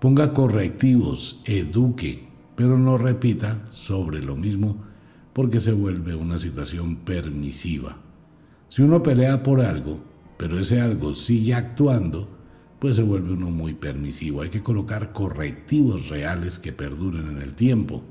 Ponga 0.00 0.32
correctivos, 0.32 1.42
eduque, 1.44 2.28
pero 2.54 2.78
no 2.78 2.98
repita 2.98 3.66
sobre 3.70 4.22
lo 4.22 4.36
mismo 4.36 4.84
porque 5.32 5.60
se 5.60 5.72
vuelve 5.72 6.14
una 6.14 6.38
situación 6.38 6.96
permisiva. 6.96 7.96
Si 8.68 8.82
uno 8.82 9.02
pelea 9.02 9.42
por 9.42 9.60
algo, 9.60 10.00
pero 10.36 10.58
ese 10.58 10.80
algo 10.80 11.14
sigue 11.14 11.54
actuando, 11.54 12.28
pues 12.78 12.96
se 12.96 13.02
vuelve 13.02 13.32
uno 13.32 13.50
muy 13.50 13.74
permisivo. 13.74 14.42
Hay 14.42 14.50
que 14.50 14.62
colocar 14.62 15.12
correctivos 15.12 16.08
reales 16.08 16.58
que 16.58 16.72
perduren 16.72 17.28
en 17.28 17.42
el 17.42 17.54
tiempo. 17.54 18.02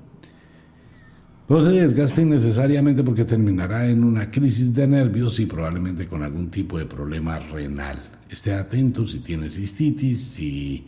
No 1.49 1.61
se 1.61 1.71
desgaste 1.71 2.23
innecesariamente 2.23 3.05
porque 3.05 3.23
terminará 3.23 3.87
en 3.87 4.03
una 4.03 4.29
crisis 4.29 4.73
de 4.73 4.85
nervios 4.85 5.39
y 5.39 5.45
probablemente 5.45 6.05
con 6.05 6.21
algún 6.21 6.51
tipo 6.51 6.77
de 6.77 6.85
problema 6.85 7.39
renal. 7.39 7.97
Esté 8.29 8.53
atento 8.53 9.07
si 9.07 9.19
tiene 9.19 9.49
cistitis, 9.49 10.21
si 10.21 10.83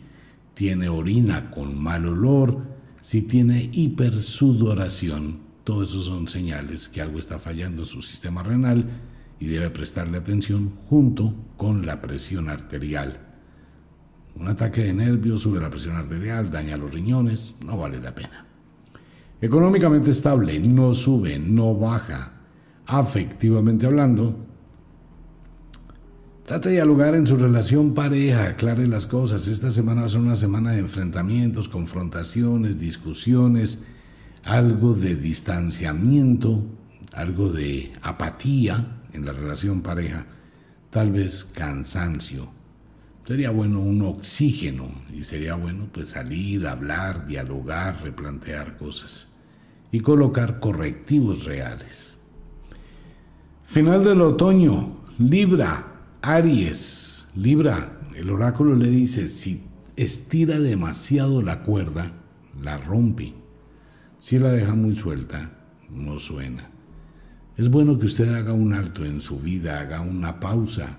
tiene 0.52 0.90
orina 0.90 1.50
con 1.50 1.82
mal 1.82 2.04
olor, 2.04 2.58
si 3.00 3.22
tiene 3.22 3.70
hipersudoración. 3.72 5.38
Todos 5.64 5.92
esos 5.92 6.04
son 6.04 6.28
señales 6.28 6.90
que 6.90 7.00
algo 7.00 7.18
está 7.18 7.38
fallando 7.38 7.82
en 7.82 7.88
su 7.88 8.02
sistema 8.02 8.42
renal 8.42 8.84
y 9.38 9.46
debe 9.46 9.70
prestarle 9.70 10.18
atención 10.18 10.72
junto 10.90 11.34
con 11.56 11.86
la 11.86 12.02
presión 12.02 12.50
arterial. 12.50 13.18
Un 14.34 14.48
ataque 14.48 14.82
de 14.84 14.92
nervios 14.92 15.40
sube 15.40 15.58
la 15.58 15.70
presión 15.70 15.96
arterial, 15.96 16.50
daña 16.50 16.76
los 16.76 16.92
riñones, 16.92 17.54
no 17.64 17.78
vale 17.78 17.98
la 17.98 18.14
pena. 18.14 18.49
Económicamente 19.42 20.10
estable, 20.10 20.60
no 20.60 20.92
sube, 20.92 21.38
no 21.38 21.74
baja. 21.74 22.32
Afectivamente 22.84 23.86
hablando, 23.86 24.36
trate 26.44 26.68
de 26.68 26.74
dialogar 26.74 27.14
en 27.14 27.26
su 27.26 27.38
relación 27.38 27.94
pareja, 27.94 28.48
aclare 28.48 28.86
las 28.86 29.06
cosas. 29.06 29.48
Esta 29.48 29.70
semana 29.70 30.06
ser 30.08 30.20
una 30.20 30.36
semana 30.36 30.72
de 30.72 30.80
enfrentamientos, 30.80 31.70
confrontaciones, 31.70 32.78
discusiones, 32.78 33.86
algo 34.44 34.92
de 34.92 35.16
distanciamiento, 35.16 36.62
algo 37.14 37.50
de 37.50 37.92
apatía 38.02 39.04
en 39.14 39.24
la 39.24 39.32
relación 39.32 39.80
pareja, 39.80 40.26
tal 40.90 41.12
vez 41.12 41.44
cansancio. 41.44 42.50
Sería 43.24 43.50
bueno 43.52 43.80
un 43.80 44.02
oxígeno 44.02 44.90
y 45.14 45.22
sería 45.22 45.54
bueno 45.54 45.88
pues 45.90 46.10
salir, 46.10 46.66
hablar, 46.66 47.26
dialogar, 47.26 48.02
replantear 48.02 48.76
cosas 48.76 49.29
y 49.92 50.00
colocar 50.00 50.60
correctivos 50.60 51.44
reales. 51.44 52.14
Final 53.64 54.04
del 54.04 54.20
otoño, 54.22 54.96
Libra, 55.18 55.86
Aries, 56.22 57.28
Libra, 57.36 58.00
el 58.14 58.30
oráculo 58.30 58.74
le 58.74 58.90
dice, 58.90 59.28
si 59.28 59.62
estira 59.96 60.58
demasiado 60.58 61.42
la 61.42 61.62
cuerda, 61.62 62.12
la 62.60 62.78
rompe. 62.78 63.34
Si 64.18 64.38
la 64.38 64.50
deja 64.52 64.74
muy 64.74 64.94
suelta, 64.94 65.52
no 65.90 66.18
suena. 66.18 66.68
Es 67.56 67.70
bueno 67.70 67.98
que 67.98 68.06
usted 68.06 68.34
haga 68.34 68.52
un 68.52 68.72
alto 68.72 69.04
en 69.04 69.20
su 69.20 69.38
vida, 69.38 69.80
haga 69.80 70.00
una 70.00 70.40
pausa 70.40 70.98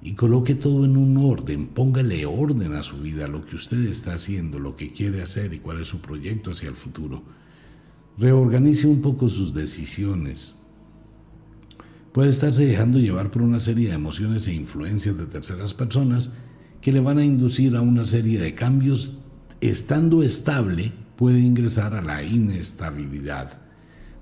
y 0.00 0.14
coloque 0.14 0.54
todo 0.54 0.84
en 0.84 0.96
un 0.96 1.16
orden, 1.16 1.66
póngale 1.66 2.24
orden 2.26 2.74
a 2.74 2.82
su 2.82 2.98
vida, 2.98 3.28
lo 3.28 3.44
que 3.44 3.56
usted 3.56 3.84
está 3.86 4.14
haciendo, 4.14 4.58
lo 4.58 4.76
que 4.76 4.92
quiere 4.92 5.22
hacer 5.22 5.52
y 5.52 5.58
cuál 5.58 5.80
es 5.80 5.88
su 5.88 6.00
proyecto 6.00 6.52
hacia 6.52 6.68
el 6.68 6.76
futuro. 6.76 7.22
Reorganice 8.18 8.88
un 8.88 9.00
poco 9.00 9.28
sus 9.28 9.54
decisiones. 9.54 10.56
Puede 12.10 12.30
estarse 12.30 12.66
dejando 12.66 12.98
llevar 12.98 13.30
por 13.30 13.42
una 13.42 13.60
serie 13.60 13.88
de 13.88 13.94
emociones 13.94 14.48
e 14.48 14.54
influencias 14.54 15.16
de 15.16 15.26
terceras 15.26 15.72
personas 15.72 16.32
que 16.80 16.90
le 16.90 16.98
van 16.98 17.18
a 17.18 17.24
inducir 17.24 17.76
a 17.76 17.80
una 17.80 18.04
serie 18.04 18.40
de 18.40 18.56
cambios. 18.56 19.14
Estando 19.60 20.24
estable, 20.24 20.92
puede 21.14 21.38
ingresar 21.38 21.94
a 21.94 22.02
la 22.02 22.24
inestabilidad. 22.24 23.60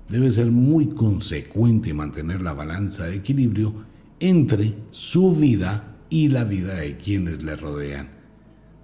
Debe 0.09 0.29
ser 0.29 0.51
muy 0.51 0.89
consecuente 0.89 1.89
y 1.89 1.93
mantener 1.93 2.43
la 2.43 2.53
balanza 2.53 3.05
de 3.05 3.15
equilibrio 3.15 3.73
entre 4.19 4.75
su 4.91 5.35
vida 5.35 5.95
y 6.11 6.27
la 6.27 6.43
vida 6.43 6.75
de 6.75 6.97
quienes 6.97 7.41
le 7.41 7.55
rodean. 7.55 8.16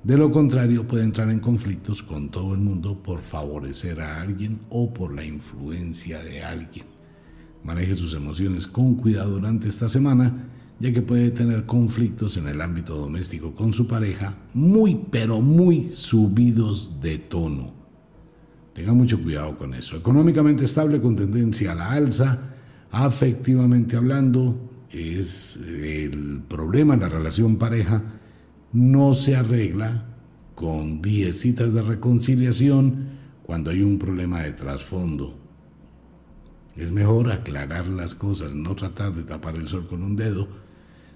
De 0.03 0.17
lo 0.17 0.31
contrario, 0.31 0.85
puede 0.85 1.05
entrar 1.05 1.29
en 1.29 1.39
conflictos 1.39 2.03
con 2.03 2.27
todo 2.29 2.53
el 2.53 2.59
mundo 2.59 3.01
por 3.01 3.21
favorecer 3.21 4.01
a 4.01 4.19
alguien 4.19 4.59
o 4.69 4.93
por 4.93 5.13
la 5.13 5.23
influencia 5.23 6.21
de 6.21 6.43
alguien. 6.43 6.85
Maneje 7.63 7.93
sus 7.93 8.13
emociones 8.13 8.67
con 8.67 8.95
cuidado 8.95 9.31
durante 9.31 9.69
esta 9.69 9.87
semana, 9.87 10.49
ya 10.81 10.91
que 10.91 11.01
puede 11.01 11.31
tener 11.31 11.65
conflictos 11.65 12.35
en 12.35 12.49
el 12.49 12.59
ámbito 12.59 12.97
doméstico 12.97 13.55
con 13.55 13.71
su 13.71 13.87
pareja 13.87 14.35
muy, 14.53 14.99
pero 15.09 15.39
muy 15.39 15.89
subidos 15.91 16.99
de 17.01 17.19
tono. 17.19 17.71
Tenga 18.73 18.91
mucho 18.91 19.21
cuidado 19.23 19.57
con 19.57 19.73
eso. 19.73 19.95
Económicamente 19.95 20.65
estable 20.65 20.99
con 20.99 21.15
tendencia 21.15 21.71
a 21.71 21.75
la 21.75 21.91
alza, 21.91 22.39
afectivamente 22.91 23.95
hablando, 23.95 24.69
es 24.91 25.55
el 25.55 26.41
problema 26.45 26.95
en 26.95 26.99
la 26.99 27.09
relación 27.09 27.55
pareja 27.55 28.01
no 28.73 29.13
se 29.13 29.35
arregla 29.35 30.03
con 30.55 31.01
10 31.01 31.39
citas 31.39 31.73
de 31.73 31.83
reconciliación 31.83 33.09
cuando 33.43 33.69
hay 33.69 33.81
un 33.83 33.99
problema 33.99 34.41
de 34.41 34.53
trasfondo. 34.53 35.37
Es 36.75 36.91
mejor 36.91 37.31
aclarar 37.31 37.87
las 37.87 38.15
cosas, 38.15 38.55
no 38.55 38.75
tratar 38.75 39.13
de 39.13 39.23
tapar 39.23 39.55
el 39.55 39.67
sol 39.67 39.87
con 39.87 40.01
un 40.01 40.15
dedo, 40.15 40.47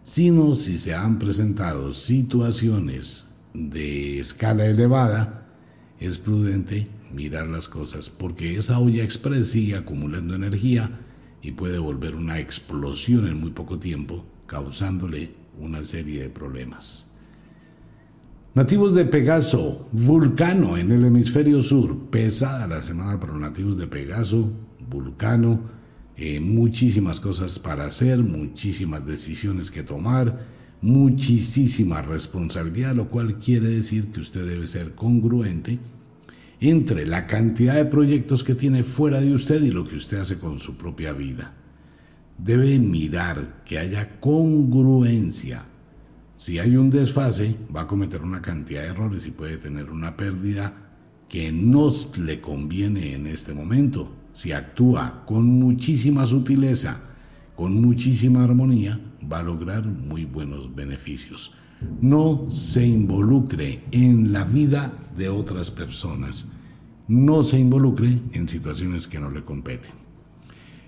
sino 0.04 0.54
si 0.54 0.78
se 0.78 0.94
han 0.94 1.18
presentado 1.18 1.96
situaciones 1.96 3.26
de 3.56 4.20
escala 4.20 4.68
elevada, 4.68 5.48
es 6.00 6.20
prudente 6.20 6.88
mirar 7.12 7.48
las 7.48 7.68
cosas, 7.68 8.12
porque 8.12 8.58
esa 8.58 8.78
olla 8.78 9.04
express 9.04 9.48
sigue 9.48 9.76
acumulando 9.76 10.36
energía 10.36 10.92
y 11.42 11.54
puede 11.54 11.80
volver 11.80 12.14
una 12.14 12.40
explosión 12.40 13.28
en 13.28 13.40
muy 13.40 13.50
poco 13.50 13.80
tiempo, 13.80 14.24
causándole 14.46 15.32
una 15.60 15.84
serie 15.84 16.22
de 16.22 16.30
problemas. 16.30 17.07
Nativos 18.58 18.96
de 18.96 19.06
Pegaso, 19.06 19.88
Vulcano 19.92 20.78
en 20.78 20.92
el 20.92 21.06
hemisferio 21.06 21.62
sur. 21.62 22.10
Pesada 22.10 22.66
la 22.66 22.82
semana 22.82 23.20
para 23.20 23.34
los 23.34 23.42
nativos 23.42 23.78
de 23.78 23.86
Pegaso, 23.86 24.52
Vulcano. 24.90 25.60
Eh, 26.16 26.40
muchísimas 26.40 27.20
cosas 27.20 27.60
para 27.60 27.86
hacer, 27.86 28.18
muchísimas 28.18 29.06
decisiones 29.06 29.70
que 29.70 29.84
tomar, 29.84 30.44
muchísima 30.82 32.02
responsabilidad, 32.02 32.96
lo 32.96 33.10
cual 33.10 33.38
quiere 33.38 33.70
decir 33.70 34.08
que 34.08 34.22
usted 34.22 34.48
debe 34.48 34.66
ser 34.66 34.96
congruente 34.96 35.78
entre 36.60 37.06
la 37.06 37.28
cantidad 37.28 37.76
de 37.76 37.86
proyectos 37.86 38.44
que 38.44 38.56
tiene 38.56 38.82
fuera 38.82 39.22
de 39.22 39.34
usted 39.34 39.62
y 39.62 39.70
lo 39.70 39.88
que 39.88 39.98
usted 39.98 40.18
hace 40.18 40.40
con 40.40 40.58
su 40.58 40.78
propia 40.78 41.14
vida. 41.14 41.54
Debe 42.40 42.80
mirar 42.80 43.62
que 43.66 43.78
haya 43.78 44.20
congruencia 44.20 45.64
si 46.38 46.60
hay 46.60 46.78
un 46.78 46.92
desfase, 46.92 47.56
va 47.76 47.82
a 47.82 47.88
cometer 47.88 48.22
una 48.22 48.44
cantidad 48.44 48.84
de 48.84 48.90
errores 48.90 49.26
y 49.26 49.32
puede 49.32 49.58
tener 49.58 49.90
una 49.90 50.16
pérdida 50.16 50.72
que 51.28 51.52
no 51.52 51.92
le 52.24 52.40
conviene 52.40 53.16
en 53.16 53.26
este 53.26 53.56
momento. 53.56 54.12
Si 54.34 54.52
actúa 54.52 55.24
con 55.26 55.46
muchísima 55.48 56.28
sutileza, 56.28 57.02
con 57.56 57.82
muchísima 57.82 58.44
armonía, 58.44 59.00
va 59.30 59.40
a 59.40 59.44
lograr 59.44 59.84
muy 59.88 60.26
buenos 60.26 60.76
beneficios. 60.76 61.56
No 62.02 62.46
se 62.52 62.86
involucre 62.86 63.84
en 63.90 64.32
la 64.32 64.44
vida 64.44 64.94
de 65.18 65.30
otras 65.30 65.72
personas. 65.72 66.50
No 67.08 67.42
se 67.42 67.58
involucre 67.58 68.22
en 68.34 68.48
situaciones 68.48 69.08
que 69.08 69.20
no 69.20 69.32
le 69.32 69.44
competen. 69.44 69.92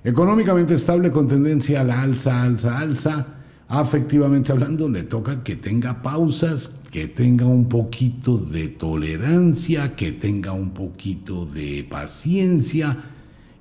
Económicamente 0.04 0.76
estable 0.76 1.10
con 1.12 1.28
tendencia 1.28 1.82
a 1.82 1.84
la 1.84 2.04
alza, 2.04 2.44
alza, 2.44 2.78
alza 2.78 3.39
afectivamente 3.70 4.52
hablando, 4.52 4.90
le 4.90 5.04
toca 5.04 5.44
que 5.44 5.56
tenga 5.56 6.02
pausas, 6.02 6.74
que 6.92 7.08
tenga 7.08 7.46
un 7.46 7.70
poquito 7.70 8.38
de 8.38 8.68
tolerancia, 8.68 9.96
que 9.96 10.12
tenga 10.12 10.52
un 10.54 10.72
poquito 10.72 11.46
de 11.46 11.86
paciencia 11.88 12.98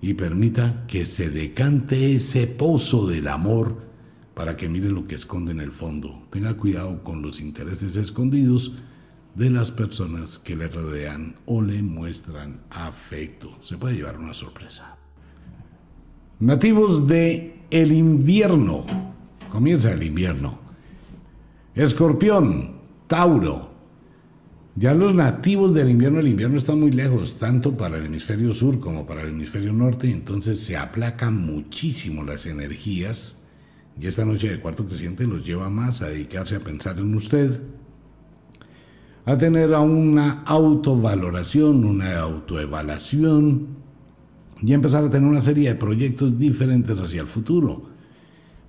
y 0.01 0.15
permita 0.15 0.87
que 0.87 1.05
se 1.05 1.29
decante 1.29 2.15
ese 2.17 2.47
pozo 2.47 3.07
del 3.07 3.29
amor 3.29 3.77
para 4.35 4.57
que 4.57 4.69
mire 4.69 4.89
lo 4.89 5.07
que 5.07 5.15
esconde 5.15 5.53
en 5.53 5.61
el 5.61 5.73
fondo. 5.73 6.23
Tenga 6.31 6.57
cuidado 6.57 7.03
con 7.03 7.21
los 7.21 7.39
intereses 7.39 7.95
escondidos 7.97 8.73
de 9.35 9.51
las 9.51 9.71
personas 9.71 10.39
que 10.39 10.57
le 10.57 10.69
rodean 10.69 11.37
o 11.45 11.61
le 11.61 11.83
muestran 11.83 12.61
afecto. 12.71 13.59
Se 13.61 13.77
puede 13.77 13.97
llevar 13.97 14.19
una 14.19 14.33
sorpresa. 14.33 14.97
Nativos 16.41 17.07
de 17.07 17.59
el 17.71 17.93
invierno 17.93 18.87
Comienza 19.51 19.93
el 19.93 20.03
invierno. 20.03 20.59
Escorpión, 21.75 22.73
Tauro. 23.07 23.71
Ya 24.77 24.95
los 24.95 25.15
nativos 25.15 25.75
del 25.75 25.91
invierno, 25.91 26.21
el 26.21 26.29
invierno 26.29 26.57
está 26.57 26.75
muy 26.75 26.93
lejos, 26.93 27.39
tanto 27.39 27.77
para 27.77 27.99
el 27.99 28.07
hemisferio 28.07 28.53
sur 28.53 28.79
como 28.79 29.07
para 29.07 29.23
el 29.23 29.31
hemisferio 29.31 29.73
norte, 29.73 30.09
entonces 30.11 30.61
se 30.61 30.77
aplacan 30.77 31.35
muchísimo 31.45 32.23
las 32.23 32.47
energías 32.47 33.39
y 34.01 34.07
esta 34.07 34.25
noche 34.25 34.49
de 34.49 34.61
cuarto 34.61 34.87
creciente 34.87 35.27
los 35.27 35.45
lleva 35.45 35.69
más 35.69 36.01
a 36.03 36.09
dedicarse 36.09 36.55
a 36.55 36.61
pensar 36.61 36.99
en 36.99 37.13
usted, 37.13 37.61
a 39.25 39.37
tener 39.37 39.71
una 39.71 40.43
autovaloración, 40.45 41.85
una 41.85 42.19
autoevaluación 42.19 43.67
y 44.63 44.73
empezar 44.73 45.05
a 45.05 45.11
tener 45.11 45.29
una 45.29 45.41
serie 45.41 45.71
de 45.71 45.75
proyectos 45.75 46.39
diferentes 46.39 47.01
hacia 47.01 47.21
el 47.21 47.27
futuro 47.27 47.98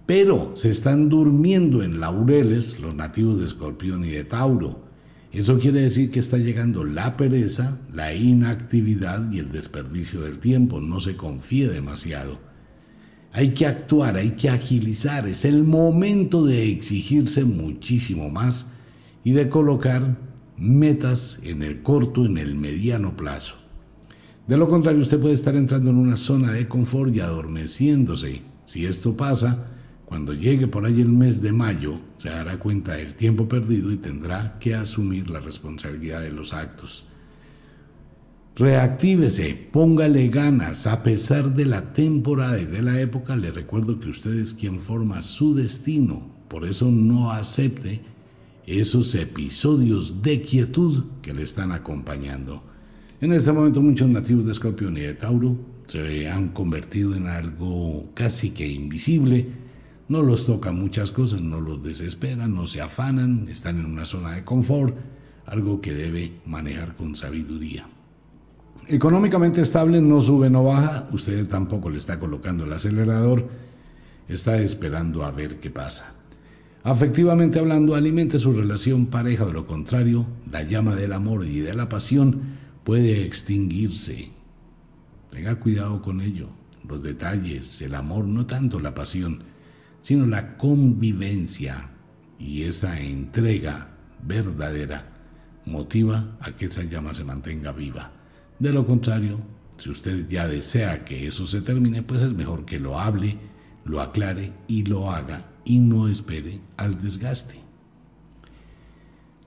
pero 0.10 0.54
se 0.56 0.70
están 0.70 1.08
durmiendo 1.08 1.84
en 1.84 2.00
laureles 2.00 2.80
los 2.80 2.96
nativos 2.96 3.38
de 3.38 3.46
Escorpión 3.46 4.04
y 4.04 4.10
de 4.10 4.24
Tauro. 4.24 4.82
Eso 5.32 5.60
quiere 5.60 5.82
decir 5.82 6.10
que 6.10 6.18
está 6.18 6.40
llegando 6.40 6.84
la 6.84 7.16
pereza, 7.16 7.78
la 7.94 8.16
inactividad 8.16 9.32
y 9.32 9.38
el 9.38 9.52
desperdicio 9.52 10.22
del 10.22 10.40
tiempo. 10.40 10.82
No 10.82 11.00
se 11.00 11.16
confíe 11.16 11.68
demasiado. 11.68 12.40
Hay 13.34 13.54
que 13.54 13.68
actuar, 13.68 14.16
hay 14.16 14.32
que 14.32 14.50
agilizar. 14.50 15.28
Es 15.28 15.46
el 15.46 15.64
momento 15.64 16.44
de 16.44 16.72
exigirse 16.72 17.44
muchísimo 17.44 18.32
más 18.32 18.66
y 19.24 19.34
de 19.34 19.48
colocar 19.48 20.18
metas 20.58 21.38
en 21.44 21.62
el 21.62 21.84
corto, 21.84 22.26
en 22.26 22.40
el 22.40 22.56
mediano 22.56 23.16
plazo. 23.16 23.54
De 24.48 24.58
lo 24.58 24.68
contrario, 24.68 25.04
usted 25.04 25.20
puede 25.20 25.36
estar 25.36 25.56
entrando 25.56 25.92
en 25.92 25.98
una 25.98 26.18
zona 26.18 26.52
de 26.52 26.68
confort 26.68 27.16
y 27.16 27.20
adormeciéndose. 27.20 28.42
Si 28.66 28.88
esto 28.88 29.16
pasa, 29.16 29.68
cuando 30.10 30.34
llegue 30.34 30.68
por 30.68 30.88
ahí 30.88 31.02
el 31.02 31.10
mes 31.10 31.40
de 31.40 31.52
mayo, 31.52 32.00
se 32.18 32.30
dará 32.30 32.58
cuenta 32.58 32.94
del 32.94 33.14
tiempo 33.14 33.48
perdido 33.48 33.92
y 33.92 33.98
tendrá 33.98 34.58
que 34.60 34.74
asumir 34.74 35.30
la 35.30 35.40
responsabilidad 35.40 36.22
de 36.22 36.32
los 36.32 36.52
actos. 36.52 37.06
Reactívese, 38.56 39.54
póngale 39.72 40.28
ganas, 40.30 40.88
a 40.88 41.04
pesar 41.04 41.54
de 41.54 41.68
la 41.68 41.94
temporada 41.94 42.60
y 42.60 42.66
de 42.66 42.82
la 42.82 43.00
época, 43.00 43.36
le 43.36 43.52
recuerdo 43.52 44.00
que 44.00 44.10
usted 44.10 44.40
es 44.40 44.56
quien 44.56 44.80
forma 44.80 45.22
su 45.22 45.54
destino, 45.54 46.28
por 46.48 46.66
eso 46.66 46.90
no 46.90 47.30
acepte 47.30 48.02
esos 48.66 49.14
episodios 49.14 50.24
de 50.24 50.42
quietud 50.42 51.04
que 51.22 51.36
le 51.36 51.44
están 51.44 51.72
acompañando. 51.72 52.64
En 53.22 53.32
este 53.32 53.52
momento 53.52 53.80
muchos 53.80 54.10
nativos 54.10 54.44
de 54.44 54.54
Escorpión 54.54 54.98
y 54.98 55.02
de 55.02 55.14
Tauro 55.14 55.56
se 55.86 56.28
han 56.28 56.50
convertido 56.50 57.14
en 57.14 57.28
algo 57.28 58.10
casi 58.16 58.50
que 58.50 58.68
invisible. 58.68 59.69
No 60.10 60.24
los 60.24 60.48
toca 60.48 60.72
muchas 60.72 61.12
cosas, 61.12 61.42
no 61.42 61.62
los 61.62 61.84
desesperan, 61.84 62.56
no 62.56 62.66
se 62.66 62.82
afanan, 62.82 63.48
están 63.48 63.78
en 63.78 63.86
una 63.86 64.06
zona 64.06 64.32
de 64.32 64.44
confort, 64.44 64.96
algo 65.46 65.82
que 65.82 65.94
debe 65.94 66.34
manejar 66.48 66.96
con 66.96 67.16
sabiduría. 67.16 67.88
Económicamente 68.88 69.62
estable, 69.62 70.02
no 70.02 70.20
sube, 70.20 70.50
no 70.50 70.64
baja, 70.64 71.08
usted 71.12 71.48
tampoco 71.48 71.92
le 71.92 72.00
está 72.00 72.20
colocando 72.20 72.66
el 72.66 72.74
acelerador, 72.74 73.50
está 74.28 74.60
esperando 74.60 75.24
a 75.24 75.30
ver 75.30 75.60
qué 75.60 75.70
pasa. 75.70 76.16
Afectivamente 76.84 77.60
hablando, 77.60 77.94
alimente 77.94 78.40
su 78.40 78.52
relación 78.52 79.06
pareja, 79.06 79.46
de 79.46 79.54
lo 79.54 79.68
contrario, 79.68 80.26
la 80.52 80.64
llama 80.64 80.96
del 80.96 81.14
amor 81.14 81.46
y 81.46 81.60
de 81.60 81.76
la 81.76 81.88
pasión 81.88 82.58
puede 82.84 83.26
extinguirse. 83.26 84.32
Tenga 85.30 85.54
cuidado 85.56 86.02
con 86.02 86.20
ello. 86.22 86.48
Los 86.88 87.04
detalles, 87.04 87.80
el 87.84 87.94
amor, 87.94 88.26
no 88.26 88.48
tanto 88.48 88.80
la 88.80 88.96
pasión, 88.96 89.44
sino 90.02 90.26
la 90.26 90.58
convivencia 90.58 91.90
y 92.38 92.64
esa 92.64 93.00
entrega 93.00 93.90
verdadera 94.24 95.06
motiva 95.66 96.38
a 96.40 96.52
que 96.52 96.66
esa 96.66 96.84
llama 96.84 97.14
se 97.14 97.24
mantenga 97.24 97.72
viva. 97.72 98.12
De 98.58 98.72
lo 98.74 98.86
contrario, 98.86 99.40
si 99.78 99.90
usted 99.90 100.28
ya 100.28 100.48
desea 100.48 101.06
que 101.06 101.28
eso 101.28 101.48
se 101.48 101.62
termine, 101.62 102.04
pues 102.04 102.22
es 102.22 102.34
mejor 102.34 102.66
que 102.66 102.80
lo 102.80 103.00
hable, 103.00 103.38
lo 103.86 104.02
aclare 104.02 104.52
y 104.68 104.84
lo 104.84 105.10
haga 105.10 105.46
y 105.64 105.80
no 105.80 106.08
espere 106.08 106.60
al 106.78 107.02
desgaste. 107.02 107.56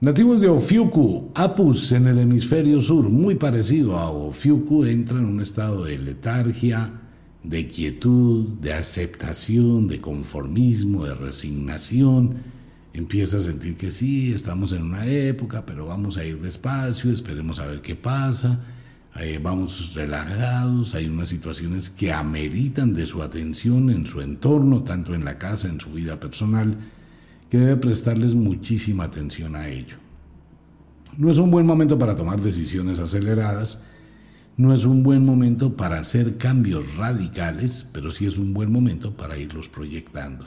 Nativos 0.01 0.41
de 0.41 0.49
Ofiuku, 0.49 1.31
Apus 1.35 1.93
en 1.93 2.09
el 2.09 2.19
hemisferio 2.19 2.81
sur, 2.81 3.09
muy 3.09 3.37
parecido 3.37 3.99
a 3.99 4.11
Ofiuku, 4.11 4.85
entra 4.85 5.19
en 5.19 5.27
un 5.27 5.41
estado 5.41 5.85
de 5.85 5.97
letargia, 5.99 7.02
de 7.43 7.67
quietud, 7.67 8.47
de 8.61 8.73
aceptación, 8.73 9.89
de 9.89 10.01
conformismo, 10.01 11.05
de 11.05 11.15
resignación. 11.15 12.37
Empieza 12.93 13.39
a 13.39 13.41
sentir 13.41 13.77
que 13.77 13.91
sí, 13.91 14.33
estamos 14.33 14.73
en 14.73 14.83
una 14.83 15.07
época, 15.07 15.65
pero 15.67 15.87
vamos 15.87 16.19
a 16.19 16.25
ir 16.25 16.41
despacio, 16.41 17.13
esperemos 17.13 17.59
a 17.59 17.67
ver 17.67 17.81
qué 17.81 17.95
pasa. 17.95 18.61
Eh, 19.21 19.39
vamos 19.43 19.95
relajados, 19.95 20.95
hay 20.95 21.07
unas 21.07 21.29
situaciones 21.29 21.91
que 21.91 22.13
ameritan 22.13 22.95
de 22.95 23.05
su 23.05 23.23
atención 23.23 23.91
en 23.91 24.07
su 24.07 24.21
entorno, 24.21 24.83
tanto 24.83 25.15
en 25.15 25.25
la 25.25 25.39
casa, 25.39 25.69
en 25.69 25.81
su 25.81 25.93
vida 25.93 26.19
personal 26.19 26.79
que 27.51 27.59
debe 27.59 27.77
prestarles 27.77 28.35
muchísima 28.35 29.05
atención 29.05 29.57
a 29.57 29.69
ello. 29.69 29.97
No 31.19 31.29
es 31.29 31.37
un 31.37 31.51
buen 31.51 31.67
momento 31.67 31.99
para 31.99 32.17
tomar 32.17 32.41
decisiones 32.41 32.99
aceleradas, 32.99 33.83
no 34.57 34.75
es 34.75 34.85
un 34.85 35.03
buen 35.03 35.25
momento 35.25 35.77
para 35.77 35.99
hacer 35.99 36.37
cambios 36.37 36.97
radicales, 36.97 37.87
pero 37.91 38.11
sí 38.11 38.27
es 38.27 38.37
un 38.37 38.53
buen 38.53 38.71
momento 38.71 39.17
para 39.17 39.39
irlos 39.39 39.69
proyectando. 39.69 40.45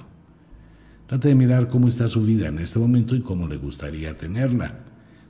Trate 1.07 1.29
de 1.29 1.35
mirar 1.35 1.67
cómo 1.67 1.87
está 1.87 2.07
su 2.07 2.21
vida 2.21 2.47
en 2.47 2.59
este 2.59 2.77
momento 2.77 3.15
y 3.15 3.21
cómo 3.21 3.47
le 3.47 3.57
gustaría 3.57 4.17
tenerla. 4.17 4.79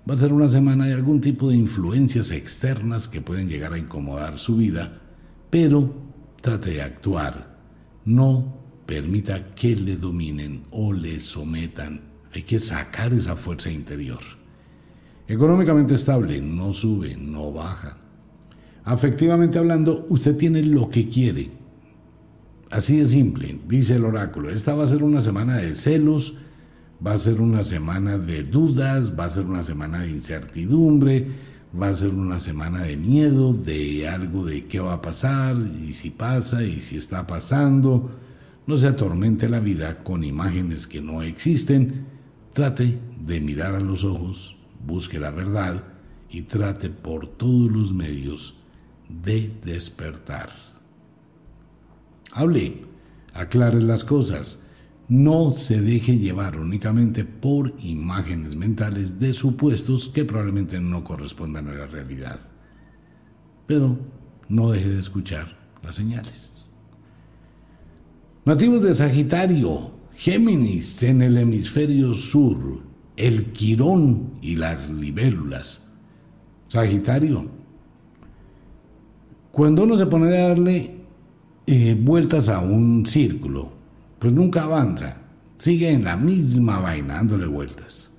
Va 0.10 0.16
a 0.16 0.18
ser 0.18 0.34
una 0.34 0.50
semana 0.50 0.86
de 0.86 0.94
algún 0.94 1.22
tipo 1.22 1.50
de 1.50 1.56
influencias 1.56 2.32
externas 2.32 3.08
que 3.08 3.22
pueden 3.22 3.48
llegar 3.48 3.74
a 3.74 3.78
incomodar 3.78 4.38
su 4.40 4.58
vida, 4.58 5.02
pero 5.50 5.94
trate 6.42 6.72
de 6.72 6.82
actuar. 6.82 7.56
No 8.04 8.58
permita 8.86 9.56
que 9.56 9.76
le 9.76 9.96
dominen 9.96 10.64
o 10.72 10.94
le 10.94 11.20
sometan. 11.20 12.02
Hay 12.34 12.44
que 12.44 12.60
sacar 12.60 13.14
esa 13.14 13.36
fuerza 13.36 13.72
interior. 13.72 14.20
Económicamente 15.28 15.96
estable, 15.96 16.40
no 16.42 16.72
sube, 16.72 17.16
no 17.16 17.52
baja. 17.52 18.05
Afectivamente 18.86 19.60
hablando, 19.60 20.06
usted 20.10 20.38
tiene 20.38 20.64
lo 20.64 20.90
que 20.90 21.10
quiere. 21.10 21.50
Así 22.70 22.98
de 22.98 23.10
simple, 23.10 23.60
dice 23.68 23.98
el 23.98 24.06
oráculo. 24.06 24.50
Esta 24.50 24.76
va 24.76 24.86
a 24.86 24.88
ser 24.88 25.04
una 25.04 25.20
semana 25.20 25.58
de 25.58 25.76
celos, 25.76 26.36
va 27.06 27.14
a 27.14 27.18
ser 27.18 27.42
una 27.42 27.64
semana 27.64 28.18
de 28.18 28.44
dudas, 28.44 29.18
va 29.20 29.26
a 29.26 29.30
ser 29.30 29.46
una 29.46 29.64
semana 29.64 30.02
de 30.02 30.12
incertidumbre, 30.12 31.28
va 31.80 31.90
a 31.90 31.96
ser 31.96 32.14
una 32.14 32.40
semana 32.40 32.84
de 32.84 32.96
miedo, 32.96 33.54
de 33.54 34.08
algo 34.08 34.46
de 34.46 34.66
qué 34.66 34.80
va 34.80 34.94
a 34.94 35.02
pasar, 35.02 35.58
y 35.86 35.94
si 35.94 36.12
pasa, 36.12 36.64
y 36.64 36.80
si 36.80 36.96
está 36.96 37.28
pasando 37.28 38.12
no 38.68 38.78
se 38.78 38.88
atormente 38.88 39.48
la 39.48 39.60
vida 39.60 40.04
con 40.04 40.24
imágenes 40.24 40.88
que 40.88 41.02
no 41.02 41.22
existen. 41.22 42.06
Trate 42.54 42.98
de 43.26 43.42
mirar 43.42 43.76
a 43.76 43.80
los 43.80 44.04
ojos, 44.04 44.56
busque 44.86 45.20
la 45.20 45.32
verdad 45.32 45.84
y 46.30 46.44
trate 46.44 46.90
por 46.90 47.28
todos 47.28 47.72
los 47.72 47.94
medios 47.94 48.55
de 49.10 49.52
despertar. 49.64 50.50
Hable, 52.32 52.84
aclare 53.34 53.82
las 53.82 54.04
cosas. 54.04 54.60
No 55.08 55.52
se 55.52 55.82
deje 55.82 56.18
llevar 56.18 56.60
únicamente 56.60 57.26
por 57.26 57.74
imágenes 57.80 58.56
mentales 58.56 59.20
de 59.20 59.34
supuestos 59.34 60.10
que 60.10 60.26
probablemente 60.26 60.80
no 60.80 61.04
correspondan 61.04 61.68
a 61.68 61.74
la 61.74 61.86
realidad. 61.86 62.40
Pero 63.68 63.98
no 64.50 64.72
deje 64.72 64.90
de 64.90 65.00
escuchar 65.00 65.58
las 65.84 65.96
señales. 65.96 66.66
Nativos 68.46 68.82
de 68.82 68.94
Sagitario, 68.94 69.92
Géminis 70.16 71.04
en 71.04 71.22
el 71.22 71.38
hemisferio 71.38 72.14
sur, 72.14 72.82
el 73.18 73.52
Quirón 73.52 74.34
y 74.42 74.56
las 74.56 74.90
libélulas. 74.90 75.90
Sagitario, 76.68 77.50
cuando 79.56 79.84
uno 79.84 79.98
se 79.98 80.06
pone 80.06 80.38
a 80.38 80.50
darle 80.50 80.96
eh, 81.66 81.98
vueltas 81.98 82.50
a 82.50 82.60
un 82.60 83.06
círculo, 83.06 83.72
pues 84.20 84.34
nunca 84.34 84.64
avanza, 84.64 85.16
sigue 85.58 85.90
en 85.92 86.04
la 86.04 86.18
misma 86.18 86.80
vaina 86.80 87.14
dándole 87.14 87.48
vueltas. 87.48 88.12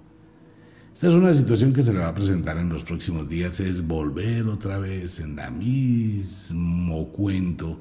Esta 0.94 1.08
es 1.08 1.12
una 1.12 1.34
situación 1.34 1.74
que 1.74 1.82
se 1.82 1.92
le 1.92 1.98
va 1.98 2.08
a 2.08 2.14
presentar 2.14 2.56
en 2.56 2.70
los 2.70 2.84
próximos 2.84 3.28
días, 3.28 3.60
es 3.60 3.86
volver 3.86 4.46
otra 4.46 4.78
vez 4.78 5.20
en 5.20 5.36
la 5.36 5.50
mismo 5.50 7.08
cuento 7.08 7.80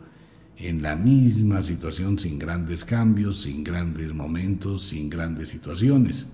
en 0.58 0.82
la 0.82 0.98
misma 0.98 1.62
situación 1.62 2.20
sin 2.20 2.38
grandes 2.38 2.84
cambios, 2.84 3.44
sin 3.44 3.64
grandes 3.64 4.14
momentos, 4.14 4.84
sin 4.84 5.10
grandes 5.10 5.48
situaciones. 5.48 6.28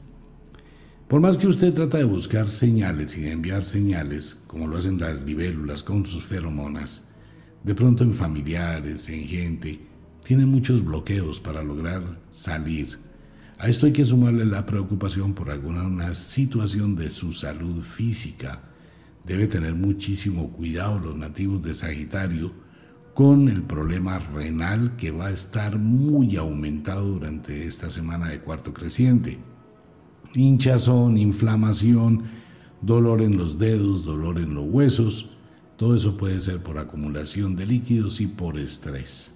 Por 1.08 1.22
más 1.22 1.38
que 1.38 1.46
usted 1.46 1.72
trata 1.72 2.00
de 2.00 2.04
buscar 2.04 2.50
señales 2.50 3.16
y 3.16 3.22
de 3.22 3.32
enviar 3.32 3.64
señales, 3.66 4.40
como 4.48 4.66
lo 4.66 4.78
hacen 4.78 5.00
las 5.00 5.22
libélulas 5.22 5.84
con 5.84 6.04
sus 6.08 6.24
feromonas, 6.24 7.04
de 7.64 7.76
pronto 7.76 8.04
en 8.04 8.14
familiares, 8.14 9.08
en 9.10 9.28
gente, 9.28 9.80
tiene 10.24 10.46
muchos 10.46 10.84
bloqueos 10.84 11.40
para 11.40 11.64
lograr 11.64 12.20
salir. 12.32 13.00
A 13.58 13.68
esto 13.70 13.86
hay 13.86 13.94
que 13.94 14.06
sumarle 14.06 14.46
la 14.46 14.66
preocupación 14.66 15.34
por 15.34 15.52
alguna 15.52 15.84
una 15.84 16.14
situación 16.14 16.96
de 16.96 17.10
su 17.10 17.32
salud 17.32 17.82
física. 17.82 18.64
Debe 19.26 19.46
tener 19.46 19.76
muchísimo 19.76 20.52
cuidado 20.52 20.98
los 20.98 21.16
nativos 21.16 21.62
de 21.62 21.74
Sagitario, 21.74 22.52
con 23.14 23.50
el 23.50 23.62
problema 23.62 24.20
renal 24.20 24.96
que 24.96 25.12
va 25.12 25.28
a 25.28 25.32
estar 25.32 25.78
muy 25.78 26.38
aumentado 26.38 27.06
durante 27.08 27.66
esta 27.66 27.90
semana 27.90 28.30
de 28.30 28.40
cuarto 28.40 28.74
creciente. 28.74 29.38
Hinchazón, 30.34 31.18
inflamación, 31.18 32.24
dolor 32.82 33.22
en 33.22 33.38
los 33.38 33.60
dedos, 33.60 34.06
dolor 34.06 34.40
en 34.40 34.56
los 34.56 34.66
huesos, 34.66 35.30
todo 35.82 35.96
eso 35.96 36.16
puede 36.16 36.40
ser 36.40 36.62
por 36.62 36.78
acumulación 36.78 37.56
de 37.56 37.66
líquidos 37.66 38.22
y 38.22 38.28
por 38.28 38.60
estrés. 38.60 39.32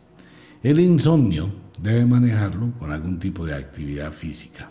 El 0.61 0.80
insomnio 0.80 1.49
debe 1.81 2.05
manejarlo 2.05 2.72
con 2.77 2.91
algún 2.91 3.17
tipo 3.17 3.47
de 3.47 3.55
actividad 3.55 4.11
física. 4.11 4.69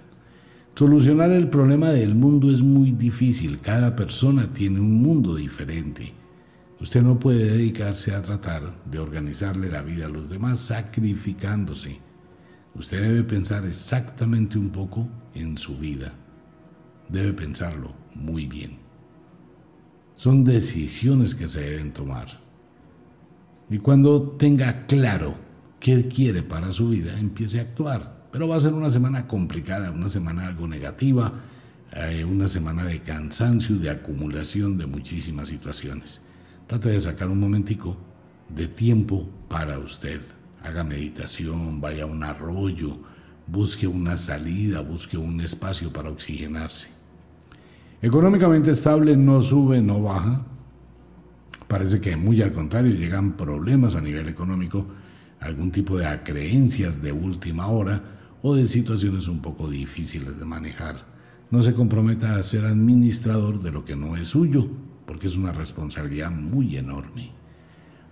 Solucionar 0.76 1.32
el 1.32 1.51
problema 1.51 1.88
del 1.88 2.14
mundo 2.14 2.52
es 2.52 2.62
muy 2.62 2.92
difícil. 2.92 3.59
Cada 3.59 3.96
persona 3.96 4.52
tiene 4.52 4.78
un 4.78 5.02
mundo 5.02 5.34
diferente. 5.34 6.12
Usted 6.80 7.02
no 7.02 7.18
puede 7.18 7.51
dedicarse 7.51 8.14
a 8.14 8.22
tratar 8.22 8.80
de 8.88 9.01
organizarle 9.01 9.68
la 9.68 9.82
vida 9.82 10.06
a 10.06 10.10
los 10.10 10.30
demás 10.30 10.60
sacrificándose. 10.60 11.98
Usted 12.76 13.02
debe 13.02 13.24
pensar 13.24 13.66
exactamente 13.66 14.59
un 14.59 14.70
poco 14.70 15.09
en 15.34 15.59
su 15.59 15.76
vida. 15.76 16.12
Debe 17.09 17.32
pensarlo 17.32 17.92
muy 18.14 18.46
bien. 18.46 18.84
Son 20.16 20.45
decisiones 20.45 21.35
que 21.35 21.49
se 21.49 21.61
deben 21.61 21.93
tomar. 21.93 22.28
Y 23.69 23.78
cuando 23.78 24.23
tenga 24.39 24.86
claro 24.86 25.35
qué 25.81 26.07
quiere 26.09 26.43
para 26.43 26.73
su 26.73 26.91
vida, 26.91 27.19
empiece 27.19 27.59
a 27.59 27.62
actuar. 27.62 28.28
Pero 28.31 28.49
va 28.49 28.57
a 28.57 28.61
ser 28.61 28.73
una 28.73 28.91
semana 28.91 29.27
complicada, 29.27 29.91
una 29.91 30.09
semana 30.09 30.47
algo 30.47 30.66
negativa, 30.66 31.32
eh, 31.93 32.24
una 32.24 32.49
semana 32.49 32.85
de 32.85 33.01
cansancio, 33.01 33.77
de 33.77 33.91
acumulación 33.91 34.77
de 34.77 34.86
muchísimas 34.86 35.49
situaciones. 35.49 36.23
Trate 36.66 36.91
de 36.91 37.01
sacar 37.01 37.28
un 37.28 37.39
momentico 37.41 37.97
de 38.49 38.69
tiempo 38.69 39.28
para 39.49 39.78
usted. 39.78 40.20
Haga 40.62 40.82
meditación, 40.82 41.81
vaya 41.81 42.05
a 42.05 42.07
un 42.07 42.24
arroyo, 42.24 42.99
busque 43.47 43.86
una 43.86 44.16
salida, 44.16 44.81
busque 44.81 45.16
un 45.16 45.41
espacio 45.41 45.93
para 45.93 46.11
oxigenarse. 46.11 46.93
Económicamente 48.05 48.70
estable 48.70 49.16
no 49.16 49.40
sube, 49.40 49.81
no 49.81 50.02
baja. 50.02 50.44
Parece 51.66 52.02
que 52.02 52.16
muy 52.16 52.43
al 52.43 52.52
contrario 52.52 52.94
llegan 52.94 53.32
problemas 53.32 53.97
a 53.97 54.02
nivel 54.02 54.28
económico, 54.28 54.85
algún 55.40 55.70
tipo 55.70 55.97
de 55.97 56.05
acreencias 56.05 57.01
de 57.01 57.12
última 57.12 57.68
hora 57.68 58.02
o 58.43 58.55
de 58.55 58.66
situaciones 58.66 59.26
un 59.26 59.40
poco 59.40 59.70
difíciles 59.70 60.39
de 60.39 60.44
manejar. 60.44 60.97
No 61.51 61.62
se 61.62 61.72
comprometa 61.72 62.36
a 62.36 62.43
ser 62.43 62.66
administrador 62.66 63.62
de 63.62 63.72
lo 63.72 63.86
que 63.86 63.97
no 63.97 64.18
es 64.18 64.28
suyo, 64.28 64.68
porque 65.06 65.26
es 65.26 65.39
una 65.39 65.52
responsabilidad 65.52 66.31
muy 66.31 66.76
enorme. 66.76 67.31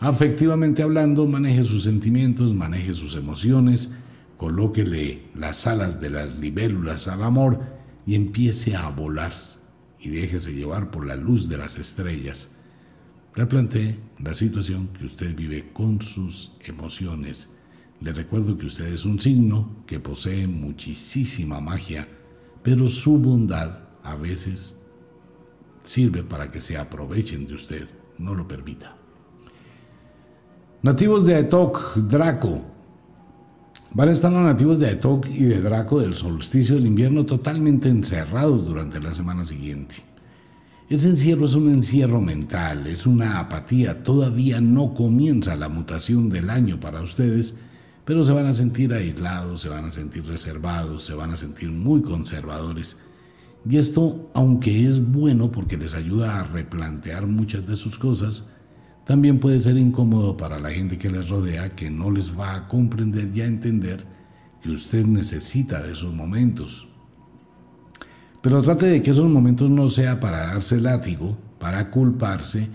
Afectivamente 0.00 0.82
hablando, 0.82 1.26
maneje 1.26 1.64
sus 1.64 1.84
sentimientos, 1.84 2.54
maneje 2.54 2.94
sus 2.94 3.14
emociones, 3.14 3.92
colóquele 4.38 5.24
las 5.34 5.66
alas 5.66 6.00
de 6.00 6.08
las 6.08 6.38
libélulas 6.38 7.08
al 7.08 7.22
amor 7.22 7.60
y 8.06 8.14
empiece 8.14 8.74
a 8.74 8.88
volar 8.88 9.51
y 10.02 10.10
déjese 10.10 10.52
llevar 10.52 10.90
por 10.90 11.06
la 11.06 11.16
luz 11.16 11.48
de 11.48 11.56
las 11.56 11.78
estrellas. 11.78 12.50
Replantee 13.34 13.96
la 14.18 14.34
situación 14.34 14.88
que 14.88 15.06
usted 15.06 15.34
vive 15.34 15.70
con 15.72 16.02
sus 16.02 16.52
emociones 16.64 17.48
le 18.02 18.12
recuerdo 18.12 18.58
que 18.58 18.66
usted 18.66 18.86
es 18.86 19.04
un 19.04 19.20
signo 19.20 19.76
que 19.86 20.00
posee 20.00 20.48
muchísima 20.48 21.60
magia, 21.60 22.08
pero 22.64 22.88
su 22.88 23.16
bondad 23.16 23.78
a 24.02 24.16
veces 24.16 24.74
sirve 25.84 26.24
para 26.24 26.48
que 26.48 26.60
se 26.60 26.76
aprovechen 26.76 27.46
de 27.46 27.54
usted. 27.54 27.88
No 28.18 28.34
lo 28.34 28.48
permita. 28.48 28.96
Nativos 30.82 31.24
de 31.24 31.36
Aetok, 31.36 31.96
Draco. 31.96 32.71
Van 33.94 34.08
a 34.08 34.12
estar 34.12 34.32
los 34.32 34.42
nativos 34.42 34.78
de 34.78 34.86
Aetok 34.86 35.28
y 35.28 35.44
de 35.44 35.60
Draco 35.60 36.00
del 36.00 36.14
solsticio 36.14 36.76
del 36.76 36.86
invierno 36.86 37.26
totalmente 37.26 37.88
encerrados 37.88 38.64
durante 38.64 39.00
la 39.00 39.12
semana 39.12 39.44
siguiente. 39.44 39.96
Ese 40.88 41.08
encierro 41.08 41.44
es 41.44 41.54
un 41.54 41.68
encierro 41.70 42.20
mental, 42.20 42.86
es 42.86 43.06
una 43.06 43.38
apatía. 43.38 44.02
Todavía 44.02 44.60
no 44.60 44.94
comienza 44.94 45.56
la 45.56 45.68
mutación 45.68 46.28
del 46.28 46.50
año 46.50 46.80
para 46.80 47.02
ustedes 47.02 47.54
pero 48.04 48.24
se 48.24 48.32
van 48.32 48.46
a 48.46 48.54
sentir 48.54 48.92
aislados, 48.92 49.60
se 49.60 49.68
van 49.68 49.84
a 49.84 49.92
sentir 49.92 50.26
reservados, 50.26 51.04
se 51.04 51.14
van 51.14 51.30
a 51.30 51.36
sentir 51.36 51.70
muy 51.70 52.02
conservadores. 52.02 52.96
Y 53.68 53.76
esto, 53.76 54.30
aunque 54.34 54.88
es 54.88 55.12
bueno 55.12 55.52
porque 55.52 55.76
les 55.76 55.94
ayuda 55.94 56.40
a 56.40 56.44
replantear 56.44 57.26
muchas 57.26 57.66
de 57.66 57.76
sus 57.76 57.98
cosas, 57.98 58.48
también 59.04 59.40
puede 59.40 59.58
ser 59.58 59.76
incómodo 59.76 60.36
para 60.36 60.60
la 60.60 60.70
gente 60.70 60.96
que 60.96 61.10
les 61.10 61.28
rodea 61.28 61.70
que 61.70 61.90
no 61.90 62.10
les 62.10 62.38
va 62.38 62.54
a 62.54 62.68
comprender 62.68 63.30
y 63.34 63.40
a 63.40 63.46
entender 63.46 64.04
que 64.62 64.70
usted 64.70 65.04
necesita 65.04 65.82
de 65.82 65.92
esos 65.92 66.14
momentos. 66.14 66.88
Pero 68.40 68.62
trate 68.62 68.86
de 68.86 69.02
que 69.02 69.10
esos 69.10 69.28
momentos 69.28 69.70
no 69.70 69.88
sea 69.88 70.20
para 70.20 70.46
darse 70.46 70.80
látigo, 70.80 71.36
para 71.58 71.90
culparse, 71.90 72.68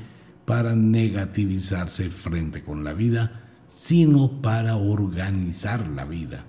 para 0.45 0.75
negativizarse 0.75 2.09
frente 2.09 2.63
con 2.63 2.83
la 2.83 2.93
vida, 2.93 3.43
sino 3.67 4.41
para 4.41 4.77
organizar 4.77 5.87
la 5.87 6.05
vida. 6.05 6.45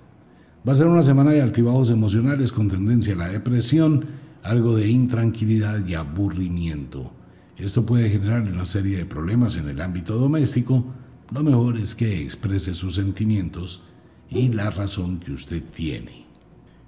Va 0.67 0.73
a 0.73 0.75
ser 0.75 0.87
una 0.87 1.03
semana 1.03 1.31
de 1.31 1.41
altibajos 1.41 1.89
emocionales 1.89 2.51
con 2.51 2.69
tendencia 2.69 3.13
a 3.13 3.17
la 3.17 3.29
depresión, 3.29 4.05
algo 4.43 4.75
de 4.75 4.89
intranquilidad 4.89 5.85
y 5.85 5.95
aburrimiento. 5.95 7.13
Esto 7.59 7.85
puede 7.85 8.09
generar 8.09 8.41
una 8.41 8.65
serie 8.65 8.97
de 8.97 9.05
problemas 9.05 9.57
en 9.57 9.69
el 9.69 9.81
ámbito 9.81 10.15
doméstico. 10.15 10.85
Lo 11.31 11.43
mejor 11.43 11.77
es 11.77 11.93
que 11.93 12.21
exprese 12.21 12.73
sus 12.73 12.95
sentimientos 12.95 13.83
y 14.29 14.47
la 14.49 14.69
razón 14.69 15.19
que 15.19 15.33
usted 15.33 15.61
tiene. 15.73 16.25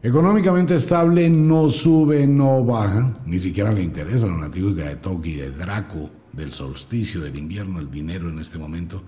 Económicamente 0.01 0.75
estable, 0.75 1.29
no 1.29 1.69
sube, 1.69 2.25
no 2.25 2.63
baja, 2.63 3.13
ni 3.25 3.39
siquiera 3.39 3.71
le 3.71 3.83
interesa 3.83 4.25
a 4.25 4.29
los 4.29 4.39
nativos 4.39 4.75
de 4.75 4.87
Aetok 4.87 5.23
de 5.23 5.51
Draco, 5.51 6.09
del 6.33 6.53
solsticio 6.53 7.21
del 7.21 7.37
invierno, 7.37 7.79
el 7.79 7.91
dinero 7.91 8.29
en 8.29 8.39
este 8.39 8.57
momento 8.57 9.03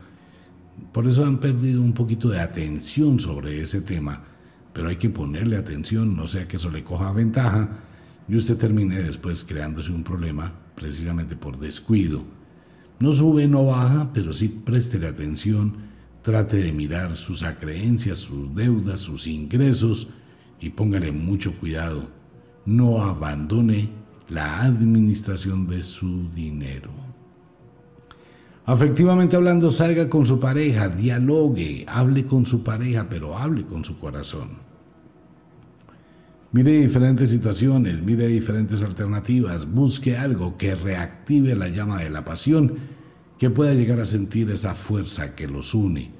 por 0.91 1.07
eso 1.07 1.25
han 1.25 1.39
perdido 1.39 1.81
un 1.81 1.93
poquito 1.93 2.29
de 2.29 2.39
atención 2.39 3.19
sobre 3.19 3.61
ese 3.61 3.81
tema, 3.81 4.23
pero 4.73 4.89
hay 4.89 4.95
que 4.95 5.09
ponerle 5.09 5.57
atención, 5.57 6.15
no 6.15 6.27
sea 6.27 6.47
que 6.47 6.57
eso 6.57 6.69
le 6.69 6.83
coja 6.83 7.11
ventaja 7.11 7.69
y 8.27 8.35
usted 8.35 8.57
termine 8.57 9.01
después 9.01 9.43
creándose 9.43 9.91
un 9.91 10.03
problema 10.03 10.51
precisamente 10.75 11.35
por 11.35 11.59
descuido. 11.59 12.23
No 12.99 13.11
sube, 13.11 13.47
no 13.47 13.65
baja, 13.65 14.11
pero 14.13 14.33
sí 14.33 14.47
préstele 14.47 15.07
atención, 15.07 15.73
trate 16.21 16.57
de 16.57 16.71
mirar 16.71 17.17
sus 17.17 17.43
acreencias, 17.43 18.19
sus 18.19 18.53
deudas, 18.55 18.99
sus 18.99 19.27
ingresos 19.27 20.07
y 20.59 20.69
póngale 20.69 21.11
mucho 21.11 21.53
cuidado. 21.59 22.07
No 22.65 23.01
abandone 23.01 23.89
la 24.29 24.61
administración 24.61 25.67
de 25.67 25.83
su 25.83 26.29
dinero. 26.29 26.91
Afectivamente 28.65 29.35
hablando, 29.35 29.73
salga 29.73 30.09
con 30.09 30.25
su 30.25 30.39
pareja, 30.39 30.87
dialogue, 30.87 31.83
hable 31.85 32.25
con 32.25 32.45
su 32.45 32.63
pareja, 32.63 33.07
pero 33.09 33.37
hable 33.37 33.65
con 33.65 33.83
su 33.83 33.99
corazón. 33.99 34.62
Mire 36.53 36.71
diferentes 36.79 37.31
situaciones, 37.31 37.99
mire 38.03 38.27
diferentes 38.27 38.83
alternativas, 38.83 39.71
busque 39.71 40.15
algo 40.15 40.55
que 40.55 40.75
reactive 40.75 41.55
la 41.55 41.67
llama 41.67 41.99
de 41.99 42.11
la 42.11 42.23
pasión, 42.23 42.75
que 43.39 43.49
pueda 43.49 43.73
llegar 43.73 43.99
a 43.99 44.05
sentir 44.05 44.51
esa 44.51 44.75
fuerza 44.75 45.33
que 45.33 45.47
los 45.47 45.73
une, 45.73 46.11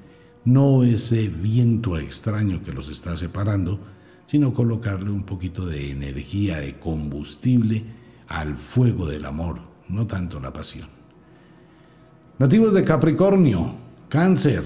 no 0.44 0.84
ese 0.84 1.28
viento 1.28 2.00
extraño 2.00 2.64
que 2.64 2.74
los 2.74 2.90
está 2.90 3.16
separando, 3.16 3.80
sino 4.26 4.56
colocarle 4.56 5.12
un 5.12 5.22
poquito 5.22 5.68
de 5.68 5.92
energía, 5.92 6.58
de 6.58 6.80
combustible 6.80 7.84
al 8.28 8.56
fuego 8.56 9.06
del 9.06 9.26
amor, 9.26 9.60
no 9.88 10.08
tanto 10.08 10.40
la 10.40 10.52
pasión. 10.52 10.88
Nativos 12.40 12.74
de 12.74 12.84
Capricornio, 12.84 13.76
cáncer. 14.10 14.64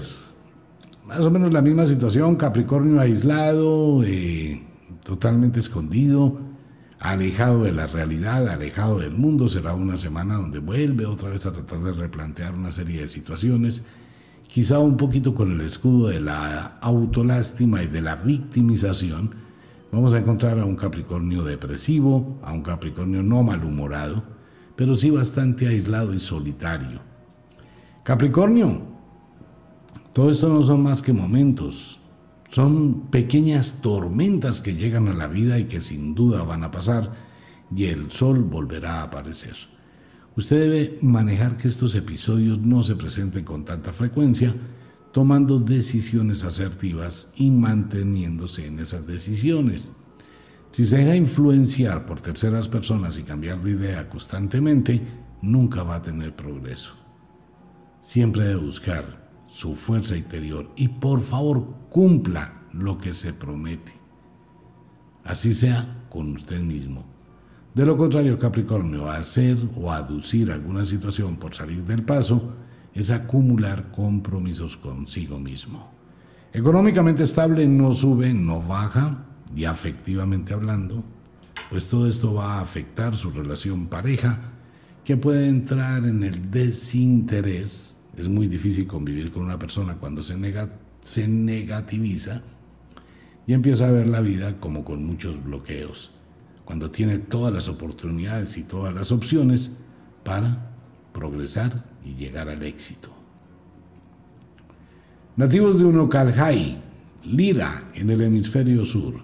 Más 1.06 1.20
o 1.26 1.30
menos 1.30 1.52
la 1.52 1.60
misma 1.60 1.86
situación, 1.86 2.36
Capricornio 2.36 2.98
aislado, 2.98 4.02
eh, 4.02 4.62
totalmente 5.02 5.60
escondido, 5.60 6.38
alejado 6.98 7.64
de 7.64 7.72
la 7.72 7.86
realidad, 7.86 8.48
alejado 8.48 8.98
del 8.98 9.12
mundo. 9.12 9.48
Será 9.48 9.74
una 9.74 9.96
semana 9.96 10.34
donde 10.34 10.58
vuelve 10.58 11.06
otra 11.06 11.30
vez 11.30 11.46
a 11.46 11.52
tratar 11.52 11.80
de 11.80 11.92
replantear 11.92 12.54
una 12.54 12.72
serie 12.72 13.02
de 13.02 13.08
situaciones, 13.08 13.84
quizá 14.46 14.78
un 14.78 14.96
poquito 14.96 15.34
con 15.34 15.52
el 15.52 15.60
escudo 15.60 16.08
de 16.08 16.20
la 16.20 16.78
autolástima 16.80 17.82
y 17.82 17.86
de 17.86 18.02
la 18.02 18.16
victimización. 18.16 19.34
Vamos 19.90 20.12
a 20.12 20.18
encontrar 20.18 20.58
a 20.58 20.64
un 20.64 20.76
Capricornio 20.76 21.44
depresivo, 21.44 22.38
a 22.42 22.52
un 22.52 22.62
Capricornio 22.62 23.22
no 23.22 23.42
malhumorado, 23.42 24.22
pero 24.76 24.94
sí 24.94 25.10
bastante 25.10 25.66
aislado 25.66 26.12
y 26.12 26.20
solitario. 26.20 27.00
Capricornio, 28.02 28.82
todo 30.12 30.30
esto 30.30 30.48
no 30.48 30.62
son 30.62 30.82
más 30.82 31.00
que 31.02 31.12
momentos, 31.12 31.97
son 32.50 33.08
pequeñas 33.10 33.80
tormentas 33.82 34.60
que 34.60 34.74
llegan 34.74 35.08
a 35.08 35.14
la 35.14 35.28
vida 35.28 35.58
y 35.58 35.64
que 35.64 35.80
sin 35.80 36.14
duda 36.14 36.42
van 36.42 36.64
a 36.64 36.70
pasar 36.70 37.12
y 37.74 37.84
el 37.84 38.10
sol 38.10 38.42
volverá 38.44 39.00
a 39.00 39.04
aparecer. 39.04 39.54
Usted 40.36 40.58
debe 40.60 40.98
manejar 41.02 41.56
que 41.56 41.68
estos 41.68 41.94
episodios 41.94 42.58
no 42.58 42.82
se 42.82 42.96
presenten 42.96 43.44
con 43.44 43.64
tanta 43.64 43.92
frecuencia, 43.92 44.54
tomando 45.12 45.58
decisiones 45.58 46.44
asertivas 46.44 47.30
y 47.36 47.50
manteniéndose 47.50 48.66
en 48.66 48.78
esas 48.78 49.06
decisiones. 49.06 49.90
Si 50.70 50.84
se 50.84 50.98
deja 50.98 51.16
influenciar 51.16 52.06
por 52.06 52.20
terceras 52.20 52.68
personas 52.68 53.18
y 53.18 53.22
cambiar 53.22 53.62
de 53.62 53.72
idea 53.72 54.08
constantemente, 54.08 55.02
nunca 55.42 55.82
va 55.82 55.96
a 55.96 56.02
tener 56.02 56.36
progreso 56.36 57.08
siempre 58.00 58.44
debe 58.44 58.60
buscar 58.62 59.27
su 59.48 59.74
fuerza 59.74 60.16
interior 60.16 60.70
y 60.76 60.88
por 60.88 61.20
favor 61.20 61.64
cumpla 61.90 62.62
lo 62.72 62.98
que 62.98 63.12
se 63.12 63.32
promete. 63.32 63.92
así 65.24 65.52
sea 65.52 66.06
con 66.08 66.32
usted 66.32 66.60
mismo. 66.60 67.04
De 67.74 67.84
lo 67.84 67.96
contrario, 67.96 68.38
Capricornio, 68.38 69.10
hacer 69.10 69.58
o 69.76 69.92
aducir 69.92 70.50
alguna 70.50 70.84
situación 70.84 71.36
por 71.36 71.54
salir 71.54 71.84
del 71.84 72.02
paso 72.02 72.54
es 72.94 73.10
acumular 73.10 73.90
compromisos 73.92 74.76
consigo 74.76 75.38
mismo. 75.38 75.92
Económicamente 76.52 77.24
estable 77.24 77.68
no 77.68 77.92
sube, 77.92 78.32
no 78.32 78.62
baja, 78.62 79.26
y 79.54 79.64
afectivamente 79.64 80.54
hablando, 80.54 81.04
pues 81.70 81.88
todo 81.88 82.08
esto 82.08 82.34
va 82.34 82.54
a 82.54 82.60
afectar 82.60 83.14
su 83.14 83.30
relación 83.30 83.86
pareja, 83.86 84.40
que 85.04 85.16
puede 85.16 85.48
entrar 85.48 86.04
en 86.04 86.22
el 86.22 86.50
desinterés. 86.50 87.97
Es 88.18 88.28
muy 88.28 88.48
difícil 88.48 88.88
convivir 88.88 89.30
con 89.30 89.44
una 89.44 89.60
persona 89.60 89.94
cuando 89.94 90.24
se, 90.24 90.34
se 91.02 91.28
negativiza 91.28 92.42
y 93.46 93.54
empieza 93.54 93.86
a 93.86 93.92
ver 93.92 94.08
la 94.08 94.20
vida 94.20 94.58
como 94.58 94.84
con 94.84 95.04
muchos 95.04 95.42
bloqueos, 95.42 96.10
cuando 96.64 96.90
tiene 96.90 97.18
todas 97.18 97.54
las 97.54 97.68
oportunidades 97.68 98.58
y 98.58 98.64
todas 98.64 98.92
las 98.92 99.12
opciones 99.12 99.70
para 100.24 100.72
progresar 101.12 101.84
y 102.04 102.16
llegar 102.16 102.48
al 102.48 102.64
éxito. 102.64 103.08
Nativos 105.36 105.78
de 105.78 105.84
Unocaljay, 105.84 106.82
Lira, 107.22 107.84
en 107.94 108.10
el 108.10 108.20
hemisferio 108.22 108.84
sur. 108.84 109.14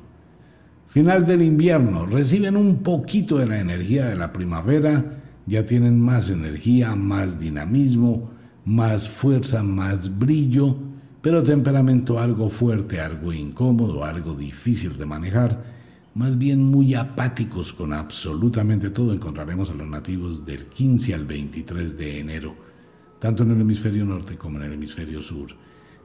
Final 0.86 1.26
del 1.26 1.42
invierno, 1.42 2.06
reciben 2.06 2.56
un 2.56 2.84
poquito 2.84 3.38
de 3.38 3.46
la 3.46 3.58
energía 3.58 4.06
de 4.06 4.14
la 4.14 4.32
primavera, 4.32 5.20
ya 5.46 5.66
tienen 5.66 6.00
más 6.00 6.30
energía, 6.30 6.94
más 6.94 7.40
dinamismo, 7.40 8.33
más 8.64 9.08
fuerza, 9.08 9.62
más 9.62 10.18
brillo, 10.18 10.76
pero 11.20 11.42
temperamento 11.42 12.18
algo 12.18 12.48
fuerte, 12.48 13.00
algo 13.00 13.32
incómodo, 13.32 14.04
algo 14.04 14.34
difícil 14.34 14.96
de 14.96 15.06
manejar, 15.06 15.64
más 16.14 16.36
bien 16.36 16.62
muy 16.62 16.94
apáticos 16.94 17.72
con 17.72 17.92
absolutamente 17.92 18.90
todo. 18.90 19.12
Encontraremos 19.12 19.70
a 19.70 19.74
los 19.74 19.86
nativos 19.86 20.44
del 20.44 20.66
15 20.66 21.14
al 21.14 21.24
23 21.24 21.96
de 21.96 22.20
enero, 22.20 22.54
tanto 23.18 23.42
en 23.42 23.52
el 23.52 23.60
hemisferio 23.60 24.04
norte 24.04 24.36
como 24.36 24.58
en 24.58 24.64
el 24.64 24.74
hemisferio 24.74 25.22
sur. 25.22 25.48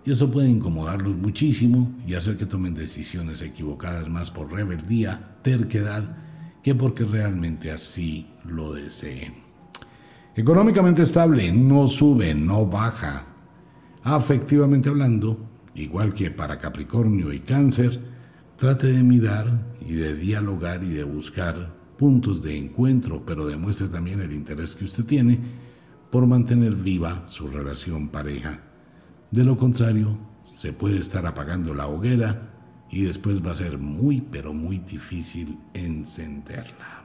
Y 0.05 0.11
eso 0.11 0.31
puede 0.31 0.49
incomodarlos 0.49 1.15
muchísimo 1.17 1.91
y 2.07 2.13
hacer 2.13 2.37
que 2.37 2.45
tomen 2.45 2.73
decisiones 2.73 3.41
equivocadas 3.41 4.07
más 4.09 4.31
por 4.31 4.51
rebeldía, 4.51 5.37
terquedad, 5.41 6.17
que 6.63 6.73
porque 6.73 7.03
realmente 7.03 7.71
así 7.71 8.27
lo 8.45 8.73
deseen. 8.73 9.48
Económicamente 10.39 11.01
estable, 11.01 11.51
no 11.51 11.85
sube, 11.89 12.33
no 12.33 12.65
baja. 12.65 13.25
Afectivamente 14.03 14.87
hablando, 14.87 15.37
igual 15.75 16.13
que 16.13 16.31
para 16.31 16.57
Capricornio 16.57 17.33
y 17.33 17.41
Cáncer, 17.41 17.99
trate 18.55 18.87
de 18.87 19.03
mirar 19.03 19.75
y 19.85 19.95
de 19.95 20.15
dialogar 20.15 20.81
y 20.81 20.91
de 20.91 21.03
buscar 21.03 21.75
puntos 21.97 22.41
de 22.41 22.57
encuentro, 22.57 23.25
pero 23.25 23.45
demuestre 23.45 23.89
también 23.89 24.21
el 24.21 24.31
interés 24.31 24.77
que 24.77 24.85
usted 24.85 25.03
tiene 25.03 25.37
por 26.09 26.25
mantener 26.25 26.73
viva 26.73 27.23
su 27.27 27.49
relación 27.49 28.07
pareja. 28.07 28.61
De 29.31 29.43
lo 29.43 29.57
contrario, 29.57 30.17
se 30.45 30.71
puede 30.71 30.99
estar 30.99 31.25
apagando 31.25 31.73
la 31.73 31.87
hoguera 31.87 32.53
y 32.89 33.01
después 33.01 33.45
va 33.45 33.51
a 33.51 33.55
ser 33.55 33.77
muy, 33.77 34.21
pero 34.21 34.53
muy 34.53 34.77
difícil 34.77 35.59
encenderla. 35.73 36.98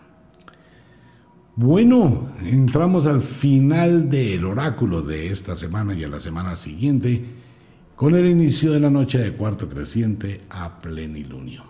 Bueno, 1.57 2.31
entramos 2.43 3.07
al 3.07 3.23
final 3.23 4.11
del 4.11 4.45
oráculo 4.45 5.03
de 5.03 5.29
esta 5.29 5.55
semana 5.55 5.95
y 5.95 6.03
a 6.03 6.09
la 6.09 6.19
semana 6.19 6.57
siguiente 6.57 7.25
con 7.95 8.17
el 8.17 8.27
inicio 8.27 8.73
de 8.73 8.81
la 8.81 8.91
noche 8.91 9.19
de 9.19 9.35
cuarto 9.35 9.69
creciente 9.69 10.41
a 10.51 10.81
plenilunio. 10.81 11.63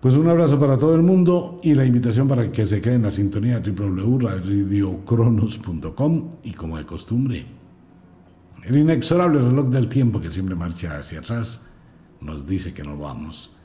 Pues 0.00 0.14
un 0.14 0.30
abrazo 0.30 0.58
para 0.58 0.78
todo 0.78 0.94
el 0.94 1.02
mundo 1.02 1.60
y 1.62 1.74
la 1.74 1.84
invitación 1.84 2.26
para 2.26 2.50
que 2.50 2.64
se 2.64 2.80
quede 2.80 2.94
en 2.94 3.02
la 3.02 3.10
sintonía 3.10 3.60
www.radiocronos.com 3.60 6.30
y 6.42 6.54
como 6.54 6.78
de 6.78 6.86
costumbre, 6.86 7.44
el 8.64 8.78
inexorable 8.78 9.40
reloj 9.40 9.68
del 9.68 9.88
tiempo 9.88 10.22
que 10.22 10.30
siempre 10.30 10.56
marcha 10.56 10.96
hacia 10.96 11.18
atrás 11.18 11.60
nos 12.22 12.46
dice 12.46 12.72
que 12.72 12.82
nos 12.82 12.98
vamos. 12.98 13.57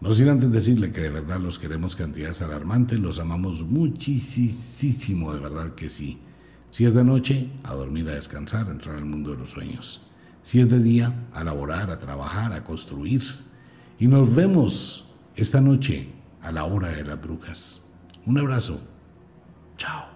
No 0.00 0.14
sin 0.14 0.30
antes 0.30 0.50
decirle 0.50 0.92
que 0.92 1.02
de 1.02 1.10
verdad 1.10 1.40
los 1.40 1.58
queremos 1.58 1.94
cantidades 1.94 2.40
alarmantes, 2.40 2.98
los 2.98 3.18
amamos 3.18 3.62
muchísimo, 3.62 5.34
de 5.34 5.40
verdad 5.40 5.74
que 5.74 5.90
sí. 5.90 6.18
Si 6.70 6.86
es 6.86 6.94
de 6.94 7.04
noche, 7.04 7.50
a 7.64 7.74
dormir, 7.74 8.08
a 8.08 8.14
descansar, 8.14 8.68
a 8.68 8.70
entrar 8.70 8.96
al 8.96 9.04
mundo 9.04 9.32
de 9.32 9.38
los 9.38 9.50
sueños. 9.50 10.00
Si 10.42 10.60
es 10.60 10.70
de 10.70 10.78
día, 10.78 11.12
a 11.34 11.44
laborar, 11.44 11.90
a 11.90 11.98
trabajar, 11.98 12.54
a 12.54 12.64
construir. 12.64 13.22
Y 13.98 14.06
nos 14.06 14.34
vemos 14.34 15.06
esta 15.36 15.60
noche 15.60 16.08
a 16.40 16.50
la 16.50 16.64
hora 16.64 16.88
de 16.88 17.04
las 17.04 17.20
brujas. 17.20 17.82
Un 18.24 18.38
abrazo. 18.38 18.80
Chao. 19.76 20.09